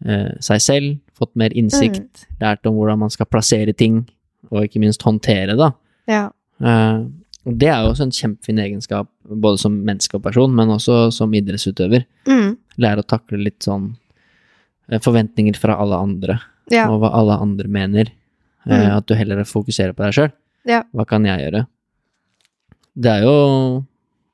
uh, 0.06 0.30
seg 0.40 0.62
selv, 0.62 1.00
fått 1.18 1.32
mer 1.36 1.50
innsikt, 1.58 2.28
lært 2.40 2.66
om 2.70 2.76
hvordan 2.76 3.00
man 3.00 3.10
skal 3.10 3.26
plassere 3.26 3.74
ting, 3.74 4.04
og 4.52 4.64
ikke 4.68 4.80
minst 4.80 5.02
håndtere, 5.02 5.56
da. 5.58 5.72
Ja. 6.08 6.30
Uh, 6.62 7.08
det 7.50 7.68
er 7.72 7.82
jo 7.82 7.94
også 7.96 8.04
en 8.06 8.12
kjempefin 8.14 8.60
egenskap, 8.62 9.08
både 9.26 9.58
som 9.58 9.74
menneske 9.88 10.14
og 10.20 10.22
person, 10.24 10.54
men 10.54 10.68
også 10.70 11.12
som 11.12 11.34
idrettsutøver. 11.34 12.06
Mm. 12.28 12.58
Lære 12.78 13.02
å 13.02 13.08
takle 13.10 13.42
litt 13.42 13.60
sånn 13.66 13.96
forventninger 15.04 15.56
fra 15.58 15.76
alle 15.82 15.96
andre, 15.96 16.40
Ja. 16.72 16.88
og 16.90 17.02
hva 17.02 17.12
alle 17.14 17.38
andre 17.42 17.68
mener. 17.68 18.12
Mm. 18.68 18.98
At 18.98 19.06
du 19.08 19.16
heller 19.16 19.44
fokuserer 19.46 19.94
på 19.96 20.04
deg 20.06 20.14
sjøl. 20.14 20.32
Ja. 20.68 20.84
Hva 20.94 21.06
kan 21.08 21.26
jeg 21.28 21.40
gjøre? 21.46 21.66
Det 22.98 23.12
er 23.14 23.24
jo 23.28 23.36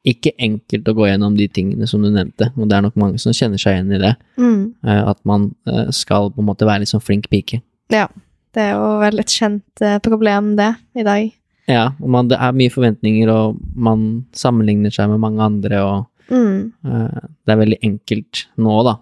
ikke 0.07 0.33
enkelt 0.43 0.87
å 0.91 0.95
gå 0.97 1.05
gjennom 1.07 1.35
de 1.39 1.45
tingene 1.47 1.87
som 1.87 2.03
du 2.03 2.09
nevnte, 2.11 2.49
og 2.57 2.67
det 2.67 2.75
er 2.77 2.83
nok 2.83 2.97
mange 2.99 3.19
som 3.23 3.35
kjenner 3.35 3.61
seg 3.61 3.77
igjen 3.77 3.93
i 3.95 4.01
det. 4.01 4.13
Mm. 4.41 4.63
eh, 4.83 5.03
At 5.13 5.19
man 5.27 5.53
eh, 5.69 5.91
skal 5.95 6.31
på 6.33 6.41
en 6.43 6.47
måte 6.49 6.67
være 6.67 6.83
litt 6.83 6.91
sånn 6.91 7.03
flink 7.03 7.29
pike. 7.31 7.61
ja. 7.93 8.07
Det 8.53 8.61
er 8.61 8.75
jo 8.77 8.89
vel 9.01 9.17
et 9.17 9.31
kjent 9.33 9.81
eh, 9.81 9.95
problem, 10.05 10.51
det, 10.59 10.67
i 10.93 11.01
dag. 11.01 11.31
Ja, 11.65 11.87
og 11.97 12.09
man, 12.13 12.27
det 12.29 12.37
er 12.37 12.51
mye 12.53 12.69
forventninger, 12.69 13.31
og 13.33 13.55
man 13.73 14.03
sammenligner 14.37 14.93
seg 14.93 15.09
med 15.09 15.23
mange 15.23 15.41
andre, 15.41 15.79
og 15.81 16.09
Mm. 16.31 16.69
uh, 16.87 17.23
det 17.43 17.51
er 17.51 17.57
veldig 17.59 17.77
enkelt 17.83 18.43
nå, 18.61 18.75
da. 18.85 18.93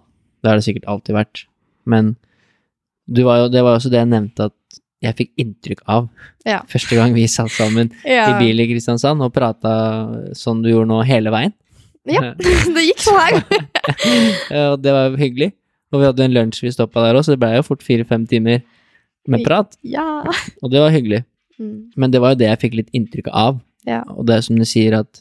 Det 0.42 0.48
har 0.50 0.56
det 0.58 0.64
sikkert 0.64 0.88
alltid 0.90 1.14
vært. 1.14 1.42
Men 1.86 2.16
du 3.06 3.20
var 3.28 3.42
jo, 3.42 3.50
det 3.52 3.62
var 3.62 3.76
jo 3.76 3.78
også 3.82 3.92
det 3.92 4.00
jeg 4.00 4.08
nevnte 4.10 4.48
at 4.48 4.80
jeg 5.02 5.16
fikk 5.18 5.30
inntrykk 5.42 5.80
av 5.88 6.08
Ja. 6.46 6.60
første 6.70 6.94
gang 6.98 7.14
vi 7.14 7.26
satt 7.30 7.50
sammen 7.50 7.90
i 8.04 8.32
bil 8.38 8.60
i 8.62 8.66
Kristiansand 8.70 9.22
og 9.22 9.32
prata 9.34 9.72
sånn 10.38 10.62
du 10.62 10.70
gjorde 10.70 10.88
nå 10.92 11.00
hele 11.06 11.30
veien. 11.34 11.52
Ja, 12.06 12.32
det 12.74 12.86
gikk 12.88 13.02
sånn 13.02 13.20
her. 13.20 13.42
Og 14.72 14.78
det 14.82 14.92
var 14.94 15.16
hyggelig. 15.18 15.52
Og 15.92 16.00
vi 16.00 16.06
hadde 16.08 16.24
en 16.24 16.32
lunsj 16.34 16.62
vi 16.64 16.70
stoppa 16.72 17.02
der 17.04 17.18
òg, 17.18 17.24
så 17.26 17.34
det 17.34 17.40
blei 17.42 17.56
jo 17.58 17.66
fort 17.66 17.82
fire-fem 17.84 18.24
timer 18.26 18.62
med 19.28 19.44
prat. 19.44 19.76
ja. 19.84 20.22
Og 20.62 20.70
det 20.72 20.80
var 20.82 20.90
hyggelig. 20.94 21.24
Mm. 21.60 21.92
Men 22.00 22.10
det 22.10 22.20
var 22.22 22.32
jo 22.32 22.40
det 22.40 22.48
jeg 22.48 22.60
fikk 22.64 22.74
litt 22.80 22.88
inntrykk 22.96 23.28
av. 23.30 23.60
Ja. 23.86 24.00
Og 24.16 24.24
det 24.26 24.38
er 24.38 24.40
som 24.46 24.56
du 24.58 24.64
sier, 24.66 24.96
at 25.02 25.20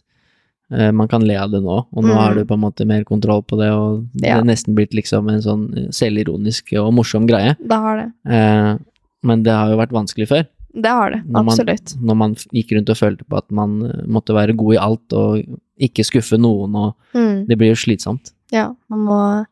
eh, 0.71 0.89
man 0.95 1.09
kan 1.11 1.21
le 1.27 1.35
av 1.37 1.51
det 1.51 1.59
nå, 1.61 1.75
og 1.91 2.01
nå 2.05 2.07
Mm. 2.13 2.17
har 2.17 2.33
du 2.39 2.45
på 2.47 2.55
en 2.55 2.61
måte 2.63 2.85
mer 2.87 3.03
kontroll 3.03 3.43
på 3.43 3.57
det, 3.59 3.67
og 3.75 4.07
det 4.15 4.29
Ja. 4.29 4.37
er 4.39 4.43
nesten 4.47 4.73
blitt 4.73 4.93
liksom 4.95 5.27
en 5.29 5.41
sånn 5.43 5.65
eh, 5.77 5.89
selvironisk 5.91 6.71
og 6.79 6.93
morsom 6.95 7.27
greie. 7.27 7.57
Det 7.59 7.77
har 7.77 7.97
det. 7.99 8.09
Eh, 8.31 8.77
men 9.23 9.43
det 9.43 9.51
har 9.53 9.69
jo 9.69 9.77
vært 9.77 9.91
vanskelig 9.95 10.27
før. 10.27 10.47
Det 10.73 10.87
har 10.89 11.11
det, 11.11 11.23
Når 11.27 11.43
man- 11.43 11.47
absolutt. 11.51 11.95
Når 12.01 12.15
man 12.17 12.35
gikk 12.55 12.71
rundt 12.71 12.89
og 12.89 12.95
følte 12.97 13.25
på 13.27 13.37
at 13.37 13.51
man 13.51 13.81
eh, 13.83 14.05
måtte 14.07 14.33
være 14.33 14.55
god 14.55 14.73
i 14.73 14.77
alt 14.79 15.13
og 15.13 15.43
ikke 15.79 16.05
skuffe 16.05 16.37
noen, 16.39 16.75
og 16.75 16.95
Mm. 17.13 17.45
det 17.47 17.57
blir 17.57 17.73
jo 17.73 17.75
slitsomt. 17.75 18.31
Ja, 18.51 18.73
man 18.89 18.99
må 18.99 19.45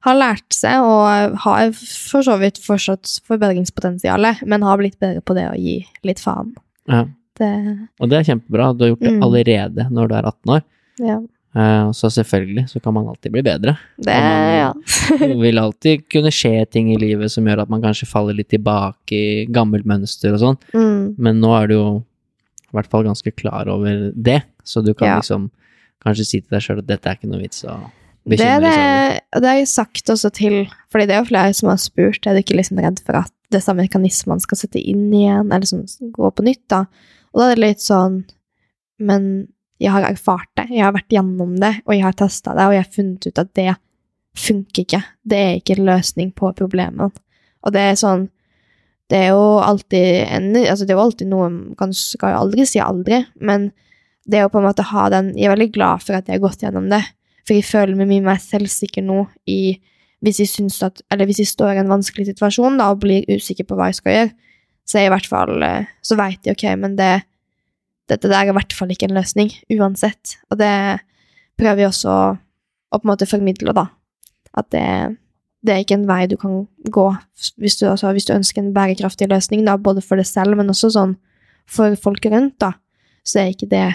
ha 0.00 0.12
lært 0.14 0.52
seg 0.52 0.80
og 0.82 1.36
har 1.38 1.70
for 1.72 2.20
så 2.22 2.38
vidt 2.38 2.58
fortsatt 2.58 3.20
forbedringspotensialet, 3.26 4.42
men 4.46 4.62
har 4.62 4.76
blitt 4.78 4.98
bedre 5.00 5.22
på 5.22 5.34
det 5.34 5.46
å 5.50 5.54
gi 5.56 5.86
litt 6.04 6.18
faen. 6.18 6.54
Ja. 6.88 7.04
Det, 7.36 7.88
Og 8.00 8.08
det 8.10 8.18
er 8.20 8.34
kjempebra. 8.34 8.76
Du 8.76 8.84
har 8.84 8.90
gjort 8.94 9.00
det 9.00 9.12
Mm. 9.12 9.22
allerede 9.22 9.90
når 9.90 10.08
du 10.08 10.14
er 10.14 10.22
18 10.22 10.50
år. 10.54 10.62
ja. 10.98 11.20
Eh, 11.54 11.90
så 11.94 12.08
selvfølgelig 12.10 12.64
så 12.72 12.80
kan 12.82 12.94
man 12.96 13.06
alltid 13.08 13.30
bli 13.32 13.42
bedre. 13.46 13.76
Det, 14.02 14.14
ja. 14.14 14.72
Det 15.20 15.36
vil 15.38 15.58
alltid 15.62 16.08
kunne 16.10 16.32
skje 16.34 16.64
ting 16.70 16.88
i 16.92 16.98
livet 16.98 17.30
som 17.30 17.46
gjør 17.46 17.62
at 17.62 17.70
man 17.70 17.82
kanskje 17.84 18.08
faller 18.10 18.34
litt 18.34 18.48
tilbake 18.50 19.14
i 19.14 19.44
gammelt 19.54 19.86
mønster 19.86 20.34
og 20.34 20.40
sånn, 20.42 20.58
Mm. 20.74 21.14
men 21.18 21.38
nå 21.40 21.52
er 21.62 21.68
du 21.70 21.74
jo 21.76 21.86
i 22.00 22.74
hvert 22.74 22.90
fall 22.90 23.04
ganske 23.06 23.30
klar 23.38 23.68
over 23.70 24.10
det, 24.16 24.40
så 24.66 24.82
du 24.84 24.92
kan 24.94 25.08
Ja. 25.08 25.16
liksom 25.20 25.50
kanskje 26.04 26.24
si 26.26 26.40
til 26.40 26.50
deg 26.50 26.60
sjøl 26.64 26.78
at 26.82 26.86
dette 26.90 27.06
er 27.06 27.14
ikke 27.14 27.30
noe 27.30 27.40
vits 27.44 27.62
å 27.64 27.70
er 27.76 27.90
bekymre 28.26 28.72
seg 28.72 28.82
over. 28.82 29.20
det, 29.40 29.48
har 29.48 29.56
jeg 29.60 29.68
sagt 29.68 30.10
også 30.10 30.30
til 30.32 30.66
Fordi 30.90 31.06
det 31.06 31.14
er 31.14 31.22
jo 31.22 31.28
flere 31.30 31.54
som 31.54 31.68
har 31.68 31.76
spurt 31.78 32.26
er 32.26 32.34
du 32.34 32.42
ikke 32.42 32.56
liksom 32.58 32.78
redd 32.82 32.98
for 33.04 33.14
at 33.20 33.30
det 33.52 33.62
samme 33.62 33.84
mekanismene 33.86 34.40
skal 34.42 34.56
sette 34.58 34.80
inn 34.82 35.12
igjen, 35.12 35.52
eller 35.52 35.60
liksom 35.60 35.86
gå 36.10 36.30
på 36.34 36.42
nytt. 36.42 36.66
da. 36.68 36.86
Og 37.32 37.38
da 37.40 37.50
er 37.52 37.54
det 37.54 37.62
litt 37.64 37.78
sånn 37.84 38.24
Men 38.98 39.48
jeg 39.82 39.90
har 39.90 40.06
erfart 40.06 40.50
det, 40.58 40.68
jeg 40.70 40.84
har 40.84 40.94
vært 40.94 41.12
gjennom 41.12 41.56
det, 41.60 41.72
og 41.84 41.96
jeg 41.96 42.04
har 42.06 42.16
testa 42.18 42.54
det, 42.54 42.66
og 42.68 42.76
jeg 42.76 42.84
har 42.84 42.94
funnet 42.94 43.26
ut 43.26 43.40
at 43.42 43.50
det 43.58 43.72
funker 44.38 44.84
ikke. 44.84 45.00
Det 45.22 45.38
er 45.38 45.58
ikke 45.58 45.76
en 45.78 45.88
løsning 45.88 46.30
på 46.36 46.50
problemene. 46.58 47.10
Og 47.64 47.74
det 47.74 47.90
er 47.90 47.98
sånn 47.98 48.28
Det 49.08 49.18
er 49.20 49.34
jo 49.36 49.58
alltid 49.60 50.24
en, 50.32 50.46
altså 50.56 50.86
det 50.86 50.94
er 50.94 50.96
jo 50.96 51.02
alltid 51.04 51.28
noe 51.28 51.48
Man 51.52 51.92
skal 51.92 52.32
jo 52.32 52.38
aldri 52.40 52.64
si 52.68 52.80
aldri, 52.80 53.18
men 53.36 53.70
det 54.24 54.40
å 54.44 54.48
på 54.48 54.60
en 54.60 54.64
måte 54.64 54.86
ha 54.88 55.08
den 55.12 55.34
Jeg 55.36 55.48
er 55.48 55.52
veldig 55.52 55.72
glad 55.74 56.04
for 56.04 56.16
at 56.16 56.28
jeg 56.28 56.38
har 56.38 56.44
gått 56.44 56.64
gjennom 56.64 56.88
det. 56.88 57.02
For 57.44 57.56
jeg 57.56 57.68
føler 57.68 57.98
meg 57.98 58.08
mye 58.08 58.24
mer 58.24 58.40
selvsikker 58.40 59.04
nå 59.04 59.26
i 59.50 59.76
hvis 60.24 60.40
jeg, 60.40 60.48
syns 60.48 60.78
at, 60.80 61.02
eller 61.12 61.28
hvis 61.28 61.42
jeg 61.42 61.50
står 61.50 61.74
i 61.74 61.80
en 61.82 61.90
vanskelig 61.92 62.30
situasjon 62.30 62.78
da, 62.80 62.86
og 62.94 63.02
blir 63.02 63.26
usikker 63.28 63.66
på 63.68 63.76
hva 63.76 63.90
jeg 63.90 63.98
skal 63.98 64.14
gjøre, 64.14 64.30
så 64.88 64.96
er 64.96 65.02
jeg 65.02 65.10
i 65.10 65.12
hvert 65.12 65.28
fall 65.28 65.64
eh, 65.66 65.90
Så 66.00 66.16
veit 66.16 66.48
jeg, 66.48 66.56
ok, 66.56 66.64
men 66.80 66.94
det, 66.96 67.10
dette 68.10 68.28
der 68.28 68.42
er 68.44 68.52
i 68.52 68.56
hvert 68.56 68.72
fall 68.76 68.90
ikke 68.92 69.08
en 69.08 69.16
løsning, 69.16 69.50
uansett. 69.72 70.36
Og 70.50 70.58
det 70.60 70.70
prøver 71.60 71.84
jeg 71.84 71.88
også 71.92 72.10
å, 72.12 72.24
på 72.98 73.02
en 73.04 73.10
måte 73.12 73.26
formidle, 73.30 73.72
da. 73.76 73.86
At 74.54 74.68
det, 74.74 74.84
det 75.64 75.72
er 75.74 75.82
ikke 75.84 75.96
en 75.98 76.06
vei 76.08 76.26
du 76.30 76.36
kan 76.40 76.66
gå 76.92 77.06
hvis 77.58 77.78
du, 77.80 77.86
altså, 77.90 78.12
hvis 78.14 78.26
du 78.28 78.34
ønsker 78.36 78.62
en 78.62 78.74
bærekraftig 78.76 79.28
løsning, 79.32 79.64
da, 79.66 79.76
både 79.80 80.02
for 80.04 80.16
deg 80.20 80.26
selv, 80.28 80.56
men 80.60 80.68
også 80.70 80.92
sånn 80.94 81.16
for 81.70 81.96
folk 81.96 82.26
rundt, 82.30 82.58
da. 82.60 82.74
Så 83.24 83.40
er 83.40 83.54
ikke 83.54 83.70
det 83.72 83.86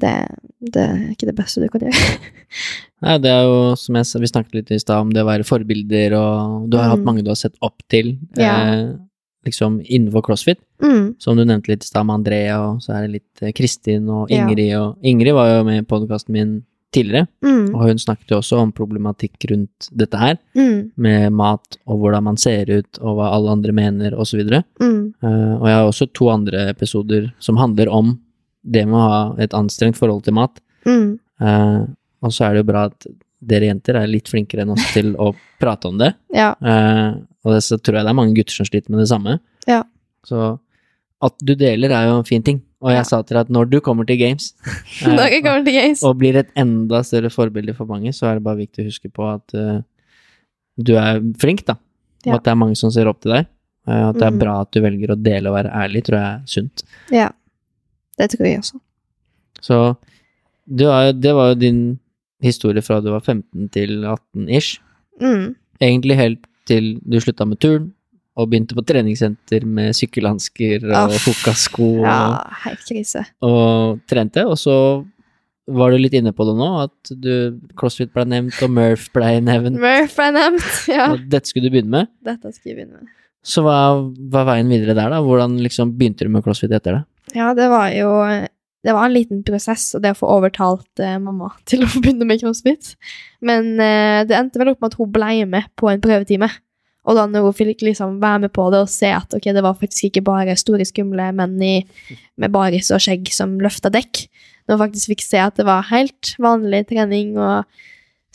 det, 0.00 0.12
det 0.62 0.82
er 0.86 0.98
ikke 1.10 1.26
det 1.26 1.34
beste 1.36 1.60
du 1.60 1.66
kan 1.72 1.82
gjøre. 1.82 2.18
Nei, 3.04 3.16
det 3.18 3.30
er 3.32 3.42
jo 3.48 3.56
som 3.80 3.96
jeg 3.98 4.06
sa, 4.06 4.20
vi 4.22 4.28
snakket 4.30 4.54
litt 4.60 4.70
i 4.76 4.78
stad 4.80 5.02
om 5.02 5.10
det 5.12 5.24
å 5.24 5.26
være 5.28 5.46
forbilder, 5.48 6.14
og 6.16 6.68
du 6.70 6.76
har 6.78 6.92
hatt 6.92 7.00
Mm. 7.02 7.06
mange 7.08 7.24
du 7.26 7.30
har 7.32 7.40
sett 7.40 7.56
opp 7.64 7.82
til, 7.90 8.12
Ja. 8.38 8.52
eh, 8.70 8.84
liksom 9.46 9.80
innenfor 9.84 10.22
crossfit. 10.22 10.58
Mm. 10.82 11.14
Som 11.18 11.36
du 11.36 11.44
nevnte 11.44 11.68
litt 11.72 11.84
i 11.84 11.86
stad 11.86 12.06
med 12.06 12.14
Andrea, 12.20 12.58
og 12.70 12.80
så 12.84 12.94
er 12.96 13.06
det 13.06 13.12
litt 13.20 13.42
eh, 13.42 13.52
Kristin 13.56 14.08
og 14.08 14.30
Ja. 14.30 14.44
Ingrid. 14.46 14.74
Og 14.78 14.98
Ingrid 15.02 15.34
var 15.34 15.48
jo 15.58 15.64
med 15.64 15.82
i 15.82 15.86
podkasten 15.86 16.32
min 16.32 16.64
tidligere, 16.92 17.28
Mm. 17.42 17.74
og 17.74 17.82
hun 17.86 17.98
snakket 17.98 18.28
jo 18.32 18.38
også 18.40 18.58
om 18.58 18.72
problematikk 18.72 19.44
rundt 19.50 19.88
dette 19.96 20.18
her, 20.18 20.38
Mm. 20.56 20.90
med 20.96 21.32
mat 21.32 21.76
og 21.86 22.00
hvordan 22.00 22.24
man 22.24 22.36
ser 22.36 22.66
ut, 22.68 22.98
og 23.00 23.16
hva 23.16 23.32
alle 23.32 23.50
andre 23.50 23.72
mener, 23.72 24.10
osv. 24.18 24.40
Uh, 24.40 24.62
Mm. 24.80 25.14
og 25.22 25.66
jeg 25.66 25.76
har 25.76 25.86
også 25.86 26.12
to 26.12 26.28
andre 26.30 26.68
episoder 26.70 27.32
som 27.38 27.56
handler 27.56 27.88
om 27.88 28.18
det 28.68 28.86
med 28.86 28.94
å 28.94 29.08
ha 29.08 29.34
et 29.38 29.50
anstrengt 29.54 29.96
forhold 29.96 30.24
til 30.24 30.34
mat. 30.34 30.58
Mm. 30.84 31.18
Eh, 31.40 31.86
og 32.22 32.30
så 32.32 32.44
er 32.50 32.54
det 32.54 32.66
jo 32.66 32.72
bra 32.72 32.84
at 32.86 33.06
dere 33.40 33.70
jenter 33.70 33.96
er 33.96 34.06
litt 34.10 34.28
flinkere 34.28 34.62
enn 34.66 34.72
oss 34.74 34.84
til 34.92 35.14
å 35.16 35.30
prate 35.60 35.88
om 35.88 35.98
det. 36.00 36.14
Ja. 36.36 36.52
Eh, 36.60 37.14
og 37.44 37.54
det, 37.54 37.62
så 37.64 37.78
tror 37.80 37.96
jeg 37.96 38.04
det 38.04 38.10
er 38.12 38.18
mange 38.18 38.34
gutter 38.36 38.52
som 38.52 38.66
sliter 38.68 38.90
med 38.92 39.00
det 39.00 39.08
samme. 39.08 39.38
Ja. 39.66 39.82
Så 40.28 40.58
at 41.24 41.34
du 41.44 41.54
deler 41.54 41.92
er 41.92 42.08
jo 42.10 42.18
en 42.20 42.24
fin 42.28 42.42
ting. 42.44 42.60
Og 42.80 42.90
jeg 42.92 43.00
Ja. 43.00 43.04
sa 43.04 43.22
til 43.22 43.36
deg 43.36 43.46
at 43.46 43.52
når 43.52 43.68
du 43.70 43.78
kommer 43.84 44.06
til 44.08 44.16
games, 44.20 44.54
eh, 45.04 45.40
kommer 45.44 45.64
til 45.64 45.74
games. 45.76 46.02
og 46.04 46.18
blir 46.20 46.36
et 46.36 46.48
enda 46.56 47.02
større 47.04 47.30
forbilde 47.32 47.74
for 47.76 47.84
mange, 47.88 48.12
så 48.16 48.26
er 48.30 48.34
det 48.38 48.44
bare 48.44 48.60
viktig 48.60 48.84
å 48.84 48.88
huske 48.88 49.10
på 49.12 49.26
at 49.34 49.54
uh, 49.56 49.80
du 50.80 50.94
er 50.96 51.20
flink, 51.40 51.64
da. 51.68 51.76
Og 52.26 52.34
at 52.38 52.44
det 52.44 52.52
er 52.52 52.60
mange 52.60 52.76
som 52.76 52.92
ser 52.92 53.08
opp 53.08 53.20
til 53.24 53.32
deg. 53.36 53.48
Uh, 53.88 54.10
at 54.10 54.16
det 54.20 54.26
er 54.28 54.30
Mhm. 54.32 54.38
bra 54.40 54.60
at 54.60 54.70
du 54.72 54.80
velger 54.80 55.12
å 55.12 55.18
dele 55.22 55.48
og 55.52 55.56
være 55.56 55.72
ærlig, 55.72 56.04
tror 56.04 56.16
jeg 56.20 56.28
er 56.28 56.40
sunt. 56.46 56.82
Ja. 57.12 57.28
Det 58.20 58.30
tror 58.32 58.46
jeg 58.46 58.60
også. 58.60 58.80
Så 59.60 59.96
du 60.68 60.84
det 61.20 61.32
var 61.34 61.48
jo 61.52 61.54
din 61.60 61.98
historie 62.42 62.82
fra 62.84 63.00
du 63.04 63.10
var 63.12 63.20
15 63.24 63.68
til 63.74 64.04
18 64.04 64.48
ish. 64.48 64.78
Mm. 65.20 65.54
Egentlig 65.80 66.16
helt 66.18 66.44
til 66.68 66.94
du 67.02 67.18
slutta 67.20 67.46
med 67.48 67.58
turn, 67.60 67.90
og 68.38 68.48
begynte 68.52 68.76
på 68.76 68.84
treningssenter 68.86 69.64
med 69.68 69.92
sykkelhansker 69.98 70.84
og 70.88 71.10
Aff. 71.12 71.24
fokkasko 71.26 71.88
Ja, 72.04 72.20
helt 72.64 72.84
krise. 72.88 73.24
og 73.44 73.98
trente. 74.08 74.44
Og 74.46 74.56
så 74.60 74.76
var 75.70 75.90
du 75.92 75.98
litt 76.00 76.14
inne 76.18 76.32
på 76.34 76.46
det 76.48 76.54
nå, 76.58 76.68
at 76.86 77.10
du, 77.20 77.58
CrossFit 77.78 78.12
ble 78.14 78.24
nevnt, 78.26 78.56
og 78.64 78.70
Murph 78.74 79.10
ble 79.14 79.32
nevnt. 79.44 79.76
Murph 79.82 80.16
ble 80.16 80.30
nevnt. 80.38 80.70
Ja. 80.90 81.10
Og 81.12 81.26
dette 81.30 81.50
skulle 81.50 81.68
du 81.68 81.74
begynne 81.74 81.90
med. 82.00 82.08
Dette 82.26 82.50
skulle 82.54 82.72
jeg 82.72 82.78
begynne 82.80 83.02
med. 83.02 83.12
Så 83.46 83.62
hva 83.64 83.76
var 84.32 84.48
veien 84.50 84.68
videre 84.68 84.92
der, 84.98 85.12
da? 85.14 85.20
Hvordan 85.24 85.58
liksom 85.64 85.94
begynte 85.98 86.26
du 86.26 86.32
med 86.32 86.42
CrossFit 86.44 86.72
etter 86.76 86.98
det? 86.98 87.04
Ja, 87.36 87.52
det 87.56 87.68
var 87.72 87.92
jo 87.94 88.08
Det 88.80 88.94
var 88.96 89.04
en 89.04 89.12
liten 89.12 89.42
prosess, 89.44 89.90
og 89.96 90.04
det 90.04 90.14
å 90.14 90.20
få 90.22 90.30
overtalt 90.38 91.02
eh, 91.04 91.18
mamma 91.20 91.52
til 91.68 91.84
å 91.84 91.90
begynne 91.98 92.28
med 92.28 92.40
crossfit. 92.42 92.94
Men 93.44 93.74
eh, 93.76 94.22
det 94.28 94.36
endte 94.38 94.60
vel 94.62 94.72
opp 94.72 94.80
med 94.80 94.92
at 94.92 95.00
hun 95.00 95.12
ble 95.14 95.32
med 95.50 95.70
på 95.80 95.90
en 95.92 96.02
prøvetime. 96.02 96.48
Og 97.08 97.16
da 97.16 97.24
når 97.26 97.46
hun 97.46 97.56
fikk 97.56 97.84
liksom 97.84 98.18
være 98.22 98.44
med 98.44 98.52
på 98.56 98.66
det 98.72 98.82
og 98.84 98.90
se 98.92 99.08
at 99.16 99.32
ok, 99.36 99.50
det 99.56 99.64
var 99.64 99.78
faktisk 99.78 100.10
ikke 100.10 100.24
bare 100.26 100.56
store, 100.60 100.84
skumle 100.88 101.30
menn 101.36 101.56
i, 101.64 101.76
med 102.40 102.52
baris 102.52 102.90
og 102.92 103.00
skjegg 103.02 103.30
som 103.32 103.56
løfta 103.62 103.92
dekk, 103.92 104.26
når 104.68 104.76
hun 104.76 104.82
faktisk 104.84 105.14
fikk 105.14 105.24
se 105.24 105.40
at 105.42 105.56
det 105.56 105.66
var 105.68 105.88
helt 105.88 106.34
vanlig 106.40 106.84
trening, 106.92 107.32
og 107.40 107.64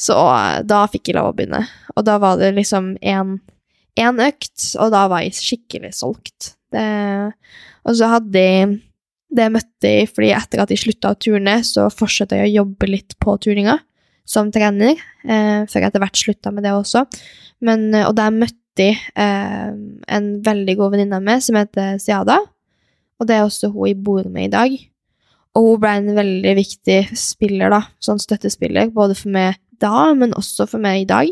så 0.01 0.17
og 0.17 0.65
da 0.67 0.81
fikk 0.91 1.11
jeg 1.11 1.17
lov 1.19 1.31
å 1.31 1.35
begynne. 1.37 1.61
Og 1.95 2.07
da 2.07 2.17
var 2.19 2.41
det 2.41 2.51
liksom 2.57 2.95
én 2.99 3.37
økt, 3.95 4.65
og 4.81 4.91
da 4.91 5.05
var 5.11 5.23
jeg 5.23 5.37
skikkelig 5.37 5.93
solgt. 5.95 6.55
Det, 6.73 6.83
og 7.85 7.95
så 7.95 8.09
hadde 8.17 8.41
jeg 8.41 8.73
det 9.31 9.47
møtte 9.53 9.89
jeg 9.89 10.09
fordi 10.11 10.31
etter 10.35 10.61
at 10.63 10.71
jeg 10.71 10.83
slutta 10.83 11.13
å 11.13 11.19
turne, 11.19 11.57
så 11.65 11.87
fortsatte 11.93 12.37
jeg 12.39 12.49
å 12.49 12.55
jobbe 12.63 12.89
litt 12.91 13.17
på 13.21 13.35
turninga 13.41 13.79
som 14.25 14.49
trener, 14.53 14.97
eh, 15.23 15.65
før 15.69 15.81
jeg 15.81 15.89
etter 15.89 16.01
hvert 16.01 16.19
slutta 16.19 16.53
med 16.53 16.65
det 16.65 16.73
også. 16.73 17.05
Men, 17.61 17.93
eh, 17.93 18.07
og 18.07 18.15
der 18.17 18.33
møtte 18.33 18.89
jeg 18.89 18.97
eh, 19.15 19.71
en 20.17 20.27
veldig 20.43 20.75
god 20.79 20.95
venninne 20.95 21.19
av 21.19 21.25
meg 21.25 21.43
som 21.45 21.57
heter 21.59 21.99
Siada, 22.01 22.39
og 23.19 23.27
det 23.29 23.37
er 23.37 23.45
også 23.45 23.71
hun 23.71 23.89
jeg 23.91 24.01
bor 24.03 24.25
med 24.27 24.49
i 24.49 24.53
dag. 24.55 24.75
Og 25.55 25.69
hun 25.69 25.79
ble 25.83 25.93
en 26.01 26.15
veldig 26.17 26.55
viktig 26.57 26.99
spiller, 27.15 27.71
da, 27.71 27.85
sånn 28.03 28.19
støttespiller, 28.19 28.91
både 28.91 29.15
for 29.15 29.31
meg 29.31 29.61
da, 29.79 30.11
men 30.17 30.35
også 30.35 30.67
for 30.67 30.83
meg 30.83 31.03
i 31.03 31.09
dag. 31.09 31.31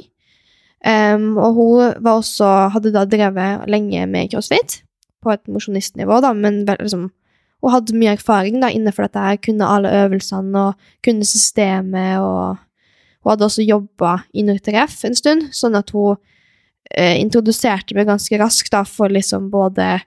Um, 0.84 1.38
og 1.40 1.58
hun 1.58 2.08
også, 2.12 2.48
hadde 2.76 2.92
da 2.96 3.06
drevet 3.08 3.68
lenge 3.72 4.04
med 4.12 4.32
crossfit, 4.32 4.82
på 5.24 5.32
et 5.32 5.44
mosjonistnivå, 5.48 6.20
da, 6.24 6.34
men 6.36 6.64
liksom, 6.68 7.10
hun 7.64 7.72
hadde 7.72 7.96
mye 7.96 8.18
erfaring 8.18 8.60
da, 8.60 8.70
innenfor 8.74 9.08
dette 9.08 9.24
her, 9.24 9.40
kunne 9.40 9.70
alle 9.72 9.92
øvelsene 10.04 10.68
og 10.68 10.88
kunne 11.06 11.28
systemet, 11.28 12.20
og 12.20 12.58
hun 13.24 13.32
hadde 13.32 13.48
også 13.48 13.64
jobba 13.64 14.18
i 14.36 14.44
Nurtref 14.44 15.00
en 15.08 15.16
stund, 15.16 15.48
sånn 15.56 15.78
at 15.80 15.94
hun 15.96 16.18
eh, 16.92 17.16
introduserte 17.22 17.96
meg 17.96 18.10
ganske 18.12 18.40
raskt 18.42 18.74
da, 18.76 18.84
for 18.88 19.14
liksom 19.14 19.48
både 19.54 20.02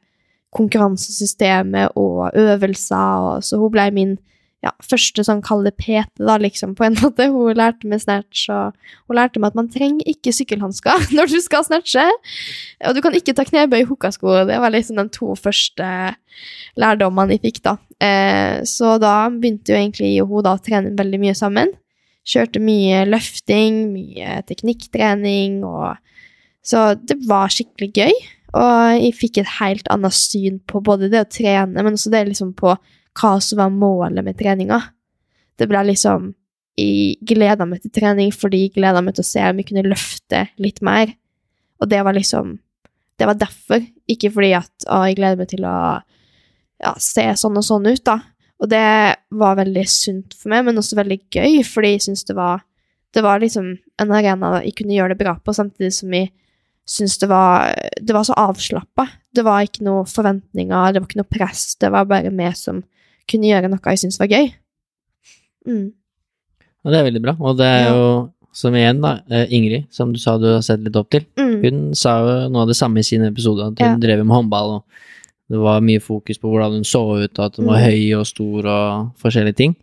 konkurransesystemet 0.56 1.96
og 1.96 2.36
øvelser, 2.36 3.24
og, 3.24 3.44
så 3.44 3.60
hun 3.60 3.72
ble 3.72 3.88
min 3.96 4.16
ja, 4.64 4.72
første 4.84 5.22
sånn 5.26 5.42
kalde 5.44 5.70
PT, 5.76 6.22
da, 6.22 6.38
liksom, 6.40 6.74
på 6.78 6.86
en 6.86 6.96
måte. 7.02 7.28
Hun 7.32 7.56
lærte 7.58 7.88
meg 7.90 8.02
snatch, 8.02 8.46
og 8.52 8.76
hun 9.06 9.18
lærte 9.18 9.42
meg 9.42 9.52
at 9.52 9.58
man 9.58 9.70
trenger 9.72 10.08
ikke 10.10 10.34
sykkelhansker 10.34 11.08
når 11.16 11.32
du 11.32 11.38
skal 11.44 11.66
snatche. 11.66 12.04
Og 12.88 12.96
du 12.96 13.02
kan 13.04 13.16
ikke 13.16 13.36
ta 13.36 13.46
knebøy 13.46 13.82
i 13.82 13.88
hukkasko. 13.88 14.32
Det 14.48 14.60
var 14.62 14.74
liksom 14.74 15.00
de 15.00 15.08
to 15.14 15.36
første 15.38 15.90
lærdommene 16.80 17.36
jeg 17.36 17.44
fikk, 17.46 17.62
da. 17.66 17.76
Eh, 18.02 18.62
så 18.68 18.96
da 19.02 19.18
begynte 19.32 19.72
jo 19.72 19.80
egentlig 19.80 20.14
hun 20.24 20.46
da 20.46 20.56
å 20.56 20.62
trene 20.62 20.96
veldig 20.96 21.22
mye 21.22 21.36
sammen. 21.36 21.74
Kjørte 22.26 22.58
mye 22.58 23.04
løfting, 23.06 23.86
mye 23.92 24.40
teknikktrening, 24.48 25.62
og 25.64 25.96
Så 26.66 26.96
det 26.98 27.14
var 27.28 27.46
skikkelig 27.46 27.92
gøy. 27.94 28.14
Og 28.58 28.96
jeg 28.98 29.12
fikk 29.14 29.38
et 29.38 29.50
helt 29.60 29.86
annet 29.92 30.14
syn 30.16 30.56
på 30.66 30.80
både 30.82 31.06
det 31.12 31.20
å 31.22 31.28
trene, 31.30 31.78
men 31.78 31.94
også 31.94 32.10
det 32.10 32.24
liksom 32.26 32.56
på 32.58 32.72
hva 33.16 33.36
som 33.42 33.60
var 33.60 33.72
målet 33.72 34.24
med 34.24 34.38
treninga. 34.38 34.80
Det 35.56 35.68
ble 35.70 35.86
liksom 35.92 36.34
Jeg 36.76 37.16
gleda 37.24 37.64
meg 37.64 37.80
til 37.80 37.92
trening 37.96 38.28
fordi 38.36 38.66
jeg 38.66 38.74
gleda 38.74 39.00
meg 39.00 39.14
til 39.16 39.24
å 39.24 39.28
se 39.30 39.40
om 39.48 39.56
jeg 39.56 39.68
kunne 39.70 39.86
løfte 39.86 40.42
litt 40.60 40.82
mer. 40.84 41.14
Og 41.80 41.88
det 41.88 42.02
var 42.04 42.12
liksom 42.16 42.58
Det 43.16 43.24
var 43.24 43.38
derfor, 43.40 43.80
ikke 44.04 44.28
fordi 44.28 44.50
at 44.52 44.84
å, 44.92 45.06
jeg 45.08 45.16
gleder 45.16 45.38
meg 45.40 45.48
til 45.48 45.64
å 45.64 45.76
ja, 46.84 46.90
se 47.00 47.24
sånn 47.40 47.56
og 47.56 47.64
sånn 47.64 47.88
ut, 47.88 48.02
da. 48.04 48.18
Og 48.60 48.68
det 48.68 49.16
var 49.32 49.56
veldig 49.56 49.84
sunt 49.88 50.36
for 50.36 50.52
meg, 50.52 50.66
men 50.66 50.76
også 50.76 50.98
veldig 50.98 51.18
gøy, 51.32 51.62
fordi 51.64 51.94
jeg 51.94 52.08
syns 52.08 52.26
det 52.28 52.36
var 52.36 52.64
Det 53.16 53.22
var 53.24 53.40
liksom 53.40 53.70
en 54.02 54.12
arena 54.12 54.58
jeg 54.60 54.74
kunne 54.76 54.92
gjøre 54.92 55.14
det 55.14 55.22
bra 55.22 55.38
på, 55.40 55.54
samtidig 55.56 55.94
som 55.96 56.12
jeg 56.12 56.28
syntes 56.84 57.18
det 57.18 57.28
var 57.30 57.72
Det 57.96 58.12
var 58.12 58.24
så 58.28 58.36
avslappa. 58.36 59.08
Det 59.32 59.44
var 59.44 59.64
ikke 59.64 59.84
noe 59.84 60.04
forventninger, 60.04 60.92
det 60.92 61.00
var 61.00 61.08
ikke 61.08 61.22
noe 61.22 61.34
press. 61.38 61.74
Det 61.80 61.88
var 61.92 62.04
bare 62.04 62.30
meg 62.30 62.56
som 62.56 62.84
kunne 63.28 63.48
gjøre 63.50 63.68
noe 63.70 63.80
jeg 63.92 63.98
syntes 64.04 64.18
var 64.22 64.28
gøy. 64.32 64.52
Mm. 65.66 65.86
Og 66.84 66.92
det 66.92 66.98
er 67.00 67.06
veldig 67.08 67.22
bra. 67.24 67.34
Og 67.40 67.56
det 67.58 67.66
er 67.66 67.88
jo, 67.90 68.02
som 68.54 68.74
igjen, 68.78 69.00
da, 69.02 69.16
eh, 69.30 69.46
Ingrid, 69.56 69.88
som 69.90 70.12
du 70.14 70.18
sa 70.22 70.36
du 70.38 70.46
har 70.54 70.62
sett 70.62 70.80
litt 70.84 70.96
opp 70.96 71.10
til, 71.10 71.24
Mm. 71.36 71.62
hun 71.64 71.94
sa 71.94 72.18
jo 72.20 72.48
noe 72.48 72.62
av 72.62 72.68
det 72.68 72.76
samme 72.76 72.98
i 72.98 73.02
sin 73.02 73.22
episode, 73.24 73.60
at 73.66 73.78
hun 73.78 73.88
Ja. 73.88 73.96
drev 73.98 74.24
med 74.24 74.36
håndball, 74.36 74.76
og 74.76 74.84
det 75.50 75.58
var 75.58 75.80
mye 75.80 76.00
fokus 76.00 76.38
på 76.38 76.48
hvordan 76.50 76.72
hun 76.72 76.84
så 76.84 77.24
ut, 77.24 77.38
og 77.38 77.44
at 77.46 77.56
hun 77.56 77.66
var 77.66 77.78
Mm. 77.78 77.84
høy 77.90 78.18
og 78.20 78.26
stor 78.26 78.66
og 78.66 79.12
forskjellige 79.16 79.56
ting. 79.56 79.76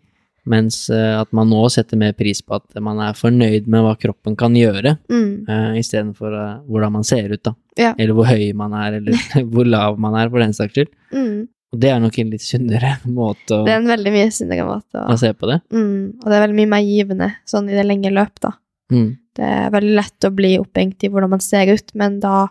Mens 0.45 0.89
eh, 0.89 1.21
at 1.21 1.31
man 1.31 1.49
nå 1.49 1.69
setter 1.71 1.95
mer 1.97 2.11
pris 2.13 2.41
på 2.41 2.55
at 2.55 2.81
man 2.81 2.99
er 2.99 3.13
fornøyd 3.13 3.65
med 3.67 3.81
hva 3.81 3.95
kroppen 3.97 4.35
kan 4.37 4.53
gjøre, 4.53 4.97
Mm. 5.09 5.45
uh, 5.47 5.73
istedenfor 5.79 6.33
uh, 6.33 6.59
hvordan 6.69 6.91
man 6.91 7.03
ser 7.03 7.31
ut, 7.31 7.43
da. 7.43 7.55
Ja. 7.77 7.93
Eller 7.97 8.13
hvor 8.13 8.25
høy 8.25 8.53
man 8.53 8.73
er, 8.73 8.97
eller 8.97 9.13
hvor 9.51 9.65
lav 9.65 9.97
man 9.97 10.15
er, 10.15 10.29
for 10.29 10.39
den 10.39 10.51
saks 10.51 10.73
skyld. 10.73 10.87
Mm. 11.13 11.47
Og 11.73 11.79
det 11.81 11.89
er 11.89 12.01
nok 12.03 12.17
en 12.21 12.31
litt 12.35 12.45
sunnere 12.45 12.95
måte 13.19 13.57
å, 13.57 13.63
Det 13.65 13.73
er 13.73 13.81
en 13.81 13.89
veldig 13.89 14.13
mye 14.13 14.29
sunnere 14.33 14.67
måte 14.67 15.01
å 15.01 15.15
å 15.15 15.19
se 15.19 15.33
på 15.33 15.49
det. 15.49 15.59
mm. 15.73 16.21
Og 16.21 16.27
det 16.27 16.37
er 16.37 16.45
veldig 16.45 16.59
mye 16.61 16.73
mer 16.75 16.85
givende 16.85 17.31
sånn 17.49 17.71
i 17.71 17.77
det 17.77 17.87
lenge 17.87 18.13
løp, 18.13 18.37
da. 18.43 18.53
Mm. 18.93 19.09
Det 19.33 19.49
er 19.49 19.73
veldig 19.73 19.95
lett 19.97 20.27
å 20.27 20.33
bli 20.35 20.53
opphengt 20.61 21.03
i 21.03 21.09
hvordan 21.09 21.33
man 21.33 21.41
ser 21.41 21.71
ut, 21.73 21.93
men 21.97 22.19
da 22.21 22.47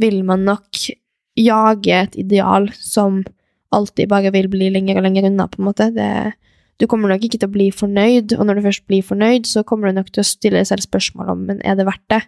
vil 0.00 0.22
man 0.24 0.46
nok 0.48 0.86
jage 1.38 1.94
et 1.94 2.16
ideal 2.18 2.70
som 2.74 3.20
alltid 3.74 4.08
bare 4.08 4.32
vil 4.32 4.48
bli 4.50 4.70
lenger 4.72 4.98
og 4.98 5.04
lenger 5.04 5.28
unna, 5.28 5.48
på 5.50 5.60
en 5.60 5.68
måte. 5.68 5.90
Det, 5.92 6.08
du 6.80 6.86
kommer 6.88 7.12
nok 7.12 7.26
ikke 7.26 7.42
til 7.42 7.50
å 7.50 7.54
bli 7.54 7.68
fornøyd, 7.74 8.32
og 8.38 8.48
når 8.48 8.58
du 8.58 8.66
først 8.68 8.86
blir 8.88 9.04
fornøyd, 9.04 9.48
så 9.50 9.64
kommer 9.66 9.90
du 9.90 9.98
nok 9.98 10.08
til 10.14 10.24
å 10.24 10.28
stille 10.28 10.62
deg 10.62 10.70
selv 10.70 10.86
spørsmål 10.86 11.34
om 11.34 11.44
men 11.50 11.60
er 11.66 11.76
det 11.78 11.86
verdt 11.88 12.06
det. 12.14 12.22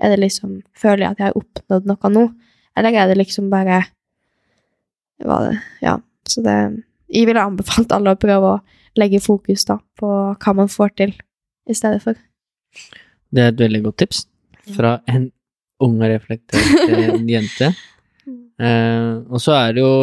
Er 0.00 0.12
det 0.12 0.20
liksom, 0.20 0.60
Føler 0.76 1.04
jeg 1.04 1.12
at 1.14 1.20
jeg 1.20 1.30
har 1.30 1.38
oppnådd 1.40 1.86
noe 1.88 2.12
nå, 2.12 2.24
eller 2.76 2.96
er 2.96 3.10
det 3.10 3.20
liksom 3.20 3.52
bare 3.52 3.82
hva 5.24 5.40
det, 5.46 5.56
Ja. 5.84 5.98
Så 6.26 6.42
det 6.42 6.82
Jeg 7.06 7.28
ville 7.28 7.38
anbefalt 7.38 7.92
alle 7.94 8.16
å 8.16 8.18
prøve 8.18 8.48
å 8.56 8.62
legge 8.98 9.20
fokus 9.22 9.64
da 9.64 9.76
på 10.00 10.08
hva 10.34 10.54
man 10.58 10.66
får 10.66 10.96
til, 10.98 11.12
i 11.70 11.74
stedet 11.74 12.00
for. 12.02 12.18
Det 13.30 13.42
er 13.42 13.52
et 13.52 13.60
veldig 13.60 13.82
godt 13.84 14.00
tips 14.02 14.24
fra 14.74 14.96
en 15.06 15.30
ung 15.84 16.00
og 16.00 16.10
reflektert 16.10 16.90
eh, 16.90 17.14
jente. 17.36 17.70
Uh, 18.56 19.20
og 19.28 19.38
så 19.44 19.52
er 19.52 19.76
det 19.76 19.82
jo 19.84 19.94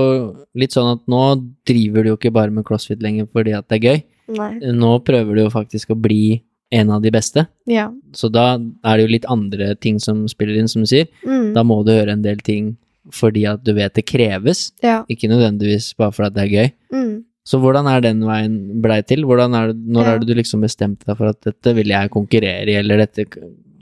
litt 0.56 0.76
sånn 0.76 0.92
at 0.94 1.02
nå 1.10 1.22
driver 1.66 2.06
du 2.06 2.12
jo 2.12 2.18
ikke 2.20 2.32
bare 2.36 2.54
med 2.54 2.66
crossfit 2.68 3.02
lenger 3.02 3.26
fordi 3.34 3.56
at 3.58 3.68
det 3.68 3.80
er 3.80 3.88
gøy. 3.90 4.04
Nei. 4.38 4.52
Nå 4.78 4.94
prøver 5.04 5.36
du 5.36 5.44
jo 5.44 5.54
faktisk 5.54 5.92
å 5.92 6.00
bli 6.00 6.40
en 6.74 6.94
av 6.94 7.04
de 7.04 7.12
beste. 7.14 7.46
Ja. 7.70 7.90
Så 8.18 8.30
da 8.34 8.56
er 8.56 8.96
det 8.96 9.04
jo 9.04 9.12
litt 9.12 9.28
andre 9.30 9.74
ting 9.76 10.00
som 10.02 10.24
spiller 10.32 10.58
inn, 10.58 10.70
som 10.72 10.86
du 10.86 10.90
sier. 10.90 11.10
Mm. 11.26 11.52
Da 11.58 11.66
må 11.68 11.82
du 11.86 11.92
gjøre 11.94 12.16
en 12.16 12.24
del 12.26 12.40
ting 12.46 12.74
fordi 13.12 13.46
at 13.50 13.64
du 13.66 13.74
vet 13.76 13.94
det 13.98 14.06
kreves, 14.08 14.72
ja. 14.84 15.02
ikke 15.12 15.28
nødvendigvis 15.28 15.94
bare 15.98 16.12
fordi 16.16 16.28
at 16.28 16.34
det 16.38 16.44
er 16.44 16.54
gøy. 16.54 16.70
Mm. 16.94 17.24
Så 17.44 17.60
hvordan 17.60 17.88
er 17.92 18.00
den 18.06 18.22
veien 18.24 18.82
blei 18.82 19.02
til? 19.04 19.26
Er 19.28 19.42
det, 19.68 19.76
når 19.76 20.04
Ja. 20.06 20.14
er 20.14 20.20
det 20.20 20.28
du 20.30 20.34
liksom 20.34 20.62
bestemte 20.64 21.06
deg 21.06 21.18
for 21.18 21.28
at 21.28 21.42
dette 21.44 21.76
vil 21.76 21.88
jeg 21.92 22.10
konkurrere 22.10 22.70
i, 22.72 22.78
eller 22.80 22.98
dette 23.04 23.26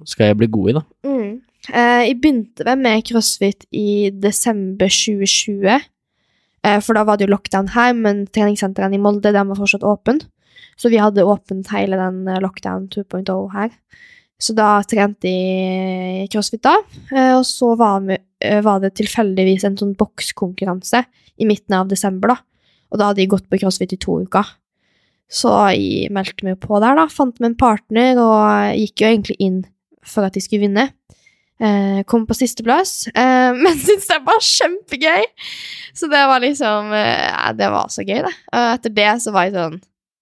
skal 0.06 0.32
jeg 0.32 0.38
bli 0.38 0.48
god 0.48 0.70
i, 0.70 0.74
da? 0.74 0.82
Mm. 1.06 1.42
Eh, 1.70 2.02
jeg 2.08 2.22
begynte 2.22 2.66
vel 2.66 2.80
med 2.82 3.04
crossfit 3.06 3.66
i 3.72 4.10
desember 4.10 4.90
2020. 4.90 5.80
Eh, 6.64 6.80
for 6.82 6.94
da 6.98 7.04
var 7.04 7.18
det 7.18 7.28
jo 7.28 7.36
lockdown 7.36 7.70
her, 7.76 7.94
men 7.94 8.26
treningssentrene 8.26 8.98
i 8.98 9.02
Molde 9.02 9.32
den 9.34 9.48
var 9.48 9.56
fortsatt 9.60 9.86
åpen. 9.86 10.22
Så 10.76 10.90
vi 10.90 10.98
hadde 10.98 11.22
åpent 11.22 11.70
hele 11.70 11.98
den 12.02 12.28
eh, 12.28 12.42
lockdown 12.42 12.88
2.0 12.90 13.52
her. 13.54 13.70
Så 14.42 14.56
da 14.58 14.80
trente 14.90 15.30
jeg 15.30 16.30
crossfit 16.34 16.64
da. 16.66 16.78
Eh, 17.14 17.36
og 17.38 17.46
så 17.46 17.74
eh, 17.78 18.62
var 18.66 18.82
det 18.82 18.96
tilfeldigvis 18.98 19.68
en 19.68 19.78
sånn 19.78 19.94
bokskonkurranse 20.00 21.04
i 21.42 21.48
midten 21.50 21.78
av 21.78 21.92
desember, 21.92 22.34
da. 22.34 22.40
Og 22.92 23.00
da 23.00 23.12
hadde 23.12 23.24
jeg 23.24 23.32
gått 23.32 23.48
på 23.50 23.62
crossfit 23.62 23.94
i 23.96 24.02
to 24.02 24.18
uker. 24.26 24.50
Så 25.32 25.52
jeg 25.72 26.10
meldte 26.12 26.48
meg 26.48 26.58
på 26.64 26.80
der, 26.84 26.98
da. 26.98 27.06
Fant 27.12 27.38
meg 27.40 27.54
en 27.54 27.60
partner 27.60 28.20
og 28.20 28.82
gikk 28.82 29.04
jo 29.04 29.12
egentlig 29.14 29.38
inn 29.40 29.62
for 30.04 30.26
at 30.28 30.36
jeg 30.36 30.48
skulle 30.48 30.66
vinne. 30.66 30.90
Eh, 31.62 32.02
kom 32.10 32.26
på 32.26 32.34
sisteplass, 32.34 33.06
eh, 33.14 33.52
men 33.62 33.78
syntes 33.78 34.10
det 34.10 34.18
var 34.26 34.42
kjempegøy! 34.42 35.28
Så 35.94 36.10
det 36.10 36.22
var 36.26 36.42
liksom 36.42 36.90
eh, 36.98 37.52
Det 37.54 37.68
var 37.70 37.92
så 37.94 38.02
gøy, 38.02 38.24
det. 38.26 38.32
Og 38.50 38.70
etter 38.80 38.96
det 38.98 39.12
så 39.22 39.34
var 39.36 39.46
jeg 39.46 39.54
sånn 39.60 39.78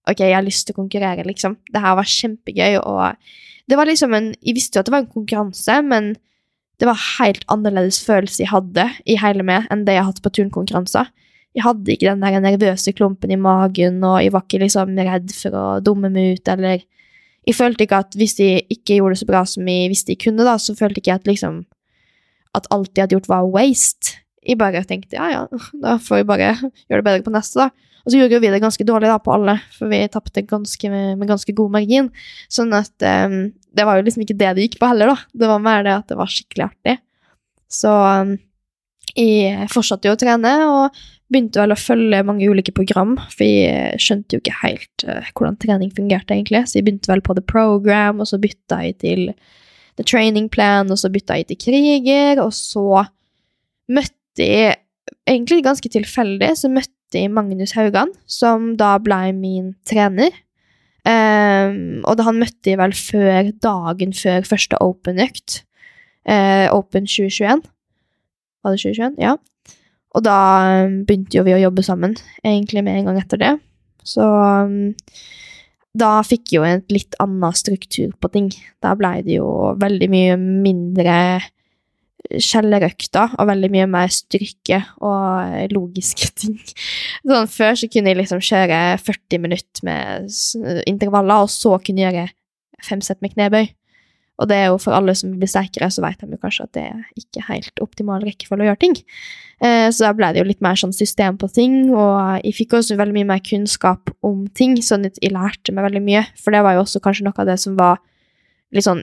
Ok, 0.09 0.23
jeg 0.25 0.35
har 0.35 0.43
lyst 0.43 0.65
til 0.67 0.75
å 0.75 0.79
konkurrere, 0.81 1.23
liksom. 1.23 1.55
Det 1.69 1.83
her 1.83 1.95
var 1.95 2.07
kjempegøy, 2.09 2.79
og 2.81 3.29
Det 3.69 3.77
var 3.77 3.85
liksom 3.89 4.15
en 4.17 4.33
Jeg 4.41 4.57
visste 4.57 4.77
jo 4.77 4.81
at 4.81 4.89
det 4.89 4.95
var 4.95 5.05
en 5.05 5.13
konkurranse, 5.13 5.79
men 5.85 6.15
det 6.79 6.87
var 6.87 6.99
helt 7.19 7.43
annerledes 7.51 7.99
følelse 8.07 8.45
jeg 8.45 8.53
hadde 8.53 8.85
i 9.03 9.17
hele 9.19 9.43
meg 9.43 9.67
enn 9.69 9.83
det 9.85 9.97
jeg 9.97 10.03
har 10.05 10.13
hatt 10.13 10.21
på 10.23 10.31
turnkonkurranser. 10.37 11.09
Jeg 11.57 11.65
hadde 11.65 11.91
ikke 11.91 12.07
den 12.07 12.21
der 12.23 12.39
nervøse 12.43 12.93
klumpen 12.95 13.33
i 13.33 13.39
magen, 13.39 13.97
og 14.05 14.21
jeg 14.23 14.31
var 14.31 14.45
ikke 14.45 14.61
liksom 14.63 14.93
redd 14.95 15.33
for 15.35 15.57
å 15.57 15.65
dumme 15.83 16.11
meg 16.13 16.39
ut, 16.39 16.55
eller 16.55 16.85
Jeg 17.47 17.55
følte 17.55 17.85
ikke 17.85 17.97
at 18.03 18.15
hvis 18.19 18.35
jeg 18.37 18.65
ikke 18.69 18.99
gjorde 18.99 19.15
det 19.15 19.19
så 19.21 19.25
bra 19.25 19.39
som 19.47 19.67
jeg 19.67 19.89
visste 19.89 20.11
jeg 20.11 20.19
kunne, 20.21 20.45
da, 20.45 20.57
så 20.59 20.75
følte 20.77 20.99
ikke 20.99 21.09
jeg 21.09 21.21
at 21.21 21.27
liksom 21.27 21.65
At 22.55 22.67
alt 22.69 22.91
jeg 22.93 23.03
hadde 23.03 23.15
gjort, 23.15 23.29
var 23.29 23.47
waste. 23.49 24.19
Jeg 24.45 24.57
bare 24.57 24.83
tenkte 24.83 25.17
ja, 25.17 25.29
ja, 25.31 25.59
da 25.81 25.97
får 25.97 26.21
vi 26.21 26.27
bare 26.29 26.53
gjøre 26.89 27.01
det 27.01 27.07
bedre 27.07 27.25
på 27.25 27.33
neste, 27.33 27.65
da. 27.65 27.88
Og 28.05 28.11
så 28.11 28.19
gjorde 28.19 28.37
jo 28.37 28.41
vi 28.43 28.51
det 28.53 28.61
ganske 28.63 28.85
dårlig 28.87 29.11
da 29.11 29.19
på 29.21 29.33
alle, 29.35 29.57
for 29.75 29.91
vi 29.91 30.01
tapte 30.11 30.43
med, 30.89 31.27
ganske 31.29 31.55
god 31.55 31.73
margin. 31.75 32.09
Sånn 32.51 32.73
at 32.77 32.93
um, 33.05 33.51
det 33.75 33.85
var 33.85 33.99
jo 33.99 34.05
liksom 34.07 34.25
ikke 34.25 34.37
det 34.39 34.53
det 34.55 34.67
gikk 34.67 34.79
på 34.81 34.89
heller, 34.91 35.13
da. 35.13 35.29
Det 35.33 35.49
var 35.51 35.63
mer 35.63 35.85
det 35.85 35.95
at 35.95 36.11
det 36.11 36.19
var 36.19 36.31
skikkelig 36.31 36.67
artig. 36.69 36.97
Så 37.69 37.91
um, 37.91 38.35
jeg 39.15 39.69
fortsatte 39.73 40.09
jo 40.09 40.15
å 40.15 40.19
trene, 40.19 40.53
og 40.69 40.99
begynte 41.29 41.61
vel 41.61 41.75
å 41.75 41.77
følge 41.77 42.25
mange 42.25 42.49
ulike 42.49 42.73
program, 42.73 43.15
for 43.29 43.45
jeg 43.45 44.01
skjønte 44.01 44.35
jo 44.35 44.43
ikke 44.43 44.59
helt 44.63 45.07
uh, 45.07 45.31
hvordan 45.33 45.59
trening 45.61 45.93
fungerte, 45.95 46.35
egentlig. 46.35 46.65
Så 46.65 46.79
jeg 46.79 46.87
begynte 46.87 47.11
vel 47.11 47.23
på 47.25 47.37
The 47.37 47.45
Program, 47.45 48.21
og 48.23 48.29
så 48.31 48.41
bytta 48.41 48.83
jeg 48.87 48.99
til 49.03 49.25
The 49.99 50.05
Training 50.07 50.49
Plan, 50.49 50.89
og 50.89 51.01
så 51.01 51.11
bytta 51.13 51.37
jeg 51.41 51.49
til 51.51 51.61
Kriger, 51.67 52.41
og 52.45 52.53
så 52.55 53.05
møtte 53.91 54.15
jeg 54.45 54.77
Egentlig 55.25 55.63
ganske 55.65 55.89
tilfeldig, 55.89 56.51
så 56.53 56.69
møtte 56.69 56.98
møtte 57.09 57.23
jeg 57.23 57.31
Magnus 57.33 57.73
Haugan, 57.73 58.11
som 58.27 58.75
da 58.77 58.99
ble 59.01 59.33
min 59.33 59.73
trener. 59.83 60.29
Um, 61.01 62.03
og 62.05 62.19
da 62.19 62.27
han 62.27 62.37
møtte 62.37 62.69
jeg 62.69 62.77
vel 62.77 62.93
før 62.93 63.49
dagen 63.63 64.13
før 64.13 64.45
første 64.45 64.77
Open-økt. 64.77 65.63
Uh, 66.29 66.69
Open 66.69 67.07
2021. 67.07 67.63
Var 68.61 68.75
det 68.75 68.81
2021? 68.83 69.17
Ja. 69.17 69.37
Og 70.13 70.23
da 70.23 70.85
um, 70.85 71.01
begynte 71.07 71.39
jo 71.39 71.47
vi 71.47 71.55
å 71.55 71.63
jobbe 71.63 71.81
sammen, 71.81 72.13
egentlig 72.45 72.83
med 72.85 72.99
en 72.99 73.09
gang 73.09 73.17
etter 73.17 73.41
det. 73.41 73.55
Så 74.05 74.21
um, 74.21 74.93
da 75.97 76.19
fikk 76.21 76.53
jeg 76.53 76.59
jo 76.59 76.67
en 76.67 76.85
litt 76.93 77.17
annen 77.17 77.57
struktur 77.57 78.13
på 78.21 78.29
ting. 78.29 78.53
Da 78.85 78.93
blei 78.93 79.23
det 79.25 79.39
jo 79.39 79.73
veldig 79.81 80.13
mye 80.13 80.37
mindre 80.37 81.17
kjellerøkta 82.29 83.25
og 83.39 83.49
veldig 83.49 83.71
mye 83.73 83.87
mer 83.89 84.11
styrke 84.13 84.81
og 85.01 85.73
logiske 85.73 86.29
ting. 86.43 86.59
Sånn, 87.23 87.49
før 87.49 87.75
så 87.79 87.89
kunne 87.91 88.13
jeg 88.13 88.21
liksom 88.21 88.43
kjøre 88.43 88.79
40 89.01 89.43
minutter 89.45 89.87
med 89.87 90.85
intervaller, 90.89 91.45
og 91.45 91.51
så 91.53 91.77
kunne 91.81 92.05
jeg 92.05 92.17
gjøre 92.19 92.85
fem 92.85 93.03
sett 93.03 93.21
med 93.23 93.33
knebøy. 93.35 93.67
Og 94.39 94.47
det 94.47 94.55
er 94.55 94.69
jo 94.69 94.77
for 94.79 94.95
alle 94.95 95.11
som 95.19 95.33
blir 95.35 95.49
sterkere, 95.51 95.89
så 95.91 96.03
vet 96.05 96.21
de 96.21 96.31
jo 96.31 96.39
kanskje 96.39 96.65
at 96.65 96.75
det 96.77 96.83
er 96.87 96.99
ikke 97.19 97.43
helt 97.49 97.81
optimal 97.83 98.23
rekkefølge 98.23 98.63
å 98.63 98.69
gjøre 98.69 98.81
ting. 98.85 98.95
Eh, 99.59 99.87
så 99.91 100.05
da 100.05 100.13
ble 100.15 100.29
det 100.31 100.39
jo 100.39 100.47
litt 100.47 100.63
mer 100.63 100.79
sånn 100.79 100.95
system 100.95 101.35
på 101.39 101.49
ting, 101.51 101.89
og 101.91 102.39
jeg 102.45 102.55
fikk 102.61 102.77
også 102.79 102.95
veldig 102.99 103.17
mye 103.17 103.29
mer 103.33 103.41
kunnskap 103.43 104.13
om 104.25 104.45
ting, 104.55 104.77
sånn 104.85 105.09
at 105.09 105.19
jeg 105.19 105.35
lærte 105.35 105.75
meg 105.75 105.89
veldig 105.89 106.03
mye, 106.05 106.23
for 106.39 106.55
det 106.55 106.63
var 106.63 106.77
jo 106.77 106.85
også 106.85 107.03
kanskje 107.03 107.27
noe 107.27 107.35
av 107.35 107.51
det 107.51 107.57
som 107.59 107.75
var 107.79 107.99
litt 108.75 108.85
sånn 108.85 109.01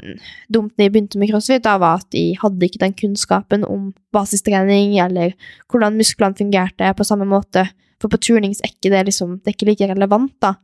dumt 0.53 0.77
når 0.77 0.87
jeg 0.87 0.93
begynte 0.95 1.21
med 1.21 1.31
crossfit, 1.33 1.65
da, 1.65 1.75
var 1.83 2.03
at 2.03 2.15
jeg 2.15 2.37
hadde 2.43 2.69
ikke 2.69 2.83
den 2.85 2.95
kunnskapen 2.99 3.67
om 3.67 3.91
basistrening 4.15 4.97
eller 5.03 5.35
hvordan 5.71 5.99
musklene 5.99 6.39
fungerte 6.39 6.93
på 6.97 7.07
samme 7.07 7.27
måte. 7.29 7.67
For 8.03 8.13
på 8.13 8.21
turnings 8.21 8.61
er 8.63 8.75
ikke 8.75 8.93
det 8.93 9.07
liksom, 9.09 9.39
det 9.41 9.51
er 9.51 9.57
ikke 9.57 9.71
like 9.71 9.91
relevant, 9.91 10.35
da, 10.45 10.55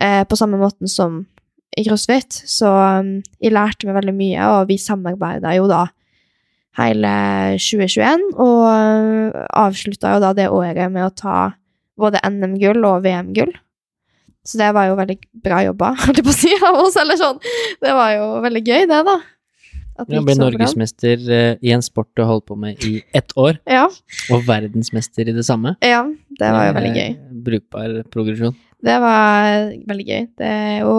eh, 0.00 0.24
på 0.28 0.38
samme 0.38 0.60
måten 0.60 0.90
som 0.90 1.22
i 1.78 1.84
crossfit. 1.86 2.42
Så 2.48 2.68
um, 2.68 3.18
jeg 3.42 3.54
lærte 3.54 3.88
meg 3.88 3.98
veldig 4.00 4.16
mye, 4.16 4.50
og 4.56 4.68
vi 4.70 4.78
samarbeida 4.82 5.54
jo 5.56 5.68
da 5.70 5.86
hele 6.78 7.12
2021, 7.58 8.28
og 8.38 8.66
uh, 8.66 9.46
avslutta 9.64 10.16
jo 10.16 10.24
da 10.26 10.34
det 10.36 10.50
året 10.54 10.92
med 10.92 11.06
å 11.06 11.14
ta 11.14 11.38
både 11.98 12.22
NM-gull 12.26 12.84
og 12.86 13.02
VM-gull. 13.06 13.54
Så 14.48 14.56
det 14.60 14.68
var 14.72 14.88
jo 14.88 14.94
veldig 14.96 15.18
bra 15.44 15.60
jobba, 15.66 15.92
holdt 16.06 16.22
jeg 16.22 16.26
på 16.26 16.32
å 16.32 16.38
si, 16.38 16.52
av 16.64 16.78
oss. 16.84 16.96
Eller 17.00 17.20
sånn. 17.20 17.42
Det 17.84 17.96
var 17.96 18.14
jo 18.16 18.30
veldig 18.46 18.62
gøy, 18.64 18.86
det, 18.88 19.02
da. 19.08 19.18
At 19.98 20.12
ja, 20.14 20.20
ble 20.22 20.36
norgesmester 20.38 21.22
uh, 21.26 21.52
i 21.58 21.72
en 21.74 21.82
sport 21.82 22.08
du 22.14 22.22
har 22.22 22.30
holdt 22.30 22.46
på 22.46 22.56
med 22.60 22.84
i 22.86 23.00
ett 23.18 23.34
år, 23.38 23.58
ja. 23.66 23.88
og 24.30 24.44
verdensmester 24.46 25.26
i 25.26 25.34
det 25.34 25.42
samme. 25.46 25.74
Ja, 25.82 26.04
det 26.38 26.50
var 26.54 26.68
jo 26.68 26.76
veldig 26.76 26.92
gøy. 26.94 27.16
Brukbar 27.48 27.96
progresjon. 28.14 28.54
Det 28.86 28.94
var 29.02 29.72
veldig 29.90 30.06
gøy. 30.06 30.22
Det, 30.38 30.52
jo, 30.84 30.94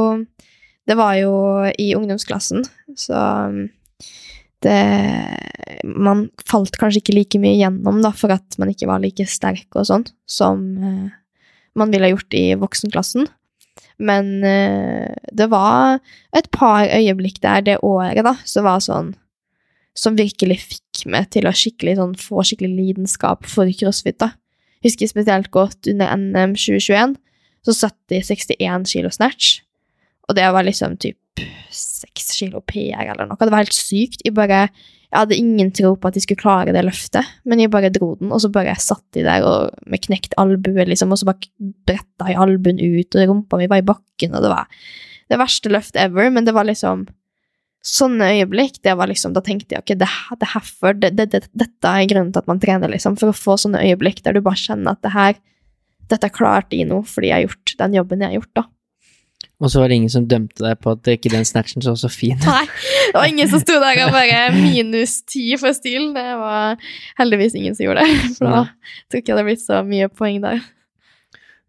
det 0.92 1.00
var 1.00 1.16
jo 1.16 1.34
i 1.80 1.94
ungdomsklassen, 1.96 2.68
så 3.00 3.24
um, 3.48 3.68
det 4.60 4.80
Man 5.88 6.26
falt 6.44 6.76
kanskje 6.76 7.00
ikke 7.00 7.14
like 7.16 7.40
mye 7.40 7.56
gjennom, 7.56 8.02
da, 8.04 8.12
for 8.12 8.36
at 8.36 8.58
man 8.60 8.74
ikke 8.74 8.90
var 8.90 9.00
like 9.00 9.24
sterk 9.32 9.80
og 9.80 9.88
sånn 9.88 10.04
som 10.28 10.66
uh, 10.84 11.08
man 11.80 11.96
ville 11.96 12.12
gjort 12.12 12.36
i 12.36 12.44
voksenklassen. 12.60 13.30
Men 14.00 14.40
uh, 14.46 15.12
det 15.36 15.50
var 15.52 16.00
et 16.36 16.48
par 16.56 16.88
øyeblikk 16.88 17.42
der 17.44 17.66
det 17.66 17.80
året, 17.84 18.24
da, 18.24 18.38
som 18.48 18.68
var 18.68 18.84
sånn 18.84 19.16
Som 19.98 20.16
virkelig 20.16 20.60
fikk 20.64 21.02
meg 21.12 21.28
til 21.34 21.48
å 21.50 21.52
skikkelig 21.52 21.98
sånn, 21.98 22.14
få 22.16 22.44
skikkelig 22.46 22.70
lidenskap 22.72 23.48
for 23.50 23.68
crossfit, 23.76 24.20
da. 24.22 24.30
Husker 24.86 25.10
spesielt 25.10 25.50
godt 25.52 25.90
under 25.92 26.14
NM 26.16 26.54
2021. 26.56 27.18
Så 27.68 27.76
satt 27.76 27.98
de 28.08 28.22
61 28.24 28.88
kilo 28.88 29.12
snatch, 29.12 29.60
og 30.30 30.38
det 30.38 30.46
var 30.56 30.64
liksom 30.64 30.96
typ 31.02 31.18
6 31.74 32.32
kilo 32.40 32.64
PR 32.68 33.12
eller 33.12 33.30
noe. 33.30 33.40
Det 33.40 33.54
var 33.54 33.64
helt 33.64 33.76
sykt. 33.76 34.24
Jeg 34.26 34.36
bare 34.38 34.68
jeg 35.10 35.24
hadde 35.24 35.38
ingen 35.42 35.72
tro 35.74 35.96
på 35.98 36.10
at 36.10 36.14
de 36.14 36.22
skulle 36.22 36.38
klare 36.38 36.74
det 36.74 36.84
løftet, 36.86 37.26
men 37.50 37.62
jeg 37.64 37.72
bare 37.74 37.90
dro 37.94 38.12
den, 38.20 38.30
og 38.30 38.44
så 38.44 38.52
bare 38.54 38.76
satt 38.78 39.02
de 39.18 39.24
der 39.26 39.42
og, 39.42 39.74
med 39.90 40.04
knekt 40.04 40.36
albue, 40.38 40.86
liksom, 40.86 41.10
og 41.10 41.18
så 41.18 41.26
bare 41.32 41.50
bretta 41.90 42.28
jeg 42.30 42.38
albuen 42.38 42.78
ut, 42.78 43.18
og 43.18 43.32
rumpa 43.32 43.58
mi 43.58 43.70
var 43.72 43.82
i 43.82 43.88
bakken, 43.88 44.36
og 44.38 44.46
det 44.46 44.52
var 44.54 44.70
det 45.30 45.40
verste 45.42 45.72
løftet 45.74 45.98
ever, 46.04 46.30
men 46.34 46.46
det 46.48 46.58
var 46.58 46.70
liksom 46.70 47.08
Sånne 47.80 48.26
øyeblikk, 48.36 48.82
det 48.84 48.92
var 49.00 49.08
liksom, 49.08 49.32
da 49.32 49.40
tenkte 49.40 49.72
jeg 49.72 49.80
ok, 49.80 49.94
det, 50.02 50.08
det, 50.42 50.48
herfor, 50.52 50.98
det, 51.00 51.14
det, 51.16 51.46
dette 51.48 51.88
er 51.88 52.10
grunnen 52.12 52.34
til 52.36 52.42
at 52.42 52.50
man 52.52 52.60
trener, 52.60 52.92
liksom, 52.92 53.16
for 53.16 53.32
å 53.32 53.36
få 53.38 53.56
sånne 53.56 53.80
øyeblikk 53.88 54.20
der 54.26 54.36
du 54.36 54.42
bare 54.44 54.60
kjenner 54.60 54.98
at 54.98 55.06
det 55.06 55.14
her, 55.14 55.38
dette 56.12 56.30
klarte 56.36 56.76
jeg 56.76 56.90
nå 56.90 56.98
fordi 57.08 57.30
jeg 57.32 57.38
har 57.38 57.46
gjort 57.46 57.74
den 57.80 57.96
jobben 57.96 58.26
jeg 58.26 58.34
har 58.34 58.36
gjort, 58.42 58.52
da. 58.60 58.66
Og 59.60 59.72
så 59.72 59.82
var 59.82 59.92
det 59.92 59.98
ingen 60.00 60.12
som 60.12 60.28
dømte 60.30 60.64
deg 60.64 60.80
på 60.80 60.94
at 60.96 61.02
det 61.04 61.18
ikke 61.18 61.34
den 61.34 61.48
snatchen 61.48 61.84
så 61.84 61.92
så 62.00 62.08
fin 62.12 62.40
Nei, 62.48 62.64
det 63.12 63.18
var 63.18 63.28
ingen 63.28 63.50
som 63.52 63.60
sto 63.60 63.76
der 63.84 64.06
og 64.06 64.16
bare 64.16 64.42
minus 64.56 65.20
ti 65.28 65.52
for 65.60 65.76
stil. 65.76 66.14
Det 66.16 66.28
var 66.40 66.80
heldigvis 67.20 67.58
ingen 67.60 67.76
som 67.76 67.90
gjorde 67.90 68.06
det, 68.08 68.20
for 68.38 68.48
da 68.48 68.66
tror 69.10 69.22
ikke 69.22 69.32
det 69.32 69.36
hadde 69.36 69.48
blitt 69.52 69.66
så 69.66 69.82
mye 69.88 70.12
poeng 70.12 70.44
der. 70.46 70.62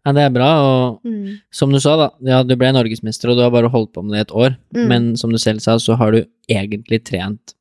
Ja, 0.01 0.13
det 0.17 0.23
er 0.25 0.31
bra, 0.33 0.49
og 0.65 1.05
mm. 1.05 1.41
som 1.53 1.73
du 1.73 1.77
sa, 1.81 1.93
da, 1.99 2.07
ja, 2.25 2.39
du 2.41 2.55
ble 2.57 2.71
norgesmester, 2.73 3.29
og 3.29 3.37
du 3.37 3.43
har 3.45 3.51
bare 3.53 3.69
holdt 3.69 3.91
på 3.93 4.01
med 4.01 4.15
det 4.15 4.23
et 4.23 4.31
år, 4.33 4.55
mm. 4.73 4.85
men 4.89 5.11
som 5.19 5.33
du 5.33 5.37
selv 5.41 5.61
sa, 5.61 5.75
så 5.77 5.93
har 5.99 6.15
du 6.15 6.23
egentlig 6.49 7.03
trent 7.05 7.53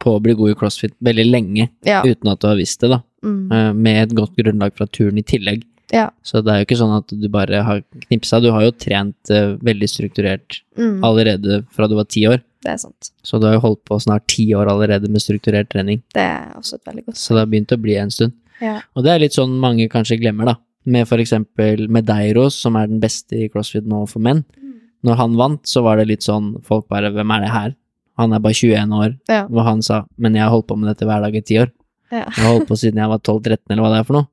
på 0.00 0.14
å 0.16 0.22
bli 0.22 0.32
god 0.38 0.54
i 0.54 0.56
crossfit 0.58 0.94
veldig 1.04 1.26
lenge, 1.28 1.68
ja. 1.84 2.00
uten 2.06 2.32
at 2.32 2.40
du 2.40 2.48
har 2.48 2.56
visst 2.56 2.80
det, 2.80 2.88
da. 2.94 3.02
Mm. 3.24 3.52
Eh, 3.52 3.70
med 3.76 4.00
et 4.00 4.16
godt 4.16 4.32
grunnlag 4.40 4.72
fra 4.78 4.88
turen 4.88 5.20
i 5.20 5.26
tillegg. 5.28 5.66
Ja. 5.94 6.08
Så 6.26 6.42
det 6.42 6.50
er 6.50 6.60
jo 6.60 6.66
ikke 6.66 6.80
sånn 6.80 6.96
at 6.96 7.12
du 7.14 7.28
bare 7.32 7.62
har 7.66 7.82
knipsa, 8.08 8.40
du 8.42 8.50
har 8.50 8.64
jo 8.66 8.74
trent 8.74 9.30
uh, 9.30 9.54
veldig 9.62 9.88
strukturert 9.90 10.58
mm. 10.78 10.98
allerede 11.06 11.62
fra 11.74 11.86
du 11.90 11.94
var 11.98 12.08
ti 12.10 12.24
år. 12.30 12.42
Det 12.64 12.72
er 12.72 12.80
sant. 12.80 13.12
Så 13.22 13.38
du 13.38 13.46
har 13.46 13.58
jo 13.58 13.62
holdt 13.66 13.82
på 13.86 13.98
snart 14.02 14.26
ti 14.32 14.48
år 14.56 14.70
allerede 14.72 15.10
med 15.12 15.22
strukturert 15.22 15.70
trening. 15.72 16.00
Det 16.16 16.24
er 16.24 16.56
også 16.58 16.80
et 16.80 16.88
veldig 16.88 17.06
godt 17.06 17.20
Så 17.20 17.36
det 17.36 17.44
har 17.44 17.50
begynt 17.52 17.76
å 17.76 17.80
bli 17.80 17.96
en 18.00 18.12
stund. 18.14 18.34
Ja. 18.62 18.78
Og 18.96 19.04
det 19.04 19.12
er 19.12 19.22
litt 19.22 19.36
sånn 19.36 19.54
mange 19.60 19.86
kanskje 19.92 20.18
glemmer, 20.22 20.54
da. 20.54 20.56
Med 20.84 21.08
for 21.08 21.20
eksempel 21.20 21.86
Medeiros, 21.92 22.56
som 22.60 22.76
er 22.80 22.90
den 22.90 23.00
beste 23.00 23.44
i 23.44 23.48
crossfit 23.52 23.86
nå 23.88 24.02
for 24.08 24.24
menn. 24.24 24.42
Mm. 24.56 24.74
Når 25.06 25.20
han 25.20 25.38
vant, 25.40 25.62
så 25.68 25.84
var 25.84 26.00
det 26.00 26.08
litt 26.10 26.26
sånn 26.26 26.54
folk 26.64 26.88
bare 26.92 27.12
Hvem 27.12 27.32
er 27.36 27.44
det 27.44 27.52
her? 27.52 27.76
Han 28.20 28.32
er 28.32 28.42
bare 28.42 28.56
21 28.56 28.92
år, 28.94 29.14
ja. 29.26 29.40
og 29.50 29.64
han 29.66 29.80
sa 29.82 30.04
Men 30.22 30.36
jeg 30.38 30.44
har 30.44 30.52
holdt 30.52 30.68
på 30.68 30.76
med 30.78 30.86
dette 30.92 31.06
hver 31.08 31.24
dag 31.24 31.34
i 31.34 31.42
ti 31.42 31.58
år. 31.58 31.72
Ja. 32.12 32.24
Jeg 32.28 32.44
har 32.44 32.52
holdt 32.52 32.68
på 32.68 32.78
siden 32.78 33.00
jeg 33.02 33.10
var 33.10 33.20
12-13, 33.20 33.58
eller 33.70 33.82
hva 33.84 33.92
det 33.92 34.00
er 34.00 34.08
for 34.08 34.18
noe. 34.20 34.28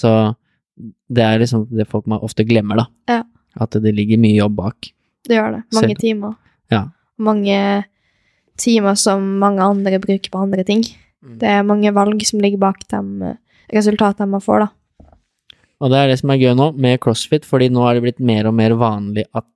Så 0.00 0.12
det 1.10 1.24
er 1.24 1.42
liksom 1.42 1.66
det 1.74 1.88
folk 1.90 2.08
ofte 2.20 2.46
glemmer, 2.48 2.82
da. 2.82 2.86
Ja. 3.10 3.20
At 3.60 3.76
det 3.82 3.92
ligger 3.96 4.20
mye 4.20 4.38
jobb 4.38 4.56
bak. 4.60 4.90
Det 5.26 5.36
gjør 5.36 5.56
det. 5.58 5.62
Mange 5.74 5.94
Selv. 5.94 6.00
timer. 6.00 6.34
Ja. 6.70 6.82
Mange 7.20 7.84
timer 8.60 8.96
som 9.00 9.24
mange 9.40 9.64
andre 9.64 10.00
bruker 10.00 10.30
på 10.30 10.42
andre 10.42 10.64
ting. 10.64 10.84
Mm. 11.24 11.38
Det 11.40 11.48
er 11.48 11.66
mange 11.66 11.92
valg 11.96 12.22
som 12.26 12.40
ligger 12.40 12.60
bak 12.62 12.84
de 12.88 13.34
resultatene 13.72 14.30
man 14.30 14.44
får, 14.44 14.66
da. 14.66 14.70
Og 15.80 15.92
det 15.92 15.98
er 15.98 16.10
det 16.10 16.18
som 16.20 16.32
er 16.32 16.40
gøy 16.40 16.52
nå 16.56 16.70
med 16.76 17.00
crossfit, 17.00 17.46
fordi 17.48 17.70
nå 17.72 17.84
er 17.88 17.96
det 17.96 18.04
blitt 18.04 18.20
mer 18.20 18.48
og 18.50 18.56
mer 18.56 18.74
vanlig 18.76 19.24
at 19.36 19.48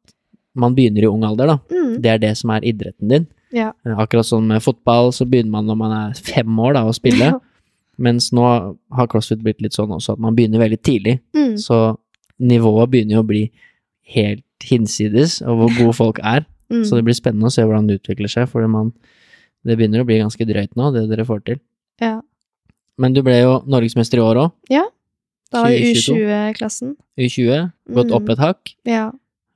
man 0.56 0.76
begynner 0.76 1.04
i 1.04 1.10
ung 1.10 1.24
alder, 1.26 1.50
da. 1.50 1.56
Mm. 1.72 1.96
Det 2.02 2.12
er 2.12 2.20
det 2.22 2.34
som 2.40 2.52
er 2.54 2.64
idretten 2.64 3.10
din. 3.10 3.26
Ja. 3.54 3.72
Akkurat 3.98 4.26
som 4.26 4.46
med 4.46 4.62
fotball, 4.64 5.12
så 5.14 5.26
begynner 5.28 5.52
man 5.52 5.68
når 5.68 5.78
man 5.78 5.96
er 5.96 6.14
fem 6.18 6.60
år 6.60 6.78
da, 6.78 6.84
å 6.88 6.94
spille. 6.96 7.34
Mens 7.98 8.30
nå 8.34 8.42
har 8.44 9.06
crossfit 9.10 9.42
blitt 9.44 9.60
litt 9.62 9.76
sånn 9.76 9.92
også 9.94 10.12
at 10.16 10.22
man 10.22 10.34
begynner 10.34 10.58
veldig 10.62 10.80
tidlig. 10.82 11.18
Mm. 11.36 11.54
Så 11.60 11.96
nivået 12.40 12.90
begynner 12.90 13.18
jo 13.20 13.22
å 13.22 13.28
bli 13.28 13.44
helt 14.14 14.44
hinsides 14.64 15.40
av 15.44 15.56
hvor 15.60 15.70
gode 15.78 15.94
folk 15.96 16.18
er. 16.22 16.44
Mm. 16.72 16.82
Så 16.88 16.96
det 16.98 17.04
blir 17.06 17.14
spennende 17.16 17.46
å 17.50 17.54
se 17.54 17.62
hvordan 17.62 17.86
det 17.88 18.00
utvikler 18.00 18.28
seg, 18.32 18.48
for 18.50 18.66
man, 18.68 18.92
det 19.64 19.76
begynner 19.78 20.02
å 20.02 20.08
bli 20.08 20.18
ganske 20.22 20.46
drøyt 20.48 20.74
nå, 20.76 20.90
det 20.94 21.06
dere 21.10 21.26
får 21.28 21.44
til. 21.46 21.60
Ja. 22.02 22.16
Men 22.98 23.14
du 23.14 23.22
ble 23.26 23.36
jo 23.42 23.58
norgesmester 23.66 24.18
i 24.18 24.24
år 24.24 24.42
òg, 24.46 24.52
Da 25.54 25.60
var 25.62 25.70
det 25.70 25.92
2022. 25.94 26.14
U20-klassen. 26.18 26.94
U20. 27.20 27.72
Gått 27.94 28.10
opp 28.16 28.24
Mm. 28.26 28.30
et 28.32 28.38
hakk. 28.42 28.72
Ja. 28.88 29.04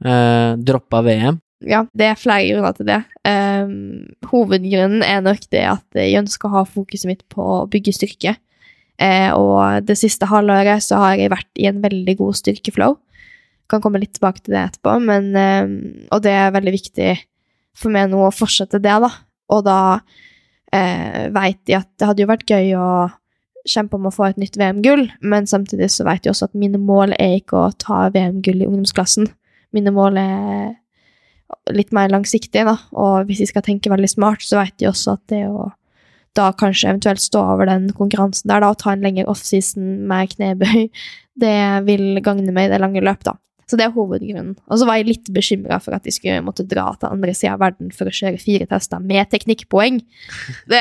Eh, 0.05 0.56
droppa 0.62 1.01
VM. 1.02 1.40
ja, 1.66 1.81
det 1.97 2.06
er 2.06 2.15
flere 2.15 2.52
grunner 2.52 2.77
til 2.77 2.86
det. 2.86 3.05
Ehm, 3.29 4.15
hovedgrunnen 4.31 5.03
er 5.05 5.21
nok 5.25 5.49
det 5.53 5.65
at 5.69 5.99
jeg 5.99 6.21
ønsker 6.23 6.49
å 6.49 6.61
ha 6.61 6.69
fokuset 6.69 7.11
mitt 7.11 7.25
på 7.33 7.43
å 7.43 7.67
bygge 7.71 7.97
styrke. 7.97 8.37
Uh, 8.99 9.31
og 9.39 9.87
det 9.87 9.95
siste 10.01 10.27
halvåret 10.27 10.83
så 10.83 10.99
har 10.99 11.21
jeg 11.21 11.31
vært 11.31 11.61
i 11.63 11.69
en 11.71 11.79
veldig 11.85 12.17
god 12.19 12.39
styrkeflow. 12.41 12.97
Kan 13.71 13.83
komme 13.85 14.01
litt 14.03 14.17
tilbake 14.17 14.43
til 14.43 14.57
det 14.57 14.65
etterpå, 14.65 14.97
men 15.05 15.29
ehm, 15.39 15.77
Og 16.11 16.25
det 16.25 16.33
er 16.35 16.55
veldig 16.55 16.73
viktig 16.75 17.13
for 17.79 17.95
meg 17.95 18.09
nå 18.11 18.25
å 18.27 18.35
fortsette 18.35 18.81
det, 18.83 18.97
da. 19.05 19.13
Og 19.55 19.63
da 19.69 19.79
uh, 20.01 21.25
veit 21.37 21.63
jeg 21.71 21.79
at 21.79 21.91
det 21.95 22.09
hadde 22.09 22.25
jo 22.25 22.33
vært 22.33 22.51
gøy 22.51 22.75
å 22.81 22.89
kjempe 23.69 23.99
om 23.99 24.09
å 24.09 24.15
få 24.15 24.31
et 24.31 24.41
nytt 24.41 24.57
VM-gull, 24.59 25.05
men 25.21 25.47
samtidig 25.47 25.91
så 25.93 26.07
vet 26.09 26.25
jeg 26.25 26.33
også 26.33 26.49
at 26.49 26.59
mine 26.59 26.81
mål 26.81 27.13
er 27.19 27.39
ikke 27.39 27.61
å 27.61 27.73
ta 27.77 28.07
VM-gull 28.15 28.65
i 28.65 28.67
ungdomsklassen. 28.67 29.29
Mine 29.77 29.93
mål 29.95 30.19
er 30.23 30.77
litt 31.73 31.93
mer 31.97 32.11
langsiktig, 32.12 32.65
da, 32.69 32.77
og 32.97 33.29
hvis 33.29 33.43
de 33.43 33.49
skal 33.51 33.65
tenke 33.66 33.93
veldig 33.93 34.11
smart, 34.11 34.45
så 34.45 34.61
vet 34.61 34.77
de 34.81 34.89
også 34.91 35.16
at 35.19 35.25
det 35.33 35.45
å 35.49 35.70
da 36.37 36.53
kanskje 36.55 36.93
eventuelt 36.93 37.23
stå 37.23 37.41
over 37.55 37.66
den 37.66 37.89
konkurransen 37.97 38.51
der, 38.51 38.62
da, 38.62 38.70
og 38.70 38.79
ta 38.79 38.93
en 38.95 39.03
lengre 39.03 39.27
offseason 39.31 40.07
med 40.11 40.35
knebøy, 40.37 40.89
det 41.43 41.59
vil 41.89 42.23
gagne 42.25 42.55
meg 42.55 42.69
i 42.69 42.75
det 42.75 42.83
lange 42.83 43.05
løp, 43.05 43.25
da. 43.27 43.39
Så 43.69 43.77
det 43.77 43.85
er 43.85 43.93
hovedgrunnen. 43.93 44.55
Og 44.73 44.79
så 44.81 44.87
var 44.89 44.97
jeg 44.97 45.11
litt 45.11 45.27
bekymra 45.35 45.77
for 45.85 45.93
at 45.93 46.07
de 46.09 46.12
skulle 46.15 46.41
måtte 46.41 46.65
dra 46.65 46.87
til 46.97 47.11
andre 47.11 47.35
sida 47.37 47.53
av 47.53 47.61
verden 47.61 47.91
for 47.93 48.09
å 48.09 48.15
kjøre 48.16 48.41
fire 48.41 48.65
tester 48.70 49.03
med 49.05 49.29
teknikkpoeng. 49.29 49.99
Det 50.73 50.81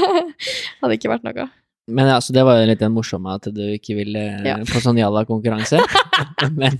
hadde 0.80 0.96
ikke 0.96 1.12
vært 1.12 1.26
noe. 1.28 1.50
Men 1.90 2.06
ja, 2.12 2.18
så 2.22 2.32
det 2.32 2.44
var 2.46 2.60
jo 2.60 2.66
litt 2.70 2.80
den 2.82 2.92
morsomme 2.94 3.34
at 3.34 3.48
du 3.54 3.60
ikke 3.74 3.96
ville 3.98 4.22
Ja. 4.46 4.56
på 4.68 4.80
sånn 4.82 4.98
jalla-konkurranse. 5.00 5.80
Men 6.60 6.78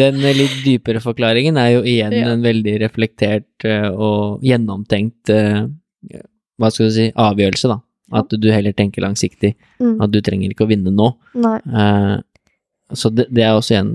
den 0.00 0.20
litt 0.22 0.60
dypere 0.64 1.00
forklaringen 1.04 1.58
er 1.60 1.72
jo 1.76 1.82
igjen 1.82 2.12
Ja. 2.16 2.28
en 2.32 2.42
veldig 2.44 2.76
reflektert 2.82 3.64
eh, 3.68 3.88
og 3.90 4.40
gjennomtenkt 4.46 5.30
eh, 5.34 5.66
hva 6.58 6.70
skal 6.72 6.86
du 6.88 6.94
si, 6.94 7.08
avgjørelse, 7.12 7.68
da. 7.68 7.80
At 8.16 8.30
du 8.30 8.46
heller 8.52 8.72
tenker 8.72 9.02
langsiktig. 9.02 9.56
Mm. 9.82 9.96
At 10.00 10.12
du 10.14 10.20
trenger 10.24 10.52
ikke 10.54 10.64
å 10.64 10.70
vinne 10.70 10.92
nå. 10.94 11.10
Eh, 11.42 12.14
så 12.94 13.10
det, 13.12 13.26
det 13.34 13.42
er 13.42 13.56
også 13.58 13.74
igjen 13.74 13.90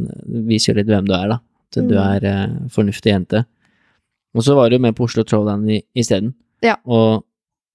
viser 0.50 0.74
jo 0.74 0.82
litt 0.82 0.92
hvem 0.92 1.08
du 1.08 1.14
er, 1.16 1.28
da. 1.32 1.40
At 1.72 1.80
du 1.88 1.96
Mm. 1.96 2.04
er 2.04 2.26
eh, 2.28 2.48
fornuftig 2.70 3.14
jente. 3.14 3.46
Og 4.36 4.44
så 4.44 4.54
var 4.56 4.70
du 4.70 4.78
med 4.80 4.96
på 4.96 5.06
Oslo 5.08 5.24
Trollland 5.24 5.70
i- 5.72 5.84
isteden. 5.96 6.34
Ja. 6.64 6.76
Og 6.86 7.24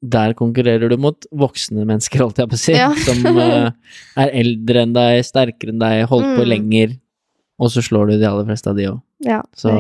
der 0.02 0.34
konkurrerer 0.34 0.88
du 0.90 0.96
mot 1.00 1.24
voksne 1.32 1.86
mennesker, 1.88 2.20
holdt 2.20 2.36
jeg 2.38 2.48
på 2.48 2.54
å 2.58 2.58
si, 2.60 2.72
Ja. 2.76 2.90
som 2.94 3.24
uh, 3.26 3.70
er 4.16 4.30
eldre 4.32 4.82
enn 4.84 4.92
deg, 4.92 5.22
sterkere 5.24 5.72
enn 5.72 5.78
deg, 5.80 6.06
holdt 6.10 6.36
på 6.36 6.44
Mm. 6.44 6.48
lenger, 6.52 6.96
og 7.58 7.70
så 7.72 7.80
slår 7.82 8.10
du 8.12 8.18
de 8.20 8.26
aller 8.28 8.44
fleste 8.44 8.68
av 8.68 8.76
de 8.76 8.84
òg. 8.90 9.00
Ja. 9.24 9.42
Så 9.56 9.72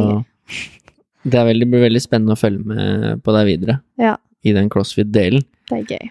det 1.26 1.42
veldig, 1.46 1.66
blir 1.70 1.82
veldig 1.88 2.02
spennende 2.02 2.36
å 2.36 2.40
følge 2.40 2.64
med 2.64 3.22
på 3.24 3.32
deg 3.34 3.46
videre 3.50 3.80
Ja. 3.98 4.16
i 4.44 4.52
den 4.52 4.68
crossfit-delen. 4.70 5.44
Det 5.68 5.78
er 5.78 5.96
gøy. 5.98 6.10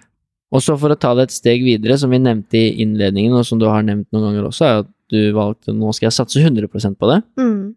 Og 0.52 0.62
så 0.62 0.78
for 0.80 0.90
å 0.94 1.00
ta 1.00 1.14
det 1.16 1.24
et 1.30 1.32
steg 1.32 1.64
videre, 1.64 1.98
som 1.98 2.10
vi 2.12 2.20
nevnte 2.20 2.54
i 2.60 2.76
innledningen, 2.84 3.34
og 3.34 3.46
som 3.46 3.58
du 3.60 3.66
har 3.66 3.82
nevnt 3.84 4.08
noen 4.14 4.30
ganger 4.30 4.46
også, 4.48 4.66
er 4.66 4.80
at 4.84 4.88
du 5.10 5.32
valgte 5.34 5.74
nå 5.74 5.94
skal 5.94 6.08
jeg 6.10 6.18
satse 6.20 6.40
100% 6.44 6.96
på 6.98 7.10
det. 7.12 7.24
Mm. 7.40 7.76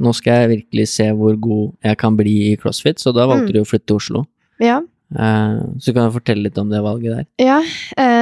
Nå 0.00 0.12
skal 0.14 0.42
jeg 0.48 0.50
virkelig 0.62 0.88
se 0.88 1.06
hvor 1.16 1.38
god 1.40 1.72
jeg 1.84 1.96
kan 1.98 2.16
bli 2.16 2.52
i 2.52 2.56
crossfit, 2.56 2.98
så 3.00 3.12
da 3.14 3.26
valgte 3.26 3.48
Mm. 3.48 3.52
du 3.52 3.60
å 3.62 3.66
flytte 3.68 3.86
til 3.86 3.96
Oslo. 3.96 4.26
Ja. 4.60 4.80
Eh, 5.14 5.60
så 5.80 5.94
kan 5.94 6.08
du 6.10 6.16
fortelle 6.18 6.42
litt 6.48 6.58
om 6.60 6.68
det 6.72 6.82
valget 6.84 7.14
der. 7.16 7.26
Ja, 7.40 7.58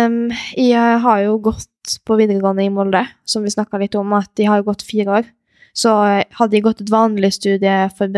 um, 0.06 0.30
jeg 0.54 1.00
har 1.02 1.22
jo 1.24 1.38
gått 1.48 1.96
på 2.06 2.16
videregående 2.18 2.62
i 2.66 2.70
Molde, 2.70 3.02
som 3.26 3.42
vi 3.46 3.50
snakka 3.50 3.78
litt 3.82 3.94
om, 3.98 4.12
at 4.18 4.30
de 4.38 4.46
har 4.46 4.62
gått 4.66 4.82
fire 4.86 5.18
år. 5.20 5.28
Så 5.76 5.92
hadde 6.38 6.56
jeg 6.56 6.64
gått 6.64 6.80
et 6.80 6.90
vanlig 6.94 7.32
studie 7.36 7.74
for, 7.98 8.08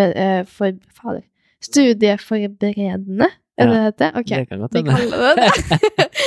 for 0.53 0.77
fader, 1.01 1.24
studieforberedende, 1.65 3.31
er 3.59 3.66
det 3.66 3.74
det 3.74 3.85
heter? 3.89 4.19
Okay. 4.20 4.45
Det 4.45 4.49
kan 4.49 4.61
godt 4.62 4.73
de 4.73 4.78
hende. 4.78 4.93
kaller 4.95 5.35
det 5.35 5.49
det. 5.99 6.09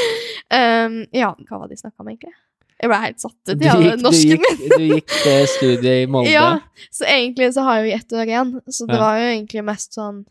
Ehm, 0.52 0.96
ja, 1.16 1.30
hva 1.48 1.62
var 1.62 1.70
det 1.70 1.78
de 1.78 1.80
snakka 1.80 2.04
om, 2.04 2.10
egentlig? 2.12 2.34
Jeg 2.82 2.90
ble 2.92 2.98
helt 3.06 3.22
satt 3.22 3.38
ut 3.48 3.60
Du 3.62 3.64
gikk, 3.64 4.02
du, 4.02 4.10
gikk, 4.18 4.48
du 4.74 4.84
gikk 4.90 5.14
det 5.24 5.36
studiet 5.54 6.02
i 6.02 6.08
Molde. 6.12 6.34
Ja, 6.34 6.48
så 6.92 7.06
egentlig 7.08 7.54
så 7.56 7.64
har 7.64 7.78
jeg 7.80 7.88
jo 7.88 8.00
ett 8.02 8.16
år 8.18 8.32
igjen, 8.34 8.52
så 8.68 8.88
det 8.90 8.98
Ja. 8.98 9.02
var 9.06 9.20
jo 9.22 9.30
egentlig 9.30 9.64
mest 9.70 9.96
sånn 9.96 10.26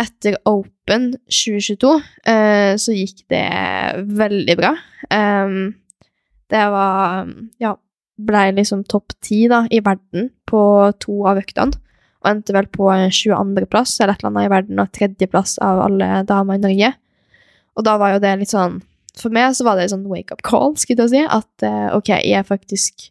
etter 0.00 0.38
Open 0.48 1.12
2022, 1.28 1.92
eh, 2.32 2.72
så 2.80 2.94
gikk 2.96 3.24
det 3.32 3.44
veldig 4.20 4.56
bra. 4.58 4.74
Um, 5.10 5.74
det 6.50 6.64
var 6.72 7.28
Ja, 7.62 7.76
blei 8.20 8.50
liksom 8.52 8.84
topp 8.84 9.14
ti 9.22 9.44
i 9.46 9.80
verden 9.80 10.30
på 10.48 10.62
to 11.00 11.22
av 11.28 11.40
øktene. 11.40 11.76
Og 12.20 12.28
endte 12.28 12.52
vel 12.52 12.66
på 12.68 12.90
22.-plass 12.90 13.94
eller 14.00 14.12
et 14.12 14.20
eller 14.20 14.30
annet 14.30 14.48
i 14.48 14.52
verden, 14.52 14.80
og 14.82 14.92
tredjeplass 14.92 15.56
av 15.64 15.80
alle 15.86 16.08
damer 16.28 16.58
i 16.58 16.64
Norge. 16.64 16.90
Og 17.76 17.86
da 17.86 17.96
var 18.00 18.14
jo 18.14 18.20
det 18.20 18.34
litt 18.42 18.52
sånn 18.52 18.82
For 19.16 19.32
meg 19.32 19.54
så 19.56 19.64
var 19.66 19.76
det 19.76 19.88
en 19.88 19.94
sånn 19.96 20.10
wake-up 20.10 20.42
call, 20.46 20.76
skulle 20.78 21.06
jeg 21.06 21.12
si, 21.12 21.22
at 21.24 21.64
eh, 21.66 21.88
ok, 21.96 22.12
jeg 22.22 22.36
er 22.38 22.46
faktisk 22.46 23.08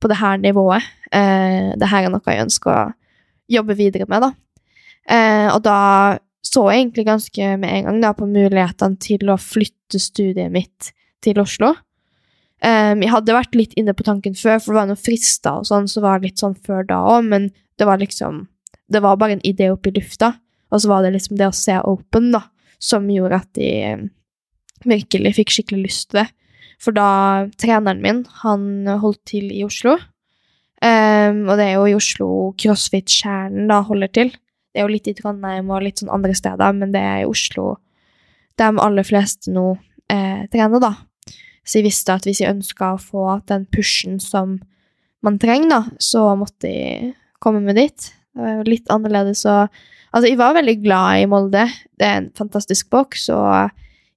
på 0.00 0.08
det 0.10 0.16
her 0.18 0.38
nivået. 0.40 0.86
Eh, 1.12 1.74
det 1.78 1.90
her 1.90 2.06
er 2.06 2.12
noe 2.14 2.24
jeg 2.24 2.46
ønsker 2.46 2.70
å 2.72 2.94
jobbe 3.52 3.76
videre 3.76 4.08
med, 4.08 4.24
da. 4.24 4.30
Eh, 5.10 5.48
og 5.52 5.62
da 5.66 5.80
så 6.44 6.66
jeg 6.68 6.84
egentlig 6.84 7.06
ganske 7.08 7.48
med 7.58 7.72
en 7.72 7.88
gang 7.88 8.00
da, 8.02 8.12
på 8.14 8.28
mulighetene 8.28 9.00
til 9.00 9.30
å 9.32 9.40
flytte 9.40 9.98
studiet 10.00 10.52
mitt 10.52 10.92
til 11.24 11.40
Oslo. 11.40 11.72
Um, 12.64 13.02
jeg 13.02 13.12
hadde 13.12 13.36
vært 13.36 13.56
litt 13.58 13.74
inne 13.80 13.94
på 13.96 14.06
tanken 14.06 14.36
før, 14.38 14.60
for 14.60 14.72
det 14.72 14.78
var 14.78 14.90
noen 14.90 15.00
frister 15.00 15.60
og 15.60 15.68
sånn, 15.68 15.88
så 15.90 16.00
var 16.04 16.20
det 16.20 16.30
litt 16.30 16.42
sånn 16.44 16.56
før 16.64 16.84
da 16.88 17.00
òg, 17.16 17.26
men 17.32 17.48
det 17.80 17.88
var 17.88 18.00
liksom 18.00 18.46
Det 18.84 19.00
var 19.00 19.16
bare 19.16 19.32
en 19.32 19.46
idé 19.48 19.70
opp 19.72 19.86
i 19.88 19.94
lufta, 19.96 20.34
og 20.68 20.80
så 20.80 20.90
var 20.90 21.02
det 21.02 21.14
liksom 21.14 21.38
det 21.38 21.46
å 21.48 21.56
se 21.56 21.78
Open, 21.88 22.28
da, 22.34 22.42
som 22.78 23.06
gjorde 23.08 23.38
at 23.40 23.48
de 23.56 23.68
eh, 23.82 24.02
virkelig 24.84 25.32
fikk 25.38 25.54
skikkelig 25.54 25.86
lyst 25.86 26.10
til 26.10 26.20
det. 26.20 26.26
For 26.84 26.92
da 26.92 27.48
treneren 27.56 28.02
min, 28.04 28.20
han 28.42 28.84
holdt 29.00 29.22
til 29.32 29.48
i 29.48 29.64
Oslo. 29.64 29.96
um, 30.84 31.48
og 31.48 31.56
det 31.56 31.64
er 31.64 31.72
jo 31.78 31.86
i 31.88 31.96
Oslo 31.96 32.28
CrossFit-kjernen 32.60 33.72
da 33.72 33.80
holder 33.88 34.12
til. 34.12 34.34
Det 34.74 34.82
er 34.82 34.88
jo 34.88 34.90
litt 34.90 35.06
i 35.06 35.14
Trondheim 35.14 35.70
og 35.70 35.84
litt 35.84 36.02
sånn 36.02 36.10
andre 36.10 36.34
steder, 36.34 36.74
men 36.74 36.90
det 36.94 37.00
er 37.00 37.22
i 37.22 37.28
Oslo 37.30 37.76
de 38.58 38.66
aller 38.82 39.06
fleste 39.06 39.52
nå 39.54 39.76
eh, 40.10 40.44
trener, 40.50 40.82
da. 40.82 40.92
Så 41.64 41.78
jeg 41.78 41.86
visste 41.86 42.16
at 42.18 42.26
hvis 42.26 42.42
jeg 42.42 42.52
ønska 42.52 42.92
å 42.94 43.00
få 43.00 43.38
den 43.48 43.68
pushen 43.70 44.18
som 44.22 44.58
man 45.24 45.38
trenger, 45.40 45.70
da, 45.70 45.80
så 46.02 46.26
måtte 46.38 46.68
jeg 46.70 47.14
komme 47.42 47.62
med 47.64 47.78
dit. 47.78 48.10
Det 48.34 48.42
var 48.42 48.58
jo 48.58 48.70
litt 48.74 48.90
annerledes 48.92 49.46
og 49.50 49.82
Altså, 50.14 50.28
jeg 50.30 50.38
var 50.38 50.52
veldig 50.54 50.76
glad 50.78 51.24
i 51.24 51.26
Molde. 51.26 51.64
Det 51.98 52.06
er 52.06 52.20
en 52.20 52.28
fantastisk 52.38 52.86
boks, 52.94 53.24
og 53.34 53.72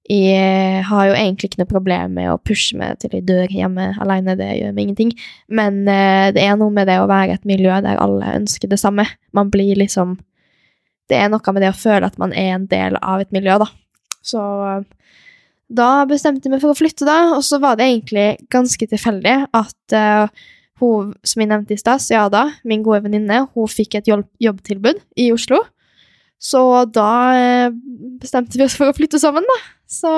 jeg 0.08 0.84
har 0.86 1.08
jo 1.08 1.16
egentlig 1.16 1.50
ikke 1.50 1.60
noe 1.64 1.70
problem 1.72 2.14
med 2.20 2.30
å 2.30 2.38
pushe 2.38 2.78
meg 2.78 3.00
til 3.02 3.16
jeg 3.16 3.26
dør 3.26 3.50
hjemme 3.50 3.88
alene, 3.98 4.36
det 4.38 4.46
gjør 4.60 4.76
meg 4.76 4.86
ingenting. 4.86 5.10
Men 5.50 5.82
eh, 5.90 6.30
det 6.36 6.44
er 6.46 6.54
noe 6.60 6.70
med 6.70 6.86
det 6.86 7.00
å 7.02 7.08
være 7.10 7.34
et 7.34 7.50
miljø 7.50 7.80
der 7.82 7.98
alle 7.98 8.30
ønsker 8.38 8.70
det 8.70 8.78
samme. 8.78 9.08
Man 9.34 9.50
blir 9.50 9.74
liksom 9.82 10.14
Det 11.08 11.16
er 11.16 11.30
noe 11.32 11.54
med 11.54 11.64
det 11.64 11.72
å 11.72 11.78
føle 11.78 12.08
at 12.08 12.18
man 12.20 12.34
er 12.36 12.54
en 12.56 12.66
del 12.70 12.98
av 13.00 13.22
et 13.22 13.32
miljø, 13.34 13.56
da. 13.62 13.68
Så 14.24 14.42
eh, 14.68 15.14
da 15.68 15.88
bestemte 16.08 16.48
jeg 16.48 16.54
meg 16.54 16.62
for 16.62 16.72
å 16.72 16.78
flytte, 16.78 17.06
da, 17.08 17.34
og 17.36 17.42
så 17.44 17.60
var 17.62 17.78
det 17.78 17.88
egentlig 17.88 18.28
ganske 18.52 18.88
tilfeldig 18.88 19.34
at 19.56 19.96
uh, 19.96 20.30
hun 20.80 21.10
som 21.26 21.42
jeg 21.42 21.50
nevnte 21.50 21.76
i 21.76 21.80
stad, 21.80 22.00
Siada, 22.00 22.46
min 22.68 22.84
gode 22.86 23.02
venninne, 23.04 23.42
hun 23.52 23.68
fikk 23.68 23.98
et 23.98 24.08
jobb 24.08 24.24
jobbtilbud 24.40 25.02
i 25.20 25.28
Oslo. 25.34 25.60
Så 26.40 26.62
da 26.94 27.10
eh, 27.34 27.74
bestemte 28.22 28.60
vi 28.60 28.64
oss 28.64 28.76
for 28.78 28.88
å 28.88 28.94
flytte 28.96 29.18
sammen, 29.20 29.44
da. 29.44 29.58
Så 29.90 30.12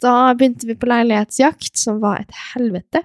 da 0.00 0.14
begynte 0.32 0.66
vi 0.66 0.78
på 0.78 0.88
leilighetsjakt, 0.88 1.76
som 1.76 2.00
var 2.00 2.22
et 2.22 2.34
helvete. 2.54 3.02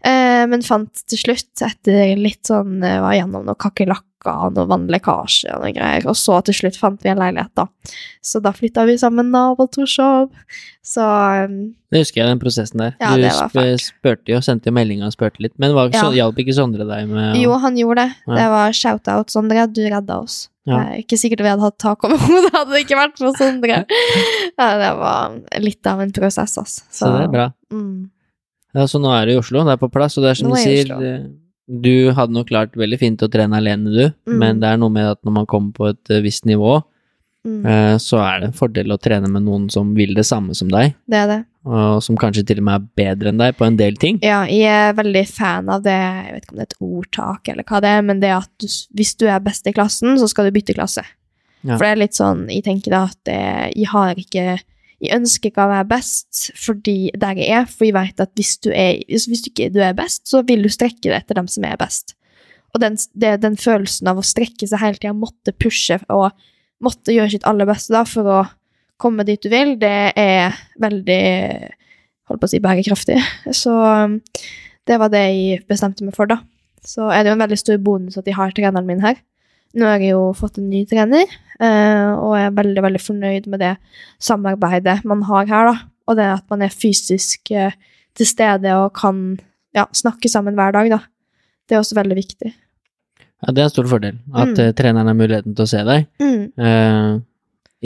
Men 0.00 0.64
fant 0.64 1.02
til 1.10 1.20
slutt, 1.20 1.50
etter 1.66 2.14
litt 2.16 2.46
sånn 2.48 2.78
Var 2.80 3.16
gjennom 3.18 3.44
noen 3.44 3.58
kakerlakker 4.26 4.64
og 4.64 4.70
vannlekkasje 4.72 5.54
og 5.54 5.62
noe 5.64 5.72
greier, 5.76 6.06
og 6.10 6.16
så 6.18 6.40
til 6.46 6.56
slutt 6.60 6.78
fant 6.80 7.02
vi 7.04 7.12
en 7.12 7.20
leilighet, 7.20 7.52
da. 7.56 7.66
Så 8.24 8.40
da 8.42 8.52
flytta 8.54 8.86
vi 8.88 8.96
sammen 8.98 9.30
på 9.32 9.66
Torshov. 9.74 10.30
Så 10.86 11.04
um, 11.46 11.74
Det 11.92 12.02
husker 12.02 12.22
jeg, 12.22 12.30
den 12.30 12.42
prosessen 12.42 12.82
der. 12.82 12.96
Ja, 13.00 13.14
du 13.16 13.26
sp 13.30 13.62
spurte 13.82 14.34
jo, 14.34 14.40
sendte 14.44 14.70
jo 14.70 14.76
meldinga 14.76 15.08
og 15.08 15.14
spurte 15.14 15.42
litt, 15.42 15.54
men 15.58 15.74
var, 15.76 15.90
så, 15.94 16.10
Ja. 16.10 16.26
hjalp 16.26 16.42
ikke 16.42 16.56
Sondre 16.56 16.86
deg 16.88 17.08
med 17.10 17.36
å 17.36 17.40
jo, 17.44 17.54
han 17.62 17.78
gjorde 17.78 18.06
det. 18.06 18.18
Ja. 18.26 18.34
Det 18.40 18.50
var 18.56 18.76
shout-out, 18.76 19.32
Sondre. 19.32 19.66
Du 19.70 19.82
redda 19.84 20.20
oss. 20.22 20.48
Ja. 20.66 20.80
Det 20.80 20.82
er 20.82 21.04
ikke 21.04 21.18
sikkert 21.20 21.44
vi 21.44 21.50
hadde 21.52 21.62
hatt 21.62 21.78
tak 21.78 22.02
over 22.06 22.18
hodet 22.26 22.50
hadde 22.54 22.74
det 22.74 22.82
ikke 22.86 22.98
vært 22.98 23.18
for 23.22 23.38
Sondre. 23.38 23.80
ja, 24.58 24.68
det 24.82 24.92
var 25.00 25.40
litt 25.62 25.86
av 25.86 26.02
en 26.02 26.12
prosess, 26.14 26.58
altså. 26.58 26.86
Så 26.90 27.10
det 27.14 27.24
er 27.28 27.32
bra. 27.32 27.48
Mm. 27.72 28.10
Ja, 28.76 28.84
så 28.90 29.00
nå 29.00 29.08
er 29.14 29.28
du 29.28 29.36
i 29.36 29.40
Oslo, 29.40 29.62
det 29.64 29.76
er 29.76 29.80
på 29.80 29.88
plass, 29.92 30.18
og 30.18 30.26
det 30.26 30.34
er 30.34 30.40
som 30.42 30.50
du 30.52 30.56
er 30.58 30.64
sier, 30.66 30.90
eh, 31.00 31.22
du 31.68 32.12
hadde 32.14 32.32
nok 32.32 32.48
klart 32.48 32.76
veldig 32.78 32.98
fint 33.00 33.22
å 33.22 33.28
trene 33.30 33.56
alene, 33.58 33.90
du, 33.90 34.12
Mm. 34.30 34.38
men 34.38 34.60
det 34.60 34.68
er 34.68 34.76
noe 34.78 34.90
med 34.90 35.06
at 35.06 35.22
når 35.24 35.32
man 35.32 35.46
kommer 35.46 35.72
på 35.72 35.88
et 35.90 36.10
eh, 36.10 36.20
visst 36.22 36.44
nivå, 36.46 36.82
Mm. 37.46 37.64
eh, 37.64 37.96
så 38.02 38.18
er 38.18 38.40
det 38.40 38.46
en 38.48 38.52
fordel 38.58 38.90
å 38.90 38.98
trene 38.98 39.28
med 39.30 39.44
noen 39.44 39.68
som 39.70 39.94
vil 39.94 40.14
det 40.14 40.24
samme 40.26 40.52
som 40.54 40.66
deg, 40.68 40.94
Det 41.08 41.14
er 41.16 41.26
det. 41.28 41.44
og 41.64 42.02
som 42.02 42.16
kanskje 42.16 42.44
til 42.44 42.58
og 42.58 42.64
med 42.64 42.74
er 42.74 42.88
bedre 43.14 43.28
enn 43.30 43.38
deg 43.38 43.56
på 43.56 43.64
en 43.66 43.76
del 43.76 43.94
ting. 43.94 44.18
Ja, 44.20 44.44
jeg 44.46 44.64
er 44.66 44.92
veldig 44.94 45.28
fan 45.28 45.68
av 45.68 45.82
det, 45.84 45.94
jeg 45.94 46.32
vet 46.34 46.42
ikke 46.42 46.52
om 46.52 46.58
det 46.58 46.66
er 46.66 46.72
et 46.74 46.80
ordtak 46.82 47.48
eller 47.48 47.62
hva 47.62 47.80
det 47.80 47.88
er, 47.88 48.02
men 48.02 48.18
det 48.20 48.30
at 48.34 48.48
du, 48.58 48.66
hvis 48.66 49.14
du 49.16 49.26
er 49.28 49.38
best 49.38 49.64
i 49.66 49.72
klassen, 49.72 50.16
så 50.18 50.28
skal 50.28 50.46
du 50.50 50.50
bytte 50.58 50.74
klasse. 50.74 51.04
Ja. 51.62 51.76
For 51.76 51.84
det 51.84 51.92
er 51.92 52.02
litt 52.02 52.14
sånn, 52.18 52.48
jeg 52.50 52.64
tenker 52.64 52.90
da 52.90 53.04
at 53.04 53.24
jeg 53.24 53.86
har 53.86 54.14
ikke, 54.16 54.60
jeg 55.02 55.18
ønsker 55.18 55.50
ikke 55.50 55.64
å 55.66 55.72
være 55.72 55.88
best 55.90 56.46
fordi 56.56 57.10
der 57.18 57.40
jeg 57.40 57.52
er, 57.52 57.66
for 57.68 57.84
jeg 57.88 57.96
vet 57.96 58.22
at 58.24 58.32
hvis 58.38 58.54
du, 58.64 58.70
er, 58.72 59.02
hvis, 59.10 59.26
du 59.28 59.50
ikke 59.50 59.68
du 59.74 59.80
er 59.84 59.96
best, 59.96 60.24
så 60.30 60.40
vil 60.46 60.64
du 60.64 60.70
strekke 60.72 61.08
deg 61.08 61.18
etter 61.18 61.36
dem 61.40 61.50
som 61.52 61.66
er 61.68 61.76
best. 61.80 62.16
Og 62.74 62.80
den, 62.82 62.96
det, 63.16 63.36
den 63.44 63.58
følelsen 63.60 64.08
av 64.10 64.20
å 64.20 64.26
strekke 64.26 64.68
seg 64.68 64.82
hele 64.82 65.00
tida, 65.00 65.14
måtte 65.16 65.54
pushe 65.56 65.98
og 66.12 66.30
måtte 66.84 67.14
gjøre 67.14 67.34
sitt 67.36 67.46
aller 67.48 67.68
beste 67.68 67.94
da 67.94 68.04
for 68.08 68.28
å 68.28 68.40
komme 69.00 69.24
dit 69.28 69.40
du 69.42 69.50
vil, 69.52 69.74
det 69.80 70.12
er 70.16 70.56
veldig 70.80 71.22
holdt 72.28 72.42
på 72.42 72.48
å 72.48 72.52
si 72.52 72.60
bærekraftig. 72.64 73.16
Så 73.62 73.72
um, 73.72 74.18
det 74.88 75.00
var 75.02 75.12
det 75.12 75.24
jeg 75.28 75.64
bestemte 75.68 76.06
meg 76.06 76.16
for, 76.16 76.30
da. 76.30 76.40
Så 76.86 77.08
er 77.10 77.24
det 77.24 77.32
jo 77.32 77.36
en 77.36 77.44
veldig 77.44 77.58
stor 77.60 77.80
bonus 77.82 78.18
at 78.20 78.28
jeg 78.28 78.38
har 78.38 78.54
treneren 78.56 78.88
min 78.88 79.02
her. 79.04 79.18
Nå 79.74 79.84
har 79.84 79.98
jeg 80.00 80.12
jo 80.14 80.32
fått 80.32 80.58
en 80.58 80.70
ny 80.70 80.84
trener, 80.88 81.26
og 81.60 82.22
og 82.26 82.32
er 82.38 82.50
veldig, 82.52 82.82
veldig 82.84 83.00
fornøyd 83.00 83.46
med 83.48 83.60
det 83.60 83.76
samarbeidet 84.22 85.04
man 85.04 85.22
har 85.28 85.46
her, 85.46 85.66
da. 85.72 85.76
Og 86.06 86.16
det 86.16 86.26
at 86.36 86.44
man 86.50 86.62
er 86.62 86.68
fysisk 86.72 87.50
eh, 87.50 87.72
til 88.14 88.26
stede 88.26 88.72
og 88.78 88.92
kan 88.94 89.38
ja, 89.74 89.86
snakke 89.92 90.28
sammen 90.28 90.54
hver 90.54 90.72
dag, 90.72 90.90
da. 90.90 91.00
Det 91.68 91.74
er 91.76 91.80
også 91.82 91.96
veldig 91.98 92.16
viktig. 92.16 92.52
Ja, 93.42 93.52
det 93.52 93.60
er 93.60 93.64
en 93.68 93.70
stor 93.74 93.88
fordel, 93.90 94.18
at 94.34 94.48
Mm. 94.54 94.60
eh, 94.60 94.72
treneren 94.72 95.06
har 95.10 95.14
muligheten 95.18 95.54
til 95.56 95.64
å 95.64 95.68
se 95.68 95.82
deg. 95.84 96.06
Mm. 96.20 96.52
Eh, 96.56 97.18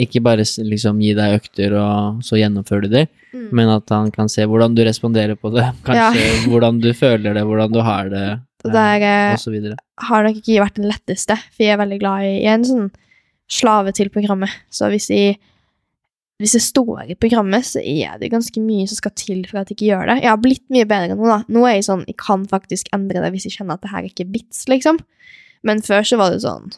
ikke 0.05 0.21
bare 0.23 0.45
liksom 0.45 1.01
gi 1.03 1.13
deg 1.13 1.41
økter, 1.41 1.73
og 1.75 2.21
så 2.23 2.37
gjennomfører 2.39 2.81
du 2.83 2.89
det, 2.89 3.07
Mm. 3.33 3.49
men 3.51 3.69
at 3.69 3.89
han 3.89 4.11
kan 4.11 4.27
se 4.29 4.43
hvordan 4.43 4.75
du 4.75 4.83
responderer 4.83 5.35
på 5.35 5.51
det, 5.53 5.63
kanskje 5.83 6.47
hvordan 6.51 6.79
du 6.81 6.91
føler 6.93 7.33
det, 7.33 7.43
hvordan 7.43 7.71
du 7.71 7.81
har 7.81 8.09
det, 8.09 8.39
Og 8.65 8.71
det 8.71 9.75
har 10.07 10.25
nok 10.25 10.41
ikke 10.41 10.63
vært 10.63 10.77
den 10.79 10.89
letteste, 10.89 11.37
for 11.53 11.65
jeg 11.65 11.75
er 11.75 11.79
veldig 11.81 12.01
glad 12.01 12.27
i, 12.27 12.35
jeg 12.43 12.57
en 12.57 12.67
sånn 12.67 12.91
slave 13.51 13.93
til 13.95 14.11
programmet. 14.13 14.53
Så 14.73 14.89
hvis 14.91 15.09
jeg, 15.11 15.37
hvis 16.41 16.55
jeg 16.57 16.65
står 16.65 17.11
i 17.13 17.17
programmet, 17.19 17.67
så 17.67 17.83
er 17.83 18.19
det 18.21 18.31
ganske 18.33 18.63
mye 18.63 18.87
som 18.89 18.99
skal 18.99 19.15
til 19.19 19.43
for 19.49 19.61
at 19.61 19.71
jeg 19.71 19.77
ikke 19.77 19.89
gjør 19.91 20.11
det. 20.11 20.19
Jeg 20.23 20.31
har 20.31 20.39
blitt 20.41 20.65
mye 20.73 20.87
bedre 20.89 21.17
nå, 21.17 21.27
da. 21.29 21.41
Nå 21.51 21.65
er 21.67 21.77
jeg 21.77 21.89
sånn, 21.89 22.05
jeg 22.09 22.19
kan 22.21 22.45
faktisk 22.49 22.91
endre 22.95 23.23
det 23.23 23.33
hvis 23.35 23.49
jeg 23.49 23.59
kjenner 23.59 23.77
at 23.77 23.83
det 23.83 23.91
her 23.93 24.05
er 24.05 24.13
ikke 24.13 24.29
vits, 24.31 24.63
liksom. 24.71 25.01
Men 25.67 25.83
før 25.85 26.07
så 26.07 26.17
var 26.17 26.33
det 26.33 26.41
sånn, 26.45 26.71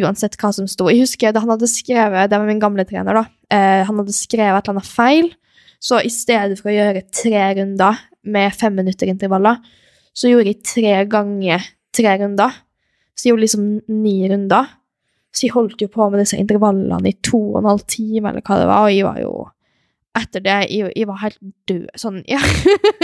uansett 0.00 0.38
hva 0.40 0.52
som 0.54 0.68
sto. 0.70 0.88
Jeg 0.90 1.02
husker 1.02 1.34
da 1.34 1.42
han 1.42 1.52
hadde 1.52 1.68
skrevet, 1.70 2.30
det 2.30 2.38
var 2.38 2.48
min 2.48 2.62
gamle 2.62 2.86
trener 2.88 3.20
da, 3.20 3.26
eh, 3.52 3.82
han 3.88 4.00
hadde 4.00 4.14
skrevet 4.16 4.62
et 4.62 4.70
eller 4.70 4.78
annet 4.78 4.90
feil, 4.90 5.32
så 5.80 5.98
i 6.04 6.12
stedet 6.12 6.60
for 6.60 6.70
å 6.70 6.76
gjøre 6.76 7.06
tre 7.08 7.42
runder 7.58 8.00
med 8.28 8.54
fem 8.54 8.74
minutter 8.76 9.10
intervaller, 9.10 9.58
så 10.14 10.30
gjorde 10.30 10.52
jeg 10.52 10.64
tre 10.66 10.94
ganger 11.10 11.64
tre 11.96 12.16
runder. 12.20 12.60
Så 13.14 13.26
jeg 13.26 13.34
gjorde 13.34 13.46
liksom 13.46 13.70
ni 14.02 14.16
runder. 14.30 14.68
Så 15.30 15.46
jeg 15.46 15.54
holdt 15.54 15.82
jo 15.82 15.90
på 15.92 16.08
med 16.10 16.22
disse 16.22 16.38
intervallene 16.40 17.12
i 17.12 17.18
to 17.26 17.38
og 17.52 17.60
en 17.60 17.70
halv 17.70 17.84
time, 17.90 18.30
eller 18.30 18.42
hva 18.42 18.58
det 18.58 18.68
var, 18.70 18.86
og 18.86 18.94
jeg 18.94 19.08
var 19.08 19.24
jo 19.24 19.32
Etter 20.18 20.42
det, 20.42 20.54
jeg, 20.74 20.88
jeg 20.98 21.06
var 21.06 21.20
helt 21.20 21.36
død. 21.70 21.84
Sånn, 21.94 22.16
ja. 22.26 22.40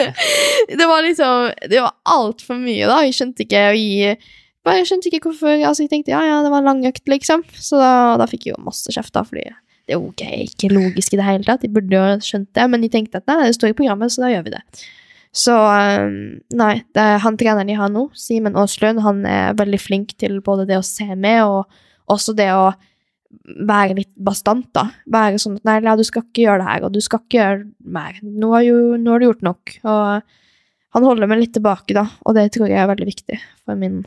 det 0.81 0.89
var 0.91 1.05
liksom 1.07 1.53
Det 1.71 1.79
var 1.79 1.95
altfor 2.11 2.59
mye, 2.59 2.89
da. 2.91 2.97
Jeg 3.07 3.15
skjønte 3.15 3.45
ikke 3.45 3.61
jeg, 3.77 4.17
bare, 4.67 4.81
jeg 4.81 4.89
skjønte 4.91 5.13
ikke 5.13 5.29
hvorfor 5.29 5.55
Altså, 5.55 5.85
jeg 5.85 5.93
tenkte 5.93 6.11
ja, 6.11 6.25
ja, 6.27 6.41
det 6.43 6.51
var 6.51 6.65
en 6.65 6.71
lang 6.73 6.83
økt, 6.91 7.05
liksom. 7.07 7.47
Så 7.55 7.79
da, 7.79 7.93
da 8.19 8.27
fikk 8.27 8.49
jeg 8.49 8.57
jo 8.57 8.67
masse 8.67 8.91
kjeft, 8.91 9.15
da, 9.15 9.23
fordi 9.23 9.47
det 9.47 9.95
er 9.95 10.01
jo 10.01 10.09
okay, 10.09 10.49
ikke 10.49 10.73
logisk 10.75 11.15
i 11.15 11.21
det 11.21 11.29
hele 11.29 11.47
tatt. 11.47 11.63
Jeg 11.63 11.71
burde 11.77 11.95
jo 11.95 12.19
skjønt 12.27 12.51
det, 12.59 12.67
men 12.73 12.83
jeg 12.83 12.97
tenkte 12.97 13.23
at 13.23 13.31
nei, 13.31 13.45
det 13.47 13.55
står 13.55 13.71
i 13.71 13.79
programmet, 13.79 14.11
så 14.11 14.25
da 14.25 14.33
gjør 14.33 14.49
vi 14.49 14.57
det. 14.57 14.63
Så 15.37 15.53
um, 15.53 16.19
nei, 16.57 16.75
det 16.97 17.07
han 17.25 17.37
treneren 17.37 17.69
jeg 17.69 17.81
har 17.81 17.91
nå, 17.93 18.07
Simen 18.17 18.57
Aaslund, 18.57 19.03
han 19.05 19.25
er 19.29 19.57
veldig 19.59 19.81
flink 19.83 20.15
til 20.21 20.39
både 20.45 20.65
det 20.71 20.79
å 20.81 20.87
se 20.87 21.09
med, 21.13 21.43
og 21.45 22.13
også 22.13 22.33
det 22.39 22.49
å 22.57 22.71
være 23.69 23.99
litt 23.99 24.13
bastant, 24.17 24.69
da. 24.75 24.87
Være 25.13 25.41
sånn 25.43 25.59
at 25.59 25.69
nei, 25.69 25.77
ja, 25.85 25.97
du 25.99 26.05
skal 26.07 26.25
ikke 26.25 26.47
gjøre 26.47 26.63
det 26.63 26.69
her, 26.71 26.87
og 26.87 26.95
du 26.95 27.03
skal 27.05 27.21
ikke 27.23 27.41
gjøre 27.41 27.59
mer. 27.99 28.21
Nå 28.25 28.53
har, 28.55 28.65
jo, 28.65 28.79
nå 29.01 29.13
har 29.13 29.21
du 29.21 29.27
gjort 29.29 29.45
nok. 29.45 29.75
Og 29.85 30.97
han 30.97 31.09
holder 31.11 31.29
meg 31.29 31.43
litt 31.43 31.53
tilbake, 31.57 31.93
da, 31.97 32.07
og 32.25 32.39
det 32.39 32.49
tror 32.55 32.71
jeg 32.71 32.81
er 32.81 32.89
veldig 32.89 33.11
viktig 33.11 33.41
for 33.67 33.79
min 33.79 34.01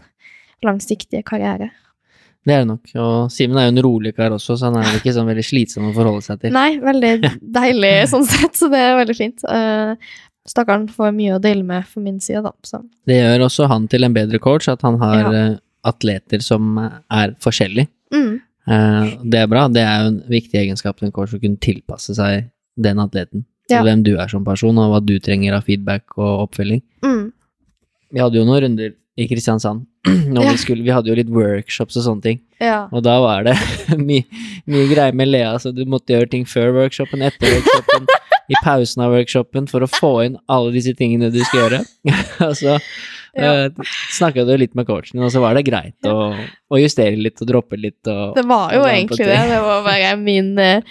langsiktige 0.66 1.22
karriere. 1.28 1.70
Det 2.48 2.56
er 2.56 2.64
det 2.64 2.70
nok, 2.70 2.92
og 3.04 3.32
Simen 3.36 3.60
er 3.60 3.68
jo 3.68 3.74
en 3.74 3.82
rolig 3.84 4.14
kar 4.16 4.34
også, 4.34 4.56
så 4.58 4.70
han 4.70 4.80
er 4.80 4.96
ikke 4.98 5.12
sånn 5.14 5.28
veldig 5.28 5.44
slitsom 5.44 5.90
å 5.90 5.94
forholde 5.94 6.24
seg 6.26 6.40
til. 6.42 6.54
Nei, 6.56 6.80
veldig 6.82 7.12
deilig 7.60 7.92
sånn 8.10 8.26
sett, 8.26 8.56
så 8.58 8.72
det 8.72 8.80
er 8.80 8.96
veldig 8.98 9.16
fint. 9.18 9.44
Stakkaren 10.50 10.88
får 10.90 11.14
mye 11.16 11.36
å 11.38 11.42
dele 11.44 11.64
med 11.64 11.86
for 11.88 12.02
min 12.02 12.20
side, 12.24 12.42
da. 12.48 12.52
Så. 12.66 12.82
Det 13.08 13.20
gjør 13.20 13.46
også 13.46 13.68
han 13.70 13.88
til 13.92 14.04
en 14.08 14.16
bedre 14.16 14.40
coach, 14.42 14.68
at 14.72 14.82
han 14.82 14.98
har 15.02 15.20
Ja. 15.22 15.32
eh, 15.52 15.58
atleter 15.86 16.42
som 16.44 16.78
er 16.80 17.36
forskjellige. 17.40 17.88
Mm, 18.14 18.42
Eh, 18.70 19.06
det 19.26 19.40
er 19.40 19.48
bra, 19.50 19.64
det 19.68 19.82
er 19.82 20.02
jo 20.04 20.08
en 20.12 20.18
viktig 20.30 20.54
egenskap 20.60 20.98
til 21.00 21.08
en 21.08 21.12
coach 21.16 21.32
å 21.34 21.40
kunne 21.42 21.58
tilpasse 21.58 22.14
seg 22.14 22.52
den 22.78 23.00
atleten. 23.02 23.46
Ja. 23.72 23.80
Hvem 23.82 24.04
du 24.04 24.12
er 24.22 24.28
som 24.30 24.44
person, 24.46 24.78
og 24.78 24.92
hva 24.92 25.00
du 25.04 25.16
trenger 25.20 25.56
av 25.58 25.64
feedback 25.66 26.04
og 26.20 26.44
oppfølging. 26.52 26.82
mm, 27.02 27.32
Vi 28.14 28.20
hadde 28.20 28.36
jo 28.38 28.46
noen 28.46 28.62
runder 28.62 28.94
i 29.18 29.28
Kristiansand, 29.28 29.88
når 30.06 30.44
Ja. 30.44 30.52
vi, 30.52 30.58
skulle, 30.58 30.84
vi 30.84 30.92
hadde 30.94 31.08
jo 31.10 31.16
litt 31.16 31.30
workshops 31.34 31.98
og 31.98 32.04
sånne 32.06 32.22
ting. 32.22 32.40
ja. 32.62 32.88
Og 32.92 33.02
da 33.02 33.20
var 33.22 33.44
det 33.44 33.56
mye, 33.98 34.26
mye 34.68 34.86
greier 34.94 35.16
med 35.16 35.28
Lea, 35.30 35.56
så 35.58 35.74
du 35.74 35.84
måtte 35.86 36.14
gjøre 36.14 36.30
ting 36.30 36.46
før 36.46 36.72
workshopen, 36.74 37.22
etter 37.26 37.48
workshopen, 37.50 38.06
i 38.50 38.58
pausen 38.66 39.04
av 39.06 39.14
workshopen, 39.14 39.68
for 39.70 39.86
å 39.86 39.90
få 39.90 40.12
inn 40.26 40.36
alle 40.50 40.74
disse 40.76 40.94
tingene 40.98 41.30
du 41.34 41.40
skal 41.46 41.64
gjøre. 41.66 41.80
og 42.50 42.54
så 42.60 42.80
Ja. 43.38 43.68
uh, 43.70 43.90
snakka 44.16 44.42
du 44.48 44.56
litt 44.58 44.74
med 44.76 44.88
coachen, 44.88 45.22
og 45.22 45.30
så 45.32 45.38
var 45.44 45.54
det 45.54 45.62
greit 45.68 46.08
å, 46.10 46.32
å 46.74 46.80
justere 46.82 47.14
litt 47.16 47.38
og 47.46 47.48
droppe 47.52 47.78
litt. 47.78 48.00
Og, 48.10 48.34
Det 48.36 48.44
var 48.50 48.74
jo 48.74 48.82
egentlig 48.90 49.28
det. 49.30 49.36
Det 49.52 49.60
var 49.68 49.84
bare 49.86 50.16
min 50.18 50.50
uh, 50.58 50.82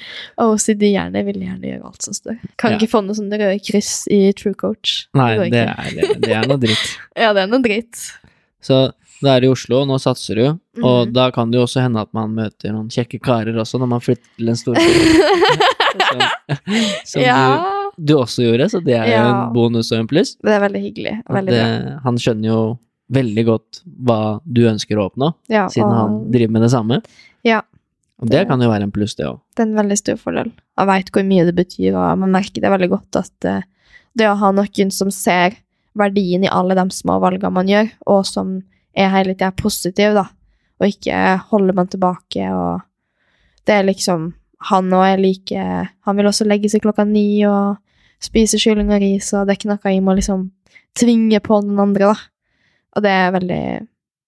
OCD-hjerne 0.47 1.25
ville 1.27 1.49
gjerne 1.49 1.67
gjøre 1.73 1.91
alt 1.91 2.07
som 2.07 2.15
står. 2.17 2.39
Kan 2.57 2.77
Ja. 2.77 2.79
ikke 2.79 2.91
få 2.95 3.03
noe 3.05 3.19
sånn 3.19 3.33
røde 3.35 3.59
kryss 3.67 4.07
i 4.15 4.21
True 4.39 4.55
Coach. 4.55 5.09
Nei, 5.19 5.33
det, 5.49 5.51
det 5.51 5.67
er, 5.67 6.15
det 6.23 6.33
er 6.39 6.47
noe 6.51 6.63
dritt. 6.63 6.95
Ja, 7.27 7.33
det 7.35 7.43
er 7.45 7.51
noe 7.51 7.63
dritt. 7.65 8.07
Så 8.63 8.85
da 9.23 9.37
er 9.37 9.45
i 9.45 9.49
Oslo, 9.51 9.81
og 9.83 9.89
nå 9.89 9.97
satser 9.99 10.35
du, 10.39 10.45
og 10.83 11.09
Mhm. 11.09 11.13
da 11.13 11.31
kan 11.35 11.51
det 11.51 11.59
jo 11.59 11.65
også 11.67 11.81
hende 11.83 12.01
at 12.01 12.13
man 12.15 12.35
møter 12.35 12.71
noen 12.73 12.89
kjekke 12.89 13.21
karer 13.21 13.55
også 13.59 13.79
når 13.81 13.89
man 13.89 14.01
flytter 14.01 14.29
til 14.39 14.49
en 14.49 14.57
storby. 14.57 14.81
som 16.09 16.21
som 17.05 17.23
ja, 17.23 17.39
du, 17.97 18.05
du 18.05 18.13
også 18.19 18.45
gjorde, 18.47 18.69
så 18.71 18.81
det 18.85 18.95
er 18.95 19.07
jo 19.07 19.17
Ja. 19.17 19.25
en 19.47 19.53
bonus 19.55 19.91
og 19.93 19.99
en 20.01 20.07
pluss. 20.11 20.37
det 20.43 20.53
er 20.55 20.61
veldig 20.61 20.83
hyggelig. 20.83 21.15
Veldig 21.29 21.55
det, 21.57 21.99
han 22.05 22.17
skjønner 22.17 22.49
jo 22.53 22.61
veldig 23.11 23.45
godt 23.49 23.83
hva 24.05 24.41
du 24.45 24.63
ønsker 24.69 24.99
å 25.01 25.09
oppnå, 25.11 25.33
Ja, 25.49 25.67
siden 25.73 25.89
og 25.89 25.97
han 25.97 26.31
driver 26.31 26.51
med 26.53 26.63
det 26.63 26.71
samme. 26.71 27.03
Ja. 27.45 27.63
Og 28.21 28.29
det 28.29 28.41
Det- 28.41 28.49
kan 28.49 28.61
jo 28.61 28.69
være 28.69 28.83
en 28.83 28.93
pluss, 28.93 29.15
det 29.15 29.27
òg. 29.27 29.41
det 29.57 29.63
er 29.63 29.69
en 29.71 29.77
veldig 29.77 29.99
stor 29.99 30.17
fordel. 30.17 30.53
Jeg 30.79 30.87
veit 30.87 31.11
hvor 31.13 31.25
mye 31.25 31.45
det 31.47 31.55
betyr, 31.57 31.95
og 31.95 32.19
man 32.19 32.31
merker 32.33 32.61
det 32.61 32.71
veldig 32.71 32.91
godt 32.91 33.17
at 33.17 33.45
eh, 33.45 33.63
det 34.17 34.27
å 34.27 34.37
ha 34.37 34.51
noen 34.53 34.91
som 34.93 35.11
ser 35.11 35.55
verdien 35.97 36.45
i 36.45 36.49
alle 36.49 36.75
de 36.75 36.85
små 36.91 37.19
valgene 37.21 37.53
man 37.53 37.67
gjør, 37.67 37.91
og 38.07 38.27
som 38.27 38.63
er 38.99 39.13
hele 39.13 39.35
tida 39.37 39.51
positiv, 39.57 40.17
da, 40.17 40.27
og 40.79 40.91
ikke 40.91 41.17
holder 41.51 41.77
man 41.77 41.91
tilbake, 41.91 42.51
og 42.53 42.85
det 43.67 43.79
er 43.79 43.89
liksom 43.89 44.35
Han 44.69 44.91
òg 44.91 45.05
er 45.07 45.21
like 45.23 45.65
Han 46.03 46.17
vil 46.19 46.27
også 46.27 46.45
legge 46.49 46.67
seg 46.67 46.83
klokka 46.83 47.05
ni 47.07 47.45
og 47.47 47.77
spise 48.19 48.59
kylling 48.59 48.91
og 48.91 48.99
ris, 49.03 49.31
og 49.33 49.47
det 49.47 49.55
er 49.55 49.59
ikke 49.61 49.71
noe 49.71 49.93
jeg 49.93 50.03
må 50.03 50.17
liksom 50.19 50.49
tvinge 50.99 51.39
på 51.45 51.61
den 51.63 51.79
andre, 51.79 52.11
da. 52.11 52.17
Og 52.97 53.05
det 53.05 53.13
er 53.15 53.35
veldig, 53.37 53.63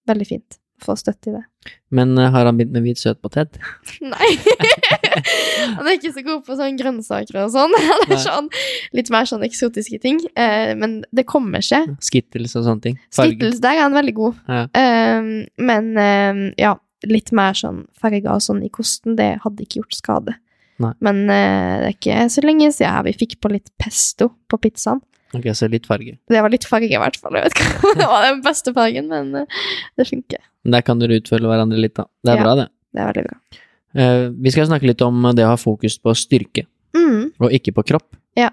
veldig 0.06 0.28
fint 0.28 0.58
å 0.78 0.84
få 0.84 0.96
støtte 1.00 1.32
i 1.32 1.34
det. 1.34 1.42
Men 1.90 2.14
uh, 2.18 2.28
har 2.30 2.46
han 2.46 2.60
begynt 2.60 2.76
med 2.76 2.86
hvit 2.86 3.02
søtpotet? 3.02 3.58
Nei. 4.04 4.30
han 5.76 5.86
er 5.88 5.96
ikke 5.96 6.12
så 6.14 6.22
god 6.26 6.42
på 6.46 6.56
sånn 6.58 6.78
grønnsaker 6.80 7.40
og 7.44 7.50
sånn. 7.54 7.74
Han 7.90 8.14
er 8.14 8.20
sånn, 8.22 8.50
litt 8.96 9.10
mer 9.14 9.28
sånn 9.30 9.44
eksotiske 9.46 9.98
ting. 10.02 10.20
Eh, 10.38 10.72
men 10.78 11.00
det 11.14 11.26
kommer 11.30 11.62
ikke. 11.64 11.82
Skittles 12.04 12.54
og 12.58 12.66
sånne 12.68 12.84
ting? 12.88 13.00
Farge? 13.14 13.34
Skittles, 13.36 13.60
der 13.64 13.78
er 13.78 13.84
han 13.88 13.96
veldig 13.96 14.14
god. 14.18 14.38
Ja. 14.50 14.62
Eh, 14.76 15.32
men 15.70 15.90
eh, 16.00 16.40
ja, 16.60 16.74
litt 17.08 17.32
mer 17.36 17.56
sånn 17.58 17.84
farger 18.00 18.30
og 18.34 18.42
sånn 18.44 18.62
i 18.66 18.70
kosten, 18.72 19.16
det 19.18 19.32
hadde 19.44 19.66
ikke 19.66 19.82
gjort 19.82 19.98
skade. 19.98 20.36
Nei. 20.80 20.94
Men 21.04 21.22
eh, 21.28 21.76
det 21.82 21.88
er 21.90 21.96
ikke 21.98 22.18
så 22.32 22.44
lenge 22.46 22.70
siden 22.72 23.06
vi 23.10 23.16
fikk 23.20 23.38
på 23.44 23.50
litt 23.52 23.68
pesto 23.80 24.30
på 24.48 24.58
pizzaen. 24.64 25.02
Ok, 25.36 25.44
så 25.54 25.68
litt 25.70 25.84
farge. 25.86 26.16
Det 26.26 26.40
var 26.42 26.50
litt 26.50 26.64
farge, 26.66 26.88
i 26.90 26.98
hvert 26.98 27.14
fall. 27.20 27.36
Jeg 27.38 27.46
vet 27.46 27.58
ikke 27.60 27.90
om 27.92 27.98
det 28.00 28.06
var 28.10 28.24
den 28.26 28.40
beste 28.42 28.72
fargen, 28.74 29.10
men 29.12 29.28
eh, 29.44 29.60
det 30.00 30.08
funker. 30.08 30.40
Der 30.74 30.82
kan 30.84 30.98
dere 31.00 31.20
utfølge 31.20 31.46
hverandre 31.48 31.78
litt, 31.80 31.94
da. 32.00 32.08
Det 32.24 32.32
er 32.34 32.40
Ja. 32.40 32.46
bra, 32.48 32.54
det. 32.64 32.66
Det 32.90 33.00
er 33.04 33.12
veldig 33.12 33.22
bra. 33.28 33.36
Eh, 33.94 34.28
vi 34.30 34.52
skal 34.54 34.68
snakke 34.70 34.86
litt 34.86 35.02
om 35.02 35.22
det 35.34 35.44
å 35.46 35.52
ha 35.54 35.60
fokus 35.60 35.98
på 35.98 36.14
styrke, 36.14 36.66
Mm. 36.96 37.32
og 37.38 37.52
ikke 37.54 37.72
på 37.74 37.86
kropp. 37.86 38.16
Ja. 38.36 38.50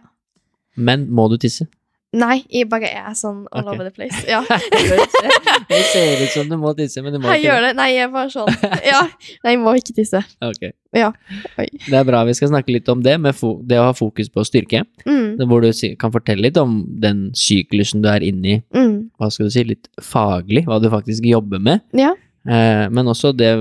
Men 0.76 1.07
må 1.09 1.30
du 1.30 1.38
tisse? 1.38 1.68
Nei, 2.15 2.45
jeg 2.47 2.69
bare 2.72 2.88
er 2.88 3.15
sånn 3.19 3.41
all 3.51 3.65
okay. 3.68 3.73
over 3.73 3.89
the 3.89 3.91
place. 3.91 4.22
Ja. 4.30 4.39
Det 5.68 5.80
ser 5.91 6.22
ut 6.23 6.31
som 6.31 6.47
du 6.47 6.55
må 6.59 6.72
tisse, 6.77 7.01
men 7.03 7.11
du 7.11 7.19
må 7.19 7.27
Jeg 7.34 7.41
ikke. 7.41 7.47
gjør 7.49 7.65
det. 7.65 7.72
Nei, 7.76 7.88
jeg 7.91 8.05
er 8.05 8.14
bare 8.14 8.31
sånn. 8.31 8.51
Ja. 8.93 9.01
Nei, 9.43 9.51
jeg 9.51 9.59
må 9.59 9.73
ikke 9.76 9.95
tisse. 9.97 10.22
Okay. 10.39 10.72
Ja. 10.95 11.09
Det 11.57 11.97
er 11.99 12.07
bra. 12.07 12.22
Vi 12.30 12.35
skal 12.38 12.53
snakke 12.53 12.72
litt 12.72 12.88
om 12.93 13.03
det, 13.03 13.18
med 13.19 13.35
det 13.68 13.81
å 13.81 13.89
ha 13.89 13.97
fokus 13.97 14.31
på 14.31 14.45
styrke. 14.47 14.85
Mm, 15.03 15.35
Hvor 15.51 15.65
du 15.65 15.69
kan 15.99 16.14
fortelle 16.15 16.47
litt 16.47 16.59
om 16.61 16.80
den 17.03 17.27
syklusen 17.38 18.05
du 18.05 18.07
er 18.14 18.23
inne 18.26 18.55
i, 18.55 18.61
mm. 18.72 18.95
hva 19.19 19.30
skal 19.34 19.51
du 19.51 19.57
si, 19.57 19.65
litt 19.68 19.91
faglig, 19.99 20.64
hva 20.69 20.80
du 20.80 20.88
faktisk 20.93 21.27
jobber 21.27 21.59
med. 21.59 21.84
Ja. 21.97 22.14
Eh, 22.47 22.88
men 22.88 23.11
også 23.11 23.34
det 23.35 23.51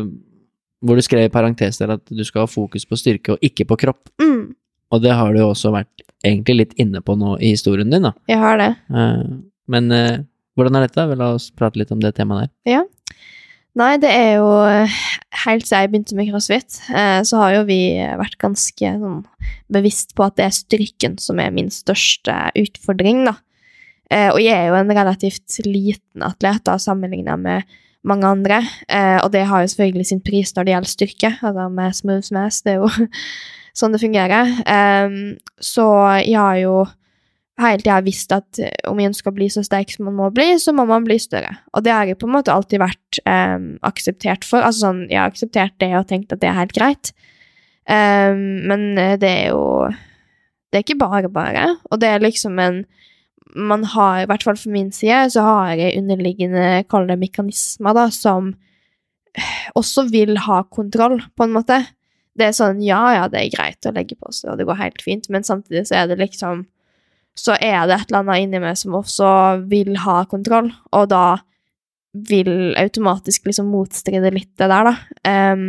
hvor 0.87 0.99
du 0.99 1.05
skrev 1.05 1.27
i 1.27 1.33
parentes 1.33 1.81
der 1.81 1.97
at 1.97 2.05
du 2.07 2.23
skal 2.25 2.45
ha 2.45 2.51
fokus 2.51 2.87
på 2.89 2.99
styrke 2.99 3.35
og 3.35 3.45
ikke 3.45 3.67
på 3.69 3.79
kropp. 3.87 4.09
Mm. 4.23 4.55
Og 4.95 5.03
det 5.03 5.15
har 5.19 5.35
du 5.35 5.41
jo 5.43 5.51
også 5.51 5.73
vært 5.75 6.05
egentlig 6.25 6.59
litt 6.61 6.75
inne 6.81 7.03
på 7.05 7.17
nå 7.19 7.37
i 7.43 7.53
historien 7.55 7.91
din, 7.91 8.07
da. 8.07 8.15
Jeg 8.31 8.41
har 8.43 8.61
det. 8.61 8.73
Eh, 8.91 9.23
men 9.73 9.95
eh, 9.95 10.21
hvordan 10.57 10.79
er 10.79 10.87
dette? 10.87 11.07
La 11.19 11.33
oss 11.37 11.51
prate 11.55 11.81
litt 11.81 11.93
om 11.95 12.03
det 12.03 12.15
temaet 12.17 12.53
der. 12.67 12.87
Nei, 13.77 13.91
det 14.01 14.09
er 14.09 14.39
jo 14.39 14.47
eh, 14.65 15.01
Helt 15.43 15.67
siden 15.67 15.83
jeg 15.83 15.91
begynte 15.93 16.17
med 16.17 16.31
crossfit, 16.31 16.79
så 17.29 17.39
har 17.39 17.51
jo 17.53 17.67
vi 17.69 17.77
vært 18.19 18.39
ganske 18.41 18.89
sånn 18.99 19.19
bevisst 19.71 20.15
på 20.17 20.25
at 20.25 20.39
det 20.41 20.47
er 20.47 20.55
styrken 20.57 21.19
som 21.21 21.43
er 21.43 21.53
min 21.55 21.69
største 21.71 22.33
utfordring, 22.57 23.21
da. 23.29 23.35
Og 24.33 24.41
jeg 24.41 24.55
er 24.57 24.71
jo 24.71 24.79
en 24.79 24.95
relativt 24.97 25.59
liten 25.69 26.25
atlet 26.25 26.65
da, 26.67 26.79
sammenlignet 26.81 27.43
med 27.45 27.77
mange 28.07 28.29
andre, 28.29 28.61
eh, 28.89 29.19
og 29.23 29.33
det 29.35 29.47
har 29.51 29.63
jo 29.63 29.71
selvfølgelig 29.73 30.07
sin 30.11 30.23
pris 30.25 30.53
når 30.55 30.67
det 30.67 30.75
gjelder 30.75 30.93
styrke. 30.93 31.33
Altså 31.43 31.67
med 31.73 31.97
smooth 31.99 32.35
mass, 32.37 32.61
det 32.63 32.77
er 32.77 32.85
jo 32.85 32.91
sånn 33.79 33.97
det 33.97 34.03
fungerer. 34.03 34.53
Em, 34.71 35.19
så 35.63 35.87
jeg 36.23 36.39
har 36.39 36.61
jo 36.63 36.77
hele 37.61 37.81
tida 37.81 38.01
visst 38.05 38.35
at 38.37 38.61
eh, 38.63 38.75
om 38.91 39.01
jeg 39.01 39.13
ønsker 39.13 39.33
å 39.33 39.37
bli 39.37 39.49
så 39.53 39.65
sterk 39.67 39.95
som 39.95 40.09
man 40.09 40.19
må 40.19 40.31
bli, 40.35 40.53
så 40.63 40.75
må 40.77 40.87
man 40.89 41.07
bli 41.07 41.19
større. 41.23 41.57
Og 41.75 41.87
det 41.87 41.95
har 41.95 42.09
jeg 42.09 42.21
på 42.21 42.29
en 42.29 42.37
måte 42.37 42.55
alltid 42.55 42.83
vært 42.85 43.23
em, 43.25 43.75
akseptert 43.87 44.47
for. 44.47 44.63
Altså 44.63 44.89
sånn, 44.89 45.07
jeg 45.11 45.21
har 45.21 45.33
akseptert 45.33 45.77
det 45.83 45.93
og 45.99 46.07
tenkt 46.11 46.35
at 46.35 46.43
det 46.45 46.53
er 46.53 46.61
helt 46.61 46.77
greit. 46.77 47.15
Men 47.87 48.97
eh, 48.99 49.15
det 49.23 49.29
er 49.31 49.49
jo 49.55 49.87
Det 50.73 50.81
er 50.81 50.83
ikke 50.83 50.99
bare 50.99 51.29
bare. 51.31 51.67
Og 51.91 52.01
det 52.03 52.09
er 52.11 52.25
liksom 52.25 52.59
en 52.59 52.81
Man 53.57 53.85
har, 53.95 54.23
i 54.23 54.29
hvert 54.29 54.45
fall 54.45 54.59
for 54.61 54.73
min 54.75 54.93
side, 54.93 55.31
så 55.33 55.45
har 55.47 55.75
jeg 55.81 55.97
underliggende, 56.01 56.85
kall 56.93 57.09
mekanismer, 57.17 57.97
da, 57.97 58.09
som 58.13 58.53
også 59.77 60.07
vil 60.13 60.37
ha 60.47 60.63
kontroll, 60.73 61.19
på 61.37 61.47
en 61.47 61.55
måte. 61.57 61.81
Det 62.37 62.51
er 62.51 62.57
sånn, 62.57 62.83
ja, 62.85 63.01
ja, 63.17 63.27
det 63.33 63.41
er 63.41 63.55
greit 63.55 63.89
å 63.89 63.95
legge 63.97 64.17
på 64.19 64.33
seg, 64.33 64.53
og 64.53 64.61
det 64.61 64.67
går 64.69 64.81
helt 64.81 65.05
fint, 65.05 65.29
men 65.33 65.47
samtidig 65.47 65.87
så 65.89 66.03
er 66.03 66.11
det 66.11 66.21
liksom 66.21 66.67
så 67.37 67.53
er 67.61 67.85
det 67.85 67.99
et 67.99 68.11
eller 68.11 68.23
annet 68.23 68.47
inni 68.47 68.61
meg 68.63 68.79
som 68.81 68.97
også 68.97 69.31
vil 69.69 69.93
ha 70.07 70.23
kontroll, 70.29 70.71
og 70.97 71.11
da 71.13 71.37
vil 72.27 72.73
automatisk 72.81 73.45
liksom 73.45 73.69
motstride 73.69 74.31
litt 74.33 74.55
det 74.57 74.71
der, 74.73 74.89
da. 74.89 75.53
Um, 75.53 75.67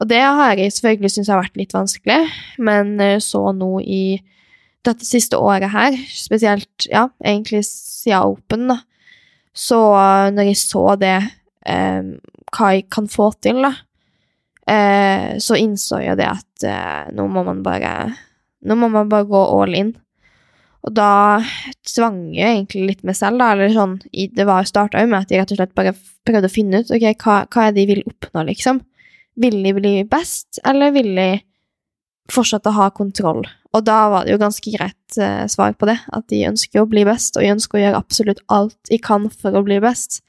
og 0.00 0.08
det 0.10 0.22
har 0.24 0.56
jeg 0.58 0.72
selvfølgelig 0.74 1.12
syntes 1.12 1.30
har 1.30 1.42
vært 1.42 1.60
litt 1.60 1.74
vanskelig, 1.76 2.22
men 2.66 2.96
eh, 3.02 3.20
så 3.22 3.52
nå 3.54 3.76
i 3.84 4.16
dette 4.86 5.06
siste 5.06 5.38
året 5.40 5.72
her, 5.72 5.96
spesielt, 6.12 6.88
ja, 6.90 7.08
egentlig 7.24 7.64
siden 7.66 8.34
Open, 8.34 8.68
da, 8.70 8.80
så 9.54 9.80
når 10.34 10.50
jeg 10.50 10.60
så 10.60 10.84
det, 11.00 11.16
eh, 11.66 12.14
hva 12.54 12.70
jeg 12.74 12.88
kan 12.92 13.08
få 13.10 13.30
til, 13.42 13.62
da, 13.64 13.72
eh, 14.70 15.34
så 15.42 15.58
innså 15.58 16.02
jeg 16.02 16.18
det 16.20 16.30
at 16.30 16.66
eh, 16.68 17.12
nå 17.14 17.28
må 17.30 17.46
man 17.46 17.64
bare 17.64 18.14
Nå 18.64 18.78
må 18.80 18.88
man 18.88 19.10
bare 19.12 19.26
gå 19.28 19.36
all 19.36 19.74
in. 19.76 19.90
Og 20.88 20.92
da 20.96 21.36
tvang 21.84 22.30
jeg 22.32 22.48
egentlig 22.48 22.86
litt 22.88 23.02
meg 23.04 23.16
selv, 23.18 23.36
da, 23.36 23.50
eller 23.52 23.74
sånn 23.74 23.98
Det 24.08 24.46
var 24.48 24.64
starta 24.64 25.02
jo 25.02 25.10
med 25.10 25.26
at 25.26 25.34
jeg 25.34 25.42
rett 25.42 25.52
og 25.52 25.58
slett 25.58 25.74
bare 25.76 25.92
prøvde 26.24 26.48
å 26.48 26.54
finne 26.54 26.80
ut 26.80 26.92
ok, 26.96 27.04
hva, 27.20 27.34
hva 27.44 27.66
er 27.66 27.74
det 27.74 27.82
de 27.82 27.84
vil 27.90 28.00
oppnå, 28.08 28.46
liksom. 28.48 28.80
Vil 29.36 29.58
de 29.66 29.74
bli 29.76 29.92
best, 30.08 30.62
eller 30.64 30.94
vil 30.96 31.10
de 31.12 31.28
fortsette 32.32 32.70
å 32.70 32.78
ha 32.78 32.88
kontroll? 32.94 33.44
Og 33.74 33.82
da 33.86 33.98
var 34.12 34.24
det 34.24 34.34
jo 34.34 34.40
ganske 34.40 34.72
greit 34.76 35.18
eh, 35.18 35.44
svar 35.50 35.74
på 35.78 35.88
det, 35.90 35.98
at 36.14 36.26
de 36.30 36.44
ønsker 36.48 36.82
å 36.82 36.88
bli 36.88 37.04
best, 37.06 37.36
og 37.36 37.44
jeg 37.44 37.56
ønsker 37.56 37.78
å 37.78 37.82
gjøre 37.82 38.00
absolutt 38.00 38.42
alt 38.54 38.92
jeg 38.92 39.02
kan 39.04 39.26
for 39.32 39.56
å 39.56 39.64
bli 39.66 39.80
best. 39.82 40.22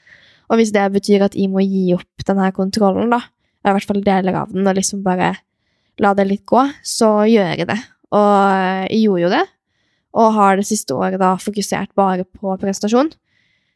Og 0.49 0.59
hvis 0.59 0.73
det 0.73 0.85
betyr 0.93 1.25
at 1.25 1.37
jeg 1.37 1.49
må 1.53 1.63
gi 1.65 1.87
opp 1.95 2.25
denne 2.27 2.51
kontrollen, 2.55 3.13
da, 3.13 3.21
eller 3.61 3.75
i 3.75 3.79
hvert 3.79 3.91
fall 3.91 4.05
deler 4.05 4.39
av 4.41 4.53
den, 4.53 4.65
og 4.65 4.77
liksom 4.77 5.03
bare 5.05 5.35
la 6.01 6.13
det 6.17 6.27
litt 6.27 6.45
gå, 6.49 6.63
så 6.85 7.11
gjør 7.29 7.53
jeg 7.53 7.69
det. 7.69 7.81
Og 8.15 8.31
eh, 8.49 8.87
jeg 8.89 9.03
gjorde 9.05 9.25
jo 9.25 9.35
det, 9.35 9.45
og 10.15 10.33
har 10.37 10.57
det 10.57 10.67
siste 10.67 10.95
året 10.95 11.21
da 11.21 11.35
fokusert 11.41 11.93
bare 11.97 12.25
på 12.25 12.55
prestasjon. 12.61 13.11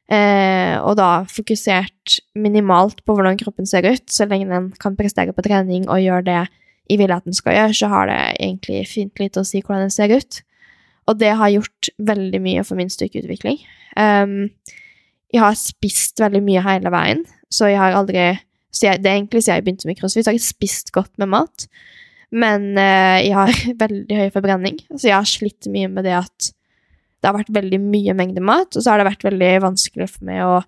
Eh, 0.10 0.76
og 0.82 0.96
da 0.98 1.26
fokusert 1.30 2.16
minimalt 2.34 3.04
på 3.06 3.14
hvordan 3.14 3.38
kroppen 3.38 3.68
ser 3.70 3.86
ut. 3.86 4.08
Så 4.10 4.26
lenge 4.26 4.50
den 4.50 4.72
kan 4.82 4.98
prestere 4.98 5.36
på 5.36 5.46
trening 5.46 5.86
og 5.86 6.02
gjøre 6.02 6.26
det 6.26 6.40
jeg 6.90 7.00
vil 7.02 7.14
at 7.14 7.26
den 7.28 7.38
skal 7.38 7.56
gjøre, 7.56 7.76
så 7.78 7.90
har 7.92 8.10
det 8.10 8.20
egentlig 8.40 8.84
fint 8.90 9.22
lite 9.22 9.42
å 9.42 9.48
si 9.48 9.62
hvordan 9.62 9.88
den 9.88 9.94
ser 9.94 10.14
ut. 10.16 10.42
Og 11.10 11.18
det 11.22 11.32
har 11.38 11.54
gjort 11.54 11.90
veldig 12.10 12.42
mye 12.44 12.64
for 12.66 12.80
min 12.80 12.92
styrkeutvikling. 12.92 13.62
Um, 13.98 14.52
jeg 15.34 15.44
har 15.44 15.58
spist 15.58 16.22
veldig 16.22 16.42
mye 16.46 16.64
hele 16.66 16.94
veien, 16.94 17.24
så 17.54 17.70
jeg 17.70 17.82
har 17.82 17.98
aldri 17.98 18.32
så 18.70 18.86
jeg, 18.86 19.02
Det 19.02 19.10
er 19.10 19.16
egentlig 19.18 19.42
siden 19.42 19.56
jeg 19.58 19.64
begynte 19.66 19.88
med 19.90 19.98
crossfit, 19.98 20.28
har 20.30 20.36
jeg 20.38 20.46
spist 20.46 20.92
godt 20.94 21.10
med 21.18 21.32
mat. 21.34 21.66
Men 22.30 22.78
uh, 22.78 23.18
jeg 23.18 23.34
har 23.34 23.54
veldig 23.84 24.20
høy 24.20 24.30
forbrenning, 24.34 24.78
så 24.94 25.10
jeg 25.10 25.18
har 25.18 25.30
slitt 25.30 25.70
mye 25.74 25.90
med 25.90 26.06
det 26.06 26.14
at 26.20 26.52
det 27.20 27.28
har 27.28 27.36
vært 27.36 27.52
veldig 27.52 27.80
mye 27.84 28.14
mengde 28.16 28.44
mat, 28.46 28.78
og 28.78 28.84
så 28.84 28.94
har 28.94 29.02
det 29.02 29.10
vært 29.10 29.26
veldig 29.26 29.50
vanskelig 29.66 30.08
for 30.14 30.28
meg 30.30 30.44
å, 30.46 30.60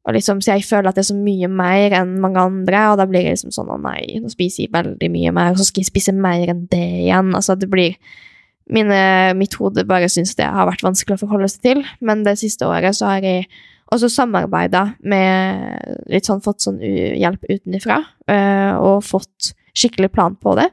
å 0.00 0.14
liksom, 0.16 0.40
Så 0.40 0.54
jeg 0.54 0.64
føler 0.64 0.88
at 0.90 0.96
det 0.96 1.04
er 1.04 1.10
så 1.10 1.18
mye 1.18 1.48
mer 1.52 1.92
enn 1.98 2.16
mange 2.22 2.40
andre, 2.40 2.86
og 2.90 3.00
da 3.00 3.06
blir 3.08 3.26
jeg 3.26 3.36
liksom 3.36 3.52
sånn 3.52 3.72
Å 3.74 3.78
nei, 3.82 4.20
nå 4.22 4.32
spiser 4.32 4.64
jeg 4.64 4.72
veldig 4.72 5.10
mye 5.12 5.32
mer, 5.36 5.52
og 5.52 5.60
så 5.60 5.68
skal 5.68 5.84
jeg 5.84 5.90
spise 5.90 6.14
mer 6.16 6.54
enn 6.54 6.64
det 6.72 6.86
igjen. 7.04 7.34
Altså, 7.36 7.56
det 7.60 7.68
blir 7.72 7.98
mine, 8.70 9.00
Mitt 9.36 9.56
hode 9.60 9.84
bare 9.88 10.08
syns 10.12 10.36
det 10.38 10.48
har 10.48 10.68
vært 10.68 10.84
vanskelig 10.86 11.18
å 11.18 11.24
forholde 11.24 11.50
seg 11.52 11.66
til, 11.66 11.84
men 12.00 12.24
det 12.24 12.38
siste 12.40 12.68
året 12.68 12.96
så 12.96 13.10
har 13.10 13.26
jeg 13.26 13.48
også 13.90 14.10
samarbeida 14.12 14.84
med 15.02 16.06
Litt 16.10 16.28
sånn 16.28 16.42
fått 16.44 16.64
sånn 16.64 16.78
hjelp 16.80 17.44
utenfra, 17.50 18.00
eh, 18.30 18.72
og 18.78 19.04
fått 19.06 19.52
skikkelig 19.76 20.10
plan 20.14 20.36
på 20.38 20.54
det. 20.58 20.68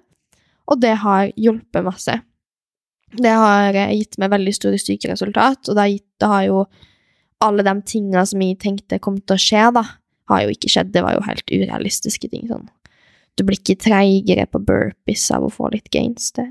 Og 0.68 0.80
det 0.82 0.96
har 1.04 1.32
hjulpet 1.36 1.86
masse. 1.86 2.16
Det 3.18 3.34
har 3.34 3.76
eh, 3.76 3.96
gitt 3.98 4.18
meg 4.22 4.34
veldig 4.34 4.54
store 4.56 4.80
styrkeresultat, 4.82 5.68
og 5.68 5.74
det 5.74 5.84
har, 5.84 5.92
gitt, 5.94 6.08
det 6.22 6.32
har 6.32 6.46
jo 6.48 6.64
alle 7.44 7.66
de 7.66 7.76
tinga 7.86 8.26
som 8.26 8.42
jeg 8.42 8.60
tenkte 8.62 9.00
kom 9.04 9.20
til 9.22 9.38
å 9.38 9.42
skje, 9.42 9.66
da, 9.76 9.84
har 10.32 10.44
jo 10.44 10.54
ikke 10.54 10.72
skjedd. 10.72 10.92
Det 10.96 11.04
var 11.06 11.18
jo 11.18 11.26
helt 11.28 11.54
urealistiske 11.54 12.30
ting. 12.32 12.48
sånn. 12.50 12.68
Du 13.38 13.46
blir 13.46 13.60
ikke 13.60 13.78
treigere 13.86 14.48
på 14.50 14.62
burpees 14.66 15.28
av 15.36 15.46
å 15.46 15.54
få 15.54 15.70
litt 15.74 15.92
gains. 15.94 16.32
Det, 16.36 16.48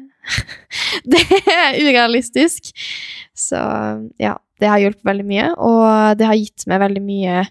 det 1.12 1.24
er 1.50 1.80
urealistisk. 1.82 2.70
Så 3.36 3.60
ja, 4.22 4.36
det 4.60 4.70
har 4.70 4.80
hjulpet 4.82 5.06
veldig 5.08 5.26
mye, 5.26 5.50
og 5.58 6.16
det 6.20 6.30
har 6.30 6.38
gitt 6.38 6.66
meg 6.70 6.82
veldig 6.84 7.04
mye 7.04 7.44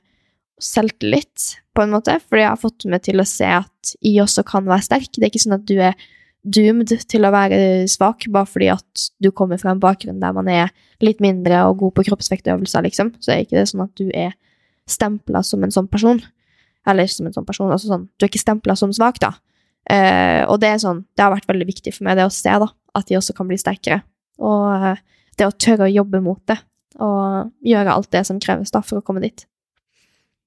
selvtillit, 0.62 1.60
på 1.76 1.84
en 1.84 1.92
måte, 1.92 2.14
fordi 2.24 2.46
jeg 2.46 2.54
har 2.54 2.60
fått 2.62 2.86
meg 2.88 3.02
til 3.04 3.20
å 3.20 3.28
se 3.28 3.48
at 3.52 3.96
jeg 4.00 4.22
også 4.24 4.46
kan 4.48 4.64
være 4.70 4.86
sterk. 4.86 5.10
Det 5.12 5.26
er 5.26 5.34
ikke 5.34 5.44
sånn 5.44 5.58
at 5.58 5.66
du 5.68 5.76
er 5.76 5.98
doomed 6.46 6.94
til 7.10 7.26
å 7.26 7.34
være 7.34 7.58
svak 7.90 8.28
bare 8.34 8.50
fordi 8.50 8.70
at 8.74 9.06
du 9.24 9.32
kommer 9.36 9.60
fra 9.62 9.74
en 9.74 9.82
bakgrunn 9.82 10.22
der 10.22 10.36
man 10.36 10.50
er 10.52 10.72
litt 11.04 11.22
mindre 11.24 11.64
og 11.70 11.80
god 11.82 11.96
på 11.98 12.06
kroppsvektøvelser, 12.10 12.86
liksom. 12.86 13.16
Så 13.20 13.34
er 13.34 13.44
ikke 13.44 13.58
det 13.58 13.68
sånn 13.72 13.86
at 13.88 13.94
du 13.98 14.08
er 14.14 14.36
stempla 14.90 15.42
som 15.44 15.66
en 15.66 15.74
sånn 15.74 15.90
person. 15.92 16.22
Eller 16.86 17.10
som 17.10 17.26
en 17.26 17.34
sånn 17.34 17.48
person, 17.48 17.72
altså 17.74 17.90
sånn, 17.90 18.06
du 18.14 18.26
er 18.26 18.30
ikke 18.30 18.44
stempla 18.44 18.76
som 18.78 18.94
svak, 18.94 19.18
da. 19.24 19.34
Eh, 19.90 20.44
og 20.50 20.60
det 20.62 20.70
er 20.70 20.82
sånn, 20.82 21.04
det 21.18 21.26
har 21.26 21.34
vært 21.34 21.50
veldig 21.50 21.68
viktig 21.70 21.94
for 21.96 22.06
meg, 22.06 22.20
det 22.20 22.28
å 22.28 22.34
se, 22.34 22.54
da, 22.62 22.70
at 22.98 23.10
de 23.10 23.18
også 23.18 23.34
kan 23.38 23.50
bli 23.50 23.58
sterkere. 23.58 24.04
Og 24.42 24.70
eh, 24.92 25.02
det 25.40 25.50
å 25.50 25.56
tørre 25.58 25.88
å 25.88 25.92
jobbe 25.92 26.22
mot 26.26 26.42
det, 26.50 26.60
og 27.02 27.52
gjøre 27.66 27.98
alt 27.98 28.12
det 28.14 28.24
som 28.30 28.40
kreves 28.42 28.72
da 28.72 28.84
for 28.86 29.02
å 29.02 29.06
komme 29.06 29.24
dit. 29.26 29.48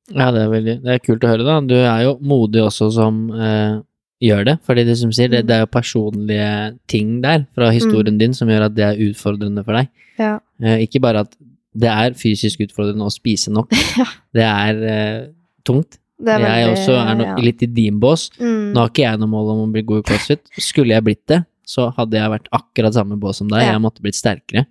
Ja, 0.08 0.30
det 0.32 0.46
er, 0.46 0.52
veldig, 0.52 0.76
det 0.86 0.94
er 0.94 1.02
kult 1.04 1.26
å 1.26 1.32
høre, 1.32 1.44
da. 1.44 1.58
Du 1.60 1.76
er 1.76 2.06
jo 2.06 2.14
modig 2.24 2.62
også 2.64 2.88
som 2.94 3.26
eh, 3.34 3.80
gjør 4.22 4.44
det. 4.44 4.56
Fordi 4.66 4.84
det 4.84 4.96
som 4.98 5.12
sier, 5.12 5.28
det, 5.30 5.44
Mm. 5.44 5.46
det 5.46 5.54
er 5.56 5.60
jo 5.60 5.66
personlige 5.66 6.78
ting 6.88 7.20
der 7.22 7.46
fra 7.54 7.70
historien 7.70 8.18
din 8.18 8.34
som 8.34 8.48
gjør 8.48 8.64
at 8.66 8.74
det 8.74 8.84
er 8.84 9.02
utfordrende 9.10 9.64
for 9.64 9.72
deg. 9.78 9.88
Ja. 10.18 10.38
Eh, 10.62 10.82
ikke 10.86 11.00
bare 11.00 11.20
at 11.20 11.36
det 11.78 11.88
er 11.88 12.14
fysisk 12.18 12.60
utfordrende 12.66 13.06
å 13.06 13.12
spise 13.12 13.52
nok, 13.52 13.70
Ja. 13.98 14.04
det 14.34 14.42
er 14.44 14.82
eh, 14.82 15.26
tungt. 15.64 15.98
Det 16.18 16.34
er 16.34 16.40
jeg 16.40 16.72
også 16.74 16.94
er 16.98 17.14
no, 17.14 17.24
ja. 17.24 17.36
litt 17.36 17.62
i 17.62 17.66
din 17.70 18.00
bås. 18.00 18.30
Mm. 18.40 18.72
Nå 18.74 18.80
har 18.82 18.88
ikke 18.90 19.04
jeg 19.04 19.18
noe 19.20 19.28
mål 19.30 19.52
om 19.52 19.60
å 19.68 19.72
bli 19.72 19.82
god 19.86 20.00
i 20.02 20.06
crossfit. 20.08 20.40
Skulle 20.58 20.96
jeg 20.96 21.04
blitt 21.06 21.26
det, 21.30 21.44
så 21.64 21.92
hadde 21.94 22.18
jeg 22.18 22.32
vært 22.32 22.48
akkurat 22.50 22.92
samme 22.96 23.14
bås 23.22 23.38
som 23.38 23.46
deg. 23.52 23.62
Ja. 23.62 23.76
Jeg 23.76 23.82
måtte 23.84 24.02
blitt 24.02 24.18
sterkere. 24.18 24.64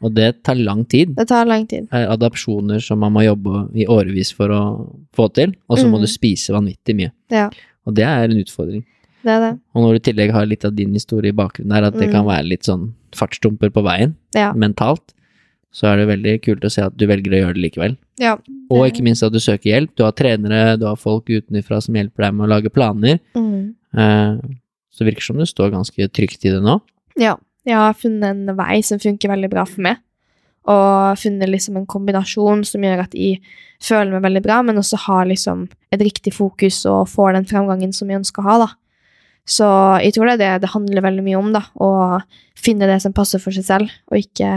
Og 0.00 0.14
det 0.16 0.42
tar 0.44 0.54
lang 0.56 0.86
tid. 0.88 1.12
Det 1.16 1.26
tar 1.28 1.44
lang 1.48 1.66
tid. 1.68 1.86
er 1.92 2.08
adapsjoner 2.12 2.80
som 2.80 2.98
man 3.00 3.12
må 3.12 3.26
jobbe 3.26 3.66
i 3.76 3.84
årevis 3.88 4.32
for 4.32 4.48
å 4.48 4.62
få 5.16 5.28
til, 5.34 5.52
og 5.68 5.78
så 5.78 5.84
må 5.88 5.98
Mm. 5.98 6.00
du 6.00 6.06
spise 6.06 6.52
vanvittig 6.56 6.96
mye. 6.96 7.12
Ja, 7.30 7.50
Og 7.86 7.94
det 7.94 8.04
er 8.04 8.24
en 8.28 8.38
utfordring. 8.42 8.84
det 9.26 9.32
er 9.34 9.40
det. 9.40 9.58
Og 9.74 9.82
når 9.82 9.92
du 9.92 9.98
i 9.98 10.04
tillegg 10.12 10.30
har 10.32 10.46
litt 10.46 10.64
av 10.64 10.74
din 10.76 10.92
historie 10.94 11.32
i 11.32 11.36
bakgrunnen 11.36 11.70
der, 11.74 11.84
at 11.88 11.94
det 11.94 12.08
Mm. 12.08 12.12
kan 12.12 12.24
være 12.26 12.48
litt 12.48 12.62
sånn 12.64 12.92
fartsdumper 13.12 13.70
på 13.70 13.82
veien 13.82 14.14
Ja. 14.34 14.52
mentalt, 14.52 15.14
så 15.72 15.88
er 15.92 15.96
det 15.98 16.08
veldig 16.08 16.42
kult 16.42 16.60
å 16.64 16.70
se 16.70 16.82
at 16.82 16.96
du 16.96 17.06
velger 17.06 17.32
å 17.32 17.40
gjøre 17.42 17.54
det 17.54 17.62
likevel. 17.72 17.96
Ja. 18.18 18.36
Og 18.70 18.86
ikke 18.90 19.02
minst 19.02 19.22
at 19.22 19.32
du 19.32 19.38
søker 19.38 19.70
hjelp. 19.74 19.90
Du 19.96 20.04
har 20.04 20.12
trenere, 20.12 20.78
du 20.78 20.86
har 20.86 20.96
folk 20.96 21.26
utenfra 21.26 21.82
som 21.82 21.94
hjelper 21.94 22.22
deg 22.24 22.34
med 22.34 22.46
å 22.48 22.50
lage 22.54 22.70
planer. 22.72 23.18
Mm. 23.34 23.74
Eh, 23.94 24.38
så 24.92 24.98
det 25.04 25.14
virker 25.14 25.22
som 25.22 25.36
du 25.36 25.44
står 25.44 25.70
ganske 25.72 26.08
trygt 26.08 26.44
i 26.44 26.50
det 26.50 26.62
nå. 26.62 26.80
Ja. 27.16 27.36
Jeg 27.66 27.74
har 27.74 27.94
funnet 27.94 28.22
en 28.30 28.56
vei 28.56 28.80
som 28.80 28.98
funker 28.98 29.28
veldig 29.28 29.50
bra 29.50 29.64
for 29.66 29.80
meg. 29.82 29.96
Og 30.66 31.20
funnet 31.20 31.50
liksom 31.52 31.76
en 31.78 31.86
kombinasjon 31.86 32.64
som 32.66 32.82
gjør 32.82 33.04
at 33.04 33.14
jeg 33.14 33.38
føler 33.82 34.16
meg 34.16 34.24
veldig 34.24 34.42
bra, 34.42 34.62
men 34.66 34.80
også 34.80 34.98
har 35.04 35.28
liksom 35.30 35.66
et 35.94 36.02
riktig 36.02 36.32
fokus 36.34 36.80
og 36.90 37.06
får 37.12 37.36
den 37.36 37.46
fremgangen 37.46 37.92
som 37.94 38.10
jeg 38.10 38.22
ønsker 38.22 38.42
å 38.42 38.48
ha, 38.48 38.56
da. 38.64 38.68
Så 39.46 39.66
jeg 40.02 40.16
tror 40.16 40.26
det 40.26 40.34
er 40.34 40.42
det 40.42 40.64
det 40.64 40.72
handler 40.72 41.04
veldig 41.06 41.24
mye 41.26 41.38
om, 41.38 41.52
da. 41.54 41.62
Å 41.78 42.18
finne 42.58 42.88
det 42.90 42.98
som 43.04 43.14
passer 43.14 43.42
for 43.42 43.54
seg 43.54 43.66
selv, 43.68 43.92
og 44.10 44.18
ikke 44.18 44.56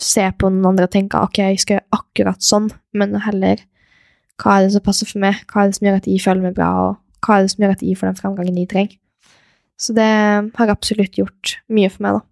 se 0.00 0.24
på 0.36 0.48
noen 0.52 0.72
andre 0.72 0.88
og 0.88 0.92
tenke 0.92 1.20
ok, 1.20 1.40
jeg 1.52 1.62
skal 1.62 1.78
gjøre 1.78 1.98
akkurat 1.98 2.44
sånn, 2.44 2.68
men 2.96 3.16
heller 3.24 3.62
hva 4.40 4.58
er 4.58 4.66
det 4.66 4.74
som 4.74 4.84
passer 4.84 5.08
for 5.08 5.22
meg, 5.22 5.40
hva 5.48 5.62
er 5.62 5.70
det 5.70 5.78
som 5.78 5.88
gjør 5.88 5.98
at 6.00 6.08
jeg 6.10 6.22
føler 6.24 6.44
meg 6.44 6.56
bra, 6.56 6.68
og 6.84 7.24
hva 7.24 7.38
er 7.38 7.44
det 7.44 7.52
som 7.52 7.64
gjør 7.64 7.76
at 7.76 7.84
jeg 7.84 7.96
får 7.96 8.10
den 8.10 8.18
fremgangen 8.18 8.58
jeg 8.60 8.70
trenger. 8.72 8.98
Så 9.80 9.92
det 9.96 10.08
har 10.56 10.72
absolutt 10.72 11.16
gjort 11.20 11.56
mye 11.72 11.92
for 11.92 12.04
meg, 12.04 12.18
da. 12.18 12.24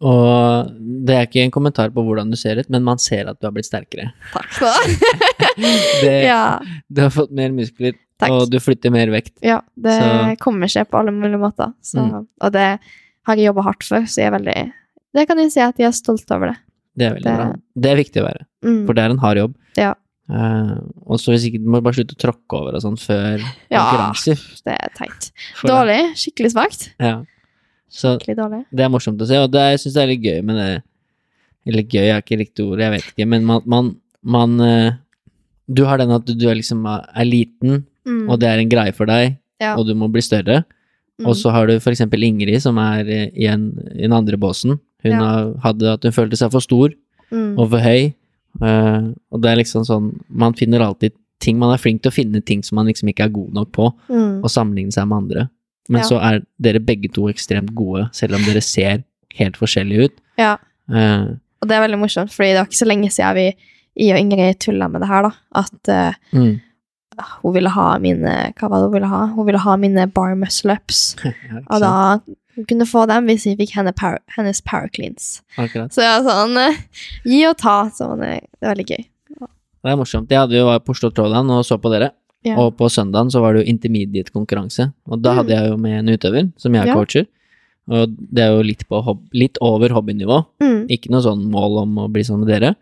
Og 0.00 0.68
det 1.06 1.14
er 1.16 1.26
ikke 1.26 1.42
en 1.44 1.50
kommentar 1.54 1.90
på 1.94 2.04
hvordan 2.06 2.30
du 2.30 2.36
ser 2.38 2.60
ut, 2.60 2.68
men 2.70 2.84
man 2.86 2.98
ser 3.02 3.26
at 3.30 3.40
du 3.40 3.46
har 3.48 3.52
blitt 3.56 3.66
sterkere. 3.66 4.12
Takk 4.32 4.52
skal 4.52 4.68
du 4.68 6.08
ha. 6.28 6.60
Du 6.88 7.02
har 7.02 7.10
fått 7.14 7.32
mer 7.34 7.50
muskler, 7.54 7.96
takk. 8.20 8.30
og 8.34 8.50
du 8.50 8.58
flytter 8.62 8.92
mer 8.94 9.10
vekt. 9.12 9.34
Ja, 9.44 9.60
det 9.76 9.98
Så- 10.00 10.36
kommer 10.42 10.68
seg 10.70 10.88
på 10.90 10.98
alle 11.00 11.12
mulige 11.12 11.38
måter. 11.42 11.74
Så, 11.82 11.98
Mm. 12.00 12.26
Og 12.40 12.52
det 12.52 12.78
har 13.26 13.36
jeg 13.36 13.46
jobba 13.50 13.62
hardt 13.62 13.82
for, 13.84 14.00
så 14.06 14.16
jeg 14.22 14.26
er 14.32 14.38
veldig 14.38 14.72
Det 15.14 15.26
kan 15.26 15.38
jeg 15.38 15.50
si 15.52 15.60
at 15.60 15.76
jeg 15.78 15.86
er 15.88 15.92
stolt 15.92 16.30
over 16.30 16.48
det. 16.52 16.56
Det 16.96 17.06
er 17.06 17.14
veldig 17.14 17.24
Det- 17.24 17.36
bra. 17.36 17.54
Det 17.80 17.90
er 17.90 17.96
viktig 17.96 18.22
å 18.22 18.26
være, 18.26 18.44
Mm. 18.64 18.86
for 18.86 18.92
det 18.94 19.02
er 19.04 19.10
en 19.10 19.18
hard 19.18 19.36
jobb. 19.38 19.54
Ja. 19.76 19.94
Uh, 20.30 20.76
og 21.06 21.16
så 21.18 21.32
hvis 21.32 21.46
ikke, 21.48 21.64
du 21.64 21.70
må 21.70 21.80
bare 21.82 21.94
slutte 21.94 22.12
å 22.14 22.20
tråkke 22.20 22.52
over 22.60 22.74
og 22.76 22.82
sånn 22.82 22.98
før 23.00 23.40
Ja. 23.70 23.80
konkurranser. 23.80 24.36
Det 24.62 24.76
er 24.76 24.88
teit. 24.94 25.30
Dårlig. 25.64 26.12
Skikkelig 26.14 26.52
svakt. 26.52 26.90
Ja. 27.00 27.22
Så 27.88 28.18
det 28.70 28.84
er 28.84 28.90
morsomt 28.92 29.20
å 29.20 29.26
se, 29.26 29.38
og 29.40 29.50
det, 29.50 29.62
jeg 29.72 29.80
syns 29.80 29.94
det 29.94 30.02
er 30.02 30.10
litt 30.12 30.24
gøy 30.26 30.42
med 30.44 30.56
det 30.60 30.82
Eller 31.68 31.82
gøy 31.88 32.08
er 32.12 32.20
ikke 32.22 32.38
riktig 32.40 32.64
ord, 32.68 32.80
jeg 32.80 32.90
vet 32.92 33.06
ikke, 33.12 33.26
men 33.28 33.44
man, 33.48 33.62
man, 33.66 33.88
man 34.22 34.60
eh, 34.60 34.92
Du 35.68 35.84
har 35.88 35.98
den 36.00 36.10
at 36.12 36.24
du, 36.28 36.34
du 36.34 36.46
er 36.48 36.54
liksom 36.60 36.84
er 36.88 37.24
liten, 37.28 37.84
Mm. 38.08 38.30
og 38.30 38.38
det 38.40 38.48
er 38.48 38.58
en 38.62 38.68
greie 38.72 38.92
for 38.96 39.04
deg, 39.04 39.34
Ja. 39.60 39.74
og 39.76 39.84
du 39.86 39.92
må 39.94 40.06
bli 40.08 40.22
større. 40.24 40.62
Mm. 41.20 41.26
Og 41.28 41.34
så 41.36 41.50
har 41.52 41.66
du 41.66 41.74
for 41.78 41.90
eksempel 41.92 42.22
Ingrid, 42.24 42.62
som 42.62 42.78
er 42.80 43.04
eh, 43.04 43.26
i, 43.36 43.44
en, 43.46 43.66
i 43.92 44.06
den 44.06 44.14
andre 44.16 44.38
båsen. 44.40 44.78
Hun 45.04 45.12
Ja. 45.12 45.52
hadde 45.60 45.92
at 45.92 46.02
hun 46.04 46.12
følte 46.16 46.36
seg 46.40 46.50
for 46.50 46.60
stor 46.64 46.88
mm. 47.30 47.58
og 47.58 47.68
for 47.68 47.78
høy. 47.84 48.14
Uh, 48.62 49.12
og 49.30 49.42
det 49.42 49.50
er 49.50 49.56
liksom 49.60 49.84
sånn 49.84 50.06
Man 50.32 50.54
finner 50.56 50.80
alltid 50.80 51.12
ting 51.38 51.58
Man 51.60 51.70
er 51.70 51.78
flink 51.78 52.00
til 52.02 52.10
å 52.10 52.14
finne 52.16 52.40
ting 52.42 52.62
som 52.64 52.76
man 52.80 52.86
liksom 52.88 53.06
ikke 53.12 53.26
er 53.28 53.28
god 53.28 53.52
nok 53.54 53.68
på, 53.76 53.92
Mm. 54.08 54.40
og 54.42 54.48
sammenligne 54.50 54.90
seg 54.90 55.06
med 55.06 55.18
andre. 55.18 55.44
Men 55.88 56.02
Ja. 56.02 56.06
så 56.06 56.20
er 56.20 56.42
dere 56.60 56.80
begge 56.84 57.08
to 57.12 57.28
ekstremt 57.32 57.74
gode, 57.74 58.08
selv 58.12 58.36
om 58.36 58.44
dere 58.44 58.60
ser 58.60 59.02
helt 59.38 59.56
forskjellige 59.56 60.08
ut. 60.08 60.16
Ja. 60.38 60.56
Uh, 60.88 61.36
Og 61.60 61.68
det 61.68 61.74
er 61.74 61.82
veldig 61.82 61.98
morsomt, 61.98 62.32
fordi 62.32 62.52
det 62.52 62.60
var 62.60 62.68
ikke 62.68 62.84
så 62.84 62.88
lenge 62.88 63.10
siden 63.10 63.34
vi, 63.34 63.46
jeg 63.98 64.14
og 64.14 64.20
Ingrid 64.20 64.60
tulla 64.62 64.88
med 64.88 65.02
det 65.02 65.08
her, 65.08 65.26
da. 65.26 65.30
At 65.58 65.90
uh, 65.90 66.38
mm. 66.38 66.60
hun 67.42 67.54
ville 67.54 67.72
ha 67.74 67.86
mine 67.98 68.34
Hva 68.54 68.68
var 68.68 68.78
det 68.78 68.86
hun 68.86 68.94
ville 68.94 69.10
ha? 69.10 69.22
Hun 69.34 69.46
ville 69.48 69.62
ha 69.64 69.76
mine 69.76 70.06
bar 70.06 70.36
muscle 70.38 70.76
ups. 70.76 71.16
Ja, 71.24 71.64
Og 71.66 71.80
da 71.82 72.20
hun 72.58 72.66
kunne 72.66 72.86
få 72.86 73.06
dem 73.06 73.26
hvis 73.30 73.46
vi 73.46 73.56
fikk 73.58 73.74
henne 73.78 73.92
power, 73.94 74.18
hennes 74.36 74.60
power 74.62 74.88
cleans. 74.94 75.42
Akkurat. 75.56 75.94
Så 75.94 76.02
ja, 76.02 76.18
sånn 76.26 76.58
uh, 76.58 76.78
Gi 77.26 77.44
og 77.48 77.58
ta. 77.58 77.88
Sånn, 77.94 78.22
det, 78.22 78.40
er 78.62 78.72
veldig 78.72 78.86
gøy. 78.86 79.04
Det 79.38 79.92
er 79.92 79.98
morsomt. 79.98 80.30
Jeg 80.30 80.42
hadde 80.42 80.58
jo 80.58 80.66
var 80.66 80.80
på 80.82 80.94
Oslo 80.94 81.10
Trådland 81.14 81.50
og 81.54 81.66
så 81.66 81.78
på 81.78 81.90
dere. 81.92 82.12
Ja. 82.44 82.56
Og 82.62 82.76
på 82.78 82.86
søndagen 82.88 83.30
så 83.30 83.40
var 83.42 83.54
det 83.54 83.64
jo 83.66 83.72
intermediate-konkurranse. 83.72 84.92
Og 85.10 85.20
da 85.22 85.32
Mm. 85.32 85.36
hadde 85.38 85.48
jeg 85.56 85.70
jo 85.70 85.76
med 85.76 85.98
en 85.98 86.08
utøver, 86.16 86.52
som 86.56 86.72
jeg 86.74 86.86
Ja. 86.86 86.94
coacher. 86.94 87.26
Og 87.90 88.14
det 88.32 88.42
er 88.44 88.50
jo 88.56 88.62
litt, 88.62 88.86
på 88.88 89.18
litt 89.32 89.56
over 89.60 89.88
hobbynivå. 89.88 90.46
Mm. 90.60 90.86
Ikke 90.88 91.10
noe 91.10 91.22
sånn 91.22 91.50
mål 91.50 91.82
om 91.82 91.96
å 91.96 92.08
bli 92.12 92.22
sånn 92.22 92.40
med 92.44 92.48
dere. 92.48 92.76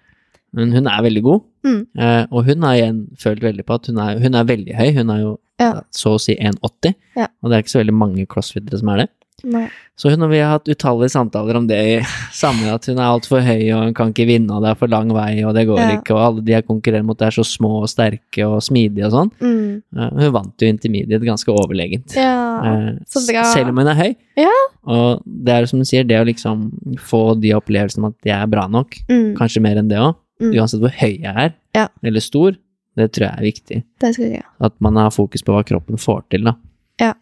Men 0.52 0.72
hun 0.72 0.86
er 0.86 1.02
veldig 1.02 1.22
god. 1.22 1.42
Mm. 1.64 1.86
Eh, 1.98 2.26
og 2.32 2.44
hun 2.44 2.62
har 2.62 2.74
igjen 2.76 3.08
følt 3.16 3.40
veldig 3.40 3.64
på 3.64 3.74
at 3.74 3.86
hun 3.86 3.98
er, 3.98 4.18
hun 4.18 4.34
er 4.34 4.44
veldig 4.44 4.74
høy. 4.74 4.92
Hun 4.94 5.10
er 5.10 5.18
jo 5.20 5.38
Ja. 5.60 5.80
så 5.92 6.14
å 6.16 6.20
si 6.20 6.34
1,80. 6.36 6.94
Ja. 7.16 7.26
Og 7.42 7.50
det 7.50 7.56
er 7.56 7.62
ikke 7.62 7.76
så 7.78 7.84
veldig 7.84 7.94
mange 7.94 8.26
crossfittere 8.26 8.78
som 8.78 8.88
er 8.90 8.96
det. 8.96 9.08
Nei. 9.46 9.68
Så 9.96 10.10
hun 10.10 10.24
og 10.26 10.30
vi 10.32 10.40
har 10.42 10.50
hatt 10.58 10.66
utallige 10.68 11.12
samtaler 11.14 11.56
om 11.56 11.66
det 11.70 11.76
i 11.78 11.92
samme 12.34 12.66
at 12.74 12.84
hun 12.90 12.98
er 12.98 13.06
altfor 13.06 13.40
høy, 13.46 13.62
og 13.72 13.84
hun 13.86 13.94
kan 13.96 14.10
ikke 14.12 14.26
vinne, 14.28 14.50
og 14.52 14.64
det 14.64 14.72
er 14.72 14.78
for 14.80 14.90
lang 14.92 15.08
vei, 15.14 15.38
og 15.46 15.54
det 15.56 15.62
går 15.68 15.78
Ja. 15.78 15.86
ikke, 15.96 16.12
og 16.16 16.20
alle 16.24 16.42
de 16.44 16.52
jeg 16.52 16.66
konkurrerer 16.66 17.04
mot 17.06 17.22
er 17.22 17.30
så 17.30 17.44
små 17.46 17.70
og 17.84 17.88
sterke 17.88 18.44
og 18.44 18.58
smidige 18.66 19.06
og 19.06 19.12
sånn. 19.14 19.30
Mm. 19.40 19.82
Hun 20.18 20.32
vant 20.34 20.58
jo 20.60 20.68
intermediate 20.68 21.24
ganske 21.24 21.48
overlegent. 21.54 22.16
Ja, 22.18 22.42
Eh. 22.56 22.94
Selv 23.06 23.68
om 23.68 23.76
hun 23.76 23.86
er 23.86 23.94
høy. 23.94 24.14
Ja. 24.36 24.52
Og 24.86 25.22
det 25.26 25.52
er 25.54 25.66
som 25.66 25.78
du 25.78 25.84
sier, 25.84 26.04
det 26.04 26.16
å 26.20 26.24
liksom 26.26 26.72
få 26.98 27.38
de 27.40 27.52
opplevelsene 27.52 27.98
om 28.04 28.06
at 28.06 28.14
jeg 28.24 28.42
er 28.42 28.46
bra 28.46 28.66
nok, 28.66 28.96
Mm. 29.08 29.36
kanskje 29.36 29.60
mer 29.62 29.76
enn 29.76 29.88
det 29.88 29.98
òg, 29.98 30.14
Mm. 30.40 30.52
uansett 30.56 30.80
hvor 30.80 30.90
høy 30.90 31.20
jeg 31.22 31.34
er, 31.36 31.54
Ja. 31.74 31.88
eller 32.04 32.20
stor, 32.20 32.56
det 32.96 33.12
tror 33.12 33.28
jeg 33.30 33.38
er 33.38 33.42
viktig. 33.52 33.84
Det 34.00 34.14
tror 34.16 34.30
jeg. 34.32 34.44
At 34.60 34.72
man 34.80 34.96
har 34.96 35.10
fokus 35.10 35.42
på 35.42 35.52
hva 35.52 35.62
kroppen 35.64 35.96
får 35.96 36.22
til, 36.30 36.44
da. 36.44 36.54
Ja. 37.00 37.12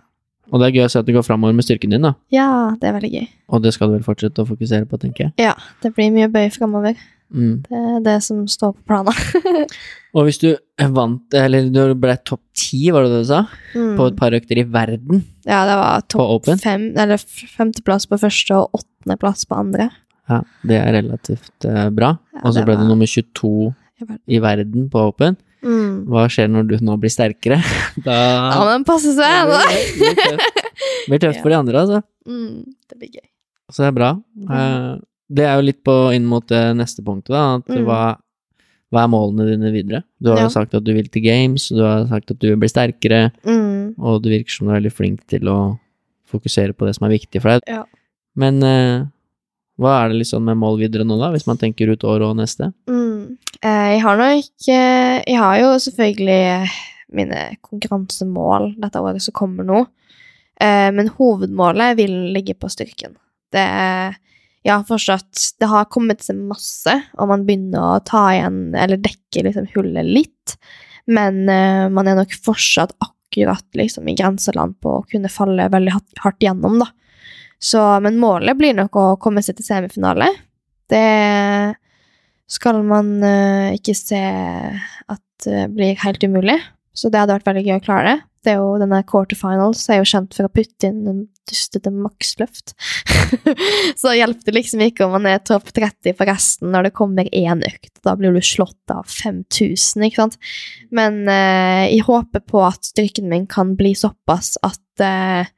Og 0.53 0.61
det 0.61 0.67
er 0.69 0.77
gøy 0.79 0.85
å 0.87 0.91
se 0.93 0.99
at 1.01 1.07
det 1.09 1.15
går 1.17 1.25
framover 1.27 1.55
med 1.57 1.65
styrken 1.65 1.91
din, 1.95 2.03
da. 2.05 2.15
Ja, 2.35 2.49
det 2.81 2.89
er 2.91 2.97
veldig 2.99 3.13
gøy. 3.15 3.27
Og 3.55 3.63
det 3.65 3.73
skal 3.75 3.89
du 3.91 3.97
vel 3.97 4.05
fortsette 4.07 4.43
å 4.45 4.49
fokusere 4.49 4.87
på, 4.91 4.99
tenker 5.01 5.29
jeg. 5.29 5.33
Ja, 5.41 5.55
det 5.83 5.95
blir 5.97 6.11
mye 6.15 6.29
bøy 6.33 6.51
framover. 6.55 6.95
Mm. 7.35 7.63
Det 7.67 7.79
er 7.81 8.01
det 8.05 8.17
som 8.23 8.45
står 8.47 8.75
på 8.77 8.85
planen. 8.87 9.65
Og 10.15 10.27
hvis 10.29 10.39
du 10.39 10.51
vant, 10.95 11.35
eller 11.35 11.67
du 11.73 11.81
ble 11.99 12.15
topp 12.29 12.43
ti, 12.55 12.85
var 12.95 13.07
det 13.07 13.15
det 13.17 13.23
du 13.25 13.31
sa, 13.33 13.41
Mm. 13.75 13.97
på 13.99 14.07
et 14.07 14.17
par 14.21 14.31
økter 14.37 14.61
i 14.61 14.63
verden 14.71 15.25
Ja, 15.49 15.65
det 15.67 15.75
var 15.81 16.05
topp 16.13 16.47
fem, 16.63 16.93
eller 16.97 17.19
femteplass 17.19 18.07
på 18.07 18.19
første 18.23 18.55
og 18.55 18.71
åttendeplass 18.79 19.43
på 19.51 19.57
andre. 19.59 19.89
Ja, 20.31 20.43
det 20.65 20.77
er 20.79 20.93
relativt 21.01 21.67
eh, 21.67 21.89
bra. 21.91 22.13
Ja, 22.37 22.45
Og 22.45 22.55
så 22.55 22.63
ble 22.65 22.77
ble 22.77 22.85
du 22.85 22.89
nummer 22.93 23.07
22 23.11 23.75
I 23.99 24.05
verden. 24.07 24.21
i 24.29 24.39
verden 24.45 24.87
på 24.93 25.03
Open. 25.09 25.37
Mm. 25.65 25.93
Hva 26.13 26.27
skjer 26.29 26.51
når 26.53 26.67
du 26.69 26.75
nå 26.85 26.97
blir 27.01 27.13
sterkere? 27.13 27.59
Da 28.05 28.17
Ja, 28.53 28.65
men 28.69 28.85
passe 28.85 29.15
seg, 29.17 29.49
da! 29.49 29.61
blir- 29.65 29.95
blir 29.99 30.19
tøft. 30.21 30.61
Det 30.75 31.09
blir 31.09 31.23
tøft 31.25 31.41
for 31.43 31.55
de 31.55 31.57
andre, 31.59 31.81
altså. 31.85 32.03
Mm, 32.29 32.65
det 32.91 32.99
blir 33.01 33.11
gøy. 33.17 33.27
Så 33.73 33.83
det 33.85 33.89
er 33.93 33.97
bra. 33.97 34.11
Mm. 34.37 35.03
Det 35.35 35.45
er 35.49 35.55
jo 35.57 35.65
litt 35.71 35.81
på 35.87 35.95
inn 36.15 36.27
mot 36.29 36.45
det 36.53 36.63
neste 36.77 37.03
punktet, 37.07 37.33
da. 37.33 37.45
At 37.63 37.69
Mm. 37.73 37.85
hva, 37.89 38.01
hva 38.93 39.05
er 39.07 39.11
målene 39.11 39.47
dine 39.49 39.73
videre? 39.75 40.03
Du 40.21 40.31
har 40.31 40.39
Ja. 40.43 40.45
jo 40.49 40.53
sagt 40.53 40.75
at 40.77 40.85
du 40.85 40.93
vil 40.93 41.09
til 41.09 41.23
games, 41.25 41.69
du 41.73 41.81
har 41.83 42.05
sagt 42.13 42.31
at 42.31 42.39
du 42.39 42.49
vil 42.53 42.61
bli 42.61 42.69
sterkere, 42.69 43.33
Mm. 43.45 43.95
og 43.99 44.23
du 44.23 44.29
virker 44.31 44.51
som 44.53 44.67
du 44.69 44.73
er 44.75 44.81
veldig 44.81 44.93
flink 44.93 45.27
til 45.27 45.49
å 45.49 45.79
fokusere 46.31 46.75
på 46.77 46.87
det 46.87 46.95
som 46.97 47.07
er 47.09 47.17
viktig 47.19 47.41
for 47.41 47.49
deg. 47.57 47.63
Ja. 47.69 47.85
Men 48.37 48.63
eh, 48.63 49.07
hva 49.81 50.05
er 50.05 50.09
det 50.13 50.19
liksom 50.23 50.45
med 50.45 50.57
mål 50.61 50.79
videre 50.79 51.05
nå, 51.07 51.17
da, 51.19 51.31
hvis 51.33 51.47
man 51.49 51.57
tenker 51.59 51.89
ut 51.91 52.05
året 52.05 52.29
og 52.29 52.37
neste? 52.37 52.73
Mm. 52.89 53.04
Eh, 53.65 53.91
jeg 53.95 54.03
har 54.05 54.19
nok 54.21 54.69
eh, 54.69 55.19
Jeg 55.25 55.39
har 55.41 55.59
jo 55.61 55.75
selvfølgelig 55.81 56.69
mine 57.15 57.41
konkurransemål 57.63 58.73
dette 58.83 59.01
året 59.03 59.23
som 59.23 59.37
kommer 59.37 59.67
nå. 59.67 59.85
Eh, 60.61 60.91
men 60.95 61.13
hovedmålet 61.17 61.99
vil 62.01 62.15
ligge 62.35 62.57
på 62.59 62.71
styrken. 62.73 63.17
Det 63.55 63.63
er 63.63 64.21
har 64.65 64.85
fortsatt 64.89 65.41
Det 65.61 65.69
har 65.69 65.91
kommet 65.93 66.23
seg 66.25 66.39
masse, 66.41 66.95
og 67.19 67.29
man 67.29 67.45
begynner 67.45 67.83
å 67.85 68.05
ta 68.07 68.31
igjen, 68.33 68.73
eller 68.73 69.01
dekke 69.03 69.45
liksom 69.45 69.69
hullet 69.75 70.09
litt. 70.09 70.57
Men 71.05 71.45
eh, 71.53 71.85
man 71.93 72.09
er 72.09 72.17
nok 72.17 72.33
fortsatt 72.47 72.95
akkurat 72.97 73.67
liksom 73.77 74.09
i 74.09 74.17
grenseland 74.17 74.79
på 74.81 74.99
å 74.99 75.05
kunne 75.11 75.33
falle 75.33 75.69
veldig 75.69 75.99
hardt 76.25 76.47
gjennom, 76.47 76.81
da. 76.81 76.89
Så, 77.61 77.81
men 78.05 78.21
målet 78.21 78.57
blir 78.59 78.75
nok 78.77 78.97
å 78.97 79.05
komme 79.21 79.43
seg 79.45 79.59
til 79.59 79.69
semifinale. 79.69 80.31
Det 80.91 81.05
skal 82.51 82.83
man 82.87 83.17
eh, 83.25 83.75
ikke 83.79 83.97
se 83.97 84.21
at 84.21 85.47
det 85.47 85.67
blir 85.75 85.99
helt 86.05 86.25
umulig. 86.25 86.61
Så 86.95 87.11
det 87.11 87.19
hadde 87.19 87.35
vært 87.39 87.49
veldig 87.51 87.65
gøy 87.67 87.77
å 87.79 87.85
klare 87.85 88.11
det. 88.13 88.19
Det 88.45 88.53
er 88.53 88.61
jo 88.61 88.75
denne 88.77 89.01
quarterfinals 89.09 89.83
er 89.89 90.03
jo 90.03 90.09
kjent 90.09 90.35
for 90.37 90.47
å 90.47 90.53
putte 90.53 90.89
inn 90.91 91.07
en 91.09 91.23
dustete 91.49 91.91
maksløft. 91.93 92.75
så 94.01 94.13
hjelper 94.15 94.51
det 94.51 94.57
liksom 94.59 94.85
ikke 94.85 95.07
om 95.07 95.17
man 95.17 95.29
er 95.31 95.41
topp 95.41 95.73
30 95.73 96.17
på 96.19 96.27
resten 96.29 96.71
når 96.75 96.89
det 96.89 96.95
kommer 96.99 97.29
én 97.33 97.65
økt. 97.65 97.93
Da 98.05 98.15
blir 98.21 98.37
du 98.37 98.45
slått 98.45 98.93
av 98.93 99.09
5000, 99.09 100.05
ikke 100.07 100.21
sant. 100.21 100.39
Men 100.95 101.25
eh, 101.25 101.89
jeg 101.95 102.05
håper 102.07 102.45
på 102.45 102.63
at 102.69 102.85
styrken 102.93 103.31
min 103.33 103.49
kan 103.51 103.75
bli 103.81 103.95
såpass 103.97 104.59
at, 104.63 104.85
eh, 105.01 105.49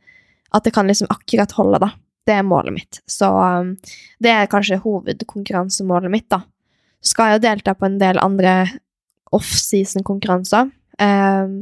at 0.55 0.67
det 0.67 0.75
kan 0.75 0.87
liksom 0.87 1.11
akkurat 1.11 1.59
holde, 1.59 1.83
da. 1.89 1.93
Det 2.27 2.39
er 2.39 2.47
målet 2.47 2.75
mitt. 2.75 3.03
Så 3.07 3.29
um, 3.31 3.77
det 4.23 4.33
er 4.33 4.49
kanskje 4.51 4.81
hovedkonkurransemålet 4.83 6.11
mitt, 6.11 6.31
da. 6.33 6.41
Skal 7.03 7.33
jeg 7.33 7.41
jo 7.41 7.45
delta 7.49 7.75
på 7.75 7.87
en 7.87 7.99
del 8.01 8.19
andre 8.19 8.69
off-season-konkurranser. 9.37 10.71
Um, 11.03 11.59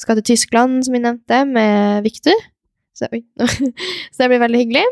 skal 0.00 0.18
til 0.18 0.26
Tyskland, 0.34 0.82
som 0.86 0.96
jeg 0.96 1.04
nevnte, 1.04 1.44
med 1.46 2.02
Victor. 2.06 2.36
Så, 2.94 3.08
så 4.14 4.22
det 4.24 4.28
blir 4.32 4.42
veldig 4.42 4.60
hyggelig. 4.64 4.84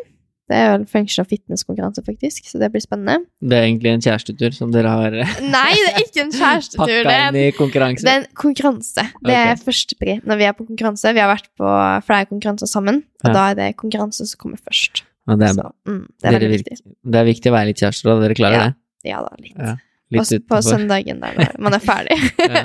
Det 0.51 0.59
er 0.59 0.73
vel 0.75 0.83
functional 0.91 1.27
fitness-konkurranse, 1.31 2.03
faktisk, 2.05 2.45
så 2.51 2.59
det 2.61 2.69
blir 2.75 2.83
spennende. 2.83 3.23
Det 3.41 3.57
er 3.57 3.63
egentlig 3.69 3.93
en 3.95 4.03
kjærestetur 4.05 4.53
som 4.57 4.73
dere 4.75 4.91
har 4.91 5.15
eh, 5.23 5.31
Nei, 5.55 5.71
det 5.79 5.93
er 5.95 6.01
ikke 6.03 6.25
en 6.27 6.33
kjærestetur. 6.35 6.83
pakka 6.83 6.97
Det 7.07 7.15
er 7.15 7.23
inn 7.23 7.39
en, 7.39 7.39
i 7.47 7.55
konkurranse. 7.57 8.05
det 8.05 8.13
er 8.13 8.21
en 8.25 8.27
konkurranse. 8.43 9.05
Det 9.23 9.37
er 9.39 9.53
Ok. 9.55 9.63
førstepri 9.69 10.17
når 10.29 10.41
vi 10.43 10.49
er 10.51 10.57
på 10.59 10.67
konkurranse. 10.69 11.15
Vi 11.17 11.23
har 11.23 11.31
vært 11.31 11.49
på 11.57 11.71
flere 12.09 12.29
konkurranser 12.35 12.69
sammen, 12.69 13.01
og 13.23 13.31
Ja. 13.31 13.33
da 13.39 13.47
er 13.53 13.59
det 13.63 13.71
konkurranse 13.81 14.27
som 14.29 14.39
kommer 14.43 14.61
først. 14.61 15.05
Ja, 15.31 15.37
det, 15.39 15.49
er, 15.53 15.55
Så, 15.63 15.71
mm, 15.89 16.03
det 16.21 16.29
er 16.35 16.39
dere 16.43 16.51
viktig. 16.59 16.79
det 17.15 17.19
er 17.23 17.29
viktig 17.31 17.49
å 17.49 17.55
være 17.57 17.71
litt 17.71 17.81
kjærester, 17.87 18.13
og 18.13 18.23
dere 18.27 18.35
klarer 18.37 18.59
Ja. 18.59 18.65
det? 18.69 18.75
Ja 19.05 19.21
da, 19.25 19.33
litt. 19.39 19.57
Ja, 19.59 19.75
på, 19.77 20.13
Litt 20.13 20.21
Også 20.23 20.37
utenfor. 20.43 20.63
søndagen 20.67 21.21
der 21.23 21.37
når 21.39 21.61
man 21.65 21.75
er 21.79 21.81
ferdig. 21.83 22.19
Ja. 22.53 22.65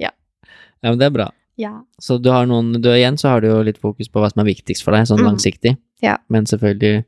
Ja. 0.00 0.10
men 0.82 0.98
det 0.98 1.06
er 1.10 1.14
bra. 1.16 1.30
ja. 1.60 1.72
Så 2.00 2.16
du 2.22 2.30
har 2.32 2.46
noen, 2.48 2.72
du 2.80 2.88
igjen 2.92 3.16
så 3.20 3.28
har 3.34 3.40
du 3.44 3.48
jo 3.48 3.62
litt 3.66 3.78
fokus 3.82 4.08
på 4.12 4.20
hva 4.22 4.30
som 4.32 4.40
er 4.44 4.48
viktigst 4.52 4.84
for 4.84 4.92
deg, 4.96 5.06
sånn 5.08 5.20
Mm. 5.20 5.28
langsiktig. 5.32 5.76
Ja. 6.04 6.16
Men 6.28 6.44
selvfølgelig, 6.46 7.04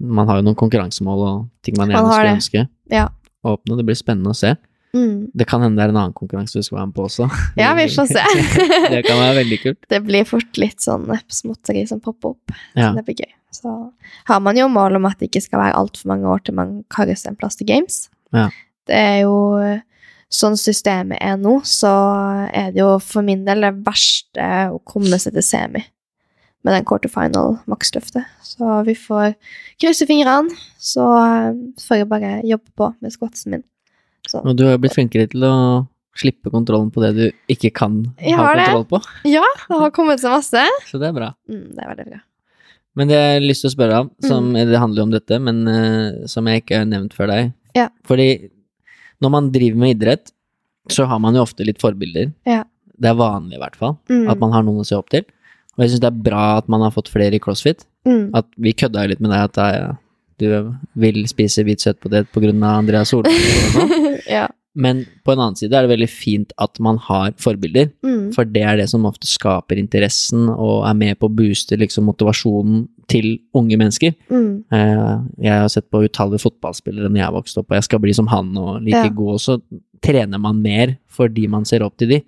man 0.00 0.28
har 0.30 0.38
jo 0.40 0.46
noen 0.46 0.56
konkurransemål 0.58 1.22
og 1.28 1.48
ting 1.62 1.74
man 1.78 1.90
gjerne 1.90 2.10
skulle 2.14 2.34
ønske. 2.38 2.68
Ja. 2.90 3.08
Åpne, 3.46 3.76
det 3.78 3.86
blir 3.86 3.98
spennende 3.98 4.30
å 4.34 4.36
se. 4.38 4.56
Mm. 4.94 5.30
Det 5.36 5.46
kan 5.46 5.60
hende 5.62 5.76
det 5.76 5.84
er 5.84 5.90
en 5.92 5.98
annen 6.00 6.14
konkurranse 6.16 6.58
du 6.58 6.62
skal 6.64 6.78
være 6.78 6.86
med 6.90 6.94
på 6.96 7.04
også. 7.06 7.26
ja, 7.62 7.74
vi 7.78 7.86
får 7.92 8.06
se. 8.08 8.22
det 8.94 9.02
kan 9.06 9.18
være 9.20 9.34
veldig 9.42 9.58
kult. 9.62 9.80
det 9.90 10.00
blir 10.06 10.24
fort 10.26 10.58
litt 10.58 10.80
sånn 10.82 11.10
småtteri 11.28 11.86
som 11.90 12.00
popper 12.00 12.34
opp. 12.34 12.54
Ja. 12.74 12.90
Så 12.90 12.94
det 12.98 13.04
blir 13.06 13.18
gøy. 13.22 13.32
Så 13.58 13.74
har 14.30 14.40
man 14.44 14.56
jo 14.56 14.66
mål 14.68 14.96
om 14.98 15.06
at 15.08 15.18
det 15.20 15.28
ikke 15.30 15.42
skal 15.44 15.60
være 15.62 15.76
altfor 15.78 16.10
mange 16.10 16.26
år 16.30 16.42
til 16.46 16.54
man 16.58 16.84
karres 16.90 17.26
en 17.26 17.36
plass 17.38 17.56
til 17.58 17.66
games. 17.68 18.08
Ja. 18.34 18.48
Det 18.88 18.96
er 18.96 19.20
jo 19.22 19.36
sånn 20.32 20.56
systemet 20.60 21.20
er 21.24 21.38
nå, 21.40 21.58
så 21.64 21.90
er 22.52 22.72
det 22.74 22.82
jo 22.82 22.98
for 23.00 23.24
min 23.24 23.46
del 23.46 23.64
det 23.64 23.74
verste 23.86 24.48
å 24.72 24.80
komme 24.84 25.16
seg 25.20 25.32
til 25.36 25.44
semi 25.46 25.84
med 26.66 26.74
den 26.74 26.84
quarterfinal 26.88 27.54
maksløftet. 27.70 28.26
Så 28.44 28.80
vi 28.84 28.92
får 28.98 29.36
krysse 29.80 30.08
fingrene, 30.08 30.52
så 30.82 31.04
eh, 31.22 31.60
får 31.80 32.00
jeg 32.02 32.08
bare 32.10 32.32
jobbe 32.44 32.72
på 32.76 32.90
med 33.00 33.14
squatsen 33.14 33.54
min. 33.54 33.62
Så 34.28 34.42
Og 34.42 34.56
du 34.58 34.66
har 34.66 34.74
jo 34.74 34.82
blitt 34.82 34.96
flinkere 34.96 35.30
til 35.30 35.46
å 35.48 35.54
slippe 36.18 36.50
kontrollen 36.50 36.90
på 36.92 37.00
det 37.04 37.12
du 37.14 37.24
ikke 37.54 37.70
kan 37.78 38.00
ha 38.18 38.48
kontroll 38.58 38.88
på. 38.90 39.00
ja, 39.30 39.44
det 39.68 39.78
har 39.84 39.92
kommet 39.94 40.20
seg 40.20 40.34
masse. 40.34 40.64
Så 40.90 40.98
det 41.00 41.08
er 41.12 41.14
bra. 41.16 41.30
Mm, 41.48 41.68
det 41.76 41.84
er 41.84 41.92
veldig 41.94 42.08
bra. 42.10 42.20
Men 42.98 43.12
det 43.12 43.18
jeg 43.20 43.34
har 43.38 43.44
lyst 43.46 43.62
til 43.62 43.70
å 43.70 43.76
spørre 43.76 44.00
om, 44.02 44.10
som, 44.26 44.48
Mm. 44.50 44.58
det 44.72 44.78
handler 44.82 44.98
jo 44.98 45.06
om 45.06 45.12
dette, 45.14 45.38
men 45.38 45.62
uh, 45.70 46.26
som 46.26 46.48
jeg 46.50 46.64
ikke 46.64 46.80
har 46.82 46.88
nevnt 46.90 47.14
før 47.14 47.30
deg. 47.30 47.52
Ja. 47.76 47.88
Fordi 48.08 48.50
når 49.22 49.30
man 49.34 49.50
driver 49.52 49.80
med 49.82 49.96
idrett, 49.96 50.32
så 50.88 51.04
har 51.10 51.18
man 51.20 51.34
jo 51.36 51.42
ofte 51.44 51.66
litt 51.66 51.80
forbilder. 51.82 52.30
Ja. 52.48 52.62
Det 52.98 53.10
er 53.10 53.18
vanlig 53.18 53.58
i 53.58 53.62
hvert 53.62 53.76
fall, 53.78 53.96
Mm, 54.10 54.28
at 54.30 54.38
man 54.40 54.52
har 54.52 54.62
noen 54.66 54.80
å 54.82 54.86
se 54.86 54.96
opp 54.96 55.10
til. 55.12 55.24
Og 55.76 55.84
jeg 55.84 55.90
syns 55.92 56.00
det 56.02 56.08
er 56.10 56.22
bra 56.26 56.44
at 56.58 56.68
man 56.68 56.80
har 56.82 56.90
fått 56.94 57.10
flere 57.12 57.34
i 57.36 57.38
crossfit. 57.42 57.84
mm, 58.06 58.30
At 58.34 58.46
vi 58.58 58.72
kødda 58.72 59.04
jo 59.04 59.08
litt 59.12 59.20
med 59.20 59.30
deg 59.30 59.44
at 59.44 59.58
eh, 59.58 59.92
du 60.38 60.74
vil 60.98 61.26
spise 61.30 61.62
hvit 61.66 61.80
søtpotet 61.82 62.26
av 62.34 62.62
Andreas 62.78 63.10
Solberg 63.10 63.34
sånn. 63.74 64.18
ja. 64.26 64.48
Men 64.74 65.04
på 65.26 65.32
en 65.32 65.40
annen 65.42 65.56
side 65.58 65.74
er 65.74 65.86
det 65.86 65.90
veldig 65.98 66.08
fint 66.10 66.52
at 66.58 66.78
man 66.80 66.98
har 66.98 67.32
forbilder. 67.38 67.90
Mm, 68.02 68.32
For 68.34 68.44
det 68.44 68.62
er 68.62 68.76
det 68.78 68.88
som 68.90 69.06
ofte 69.06 69.26
skaper 69.26 69.78
interessen 69.78 70.48
og 70.48 70.84
er 70.86 70.94
med 70.94 71.18
på 71.18 71.26
å 71.26 71.34
booste 71.34 71.78
liksom, 71.78 72.06
motivasjonen 72.10 72.88
til 73.08 73.38
unge 73.56 73.76
mennesker. 73.80 74.14
mm, 74.30 74.64
Eh, 74.72 75.18
Jeg 75.42 75.52
har 75.62 75.68
sett 75.68 75.90
på 75.90 76.02
utallige 76.04 76.42
fotballspillere 76.44 77.08
når 77.10 77.22
jeg 77.22 77.32
vokste 77.38 77.58
opp, 77.62 77.70
og 77.70 77.76
jeg 77.78 77.84
skal 77.88 77.98
bli 78.04 78.12
som 78.14 78.26
han 78.28 78.56
og 78.56 78.82
like 78.82 79.04
Ja. 79.04 79.08
god, 79.08 79.32
og 79.34 79.40
så 79.40 79.60
trener 80.02 80.38
man 80.38 80.60
mer 80.62 80.98
fordi 81.08 81.48
man 81.48 81.64
ser 81.64 81.82
opp 81.82 81.96
til 81.96 82.08
de. 82.08 82.22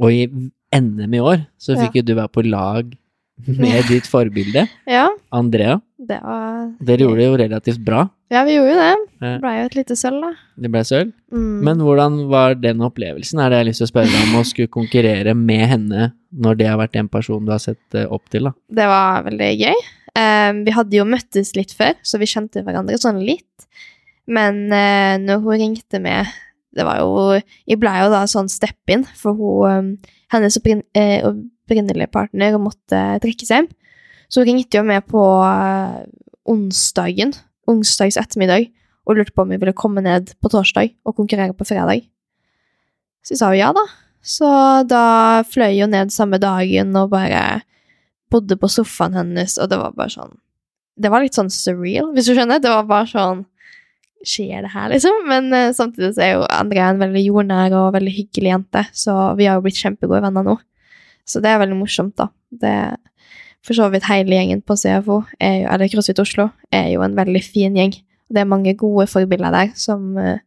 Og 0.00 0.10
i 0.12 0.26
NM 0.74 1.14
i 1.14 1.20
år 1.20 1.46
så 1.58 1.76
fikk 1.78 1.96
jo 2.00 2.02
du 2.02 2.14
være 2.14 2.28
på 2.32 2.42
lag 2.48 2.96
med 3.46 3.84
ditt 3.92 4.06
forbilde, 4.08 4.66
ja, 4.88 5.08
Andrea. 5.32 5.80
det 6.00 6.18
var 6.22 6.72
Dere 6.82 6.98
gjorde 7.04 7.16
det 7.20 7.26
jo 7.26 7.36
relativt 7.36 7.84
bra. 7.84 8.08
Ja, 8.30 8.42
vi 8.44 8.56
gjorde 8.56 8.72
jo 8.72 8.78
det. 8.80 8.94
Det 9.20 9.40
ble 9.40 9.50
jo 9.60 9.64
et 9.68 9.74
lite 9.76 9.94
sølv, 9.96 10.20
da. 10.24 10.30
Det 10.58 10.70
ble 10.72 10.80
sølv. 10.84 11.12
Mm. 11.30 11.60
Men 11.62 11.78
hvordan 11.78 12.16
var 12.28 12.54
den 12.58 12.80
opplevelsen? 12.82 13.38
Er 13.38 13.50
det 13.50 13.56
jeg 13.58 13.64
har 13.64 13.68
lyst 13.68 13.78
til 13.84 13.86
å 13.86 13.92
spørre 13.92 14.10
deg 14.10 14.24
om 14.34 14.40
å 14.40 14.44
skulle 14.48 14.72
konkurrere 14.72 15.34
med 15.36 15.62
henne 15.70 16.08
når 16.34 16.56
det 16.58 16.66
har 16.66 16.78
vært 16.80 16.96
en 16.96 17.08
person 17.08 17.44
du 17.46 17.52
har 17.52 17.60
sett 17.62 17.94
eh, 17.94 18.06
opp 18.10 18.24
til, 18.32 18.48
da? 18.48 18.52
Det 18.72 18.86
var 18.90 19.22
veldig 19.28 19.50
gøy. 19.60 19.78
Eh, 20.16 20.50
vi 20.64 20.72
hadde 20.72 20.96
jo 20.96 21.04
møttes 21.08 21.52
litt 21.58 21.74
før, 21.76 21.96
så 22.06 22.20
vi 22.20 22.28
kjente 22.30 22.64
hverandre 22.64 22.98
sånn 23.00 23.20
litt. 23.24 23.68
Men 24.26 24.66
uh, 24.72 25.14
når 25.22 25.42
hun 25.44 25.60
ringte 25.60 26.00
med 26.02 26.26
Det 26.74 26.82
var 26.82 26.98
jo 26.98 27.36
Jeg 27.38 27.78
ble 27.78 27.92
jo 27.94 28.08
da 28.10 28.24
sånn 28.26 28.48
step-in, 28.50 29.04
for 29.14 29.38
hun 29.38 29.70
um, 29.70 29.92
Hennes 30.34 30.58
opprinnelige 30.58 32.08
uh, 32.08 32.10
partner 32.10 32.56
måtte 32.58 33.02
trekke 33.22 33.46
seg. 33.46 33.68
Så 34.26 34.42
hun 34.42 34.48
ringte 34.50 34.80
jo 34.80 34.82
med 34.82 35.06
på 35.06 35.22
uh, 35.22 36.02
onsdagen, 36.50 37.36
onsdags 37.70 38.18
ettermiddag, 38.18 38.66
og 39.06 39.20
lurte 39.20 39.30
på 39.30 39.44
om 39.46 39.54
vi 39.54 39.60
ville 39.62 39.76
komme 39.78 40.02
ned 40.02 40.32
på 40.42 40.50
torsdag 40.50 40.90
og 41.06 41.14
konkurrere 41.14 41.54
på 41.54 41.66
fredag. 41.68 42.02
Så 43.22 43.36
jeg 43.36 43.40
sa 43.40 43.52
jo 43.54 43.60
ja, 43.62 43.70
da. 43.74 43.86
Så 44.26 44.50
da 44.90 45.06
fløy 45.46 45.78
hun 45.84 45.94
ned 45.94 46.10
samme 46.14 46.42
dagen 46.42 46.90
og 46.98 47.12
bare 47.14 47.62
bodde 48.32 48.56
på 48.58 48.70
sofaen 48.70 49.16
hennes, 49.16 49.56
og 49.62 49.70
det 49.70 49.78
var 49.80 49.96
bare 49.96 50.12
sånn 50.12 50.34
Det 50.96 51.10
var 51.12 51.22
litt 51.22 51.36
sånn 51.36 51.52
surreal, 51.52 52.08
hvis 52.16 52.30
du 52.30 52.32
skjønner. 52.32 52.62
Det 52.62 52.72
var 52.72 52.88
bare 52.88 53.08
sånn 53.10 53.44
Skjer 54.26 54.64
det 54.64 54.70
her, 54.72 54.88
liksom? 54.90 55.26
Men 55.28 55.52
uh, 55.52 55.74
samtidig 55.76 56.14
så 56.16 56.22
er 56.24 56.30
jo 56.32 56.46
Andrea 56.50 56.88
en 56.90 57.02
veldig 57.02 57.20
jordnær 57.20 57.74
og 57.78 57.92
veldig 57.94 58.14
hyggelig 58.16 58.48
jente, 58.48 58.82
så 58.96 59.12
vi 59.38 59.46
har 59.46 59.58
jo 59.58 59.66
blitt 59.66 59.78
kjempegode 59.78 60.22
venner 60.24 60.46
nå. 60.46 60.56
Så 61.28 61.42
det 61.44 61.52
er 61.52 61.60
veldig 61.60 61.76
morsomt, 61.78 62.16
da. 62.18 62.30
Det 62.50 62.72
For 63.66 63.74
så 63.74 63.88
vidt 63.90 64.06
hele 64.06 64.34
gjengen 64.38 64.62
på 64.62 64.76
CFO, 64.78 65.20
er 65.42 65.54
jo, 65.60 65.68
eller 65.74 65.90
CrossFit 65.90 66.20
Oslo, 66.22 66.48
er 66.70 66.88
jo 66.94 67.02
en 67.02 67.16
veldig 67.18 67.42
fin 67.42 67.76
gjeng. 67.76 67.96
Det 68.30 68.42
er 68.42 68.48
mange 68.50 68.74
gode 68.78 69.08
forbilder 69.10 69.50
der 69.54 69.72
som, 69.78 70.16
eh, 70.18 70.38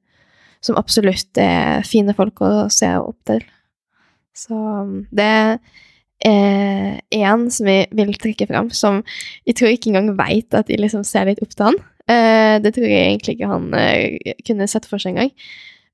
som 0.63 0.79
absolutt 0.79 1.37
er 1.39 1.83
fine 1.87 2.15
folk 2.15 2.39
å 2.43 2.69
se 2.71 2.89
opp 2.99 3.19
til. 3.27 3.43
Så 4.35 4.55
um, 4.55 5.03
det 5.11 5.59
er 6.25 6.99
en 7.15 7.47
som 7.53 7.69
jeg 7.69 7.87
vil 7.95 8.11
trekke 8.19 8.47
fram, 8.49 8.69
som 8.75 9.01
jeg 9.47 9.55
tror 9.59 9.71
ikke 9.71 9.91
engang 9.91 10.13
veit 10.19 10.55
at 10.57 10.69
jeg 10.71 10.81
liksom 10.81 11.05
ser 11.07 11.29
litt 11.29 11.41
opp 11.43 11.53
til 11.55 11.69
han. 11.69 11.79
Eh, 12.09 12.55
det 12.63 12.73
tror 12.75 12.87
jeg 12.89 13.05
egentlig 13.05 13.37
ikke 13.37 13.51
han 13.51 13.67
eh, 13.77 14.33
kunne 14.47 14.67
sett 14.69 14.87
for 14.89 15.01
seg 15.01 15.13
engang. 15.15 15.31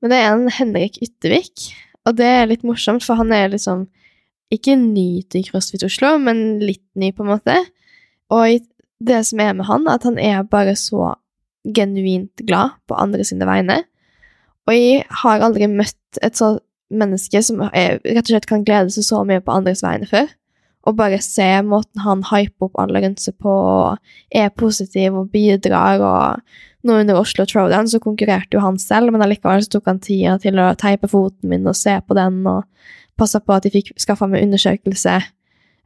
Men 0.02 0.12
det 0.12 0.22
er 0.22 0.32
en 0.32 0.48
Henrik 0.52 0.98
Yttervik, 1.04 1.70
og 2.06 2.18
det 2.20 2.30
er 2.30 2.50
litt 2.50 2.66
morsomt, 2.68 3.06
for 3.06 3.20
han 3.20 3.34
er 3.36 3.52
liksom 3.54 3.88
ikke 4.54 4.78
ny 4.78 5.24
til 5.32 5.46
CrossFit 5.48 5.86
Oslo, 5.88 6.16
men 6.22 6.62
litt 6.62 6.86
ny, 7.00 7.12
på 7.16 7.26
en 7.26 7.34
måte. 7.34 7.58
Og 8.34 8.66
det 9.06 9.22
som 9.28 9.42
er 9.42 9.56
med 9.58 9.68
han, 9.70 9.88
at 9.92 10.06
han 10.08 10.20
er 10.22 10.46
bare 10.48 10.76
så 10.80 11.16
genuint 11.66 12.46
glad 12.46 12.78
på 12.88 12.98
andre 12.98 13.26
sine 13.26 13.48
vegne. 13.50 13.82
Og 14.66 14.74
jeg 14.74 15.06
har 15.24 15.44
aldri 15.46 15.68
møtt 15.70 16.22
et 16.26 16.38
sånt 16.38 16.62
menneske 16.94 17.42
som 17.44 17.64
er, 17.72 18.00
rett 18.04 18.26
og 18.26 18.34
slett 18.34 18.50
kan 18.50 18.66
glede 18.66 18.94
seg 18.94 19.08
så 19.08 19.22
mye 19.28 19.44
på 19.44 19.54
andres 19.54 19.84
vegne 19.86 20.10
før. 20.10 20.30
Og 20.86 20.98
bare 21.00 21.18
se 21.24 21.48
måten 21.66 22.04
han 22.06 22.22
hyper 22.30 22.68
opp 22.68 22.80
alle 22.82 23.02
rundt 23.02 23.24
seg 23.24 23.38
på, 23.42 23.50
og 23.50 23.98
er 24.30 24.54
positiv 24.54 25.18
og 25.18 25.32
bidrar. 25.34 26.04
og 26.04 26.86
Nå 26.86 27.00
under 27.02 27.18
Oslo 27.18 27.48
Throwdown 27.50 27.90
så 27.90 28.00
konkurrerte 28.04 28.58
jo 28.58 28.62
han 28.62 28.78
selv, 28.82 29.10
men 29.14 29.26
allikevel 29.26 29.64
så 29.66 29.78
tok 29.78 29.90
han 29.90 30.02
tida 30.04 30.38
til 30.42 30.62
å 30.62 30.70
teipe 30.78 31.10
foten 31.10 31.50
min 31.50 31.66
og 31.66 31.78
se 31.80 31.98
på 32.06 32.18
den, 32.18 32.44
og 32.46 32.68
passa 33.18 33.42
på 33.42 33.56
at 33.56 33.66
de 33.66 33.74
fikk 33.74 33.96
skaffa 34.02 34.28
meg 34.30 34.46
undersøkelse 34.46 35.16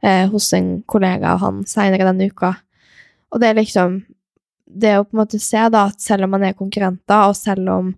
eh, 0.04 0.26
hos 0.28 0.52
en 0.56 0.82
kollega 0.90 1.32
av 1.32 1.44
han 1.46 1.64
seinere 1.68 2.10
denne 2.10 2.28
uka. 2.28 2.58
Og 3.30 3.40
det 3.40 3.52
er 3.52 3.62
liksom 3.62 4.02
Det 4.70 4.92
å 4.94 5.02
på 5.02 5.16
en 5.16 5.18
måte 5.18 5.38
se 5.42 5.58
da 5.74 5.88
at 5.90 5.98
selv 5.98 6.28
om 6.28 6.30
man 6.30 6.44
er 6.46 6.52
konkurrenter, 6.54 7.24
og 7.26 7.34
selv 7.34 7.66
om 7.72 7.88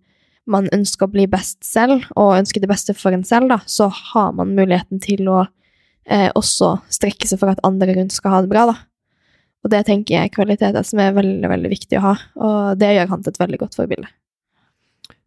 man 0.46 0.66
ønsker 0.74 1.06
å 1.06 1.12
bli 1.12 1.26
best 1.30 1.60
selv, 1.64 2.06
og 2.18 2.36
ønsker 2.40 2.60
det 2.64 2.70
beste 2.70 2.94
for 2.98 3.14
en 3.14 3.22
selv, 3.24 3.48
da, 3.52 3.60
så 3.66 3.86
har 4.12 4.32
man 4.34 4.54
muligheten 4.56 4.98
til 5.04 5.28
å 5.30 5.42
eh, 6.06 6.30
også 6.34 6.74
strekke 6.90 7.28
seg 7.30 7.38
for 7.38 7.52
at 7.52 7.60
andre 7.66 7.94
rundt 7.98 8.12
skal 8.16 8.34
ha 8.36 8.40
det 8.42 8.50
bra, 8.50 8.64
da. 8.72 8.78
Og 9.62 9.70
det 9.70 9.84
tenker 9.86 10.16
jeg 10.16 10.26
er 10.26 10.34
kvaliteter 10.34 10.82
som 10.82 10.98
er 10.98 11.12
veldig, 11.14 11.46
veldig 11.52 11.70
viktig 11.70 11.98
å 12.00 12.06
ha, 12.08 12.14
og 12.42 12.78
det 12.80 12.94
gjør 12.96 13.12
han 13.12 13.22
til 13.22 13.30
et 13.36 13.38
veldig 13.44 13.60
godt 13.62 13.78
forbilde. 13.78 14.08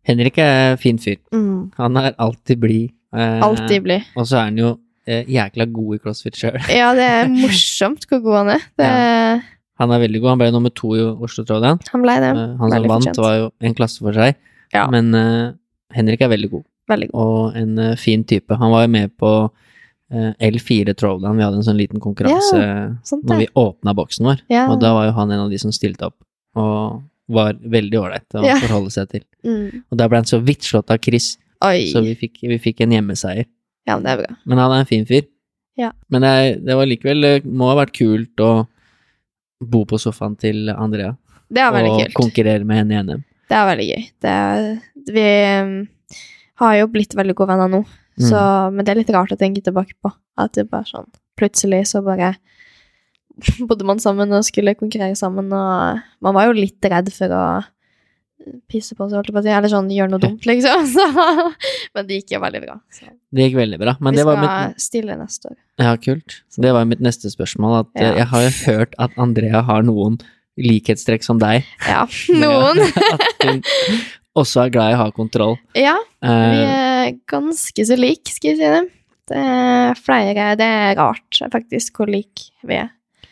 Henrik 0.05 0.37
er 0.43 0.75
fin 0.77 0.99
fyr. 1.01 1.17
Mm. 1.33 1.71
Han 1.79 1.97
er 1.97 2.11
alltid 2.21 2.59
blid. 2.61 2.91
eh, 3.15 3.39
Alltid 3.41 3.81
blid. 3.87 4.03
Og 4.19 4.27
så 4.29 4.37
er 4.41 4.49
han 4.51 4.59
jo 4.59 4.73
eh, 5.07 5.23
jækla 5.31 5.65
god 5.73 5.95
i 5.95 6.01
crossfit 6.03 6.37
sjøl. 6.37 6.59
Ja, 6.81 6.91
det 6.97 7.07
er 7.09 7.31
morsomt 7.31 8.05
hvor 8.11 8.21
god 8.27 8.37
han 8.43 8.51
er. 8.57 8.67
Det, 8.81 8.89
Han 9.81 9.91
er 9.91 10.03
veldig 10.05 10.21
god. 10.21 10.29
Han 10.35 10.43
ble 10.43 10.51
nummer 10.53 10.71
to 10.71 10.93
i 10.95 11.01
Oslo 11.25 11.43
Throwdown. 11.47 11.81
Han 11.91 12.03
ble 12.05 12.13
det. 12.21 12.29
Eh, 12.35 12.53
Han 12.61 12.75
som 12.75 12.85
vant, 12.91 13.17
var 13.25 13.33
jo 13.39 13.47
en 13.65 13.73
klasse 13.79 14.03
for 14.05 14.15
seg. 14.15 14.37
Ja. 14.73 14.87
Men 14.91 15.13
uh, 15.15 15.53
Henrik 15.93 16.21
er 16.21 16.29
veldig 16.31 16.49
god, 16.51 16.63
Veldig 16.89 17.09
god. 17.11 17.21
og 17.21 17.55
en 17.59 17.77
uh, 17.79 17.95
fin 17.95 18.23
type. 18.23 18.55
Han 18.59 18.71
var 18.71 18.85
jo 18.85 18.91
med 18.95 19.13
på 19.17 19.31
uh, 19.49 20.31
L4 20.41 20.93
Throwdown. 20.97 21.37
Vi 21.37 21.43
hadde 21.45 21.57
en 21.61 21.67
sånn 21.67 21.77
liten 21.79 21.99
konkurranse 22.03 22.61
Sant 23.07 23.23
når 23.29 23.43
vi 23.43 23.47
åpna 23.55 23.93
boksen 23.97 24.25
vår. 24.25 24.41
Ja. 24.49 24.67
Og 24.71 24.79
da 24.81 24.93
var 24.97 25.05
jo 25.09 25.15
han 25.17 25.31
en 25.31 25.45
av 25.47 25.49
de 25.53 25.59
som 25.61 25.71
stilte 25.75 26.09
opp, 26.09 26.17
og 26.55 27.01
var 27.27 27.53
veldig 27.57 27.97
ålreit 27.97 28.35
å 28.37 28.43
Ja. 28.45 28.55
forholde 28.61 28.91
seg 28.93 29.09
til. 29.09 29.23
Mm. 29.45 29.83
Og 29.91 29.97
da 29.97 30.07
ble 30.07 30.17
han 30.21 30.25
så 30.29 30.37
vidt 30.45 30.61
slått 30.67 30.91
av 30.93 30.99
Chris, 31.01 31.37
Oi. 31.65 31.87
så 31.89 32.03
vi 32.05 32.13
fikk, 32.15 32.41
vi 32.45 32.59
fikk 32.61 32.81
en 32.85 32.91
hjemmeseier. 32.93 33.45
Ja, 33.87 33.95
men 33.97 34.03
det 34.05 34.11
er 34.11 34.17
bra. 34.23 34.35
Men 34.45 34.57
han 34.61 34.71
er 34.75 34.79
en 34.83 34.85
fin 34.89 35.05
fyr. 35.05 35.25
Ja. 35.77 35.91
Men 36.09 36.21
det, 36.21 36.65
det 36.65 36.75
var 36.77 36.85
likevel 36.87 37.21
Det 37.21 37.31
må 37.45 37.67
ha 37.67 37.75
vært 37.75 37.91
kult 37.97 38.39
å 38.39 38.67
bo 39.59 39.81
på 39.89 39.97
sofaen 39.99 40.37
til 40.39 40.69
Andrea 40.71 41.17
Det 41.51 41.59
har 41.59 41.73
vært 41.75 41.89
og 41.89 41.97
kult. 41.99 42.13
konkurrere 42.15 42.63
med 42.63 42.77
henne 42.79 42.93
i 42.95 43.01
NM. 43.03 43.23
Det 43.49 43.57
er 43.59 43.67
veldig 43.69 43.87
gøy. 43.91 44.05
Det 44.25 44.35
vi 45.15 45.25
um, 45.61 45.75
har 46.61 46.77
jo 46.79 46.87
blitt 46.93 47.13
veldig 47.17 47.35
gode 47.37 47.53
venner 47.53 47.71
nå, 47.79 47.83
Mm. 48.15 48.29
så, 48.29 48.41
men 48.71 48.85
det 48.87 48.93
er 48.93 48.99
litt 49.01 49.09
rart 49.11 49.33
å 49.33 49.35
tenke 49.35 49.59
tilbake 49.59 49.91
på. 49.99 50.07
At 50.39 50.53
det 50.55 50.69
bare 50.71 50.87
sånn 50.87 51.09
Plutselig 51.35 51.81
så 51.89 51.99
bare 51.99 52.29
bodde 53.67 53.83
man 53.83 53.99
sammen 53.99 54.31
og 54.31 54.45
skulle 54.47 54.71
konkurrere 54.79 55.17
sammen, 55.19 55.49
og 55.51 55.99
man 56.23 56.37
var 56.37 56.45
jo 56.47 56.53
litt 56.55 56.79
redd 56.87 57.11
for 57.11 57.33
å 57.35 57.41
pisse 58.71 58.95
på 58.95 59.07
seg, 59.09 59.27
eller 59.33 59.67
sånn 59.71 59.89
gjøre 59.91 60.13
noe 60.13 60.21
dumt, 60.23 60.45
liksom. 60.47 60.85
Så, 60.95 61.05
men 61.95 62.07
det 62.07 62.21
gikk 62.21 62.35
jo 62.37 62.41
veldig 62.43 62.61
bra. 62.63 62.77
Så. 62.93 63.09
Det 63.35 63.47
gikk 63.49 63.57
veldig 63.59 63.79
bra. 63.81 63.95
Men 63.99 64.15
vi 64.15 64.21
det 64.21 64.25
var 64.29 64.39
skal 64.39 64.71
mitt 64.71 64.85
stille 64.85 65.17
neste 65.19 65.51
år. 65.51 65.57
Ja, 65.81 65.93
kult. 65.99 66.37
Det 66.55 66.73
var 66.77 66.87
mitt 66.87 67.03
neste 67.03 67.31
spørsmål. 67.33 67.81
At 67.83 67.91
eh, 67.99 68.07
Ja. 68.07 68.15
jeg 68.21 68.29
har 68.31 68.45
jo 68.47 68.53
hørt 68.71 68.95
at 69.07 69.19
Andrea 69.19 69.63
har 69.67 69.83
noen 69.87 70.19
likhetstrekk 70.61 71.23
som 71.25 71.39
deg. 71.41 71.65
Ja, 71.87 72.05
noen. 72.43 72.79
at 73.15 73.45
hun 73.45 73.61
også 74.35 74.65
er 74.65 74.73
glad 74.75 74.91
i 74.91 74.97
å 74.97 75.01
ha 75.05 75.09
kontroll. 75.15 75.57
Ja, 75.77 75.95
vi 76.21 76.31
Eh, 76.31 77.05
er 77.05 77.17
ganske 77.29 77.85
så 77.85 77.95
like, 77.99 78.31
skal 78.33 78.53
jeg 78.53 78.57
si 78.59 78.69
det. 78.75 78.83
Det 79.29 79.37
er 79.41 79.97
flere 79.97 80.51
Det 80.59 80.65
er 80.65 80.95
rart, 80.99 81.39
faktisk, 81.53 81.95
hvor 81.97 82.09
like 82.11 82.49
vi 82.65 82.75
er. 82.81 82.89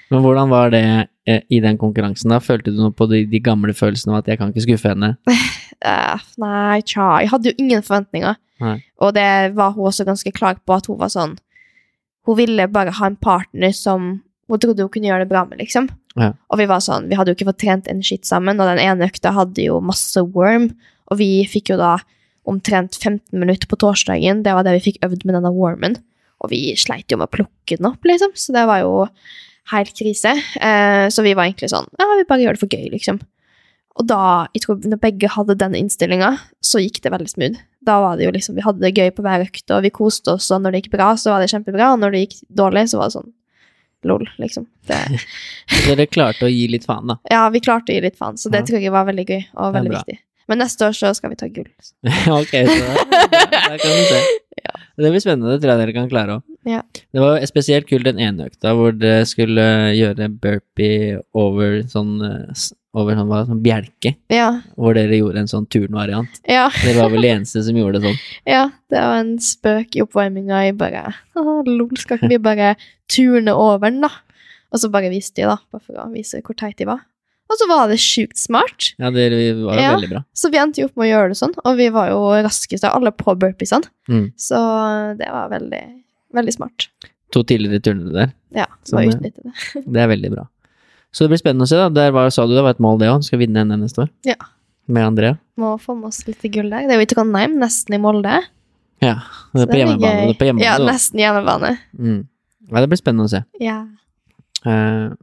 men 0.10 0.22
hvordan 0.22 0.50
var 0.50 0.70
det 0.74 0.84
eh, 1.28 1.42
i 1.50 1.60
den 1.62 1.78
konkurransen? 1.78 2.30
da? 2.34 2.40
Følte 2.42 2.72
du 2.74 2.78
noe 2.82 2.94
på 2.94 3.06
de, 3.10 3.24
de 3.30 3.40
gamle 3.42 3.74
følelsene 3.74 4.14
av 4.14 4.20
at 4.24 4.28
jeg 4.32 4.38
kan 4.42 4.52
ikke 4.54 4.68
skuffe 4.68 4.94
henne? 4.96 5.16
Eh, 5.84 6.20
nei, 6.40 6.80
tja. 6.88 7.18
Jeg 7.20 7.28
hadde 7.34 7.50
jo 7.50 7.56
ingen 7.60 7.82
forventninger. 7.84 8.38
Nei. 8.64 8.78
Og 9.04 9.10
det 9.18 9.26
var 9.58 9.74
hun 9.76 9.90
også 9.90 10.06
ganske 10.08 10.32
klar 10.32 10.56
på, 10.64 10.78
at 10.78 10.86
hun 10.88 10.96
var 11.02 11.10
sånn 11.12 11.34
Hun 12.24 12.38
ville 12.38 12.70
bare 12.72 12.94
ha 12.96 13.10
en 13.10 13.18
partner 13.20 13.74
som 13.76 14.06
hun 14.48 14.62
trodde 14.64 14.86
hun 14.86 14.92
kunne 14.94 15.10
gjøre 15.10 15.26
det 15.26 15.32
bra 15.34 15.42
med, 15.50 15.60
liksom. 15.60 15.90
Ja. 16.20 16.32
Og 16.54 16.60
vi 16.62 16.70
var 16.70 16.84
sånn, 16.84 17.08
vi 17.10 17.18
hadde 17.18 17.34
jo 17.34 17.38
ikke 17.38 17.50
fått 17.50 17.62
trent 17.64 17.88
en 17.90 18.04
skitt 18.06 18.28
sammen, 18.30 18.60
og 18.62 18.70
den 18.70 18.82
ene 18.84 19.10
økta 19.10 19.34
hadde 19.34 19.66
jo 19.66 19.80
masse 19.84 20.22
worm, 20.36 20.70
og 21.10 21.20
vi 21.20 21.46
fikk 21.50 21.74
jo 21.74 21.80
da 21.82 21.96
omtrent 22.50 22.98
15 23.00 23.40
minutter 23.40 23.70
på 23.72 23.80
torsdagen, 23.82 24.44
det 24.46 24.54
var 24.56 24.68
det 24.68 24.76
vi 24.78 24.86
fikk 24.92 25.02
øvd 25.06 25.24
med 25.26 25.38
denne 25.40 25.54
wormen, 25.56 25.98
og 26.44 26.52
vi 26.52 26.76
sleit 26.80 27.12
jo 27.12 27.18
med 27.20 27.32
å 27.32 27.36
plukke 27.38 27.80
den 27.80 27.90
opp, 27.90 28.04
liksom, 28.06 28.36
så 28.38 28.56
det 28.56 28.66
var 28.70 28.84
jo 28.84 29.06
helt 29.72 29.94
krise. 29.96 30.34
Eh, 30.60 31.06
så 31.08 31.24
vi 31.24 31.36
var 31.38 31.48
egentlig 31.48 31.72
sånn, 31.72 31.88
ja, 32.00 32.10
vi 32.20 32.28
bare 32.28 32.44
gjør 32.44 32.58
det 32.58 32.64
for 32.66 32.74
gøy, 32.74 32.90
liksom. 32.92 33.22
Og 33.94 34.08
da, 34.10 34.50
jeg 34.56 34.64
tror 34.64 34.86
når 34.90 35.00
begge 35.02 35.30
hadde 35.30 35.56
den 35.62 35.78
innstillinga, 35.78 36.34
så 36.66 36.82
gikk 36.82 36.98
det 37.04 37.14
veldig 37.14 37.30
smooth. 37.30 37.62
Da 37.86 38.00
var 38.02 38.18
det 38.18 38.26
jo 38.26 38.34
liksom, 38.34 38.58
vi 38.58 38.66
hadde 38.66 38.82
det 38.82 38.96
gøy 38.98 39.12
på 39.14 39.24
hver 39.26 39.46
økt, 39.46 39.66
og 39.70 39.86
vi 39.86 39.94
koste 39.94 40.36
oss, 40.36 40.50
og 40.52 40.64
når 40.64 40.74
det 40.74 40.84
gikk 40.84 40.96
bra, 40.98 41.12
så 41.20 41.34
var 41.34 41.44
det 41.44 41.52
kjempebra, 41.54 41.94
og 41.94 42.02
når 42.02 42.16
det 42.16 42.24
gikk 42.26 42.38
dårlig, 42.60 42.88
så 42.92 43.00
var 43.00 43.12
det 43.12 43.18
sånn, 43.20 43.32
lol, 44.10 44.28
liksom. 44.42 44.66
Det, 44.88 45.00
Så 45.74 45.82
dere 45.96 46.06
klarte 46.12 46.46
å 46.48 46.52
gi 46.52 46.68
litt 46.72 46.86
faen, 46.90 47.08
da. 47.14 47.18
ja, 47.32 47.48
vi 47.54 47.62
klarte 47.64 47.94
å 47.94 47.98
gi 47.98 48.04
litt 48.06 48.18
faen, 48.20 48.38
så 48.38 48.52
det 48.54 48.64
Ja. 48.64 48.70
tror 48.70 48.80
jeg 48.86 48.92
var 48.94 49.06
veldig 49.10 49.26
gøy, 49.30 49.44
og 49.58 49.74
veldig 49.78 49.94
viktig. 49.98 50.20
Men 50.52 50.60
neste 50.60 50.84
år 50.90 50.96
så 50.98 51.14
skal 51.16 51.32
vi 51.32 51.38
ta 51.40 51.48
gull. 51.48 51.70
ok, 52.40 52.52
så 52.52 52.80
da, 52.84 53.28
da 53.32 53.78
kan 53.80 53.94
vi 53.96 54.08
se. 54.10 54.24
Ja. 54.64 54.74
Det 55.00 55.10
blir 55.10 55.22
spennende, 55.24 55.54
det 55.56 55.62
tror 55.64 55.72
jeg 55.74 55.82
dere 55.82 55.94
kan 55.96 56.10
klare 56.12 56.36
òg. 56.38 56.44
Ja. 56.70 56.82
Det 57.16 57.22
var 57.24 57.40
spesielt 57.50 57.88
kult 57.90 58.06
den 58.06 58.20
ene 58.22 58.46
økta 58.52 58.74
hvor 58.78 58.92
dere 58.96 59.24
skulle 59.28 59.64
gjøre 59.98 60.28
burpee 60.44 61.18
over 61.34 61.80
sånn, 61.92 62.14
eh, 62.28 62.52
over 62.94 63.16
sånn, 63.18 63.32
sånn 63.50 63.62
bjelke. 63.66 64.12
Ja, 64.30 64.50
Hvor 64.78 64.94
dere 64.94 65.18
gjorde 65.18 65.40
en 65.44 65.48
sånn 65.50 65.66
turnvariant. 65.68 66.42
ja, 66.48 66.68
Dere 66.84 67.00
var 67.02 67.10
vel 67.10 67.22
de 67.26 67.32
eneste 67.34 67.64
som 67.66 67.76
gjorde 67.80 68.00
det 68.02 68.10
sånn. 68.12 68.20
ja, 68.56 68.68
det 68.94 69.02
var 69.02 69.18
en 69.24 69.32
spøk 69.42 69.96
i 69.98 70.04
oppvarminga, 70.06 70.60
jeg 70.68 70.78
bare, 70.78 71.02
«Haha, 71.34 71.56
lol, 71.66 71.90
skal 71.98 72.20
ikke 72.20 72.30
vi 72.36 72.38
bare 72.38 72.76
turne 73.10 73.56
over 73.58 73.90
den 73.90 74.02
da? 74.06 74.12
Og 74.74 74.80
så 74.82 74.90
bare 74.94 75.10
viste 75.14 75.42
de 75.42 75.50
da, 75.50 75.58
bare 75.74 75.82
for 75.86 75.98
å 76.02 76.12
vise 76.14 76.42
hvor 76.46 76.56
teit 76.58 76.78
de 76.78 76.86
var. 76.90 77.02
Og 77.52 77.58
så 77.60 77.68
var 77.70 77.90
det 77.92 77.98
sjukt 78.02 78.38
smart. 78.40 78.94
Ja, 78.98 79.10
det 79.14 79.26
var 79.60 79.76
jo 79.78 79.82
Ja. 79.82 79.92
veldig 79.98 80.10
bra. 80.10 80.22
Så 80.34 80.50
vi 80.50 80.58
endte 80.58 80.82
jo 80.82 80.88
opp 80.88 80.96
med 80.98 81.06
å 81.06 81.12
gjøre 81.12 81.28
det 81.34 81.38
sånn, 81.38 81.54
og 81.66 81.78
vi 81.78 81.90
var 81.94 82.10
jo 82.10 82.22
raskest 82.46 82.84
av 82.88 82.96
alle 82.98 83.12
på 83.12 83.36
burpeesene. 83.38 83.86
Mm. 84.10 84.32
Så 84.38 84.58
det 85.20 85.28
var 85.30 85.50
veldig, 85.52 85.84
veldig 86.34 86.54
smart. 86.56 86.88
To 87.34 87.44
tidligere 87.44 87.82
turnere 87.82 88.14
der. 88.14 88.34
Ja, 88.64 88.66
så 88.86 89.02
utnyttet 89.02 89.38
utnytte 89.42 89.44
det. 89.44 89.84
Det 89.94 90.02
er 90.02 90.08
veldig 90.14 90.32
bra. 90.34 90.48
Så 91.14 91.24
det 91.26 91.30
blir 91.34 91.42
spennende 91.42 91.68
å 91.68 91.70
se, 91.70 91.78
da. 91.78 91.90
Der 91.94 92.12
var, 92.16 92.32
sa 92.34 92.48
du 92.50 92.56
det 92.58 92.64
var 92.66 92.74
et 92.74 92.82
mål, 92.84 92.98
det 93.02 93.12
òg. 93.14 93.22
Skal 93.28 93.40
vinne 93.44 93.62
NM 93.68 93.84
neste 93.86 94.02
år. 94.08 94.10
Ja. 94.26 94.36
Med 94.90 95.06
Andrea. 95.06 95.36
Må 95.62 95.76
få 95.80 95.94
med 95.96 96.10
oss 96.10 96.24
litt 96.28 96.42
gull 96.52 96.72
der. 96.74 96.88
Det 96.90 96.96
er 96.96 97.00
jo 97.00 97.06
i 97.06 97.10
Trondheim, 97.12 97.54
nesten 97.62 97.96
i 97.96 98.02
Molde. 98.02 98.40
Ja. 99.04 99.14
Det 99.54 99.66
er 99.68 99.70
på 99.70 99.78
hjemmebane. 99.80 100.26
Det 100.26 100.34
er 100.34 100.40
på 100.42 100.48
hjemmebane 100.50 100.66
Ja, 100.68 100.76
nesten 100.90 101.22
hjemmebane. 101.22 101.72
Mm. 102.00 102.20
ja, 102.72 102.82
det 102.82 102.90
blir 102.92 103.00
spennende 103.04 103.28
å 103.30 103.32
se. 103.32 103.44
Ja. 103.62 103.78
Uh, 104.66 105.14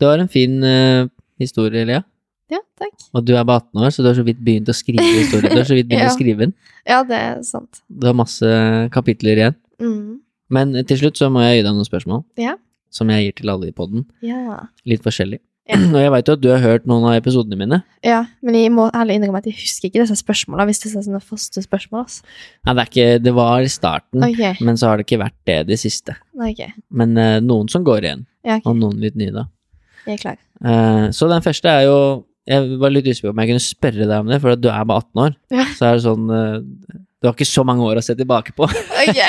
det 0.00 0.06
var 0.10 0.22
en 0.22 0.30
fin 0.32 0.58
uh, 0.64 1.06
historie, 1.40 1.84
Lea. 1.88 2.02
ja, 2.50 2.60
takk. 2.80 2.94
Og 3.14 3.24
du 3.28 3.34
er 3.36 3.44
bare 3.48 3.62
18 3.68 3.82
år, 3.86 3.90
så 3.94 4.02
du 4.04 4.08
har 4.10 4.16
så 4.18 4.24
vidt 4.26 4.40
begynt 4.44 4.70
å 4.72 4.76
skrive 4.76 5.04
historien. 5.22 5.52
Du 5.52 5.60
har 5.62 5.68
så 5.68 5.76
vidt 5.78 5.88
begynt 5.90 6.06
Ja. 6.08 6.12
å 6.12 6.16
skrive 6.18 6.46
den. 6.46 6.54
Ja, 6.88 7.02
det 7.06 7.18
er 7.20 7.42
sant. 7.46 7.82
Du 7.88 8.06
har 8.08 8.16
masse 8.16 8.48
kapitler 8.94 9.36
igjen. 9.42 9.58
Mm. 9.82 10.18
Men 10.50 10.72
til 10.88 10.98
slutt 11.02 11.20
så 11.20 11.28
må 11.30 11.42
jeg 11.44 11.60
gi 11.60 11.66
deg 11.68 11.76
noen 11.76 11.86
spørsmål. 11.88 12.24
Ja. 12.40 12.56
Som 12.94 13.10
jeg 13.12 13.26
gir 13.26 13.36
til 13.42 13.52
alle 13.52 13.68
i 13.68 13.74
poden. 13.76 14.06
Ja. 14.24 14.64
Litt 14.88 15.04
forskjellig. 15.04 15.40
Ja. 15.68 15.76
Og 15.92 15.98
jeg 16.00 16.12
veit 16.14 16.28
jo 16.30 16.34
at 16.38 16.40
du 16.40 16.48
har 16.48 16.62
hørt 16.62 16.86
noen 16.88 17.04
av 17.10 17.18
episodene 17.18 17.58
mine. 17.60 17.78
ja, 18.06 18.22
men 18.40 18.56
jeg 18.56 18.70
må 18.72 18.86
ærlig 18.96 19.18
innrømme 19.18 19.42
at 19.42 19.48
jeg 19.50 19.58
husker 19.58 19.90
ikke 19.90 20.00
disse 20.00 20.16
spørsmåla, 20.22 20.64
hvis 20.64 20.80
det 20.80 20.88
er 20.88 21.02
sånne 21.04 21.20
faste 21.20 21.60
spørsmål. 21.60 22.06
Altså. 22.06 22.22
Nei, 22.64 22.74
det 22.78 22.86
ikke 22.88 23.08
Det 23.26 23.34
var 23.36 23.66
i 23.66 23.68
starten, 23.72 24.24
okay. 24.24 24.54
men 24.64 24.80
så 24.80 24.88
har 24.88 24.96
det 24.96 25.04
ikke 25.04 25.20
vært 25.20 25.36
det 25.50 25.58
de 25.68 25.76
siste. 25.76 26.14
Okay. 26.38 26.72
Men 26.88 27.12
uh, 27.20 27.36
noen 27.44 27.68
som 27.68 27.84
går 27.84 28.06
igjen, 28.06 28.24
Ja, 28.46 28.56
okay. 28.56 28.64
og 28.70 28.78
noen 28.80 28.96
litt 29.02 29.18
nye, 29.20 29.34
da. 29.34 29.44
Jeg 30.06 30.16
er 30.16 30.22
klar. 30.22 30.38
Uh, 30.64 31.10
så 31.12 31.28
den 31.28 31.44
første 31.44 31.68
er 31.68 31.84
jo 31.86 31.98
Jeg 32.48 32.78
var 32.80 32.90
litt 32.90 33.04
usikker 33.04 33.28
på 33.28 33.34
om 33.34 33.42
jeg 33.44 33.50
kunne 33.52 33.62
spørre 33.62 34.06
deg 34.08 34.22
om 34.24 34.30
det, 34.32 34.38
for 34.40 34.54
at 34.56 34.62
du 34.64 34.70
er 34.72 34.86
bare 34.88 35.04
18 35.04 35.20
år. 35.26 35.36
Ja. 35.52 35.66
Så 35.76 35.84
er 35.84 35.98
det 35.98 36.06
sånn 36.06 36.32
uh, 36.32 36.96
Du 37.20 37.28
har 37.28 37.36
ikke 37.36 37.50
så 37.50 37.66
mange 37.68 37.84
år 37.84 38.00
å 38.00 38.06
se 38.06 38.16
tilbake 38.16 38.56
på, 38.56 38.70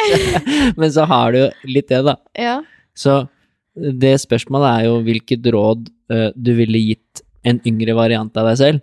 men 0.80 0.96
så 0.96 1.04
har 1.12 1.36
du 1.36 1.42
jo 1.42 1.50
litt 1.68 1.92
det, 1.92 2.00
da. 2.08 2.16
ja. 2.40 2.56
Så 2.96 3.20
det 4.02 4.16
spørsmålet 4.22 4.70
er 4.72 4.86
jo 4.90 4.98
hvilket 5.06 5.50
råd 5.56 5.90
uh, 6.14 6.30
du 6.36 6.52
ville 6.58 6.82
gitt 6.92 7.22
en 7.48 7.60
yngre 7.68 7.96
variant 7.98 8.36
av 8.38 8.50
deg 8.52 8.58
selv. 8.60 8.82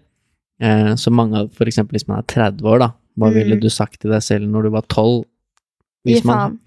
Uh, 0.63 0.95
så 0.97 1.13
mange 1.13 1.43
av, 1.43 1.51
eksempel 1.67 1.99
hvis 1.99 2.07
man 2.09 2.23
er 2.23 2.29
30 2.33 2.65
år, 2.73 2.79
da. 2.87 2.91
Hva 3.17 3.31
Mm. 3.31 3.35
ville 3.39 3.57
du 3.61 3.69
sagt 3.73 4.01
til 4.03 4.11
deg 4.13 4.23
selv 4.25 4.49
når 4.53 4.67
du 4.67 4.71
var 4.75 4.85
12? 4.93 5.25
Gi 6.07 6.21
faen. 6.21 6.27
man-. 6.33 6.59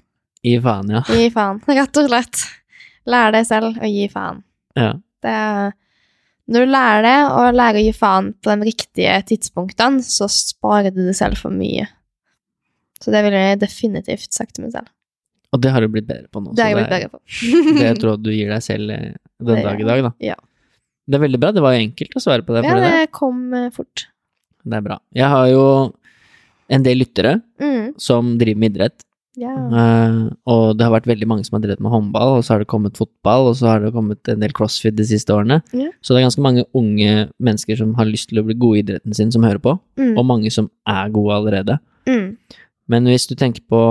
Gi 0.43 0.55
faen, 0.63 0.89
ja. 0.95 1.01
Gi 1.09 1.29
faen. 1.33 1.59
Rett 1.79 1.97
og 2.01 2.07
slett. 2.09 2.41
Lær 3.09 3.31
deg 3.35 3.45
selv 3.49 3.77
å 3.81 3.89
gi 3.89 4.07
faen. 4.11 4.43
ja. 4.75 4.93
Det 5.19 5.31
er, 5.35 5.73
når 6.47 6.63
du 6.65 6.71
lærer 6.71 7.01
det, 7.03 7.15
og 7.35 7.53
lærer 7.57 7.79
å 7.81 7.83
gi 7.83 7.91
faen 7.97 8.29
på 8.39 8.53
de 8.55 8.67
riktige 8.69 9.17
tidspunktene, 9.27 9.99
så 10.05 10.29
sparer 10.31 10.93
du 10.95 11.01
deg 11.05 11.15
selv 11.17 11.35
for 11.41 11.51
mye. 11.51 11.85
Så 13.03 13.11
det 13.11 13.21
ville 13.25 13.41
jeg 13.49 13.59
definitivt 13.59 14.31
sagt 14.33 14.55
til 14.55 14.63
meg 14.65 14.71
selv. 14.77 14.87
Og 15.53 15.61
det 15.63 15.71
har 15.73 15.81
du 15.81 15.87
blitt 15.89 16.05
bedre 16.07 16.27
på 16.29 16.41
nå. 16.43 16.53
Det 16.53 16.61
har 16.63 16.69
jeg 16.73 16.77
blitt 16.77 16.93
bedre 16.93 17.09
på. 17.09 17.19
det 17.81 17.91
tror 18.01 18.11
jeg 18.15 18.23
du 18.25 18.31
gir 18.35 18.51
deg 18.53 18.61
selv 18.65 18.91
eh, 18.93 19.13
den 19.41 19.63
dag 19.65 19.81
i 19.81 19.87
dag, 19.87 20.03
da. 20.09 20.13
ja. 20.31 20.35
Det 21.09 21.17
er 21.17 21.23
veldig 21.25 21.39
bra. 21.41 21.49
Det 21.55 21.61
var 21.65 21.73
jo 21.73 21.81
enkelt 21.87 22.15
å 22.19 22.21
svare 22.21 22.43
på 22.45 22.53
det. 22.53 22.61
Ja, 22.67 22.75
det, 22.77 22.89
det 22.93 23.11
kom 23.17 23.39
eh, 23.57 23.69
fort. 23.73 24.03
det 24.63 24.77
er 24.77 24.83
bra. 24.85 24.99
Jeg 25.17 25.25
har 25.33 25.47
jo 25.49 25.63
en 26.69 26.83
del 26.85 26.99
lyttere 27.01 27.39
Mm. 27.59 27.95
som 27.97 28.35
driver 28.37 28.59
med 28.61 28.75
idrett. 28.75 29.01
Ja. 29.39 29.53
Uh, 29.55 30.29
og 30.51 30.75
det 30.77 30.83
har 30.85 30.91
vært 30.93 31.07
veldig 31.07 31.27
mange 31.29 31.45
som 31.47 31.55
har 31.57 31.61
drevet 31.63 31.79
med 31.81 31.91
håndball, 31.93 32.37
og 32.37 32.43
så 32.43 32.53
har 32.53 32.59
det 32.61 32.67
kommet 32.69 32.97
fotball, 32.99 33.47
og 33.49 33.55
så 33.55 33.69
har 33.71 33.79
det 33.81 33.91
kommet 33.95 34.27
en 34.29 34.41
del 34.43 34.51
crossfit 34.53 34.97
de 34.97 35.05
siste 35.07 35.31
årene. 35.33 35.61
Ja. 35.73 35.87
Så 36.03 36.11
det 36.13 36.19
er 36.21 36.25
ganske 36.27 36.43
mange 36.43 36.65
unge 36.75 37.29
mennesker 37.39 37.79
som 37.79 37.93
har 37.97 38.05
lyst 38.09 38.29
til 38.33 38.41
å 38.41 38.45
bli 38.45 38.57
gode 38.59 38.81
i 38.81 38.83
idretten 38.83 39.15
sin, 39.15 39.31
som 39.31 39.45
hører 39.47 39.61
på, 39.63 39.77
Mm. 39.97 40.13
og 40.19 40.25
mange 40.29 40.51
som 40.51 40.69
er 40.85 41.09
gode 41.15 41.33
allerede. 41.39 41.79
Mm. 42.05 42.35
Men 42.91 43.05
hvis 43.09 43.27
du 43.31 43.35
tenker 43.39 43.63
på 43.69 43.81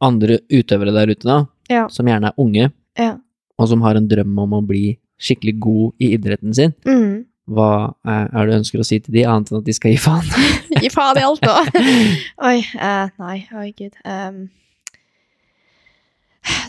andre 0.00 0.38
utøvere 0.52 0.92
der 0.92 1.12
ute, 1.14 1.24
da, 1.26 1.46
Ja. 1.70 1.86
som 1.88 2.06
gjerne 2.06 2.28
er 2.28 2.34
unge, 2.38 2.72
Ja. 2.98 3.16
og 3.58 3.68
som 3.68 3.80
har 3.82 3.96
en 3.96 4.08
drøm 4.08 4.38
om 4.38 4.50
å 4.52 4.66
bli 4.66 4.98
skikkelig 5.18 5.58
god 5.60 5.92
i 6.00 6.12
idretten 6.16 6.54
sin, 6.54 6.74
Mm. 6.84 7.24
hva 7.48 7.94
er, 8.04 8.28
er 8.32 8.46
det 8.46 8.52
du 8.52 8.58
ønsker 8.58 8.78
å 8.80 8.84
si 8.86 8.98
til 9.00 9.12
de, 9.14 9.24
annet 9.24 9.50
enn 9.52 9.58
at 9.58 9.64
de 9.64 9.72
skal 9.72 9.90
gi 9.92 9.96
faen? 9.96 10.22
Gi 10.82 10.88
faen 10.90 11.16
i 11.16 11.22
alt 11.24 11.40
nå. 11.40 11.54
Oi, 12.50 12.58
Uh, 12.76 13.08
nei, 13.18 13.46
oi 13.56 13.72
gud. 13.78 13.94
Um, 14.04 14.50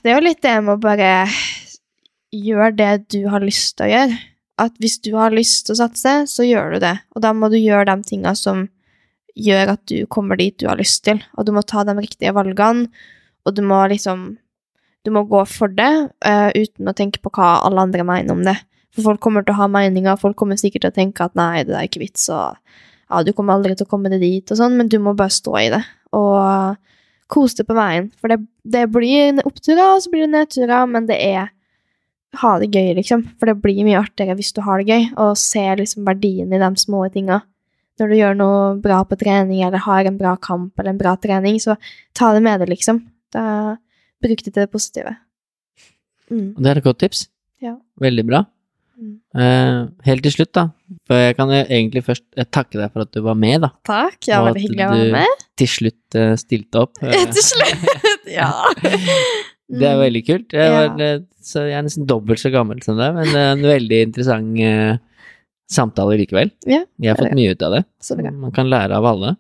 det 0.04 0.12
er 0.12 0.16
jo 0.18 0.24
litt 0.26 0.42
det 0.42 0.56
med 0.64 0.78
å 0.78 0.82
bare 0.82 1.28
gjøre 2.34 2.76
det 2.78 2.92
du 3.14 3.28
har 3.32 3.44
lyst 3.44 3.76
til 3.78 3.88
å 3.88 3.92
gjøre. 3.94 4.18
At 4.58 4.74
hvis 4.82 4.98
du 5.06 5.12
har 5.14 5.30
lyst 5.36 5.68
til 5.68 5.76
å 5.76 5.82
satse, 5.84 6.14
så 6.32 6.46
gjør 6.48 6.74
du 6.76 6.80
det. 6.82 6.96
Og 7.16 7.22
da 7.22 7.34
må 7.38 7.50
du 7.54 7.60
gjøre 7.60 7.86
de 7.92 8.08
tinga 8.10 8.34
som 8.38 8.64
gjør 9.38 9.76
at 9.76 9.84
du 9.86 10.06
kommer 10.10 10.40
dit 10.40 10.56
du 10.58 10.66
har 10.68 10.80
lyst 10.80 11.04
til. 11.06 11.20
Og 11.38 11.46
du 11.46 11.52
må 11.54 11.62
ta 11.62 11.84
de 11.86 11.94
riktige 11.94 12.34
valgene, 12.34 12.88
og 13.48 13.56
du 13.56 13.64
må 13.66 13.80
liksom 13.92 14.36
Du 15.06 15.12
må 15.16 15.22
gå 15.24 15.40
for 15.48 15.72
det 15.72 15.92
uh, 16.28 16.50
uten 16.52 16.90
å 16.90 16.94
tenke 16.98 17.22
på 17.24 17.30
hva 17.32 17.62
alle 17.64 17.86
andre 17.86 18.04
mener 18.04 18.34
om 18.34 18.42
det. 18.44 18.58
For 18.92 19.06
folk 19.06 19.22
kommer 19.24 19.46
til 19.46 19.54
å 19.54 19.62
ha 19.62 19.68
meninger, 19.72 20.18
folk 20.20 20.36
kommer 20.36 20.60
sikkert 20.60 20.84
til 20.84 20.92
å 20.92 20.96
tenke 20.98 21.24
at 21.24 21.38
nei, 21.38 21.62
det 21.64 21.78
er 21.78 21.86
ikke 21.88 22.02
vits, 22.02 22.26
og 22.34 22.58
ja, 23.08 23.22
du 23.24 23.32
kommer 23.38 23.56
aldri 23.56 23.78
til 23.78 23.88
å 23.88 23.92
komme 23.94 24.12
deg 24.12 24.20
dit, 24.26 24.52
og 24.52 24.60
sånn, 24.60 24.76
men 24.76 24.90
du 24.92 24.98
må 25.00 25.14
bare 25.16 25.32
stå 25.32 25.54
i 25.62 25.70
det. 25.72 25.80
Og 26.18 26.76
kos 27.32 27.56
deg 27.56 27.70
på 27.70 27.78
veien. 27.78 28.10
For 28.20 28.34
det, 28.34 28.42
det 28.68 28.84
blir 28.92 29.40
oppturer, 29.48 29.94
og 29.94 30.02
så 30.04 30.12
blir 30.12 30.26
det 30.26 30.34
nedturer, 30.34 30.90
men 30.92 31.08
det 31.08 31.20
er 31.24 31.54
ha 32.42 32.56
det 32.60 32.72
gøy, 32.74 32.96
liksom. 32.98 33.24
For 33.40 33.50
det 33.50 33.60
blir 33.64 33.86
mye 33.88 34.02
artigere 34.02 34.38
hvis 34.38 34.54
du 34.56 34.64
har 34.66 34.82
det 34.82 34.92
gøy, 34.92 35.12
og 35.16 35.38
ser 35.40 35.80
liksom 35.80 36.08
verdien 36.08 36.52
i 36.52 36.62
de 36.62 36.72
små 36.80 37.06
tinga. 37.14 37.42
Når 37.98 38.12
du 38.12 38.18
gjør 38.20 38.36
noe 38.38 38.58
bra 38.82 39.02
på 39.08 39.18
trening, 39.18 39.64
eller 39.66 39.82
har 39.86 40.06
en 40.06 40.20
bra 40.20 40.36
kamp 40.42 40.78
eller 40.78 40.94
en 40.94 41.00
bra 41.00 41.16
trening, 41.22 41.58
så 41.62 41.78
ta 42.18 42.34
det 42.36 42.44
med 42.46 42.62
deg, 42.62 42.76
liksom. 42.76 43.02
Da 43.36 43.44
Bruk 44.24 44.40
det 44.42 44.50
til 44.50 44.64
det 44.64 44.70
positive. 44.74 45.12
Mm. 46.32 46.56
Og 46.56 46.62
det 46.64 46.70
er 46.72 46.80
et 46.80 46.86
godt 46.88 47.02
tips. 47.04 47.28
Ja. 47.62 47.76
Veldig 48.02 48.24
bra. 48.28 48.40
Mm. 48.98 49.12
Eh, 49.38 49.82
helt 50.08 50.24
til 50.26 50.34
slutt, 50.34 50.52
da. 50.58 50.64
For 51.06 51.20
jeg 51.22 51.36
kan 51.38 51.52
egentlig 51.54 52.02
først 52.08 52.26
eh, 52.34 52.48
takke 52.50 52.80
deg 52.80 52.90
for 52.94 53.06
at 53.06 53.12
du 53.14 53.22
var 53.26 53.38
med, 53.38 53.62
da. 53.68 53.70
Takk. 53.86 54.18
Ja, 54.26 54.40
veldig 54.48 54.64
hyggelig 54.64 54.88
å 54.88 54.90
være 54.96 55.12
med. 55.14 55.28
Og 55.28 55.36
at 55.38 55.44
du- 55.44 55.46
Til 55.62 55.70
slutt 55.74 56.18
uh, 56.18 56.34
stilte 56.42 56.82
opp. 56.82 56.98
Eh, 57.04 57.14
Til 57.38 57.46
slutt! 57.46 58.10
Ja. 58.34 58.50
Det 59.68 59.84
er 59.84 59.98
veldig 60.00 60.22
kult. 60.24 60.54
Jeg, 60.56 60.72
var, 60.72 61.02
ja. 61.04 61.16
så 61.44 61.66
jeg 61.68 61.76
er 61.76 61.84
nesten 61.84 62.06
dobbelt 62.08 62.40
så 62.40 62.48
gammel 62.54 62.80
som 62.86 62.96
deg, 62.96 63.18
men 63.18 63.28
det 63.28 63.42
er 63.42 63.50
en 63.52 63.66
veldig 63.68 63.98
interessant 64.06 64.62
uh, 64.64 65.34
samtale 65.68 66.16
likevel. 66.22 66.54
Ja, 66.64 66.86
Jeg 67.04 67.12
har 67.12 67.20
fått 67.20 67.36
mye 67.36 67.52
ut 67.52 67.66
av 67.68 67.76
det. 67.76 67.82
Man 68.32 68.54
kan 68.56 68.70
lære 68.72 68.96
av 68.96 69.10
alle. 69.10 69.34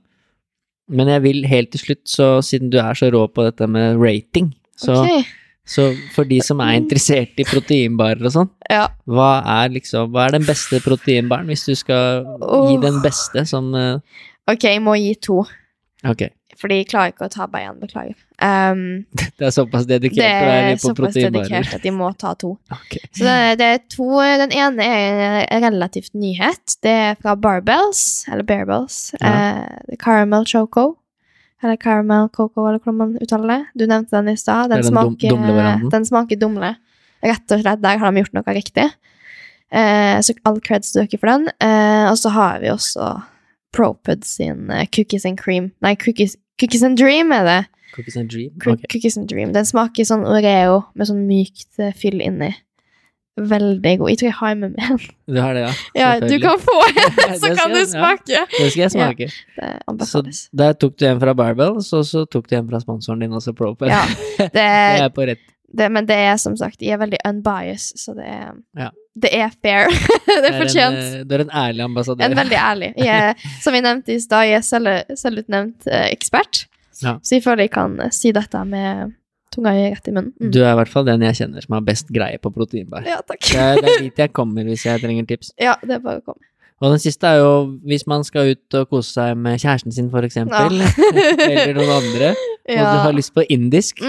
Men 0.88 1.09
jeg 1.11 1.23
vil 1.26 1.43
helt 1.49 1.73
til 1.73 1.84
slutt, 1.84 2.03
så 2.07 2.27
siden 2.45 2.72
du 2.72 2.80
er 2.80 2.95
så 2.95 3.09
rå 3.11 3.26
på 3.27 3.43
dette 3.47 3.68
med 3.68 3.99
rating, 3.99 4.53
så, 4.80 5.01
okay. 5.01 5.26
så 5.68 5.89
for 6.15 6.30
de 6.30 6.38
som 6.45 6.61
er 6.64 6.77
interessert 6.80 7.39
i 7.41 7.47
proteinbarer 7.47 8.23
og 8.23 8.35
sånn, 8.35 8.51
Ja. 8.72 8.88
hva 9.09 9.41
er 9.57 9.73
liksom 9.73 10.14
Hva 10.14 10.27
er 10.27 10.38
den 10.38 10.47
beste 10.47 10.80
proteinbaren, 10.85 11.49
hvis 11.51 11.65
du 11.68 11.76
skal 11.76 12.23
gi 12.69 12.77
den 12.84 13.01
beste 13.03 13.43
sånn 13.49 13.73
uh... 13.76 13.99
Ok, 14.47 14.64
jeg 14.64 14.80
må 14.84 14.95
gi 14.95 15.15
to. 15.19 15.41
Ok, 16.07 16.30
Fordi 16.55 16.80
jeg 16.80 16.91
klarer 16.93 17.11
ikke 17.11 17.27
å 17.27 17.34
ta 17.34 17.49
bare 17.51 17.68
én, 17.68 17.81
beklager. 17.81 18.15
Um, 18.38 19.07
det 19.39 19.47
er 19.47 19.49
såpass 19.49 19.88
dedikert 19.89 20.22
det 20.22 20.26
er 20.30 20.76
såpass 20.77 21.15
dedikert 21.18 21.72
at 21.73 21.81
de 21.81 21.89
må 21.89 22.11
ta 22.22 22.35
to. 22.38 22.51
Okay. 22.77 23.01
Så 23.18 23.26
det, 23.26 23.57
det 23.57 23.65
er 23.73 23.80
to 23.89 24.05
Den 24.43 24.53
ene 24.53 24.85
er 24.85 25.47
en 25.55 25.65
relativt 25.65 26.14
nyhet. 26.14 26.77
Det 26.85 26.93
er 26.93 27.18
fra 27.22 27.34
Barbells, 27.35 28.26
eller 28.30 28.45
Bearbells. 28.45 28.99
Ja. 29.19 29.31
Eh, 29.89 29.97
caramel 29.97 30.45
Choco. 30.45 30.97
Eller 31.64 31.76
Caramel 31.81 32.27
Coco, 32.30 32.68
eller 32.68 32.77
hvordan 32.77 32.97
man 32.99 33.15
uttaler 33.18 33.49
det. 33.49 33.61
Du 33.81 33.88
nevnte 33.89 34.14
den 34.14 34.30
i 34.30 34.38
stad. 34.38 34.69
Den, 34.69 34.84
den 34.84 34.91
smaker- 34.91 35.34
dumlevarianten. 35.34 35.89
den 35.89 36.05
smaker 36.05 36.38
dumle. 36.38 36.76
Rett 37.26 37.51
og 37.55 37.64
slett. 37.64 37.81
Der 37.81 37.97
har 37.97 38.11
de 38.14 38.22
gjort 38.22 38.35
noe 38.38 38.53
riktig. 38.53 38.85
Eh, 39.73 40.19
så 40.22 40.35
all 40.45 40.61
creds 40.61 40.93
til 40.93 41.07
dere 41.07 41.18
for 41.19 41.31
den. 41.34 41.49
Eh, 41.57 42.05
og 42.11 42.18
så 42.22 42.30
har 42.35 42.61
vi 42.61 42.69
også 42.69 43.09
Propud 43.73 44.22
sin 44.30 44.69
eh, 44.69 44.85
Cookies 44.93 45.26
and 45.26 45.41
Cream. 45.41 45.72
Nei, 45.81 45.95
Cookies, 45.97 46.38
cookies 46.61 46.85
and 46.85 47.01
Dream 47.01 47.34
er 47.34 47.49
det. 47.49 47.59
Cookies 47.95 48.18
and 48.18 48.30
dream? 48.30 48.51
Okay. 48.61 48.88
Cookies 48.91 49.18
and 49.18 49.27
Dream. 49.31 49.51
Den 49.55 49.65
smaker 49.65 50.05
sånn 50.07 50.26
Oreo 50.27 50.84
med 50.95 51.07
sånn 51.09 51.26
mykt 51.30 51.80
eh, 51.80 51.93
fyll 51.97 52.22
inni. 52.22 52.51
Veldig 53.38 53.91
god. 53.99 54.09
Jeg 54.09 54.18
tror 54.18 54.27
jeg 54.31 54.35
har 54.39 54.55
med 54.57 54.72
meg 54.73 54.88
en. 54.91 55.01
Du 55.35 55.39
har 55.43 55.53
det, 55.53 55.65
ja? 55.68 55.73
Ja, 55.93 56.07
du 56.23 56.34
kan 56.41 56.57
få 56.61 56.77
en, 56.89 57.35
så 57.41 57.51
kan 57.53 57.73
du 57.76 57.84
smake. 57.85 58.31
ja. 58.34 58.45
Det 58.49 58.72
skal 58.73 58.81
jeg 58.88 58.93
smake. 58.95 59.27
Det 59.59 60.07
Så 60.09 60.23
der 60.57 60.73
tok 60.73 60.95
du 60.97 61.05
en 61.05 61.19
fra 61.22 61.35
Barbell, 61.38 61.77
så, 61.85 62.01
så 62.07 62.23
tok 62.26 62.47
du 62.49 62.55
en 62.57 62.69
fra 62.72 62.80
sponsoren 62.81 63.22
din 63.22 63.35
også, 63.38 63.53
Propel. 63.57 63.91
Ja, 63.93 64.01
det 64.39 64.49
det, 64.57 64.64
er 65.03 65.11
på 65.14 65.27
rett. 65.30 65.43
det, 65.77 65.89
men 65.93 66.07
det 66.09 66.18
er 66.31 66.38
som 66.41 66.55
sagt, 66.57 66.81
jeg 66.81 66.95
er 66.97 67.01
veldig 67.03 67.19
unbiased, 67.30 67.99
så 68.01 68.15
det 68.18 68.26
er, 68.26 68.55
Ja. 68.80 68.89
det 69.14 69.34
er 69.38 69.53
fair. 69.61 69.91
det 70.26 70.49
er 70.49 70.57
fortjent. 70.64 70.97
eh, 71.03 71.22
du 71.27 71.35
er 71.38 71.45
en 71.45 71.53
ærlig 71.61 71.85
ambassadør. 71.85 72.26
En 72.26 72.38
veldig 72.41 72.57
ærlig. 72.64 72.89
Jeg 72.97 73.38
som 73.61 73.76
vi 73.77 73.84
nevnte 73.85 74.15
i 74.15 74.19
stad, 74.23 74.47
jeg 74.49 74.64
er 74.64 74.65
selv, 74.65 75.14
selvutnevnt 75.19 75.85
eh, 75.91 76.07
ekspert. 76.15 76.65
Ja. 77.03 77.17
Så 77.21 77.37
jeg 77.37 77.45
føler 77.45 77.67
jeg 77.67 77.73
kan 77.75 77.95
eh, 78.03 78.11
si 78.15 78.33
dette 78.35 78.63
med 78.67 79.15
tunga 79.53 79.71
rett 79.77 80.09
i 80.09 80.13
munnen. 80.13 80.33
Mm. 80.41 80.51
Du 80.53 80.59
er 80.63 80.73
i 80.73 80.77
hvert 80.81 80.91
fall 80.91 81.07
den 81.07 81.23
jeg 81.25 81.39
kjenner 81.39 81.63
som 81.63 81.77
har 81.77 81.87
best 81.87 82.11
greie 82.13 82.41
på 82.41 82.51
proteinbar. 82.53 83.05
Ja, 83.07 83.21
takk. 83.25 83.41
Det 83.47 83.63
er, 83.63 83.81
det 83.81 83.93
er 83.93 84.05
dit 84.05 84.21
jeg 84.25 84.33
kommer 84.35 84.67
hvis 84.67 84.85
jeg 84.87 85.01
trenger 85.03 85.27
tips. 85.29 85.53
Ja, 85.61 85.77
det 85.83 85.97
er 85.99 86.03
bare 86.03 86.21
å 86.21 86.25
komme. 86.25 86.43
Og 86.77 86.91
den 86.93 87.01
siste 87.01 87.25
er 87.25 87.39
jo 87.41 87.53
hvis 87.89 88.03
man 88.05 88.21
skal 88.27 88.51
ut 88.53 88.75
og 88.77 88.91
kose 88.91 89.15
seg 89.15 89.39
med 89.41 89.57
kjæresten 89.57 89.95
sin, 89.95 90.11
for 90.13 90.25
eksempel, 90.27 90.77
eller 91.47 91.73
noen 91.73 91.95
andre, 91.95 92.35
og 92.67 92.83
du 92.83 92.99
har 93.07 93.15
lyst 93.17 93.33
på 93.33 93.47
indisk, 93.49 94.03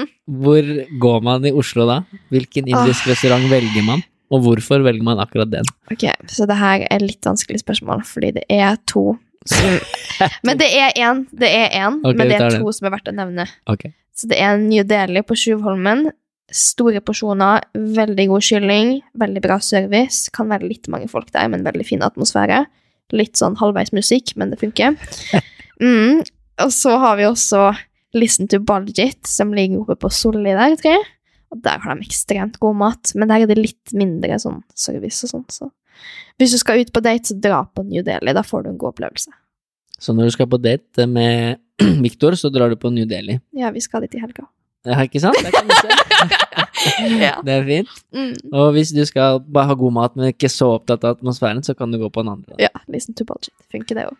Mm, 0.00 0.06
hvor 0.40 0.68
går 1.02 1.24
man 1.26 1.44
i 1.44 1.52
Oslo 1.52 1.86
da? 1.88 2.00
Hvilken 2.32 2.68
indisk 2.70 3.08
restaurant 3.10 3.44
velger 3.50 3.84
man, 3.86 4.02
og 4.30 4.44
hvorfor 4.46 4.84
velger 4.86 5.04
man 5.04 5.20
akkurat 5.22 5.50
den? 5.52 5.66
Ok, 5.92 6.06
så 6.30 6.46
det 6.48 6.56
her 6.60 6.86
er 6.88 7.04
litt 7.04 7.26
vanskelig 7.26 7.60
spørsmål, 7.64 8.04
fordi 8.06 8.32
det 8.38 8.44
er 8.48 8.78
to 8.90 9.18
Men 10.46 10.60
det 10.60 10.68
er 10.76 10.96
én, 11.00 11.24
det 11.32 11.48
er 11.48 11.70
én, 11.80 12.00
okay, 12.02 12.16
men 12.16 12.28
det 12.28 12.36
er 12.36 12.58
to 12.60 12.72
som 12.76 12.88
er 12.88 12.92
verdt 12.92 13.08
å 13.08 13.14
nevne. 13.16 13.46
Okay. 13.72 13.94
Så 14.12 14.28
det 14.28 14.36
er 14.42 14.58
New 14.60 14.84
Delhi 14.84 15.22
på 15.24 15.36
Sjuvholmen. 15.38 16.10
Store 16.52 17.00
porsjoner, 17.00 17.64
veldig 17.72 18.26
god 18.32 18.44
kylling, 18.44 18.90
veldig 19.22 19.42
bra 19.44 19.56
service. 19.64 20.28
Kan 20.34 20.50
være 20.52 20.68
litt 20.68 20.90
mange 20.92 21.08
folk 21.08 21.30
der, 21.32 21.48
men 21.48 21.64
veldig 21.64 21.86
fin 21.88 22.04
atmosfære. 22.04 22.64
Litt 23.16 23.40
sånn 23.40 23.56
halvveis 23.60 23.94
musikk, 23.96 24.34
men 24.36 24.52
det 24.52 24.60
funker. 24.62 24.98
Mm. 25.80 26.18
Og 26.60 26.72
så 26.76 26.90
har 27.00 27.14
vi 27.16 27.24
også 27.24 27.70
Listen 28.12 28.50
to 28.52 28.58
Baljit, 28.60 29.22
som 29.24 29.54
ligger 29.56 29.80
oppe 29.80 29.94
på 30.02 30.10
Solli 30.12 30.52
der, 30.52 30.74
tror 30.76 30.92
jeg. 30.92 31.06
Og 31.54 31.62
der 31.64 31.80
har 31.80 31.96
de 31.96 32.04
ekstremt 32.04 32.58
god 32.60 32.76
mat, 32.82 33.12
men 33.16 33.30
der 33.30 33.44
er 33.44 33.48
det 33.48 33.56
litt 33.56 33.94
mindre 33.96 34.36
sånn 34.42 34.60
service 34.76 35.24
og 35.24 35.32
sånn. 35.32 35.46
Så 35.48 35.70
hvis 36.40 36.54
du 36.54 36.58
skal 36.62 36.80
ut 36.80 36.92
på 36.92 37.02
date, 37.04 37.28
så 37.30 37.36
dra 37.40 37.62
på 37.68 37.84
New 37.86 38.02
Delhi. 38.06 38.32
Da 38.36 38.42
får 38.46 38.64
du 38.64 38.70
en 38.72 38.78
god 38.80 38.94
opplevelse. 38.94 39.30
Så 40.00 40.14
når 40.16 40.30
du 40.30 40.36
skal 40.38 40.48
på 40.48 40.56
date 40.62 41.04
med 41.06 41.58
Victor, 42.06 42.32
så 42.40 42.48
drar 42.52 42.70
du 42.72 42.76
på 42.80 42.88
New 42.92 43.04
Delhi. 43.08 43.38
Ja, 43.56 43.70
vi 43.74 43.80
skal 43.84 44.06
dit 44.06 44.14
i 44.16 44.22
helga. 44.22 44.46
Ja, 44.88 44.96
ikke 45.04 45.20
sant? 45.20 45.36
Det, 45.44 45.50
kan 45.52 45.68
du 45.68 45.74
se. 45.76 45.88
Ja. 47.20 47.34
Det 47.44 47.52
er 47.52 47.64
fint. 47.68 47.90
Mm. 48.16 48.30
Og 48.56 48.70
hvis 48.72 48.88
du 48.96 49.02
skal 49.04 49.36
bare 49.52 49.68
ha 49.68 49.74
god 49.76 49.92
mat, 49.92 50.14
men 50.16 50.30
ikke 50.32 50.48
så 50.48 50.70
opptatt 50.78 51.02
av 51.04 51.18
atmosfæren, 51.18 51.60
så 51.66 51.74
kan 51.76 51.92
du 51.92 51.98
gå 52.00 52.08
på 52.12 52.22
en 52.24 52.30
andre. 52.32 52.56
Ja, 52.62 52.70
listen 52.88 53.12
to 53.18 53.26
budget. 53.28 53.52
Funker 53.72 53.98
det 53.98 54.06
òg. 54.08 54.16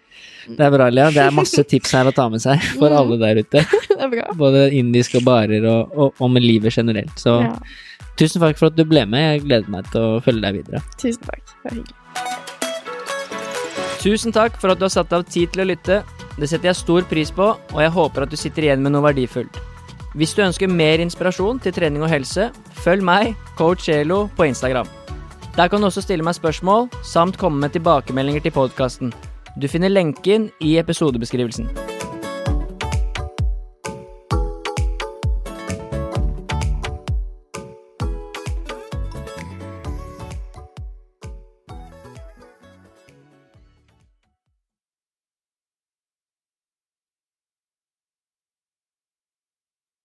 Det 0.59 0.67
er 0.67 0.75
bra, 0.75 0.91
Lea. 0.93 1.07
Det 1.15 1.23
er 1.25 1.33
masse 1.33 1.65
tips 1.71 1.95
her 1.97 2.11
å 2.11 2.13
ta 2.13 2.27
med 2.33 2.43
seg 2.45 2.61
for 2.77 2.93
Mm. 2.93 2.99
alle 3.01 3.17
der 3.23 3.41
ute. 3.41 3.63
det 3.89 3.97
er 3.97 4.13
bra. 4.13 4.27
Både 4.37 4.67
indisk 4.77 5.17
og 5.23 5.25
barer 5.25 5.65
og, 5.73 5.97
og, 5.97 6.21
og 6.21 6.31
med 6.37 6.45
livet 6.45 6.77
generelt. 6.77 7.17
Så 7.21 7.39
Ja, 7.47 7.55
tusen 8.21 8.45
takk 8.45 8.61
for 8.61 8.71
at 8.71 8.77
du 8.77 8.85
ble 8.89 9.07
med. 9.09 9.25
Jeg 9.35 9.47
gleder 9.49 9.73
meg 9.73 9.89
til 9.95 10.05
å 10.05 10.21
følge 10.25 10.45
deg 10.45 10.61
videre. 10.61 10.85
tusen 11.01 11.25
takk. 11.25 11.43
Det 11.49 11.65
var 11.65 11.79
hyggelig. 11.79 11.97
Tusen 14.01 14.33
takk 14.33 14.55
for 14.61 14.73
at 14.73 14.81
du 14.81 14.87
har 14.87 14.93
satt 14.95 15.13
av 15.13 15.27
tid 15.29 15.51
til 15.53 15.65
å 15.65 15.69
lytte. 15.69 16.01
Det 16.41 16.49
setter 16.49 16.71
jeg 16.71 16.79
stor 16.79 17.05
pris 17.09 17.33
på, 17.37 17.51
og 17.53 17.83
jeg 17.83 17.93
håper 17.93 18.25
at 18.25 18.33
du 18.33 18.39
sitter 18.41 18.65
igjen 18.65 18.81
med 18.81 18.95
noe 18.95 19.05
verdifullt. 19.05 19.59
Hvis 20.17 20.33
du 20.35 20.41
ønsker 20.43 20.71
mer 20.73 21.03
inspirasjon 21.05 21.61
til 21.63 21.75
trening 21.77 22.03
og 22.03 22.11
helse, 22.11 22.49
følg 22.81 23.05
meg, 23.05 23.37
coach 23.61 23.91
Elo, 23.93 24.25
på 24.39 24.49
Instagram. 24.49 24.89
Der 25.57 25.69
kan 25.69 25.83
du 25.83 25.91
også 25.91 26.03
stille 26.07 26.25
meg 26.25 26.39
spørsmål, 26.39 26.89
samt 27.05 27.39
komme 27.39 27.61
med 27.61 27.77
tilbakemeldinger 27.77 28.47
til 28.47 28.57
podkasten. 28.57 29.15
Du 29.61 29.69
finner 29.69 29.93
lenken 29.93 30.49
i 30.65 30.79
episodebeskrivelsen. 30.81 31.90